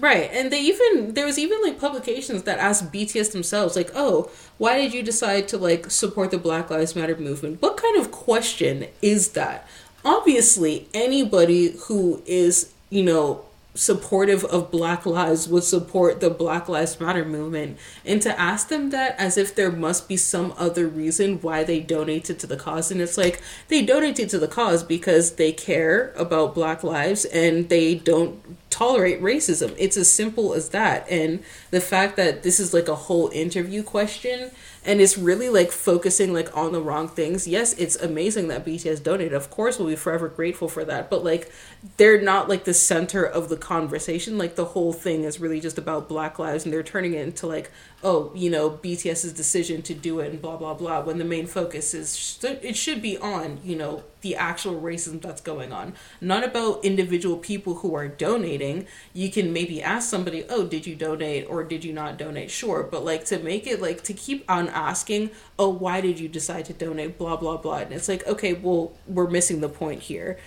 Right, 0.00 0.30
and 0.32 0.52
they 0.52 0.60
even 0.60 1.14
there 1.14 1.26
was 1.26 1.38
even 1.38 1.60
like 1.62 1.80
publications 1.80 2.44
that 2.44 2.58
asked 2.58 2.92
BTS 2.92 3.32
themselves, 3.32 3.74
like, 3.74 3.90
"Oh, 3.96 4.30
why 4.56 4.78
did 4.78 4.94
you 4.94 5.02
decide 5.02 5.48
to 5.48 5.58
like 5.58 5.90
support 5.90 6.30
the 6.30 6.38
Black 6.38 6.70
Lives 6.70 6.94
Matter 6.94 7.16
movement?" 7.16 7.60
What 7.60 7.76
kind 7.76 7.96
of 7.98 8.12
question 8.12 8.86
is 9.02 9.30
that? 9.30 9.66
Obviously, 10.04 10.88
anybody 10.94 11.76
who 11.86 12.22
is 12.26 12.70
you 12.90 13.02
know 13.02 13.44
supportive 13.78 14.44
of 14.46 14.72
black 14.72 15.06
lives 15.06 15.46
would 15.46 15.62
support 15.62 16.18
the 16.18 16.28
black 16.28 16.68
lives 16.68 16.98
matter 16.98 17.24
movement 17.24 17.78
and 18.04 18.20
to 18.20 18.40
ask 18.40 18.68
them 18.68 18.90
that 18.90 19.14
as 19.18 19.38
if 19.38 19.54
there 19.54 19.70
must 19.70 20.08
be 20.08 20.16
some 20.16 20.52
other 20.58 20.88
reason 20.88 21.40
why 21.40 21.62
they 21.62 21.78
donated 21.78 22.40
to 22.40 22.46
the 22.46 22.56
cause. 22.56 22.90
And 22.90 23.00
it's 23.00 23.16
like 23.16 23.40
they 23.68 23.82
donated 23.82 24.28
to 24.30 24.38
the 24.40 24.48
cause 24.48 24.82
because 24.82 25.36
they 25.36 25.52
care 25.52 26.12
about 26.16 26.56
black 26.56 26.82
lives 26.82 27.24
and 27.26 27.68
they 27.68 27.94
don't 27.94 28.42
tolerate 28.68 29.22
racism. 29.22 29.72
It's 29.78 29.96
as 29.96 30.10
simple 30.10 30.54
as 30.54 30.70
that. 30.70 31.08
And 31.08 31.44
the 31.70 31.80
fact 31.80 32.16
that 32.16 32.42
this 32.42 32.58
is 32.58 32.74
like 32.74 32.88
a 32.88 32.96
whole 32.96 33.28
interview 33.28 33.84
question 33.84 34.50
and 34.88 35.02
it's 35.02 35.18
really 35.18 35.50
like 35.50 35.70
focusing 35.70 36.32
like 36.32 36.56
on 36.56 36.72
the 36.72 36.80
wrong 36.80 37.08
things. 37.08 37.46
Yes, 37.46 37.74
it's 37.74 37.94
amazing 37.96 38.48
that 38.48 38.64
BTS 38.64 39.02
donated. 39.02 39.34
Of 39.34 39.50
course, 39.50 39.78
we'll 39.78 39.88
be 39.88 39.96
forever 39.96 40.28
grateful 40.28 40.66
for 40.66 40.82
that. 40.86 41.10
But 41.10 41.22
like, 41.22 41.52
they're 41.98 42.22
not 42.22 42.48
like 42.48 42.64
the 42.64 42.72
center 42.72 43.22
of 43.22 43.50
the 43.50 43.58
conversation. 43.58 44.38
Like 44.38 44.56
the 44.56 44.64
whole 44.64 44.94
thing 44.94 45.24
is 45.24 45.40
really 45.40 45.60
just 45.60 45.76
about 45.76 46.08
Black 46.08 46.38
lives, 46.38 46.64
and 46.64 46.72
they're 46.72 46.82
turning 46.82 47.12
it 47.12 47.20
into 47.20 47.46
like, 47.46 47.70
oh, 48.02 48.30
you 48.34 48.48
know, 48.48 48.70
BTS's 48.70 49.32
decision 49.32 49.82
to 49.82 49.94
do 49.94 50.20
it 50.20 50.30
and 50.30 50.40
blah 50.40 50.56
blah 50.56 50.74
blah. 50.74 51.02
When 51.02 51.18
the 51.18 51.24
main 51.24 51.46
focus 51.46 51.94
is 51.94 52.38
it 52.42 52.76
should 52.76 53.02
be 53.02 53.18
on 53.18 53.60
you 53.64 53.76
know 53.76 54.04
the 54.20 54.36
actual 54.36 54.80
racism 54.80 55.20
that's 55.20 55.40
going 55.40 55.72
on, 55.72 55.94
not 56.20 56.44
about 56.44 56.84
individual 56.84 57.36
people 57.36 57.76
who 57.76 57.94
are 57.94 58.08
donating. 58.08 58.86
You 59.12 59.30
can 59.30 59.52
maybe 59.52 59.82
ask 59.82 60.08
somebody, 60.08 60.44
oh, 60.48 60.66
did 60.66 60.86
you 60.86 60.94
donate 60.94 61.48
or 61.48 61.64
did 61.64 61.84
you 61.84 61.92
not 61.92 62.18
donate? 62.18 62.50
Sure, 62.50 62.82
but 62.82 63.04
like 63.04 63.24
to 63.26 63.38
make 63.38 63.66
it 63.66 63.80
like 63.80 64.02
to 64.04 64.12
keep 64.12 64.48
on 64.50 64.68
asking, 64.68 65.30
oh, 65.58 65.68
why 65.68 66.00
did 66.00 66.18
you 66.18 66.28
decide 66.28 66.64
to 66.66 66.72
donate? 66.72 67.18
Blah, 67.18 67.36
blah, 67.36 67.56
blah. 67.56 67.78
And 67.78 67.92
it's 67.92 68.08
like, 68.08 68.26
okay, 68.26 68.54
well, 68.54 68.92
we're 69.06 69.28
missing 69.28 69.60
the 69.60 69.68
point 69.68 70.02
here. 70.02 70.38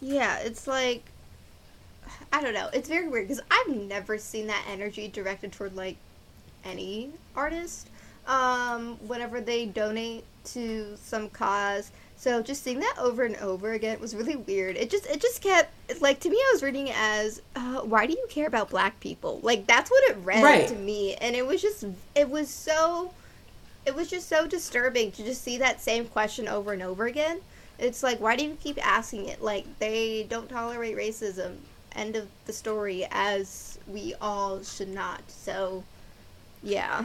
Yeah, 0.00 0.38
it's 0.38 0.66
like, 0.66 1.04
I 2.32 2.40
don't 2.40 2.54
know. 2.54 2.70
It's 2.72 2.88
very 2.88 3.08
weird 3.08 3.28
because 3.28 3.42
I've 3.50 3.68
never 3.68 4.16
seen 4.18 4.46
that 4.46 4.64
energy 4.70 5.08
directed 5.08 5.52
toward 5.52 5.74
like 5.76 5.96
any 6.64 7.10
artist. 7.34 7.88
Um, 8.26 8.98
whenever 9.06 9.40
they 9.40 9.64
donate 9.64 10.24
to 10.52 10.96
some 10.96 11.30
cause. 11.30 11.90
So 12.16 12.42
just 12.42 12.62
seeing 12.62 12.80
that 12.80 12.96
over 12.98 13.24
and 13.24 13.36
over 13.36 13.72
again 13.72 14.00
was 14.00 14.14
really 14.14 14.36
weird. 14.36 14.76
It 14.76 14.90
just 14.90 15.06
it 15.06 15.20
just 15.20 15.40
kept 15.40 15.72
like 16.02 16.20
to 16.20 16.28
me 16.28 16.36
I 16.36 16.50
was 16.52 16.62
reading 16.62 16.88
it 16.88 16.98
as 16.98 17.40
uh, 17.56 17.80
why 17.80 18.06
do 18.06 18.12
you 18.12 18.26
care 18.28 18.46
about 18.46 18.70
black 18.70 18.98
people? 19.00 19.40
Like 19.42 19.66
that's 19.66 19.90
what 19.90 20.10
it 20.10 20.16
read 20.24 20.42
right. 20.42 20.68
to 20.68 20.74
me 20.74 21.14
and 21.14 21.34
it 21.36 21.46
was 21.46 21.62
just 21.62 21.86
it 22.14 22.28
was 22.28 22.50
so 22.50 23.12
it 23.86 23.94
was 23.94 24.10
just 24.10 24.28
so 24.28 24.46
disturbing 24.46 25.10
to 25.12 25.24
just 25.24 25.42
see 25.42 25.56
that 25.58 25.80
same 25.80 26.04
question 26.04 26.46
over 26.46 26.74
and 26.74 26.82
over 26.82 27.06
again. 27.06 27.40
It's 27.78 28.02
like, 28.02 28.20
why 28.20 28.36
do 28.36 28.44
you 28.44 28.56
keep 28.60 28.84
asking 28.86 29.26
it? 29.26 29.40
Like, 29.40 29.64
they 29.78 30.26
don't 30.28 30.48
tolerate 30.48 30.94
racism. 30.94 31.56
End 31.92 32.14
of 32.14 32.28
the 32.44 32.52
story, 32.52 33.06
as 33.10 33.78
we 33.86 34.14
all 34.20 34.62
should 34.62 34.88
not. 34.88 35.22
So, 35.28 35.84
yeah. 36.62 37.04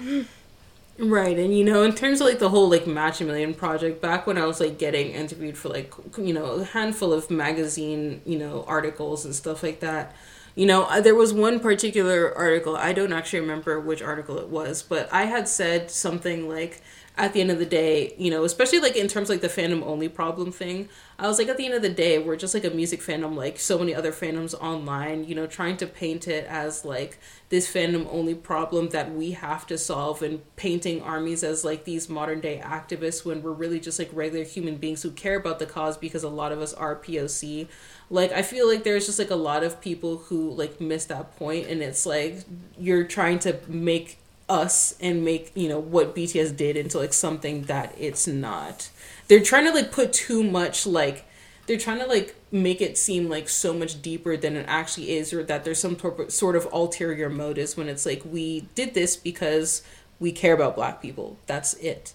Right, 0.99 1.39
and 1.39 1.57
you 1.57 1.63
know, 1.63 1.81
in 1.84 1.95
terms 1.95 2.21
of 2.21 2.27
like 2.27 2.38
the 2.38 2.49
whole 2.49 2.69
like 2.69 2.85
Match 2.85 3.19
a 3.19 3.25
Million 3.25 3.55
project, 3.55 3.99
back 3.99 4.27
when 4.27 4.38
I 4.38 4.45
was 4.45 4.59
like 4.59 4.77
getting 4.77 5.11
interviewed 5.11 5.57
for 5.57 5.69
like 5.69 5.91
you 6.17 6.34
know 6.34 6.45
a 6.45 6.63
handful 6.63 7.11
of 7.13 7.31
magazine 7.31 8.21
you 8.25 8.38
know 8.38 8.63
articles 8.67 9.25
and 9.25 9.34
stuff 9.34 9.63
like 9.63 9.80
that, 9.80 10.13
you 10.55 10.67
know, 10.67 10.84
uh, 10.84 11.01
there 11.01 11.15
was 11.15 11.34
one 11.34 11.59
particular 11.59 12.35
article, 12.38 12.75
I 12.75 12.93
don't 12.93 13.11
actually 13.11 13.39
remember 13.39 13.80
which 13.80 14.03
article 14.03 14.38
it 14.38 14.49
was, 14.49 14.84
but 14.84 15.11
I 15.11 15.23
had 15.25 15.47
said 15.47 15.89
something 15.89 16.47
like, 16.47 16.81
at 17.17 17.34
the 17.34 17.41
end 17.41 17.51
of 17.51 17.59
the 17.59 17.65
day, 17.65 18.13
you 18.17 18.31
know, 18.31 18.43
especially 18.43 18.80
like 18.80 18.95
in 18.95 19.07
terms 19.07 19.30
of, 19.30 19.35
like 19.35 19.41
the 19.41 19.61
fandom 19.61 19.84
only 19.84 20.09
problem 20.09 20.51
thing, 20.51 20.89
I 21.23 21.27
was 21.27 21.39
like, 21.39 21.47
at 21.47 21.55
the 21.55 21.63
end 21.63 21.73
of 21.73 21.81
the 21.81 21.89
day, 21.89 22.19
we're 22.19 22.35
just 22.35 22.53
like 22.53 22.65
a 22.65 22.69
music 22.69 22.99
fandom, 22.99 23.37
like 23.37 23.57
so 23.57 23.79
many 23.79 23.95
other 23.95 24.11
fandoms 24.11 24.53
online, 24.55 25.23
you 25.23 25.35
know, 25.35 25.47
trying 25.47 25.77
to 25.77 25.87
paint 25.87 26.27
it 26.27 26.45
as 26.47 26.83
like 26.83 27.17
this 27.47 27.73
fandom 27.73 28.05
only 28.11 28.35
problem 28.35 28.89
that 28.89 29.15
we 29.15 29.31
have 29.31 29.65
to 29.67 29.77
solve 29.77 30.21
and 30.21 30.41
painting 30.57 31.01
armies 31.01 31.41
as 31.41 31.63
like 31.63 31.85
these 31.85 32.09
modern 32.09 32.41
day 32.41 32.61
activists 32.61 33.23
when 33.23 33.41
we're 33.41 33.53
really 33.53 33.79
just 33.79 33.99
like 33.99 34.09
regular 34.11 34.43
human 34.43 34.75
beings 34.75 35.01
who 35.01 35.11
care 35.11 35.37
about 35.37 35.59
the 35.59 35.65
cause 35.65 35.97
because 35.97 36.23
a 36.23 36.29
lot 36.29 36.51
of 36.51 36.59
us 36.59 36.73
are 36.73 36.93
POC. 36.93 37.69
Like, 38.09 38.33
I 38.33 38.41
feel 38.41 38.67
like 38.67 38.83
there's 38.83 39.05
just 39.05 39.17
like 39.17 39.31
a 39.31 39.35
lot 39.35 39.63
of 39.63 39.79
people 39.79 40.17
who 40.17 40.51
like 40.51 40.81
miss 40.81 41.05
that 41.05 41.37
point, 41.37 41.67
and 41.67 41.81
it's 41.81 42.05
like 42.05 42.39
you're 42.77 43.05
trying 43.05 43.39
to 43.39 43.57
make 43.69 44.17
us 44.49 44.95
and 44.99 45.23
make 45.23 45.53
you 45.55 45.69
know 45.69 45.79
what 45.79 46.13
BTS 46.13 46.57
did 46.57 46.75
into 46.75 46.97
like 46.97 47.13
something 47.13 47.63
that 47.63 47.95
it's 47.97 48.27
not. 48.27 48.89
They're 49.27 49.43
trying 49.43 49.65
to 49.65 49.71
like 49.71 49.91
put 49.91 50.13
too 50.13 50.43
much 50.43 50.85
like 50.85 51.25
they're 51.65 51.77
trying 51.77 51.99
to 51.99 52.05
like 52.05 52.35
make 52.51 52.81
it 52.81 52.97
seem 52.97 53.29
like 53.29 53.47
so 53.47 53.73
much 53.73 54.01
deeper 54.01 54.35
than 54.35 54.55
it 54.55 54.65
actually 54.67 55.11
is 55.11 55.33
or 55.33 55.43
that 55.43 55.63
there's 55.63 55.79
some 55.79 55.97
sort 56.29 56.55
of 56.55 56.67
ulterior 56.73 57.29
motives 57.29 57.77
when 57.77 57.87
it's 57.87 58.05
like 58.05 58.21
we 58.25 58.61
did 58.75 58.93
this 58.93 59.15
because 59.15 59.81
we 60.19 60.31
care 60.31 60.53
about 60.53 60.75
black 60.75 61.01
people. 61.01 61.37
That's 61.47 61.73
it. 61.75 62.13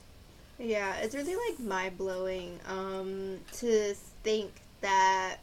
Yeah, 0.59 0.97
it's 0.97 1.15
really 1.15 1.37
like 1.37 1.61
mind 1.61 1.97
blowing 1.97 2.59
um 2.67 3.39
to 3.55 3.95
think 4.23 4.51
that 4.81 5.39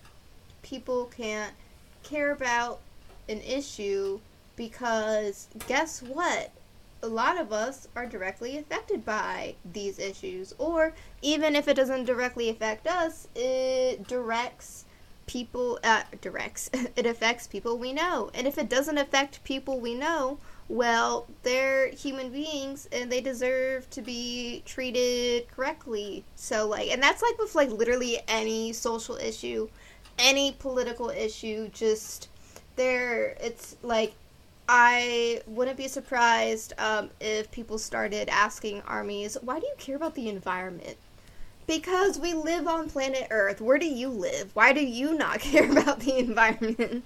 people 0.62 1.12
can't 1.18 1.54
care 2.04 2.32
about 2.32 2.80
an 3.28 3.42
issue 3.42 4.20
because 4.56 5.48
guess 5.68 6.02
what? 6.02 6.52
A 7.06 7.08
lot 7.08 7.40
of 7.40 7.54
us 7.54 7.88
are 7.96 8.08
directly 8.08 8.58
affected 8.58 9.06
by 9.06 9.56
these 9.64 10.00
issues. 10.00 10.54
Or 10.58 10.94
even 11.22 11.56
if 11.56 11.68
it 11.68 11.76
doesn't 11.76 12.06
directly 12.06 12.50
affect 12.50 12.88
us, 12.88 13.28
it 13.36 14.08
directs 14.08 14.86
people, 15.28 15.80
uh, 15.84 16.04
directs, 16.20 16.70
it 16.96 17.06
affects 17.06 17.48
people 17.48 17.78
we 17.78 17.94
know. 17.94 18.32
And 18.34 18.48
if 18.48 18.58
it 18.58 18.70
doesn't 18.70 18.98
affect 18.98 19.44
people 19.44 19.80
we 19.80 19.94
know, 19.94 20.40
well, 20.68 21.28
they're 21.44 21.90
human 21.90 22.32
beings 22.32 22.90
and 22.92 23.12
they 23.12 23.22
deserve 23.22 23.88
to 23.92 24.02
be 24.02 24.64
treated 24.66 25.48
correctly. 25.50 26.24
So, 26.36 26.68
like, 26.68 26.90
and 26.90 27.02
that's 27.02 27.22
like 27.22 27.38
with 27.38 27.54
like 27.54 27.70
literally 27.70 28.20
any 28.28 28.74
social 28.74 29.16
issue, 29.18 29.70
any 30.18 30.54
political 30.54 31.12
issue, 31.12 31.70
just 31.70 32.30
there, 32.78 33.38
it's 33.40 33.76
like 33.84 34.16
I 34.68 35.42
wouldn't 35.46 35.78
be 35.78 35.88
surprised 35.88 36.74
um, 36.78 37.12
if 37.20 37.52
people 37.52 37.78
started 37.78 38.30
asking 38.30 38.82
armies, 38.82 39.38
why 39.42 39.60
do 39.60 39.66
you 39.66 39.76
care 39.78 39.96
about 39.96 40.16
the 40.16 40.28
environment? 40.30 40.98
Because 41.68 42.20
we 42.20 42.34
live 42.34 42.68
on 42.68 42.90
planet 42.90 43.28
Earth. 43.30 43.62
Where 43.62 43.78
do 43.78 43.86
you 43.86 44.10
live? 44.10 44.52
Why 44.56 44.74
do 44.74 44.84
you 44.84 45.16
not 45.16 45.40
care 45.52 45.70
about 45.72 46.00
the 46.00 46.18
environment? 46.18 47.04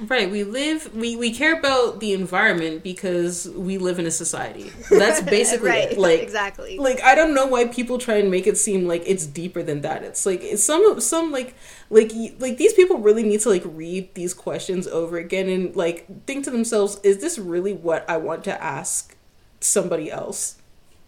Right. 0.00 0.30
We 0.30 0.42
live 0.42 0.94
we, 0.94 1.16
we 1.16 1.32
care 1.32 1.56
about 1.58 2.00
the 2.00 2.12
environment 2.12 2.82
because 2.82 3.48
we 3.48 3.78
live 3.78 3.98
in 3.98 4.06
a 4.06 4.10
society. 4.10 4.72
That's 4.90 5.20
basically 5.30 5.70
right, 5.70 5.92
it. 5.92 5.98
Like 5.98 6.20
exactly. 6.20 6.78
Like 6.78 7.00
I 7.02 7.14
don't 7.14 7.34
know 7.34 7.46
why 7.46 7.66
people 7.66 7.98
try 7.98 8.16
and 8.16 8.30
make 8.30 8.46
it 8.46 8.56
seem 8.56 8.88
like 8.88 9.02
it's 9.06 9.26
deeper 9.26 9.62
than 9.62 9.82
that. 9.82 10.02
It's 10.02 10.26
like 10.26 10.42
it's 10.42 10.64
some 10.64 11.00
some 11.00 11.30
like 11.30 11.54
like 11.90 12.12
like 12.38 12.56
these 12.56 12.72
people 12.72 12.98
really 12.98 13.22
need 13.22 13.40
to 13.40 13.50
like 13.50 13.62
read 13.64 14.14
these 14.14 14.34
questions 14.34 14.86
over 14.88 15.18
again 15.18 15.48
and 15.48 15.76
like 15.76 16.26
think 16.26 16.44
to 16.44 16.50
themselves, 16.50 16.98
is 17.02 17.18
this 17.18 17.38
really 17.38 17.72
what 17.72 18.08
I 18.08 18.16
want 18.16 18.44
to 18.44 18.62
ask 18.62 19.16
somebody 19.60 20.10
else? 20.10 20.56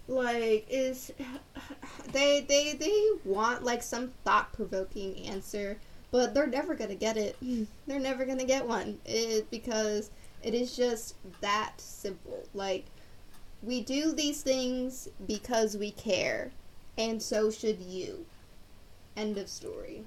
Like 0.07 0.67
is 0.69 1.11
they 2.13 2.43
they 2.43 2.75
they 2.75 3.09
want 3.25 3.65
like 3.65 3.83
some 3.83 4.13
thought 4.25 4.53
provoking 4.53 5.27
answer 5.27 5.79
but 6.15 6.33
they're 6.33 6.47
never 6.47 6.77
gonna 6.77 6.95
get 6.95 7.17
it. 7.17 7.37
They're 7.89 7.99
never 7.99 8.25
gonna 8.25 8.45
get 8.45 8.69
one 8.69 9.01
it, 9.05 9.51
because 9.51 10.13
it 10.45 10.55
is 10.55 10.77
just 10.77 11.17
that 11.41 11.73
simple. 11.79 12.47
Like 12.55 12.85
we 13.65 13.81
do 13.81 14.13
these 14.13 14.41
things 14.41 15.09
because 15.27 15.77
we 15.77 15.91
care, 15.91 16.53
and 16.97 17.21
so 17.21 17.51
should 17.51 17.81
you. 17.81 18.27
End 19.17 19.37
of 19.39 19.49
story. 19.49 20.05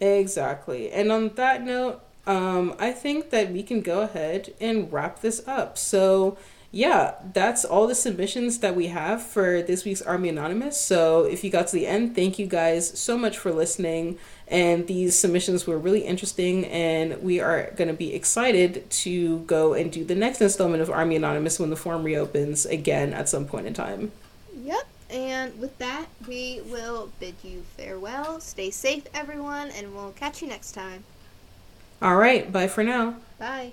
Exactly. 0.00 0.90
And 0.90 1.12
on 1.12 1.34
that 1.34 1.62
note, 1.62 2.00
um, 2.26 2.74
I 2.78 2.90
think 2.90 3.28
that 3.28 3.52
we 3.52 3.62
can 3.62 3.82
go 3.82 4.00
ahead 4.00 4.54
and 4.58 4.90
wrap 4.90 5.20
this 5.20 5.46
up. 5.46 5.76
So 5.76 6.38
yeah, 6.70 7.16
that's 7.34 7.62
all 7.64 7.86
the 7.86 7.94
submissions 7.94 8.60
that 8.60 8.74
we 8.74 8.86
have 8.86 9.22
for 9.22 9.60
this 9.60 9.84
week's 9.84 10.00
Army 10.00 10.30
Anonymous. 10.30 10.80
So 10.80 11.24
if 11.24 11.44
you 11.44 11.50
got 11.50 11.66
to 11.68 11.76
the 11.76 11.86
end, 11.86 12.14
thank 12.14 12.38
you 12.38 12.46
guys 12.46 12.98
so 12.98 13.18
much 13.18 13.36
for 13.36 13.52
listening. 13.52 14.18
And 14.48 14.86
these 14.86 15.18
submissions 15.18 15.66
were 15.66 15.78
really 15.78 16.00
interesting, 16.00 16.66
and 16.66 17.22
we 17.22 17.40
are 17.40 17.70
going 17.76 17.88
to 17.88 17.94
be 17.94 18.14
excited 18.14 18.88
to 18.90 19.38
go 19.40 19.72
and 19.72 19.90
do 19.90 20.04
the 20.04 20.14
next 20.14 20.42
installment 20.42 20.82
of 20.82 20.90
Army 20.90 21.16
Anonymous 21.16 21.58
when 21.58 21.70
the 21.70 21.76
form 21.76 22.04
reopens 22.04 22.66
again 22.66 23.14
at 23.14 23.28
some 23.28 23.46
point 23.46 23.66
in 23.66 23.72
time. 23.72 24.12
Yep. 24.62 24.86
And 25.10 25.58
with 25.58 25.76
that, 25.78 26.06
we 26.26 26.60
will 26.66 27.10
bid 27.20 27.36
you 27.42 27.62
farewell. 27.76 28.40
Stay 28.40 28.70
safe, 28.70 29.04
everyone, 29.14 29.70
and 29.70 29.94
we'll 29.94 30.12
catch 30.12 30.42
you 30.42 30.48
next 30.48 30.72
time. 30.72 31.04
All 32.02 32.16
right. 32.16 32.50
Bye 32.50 32.68
for 32.68 32.84
now. 32.84 33.16
Bye. 33.38 33.72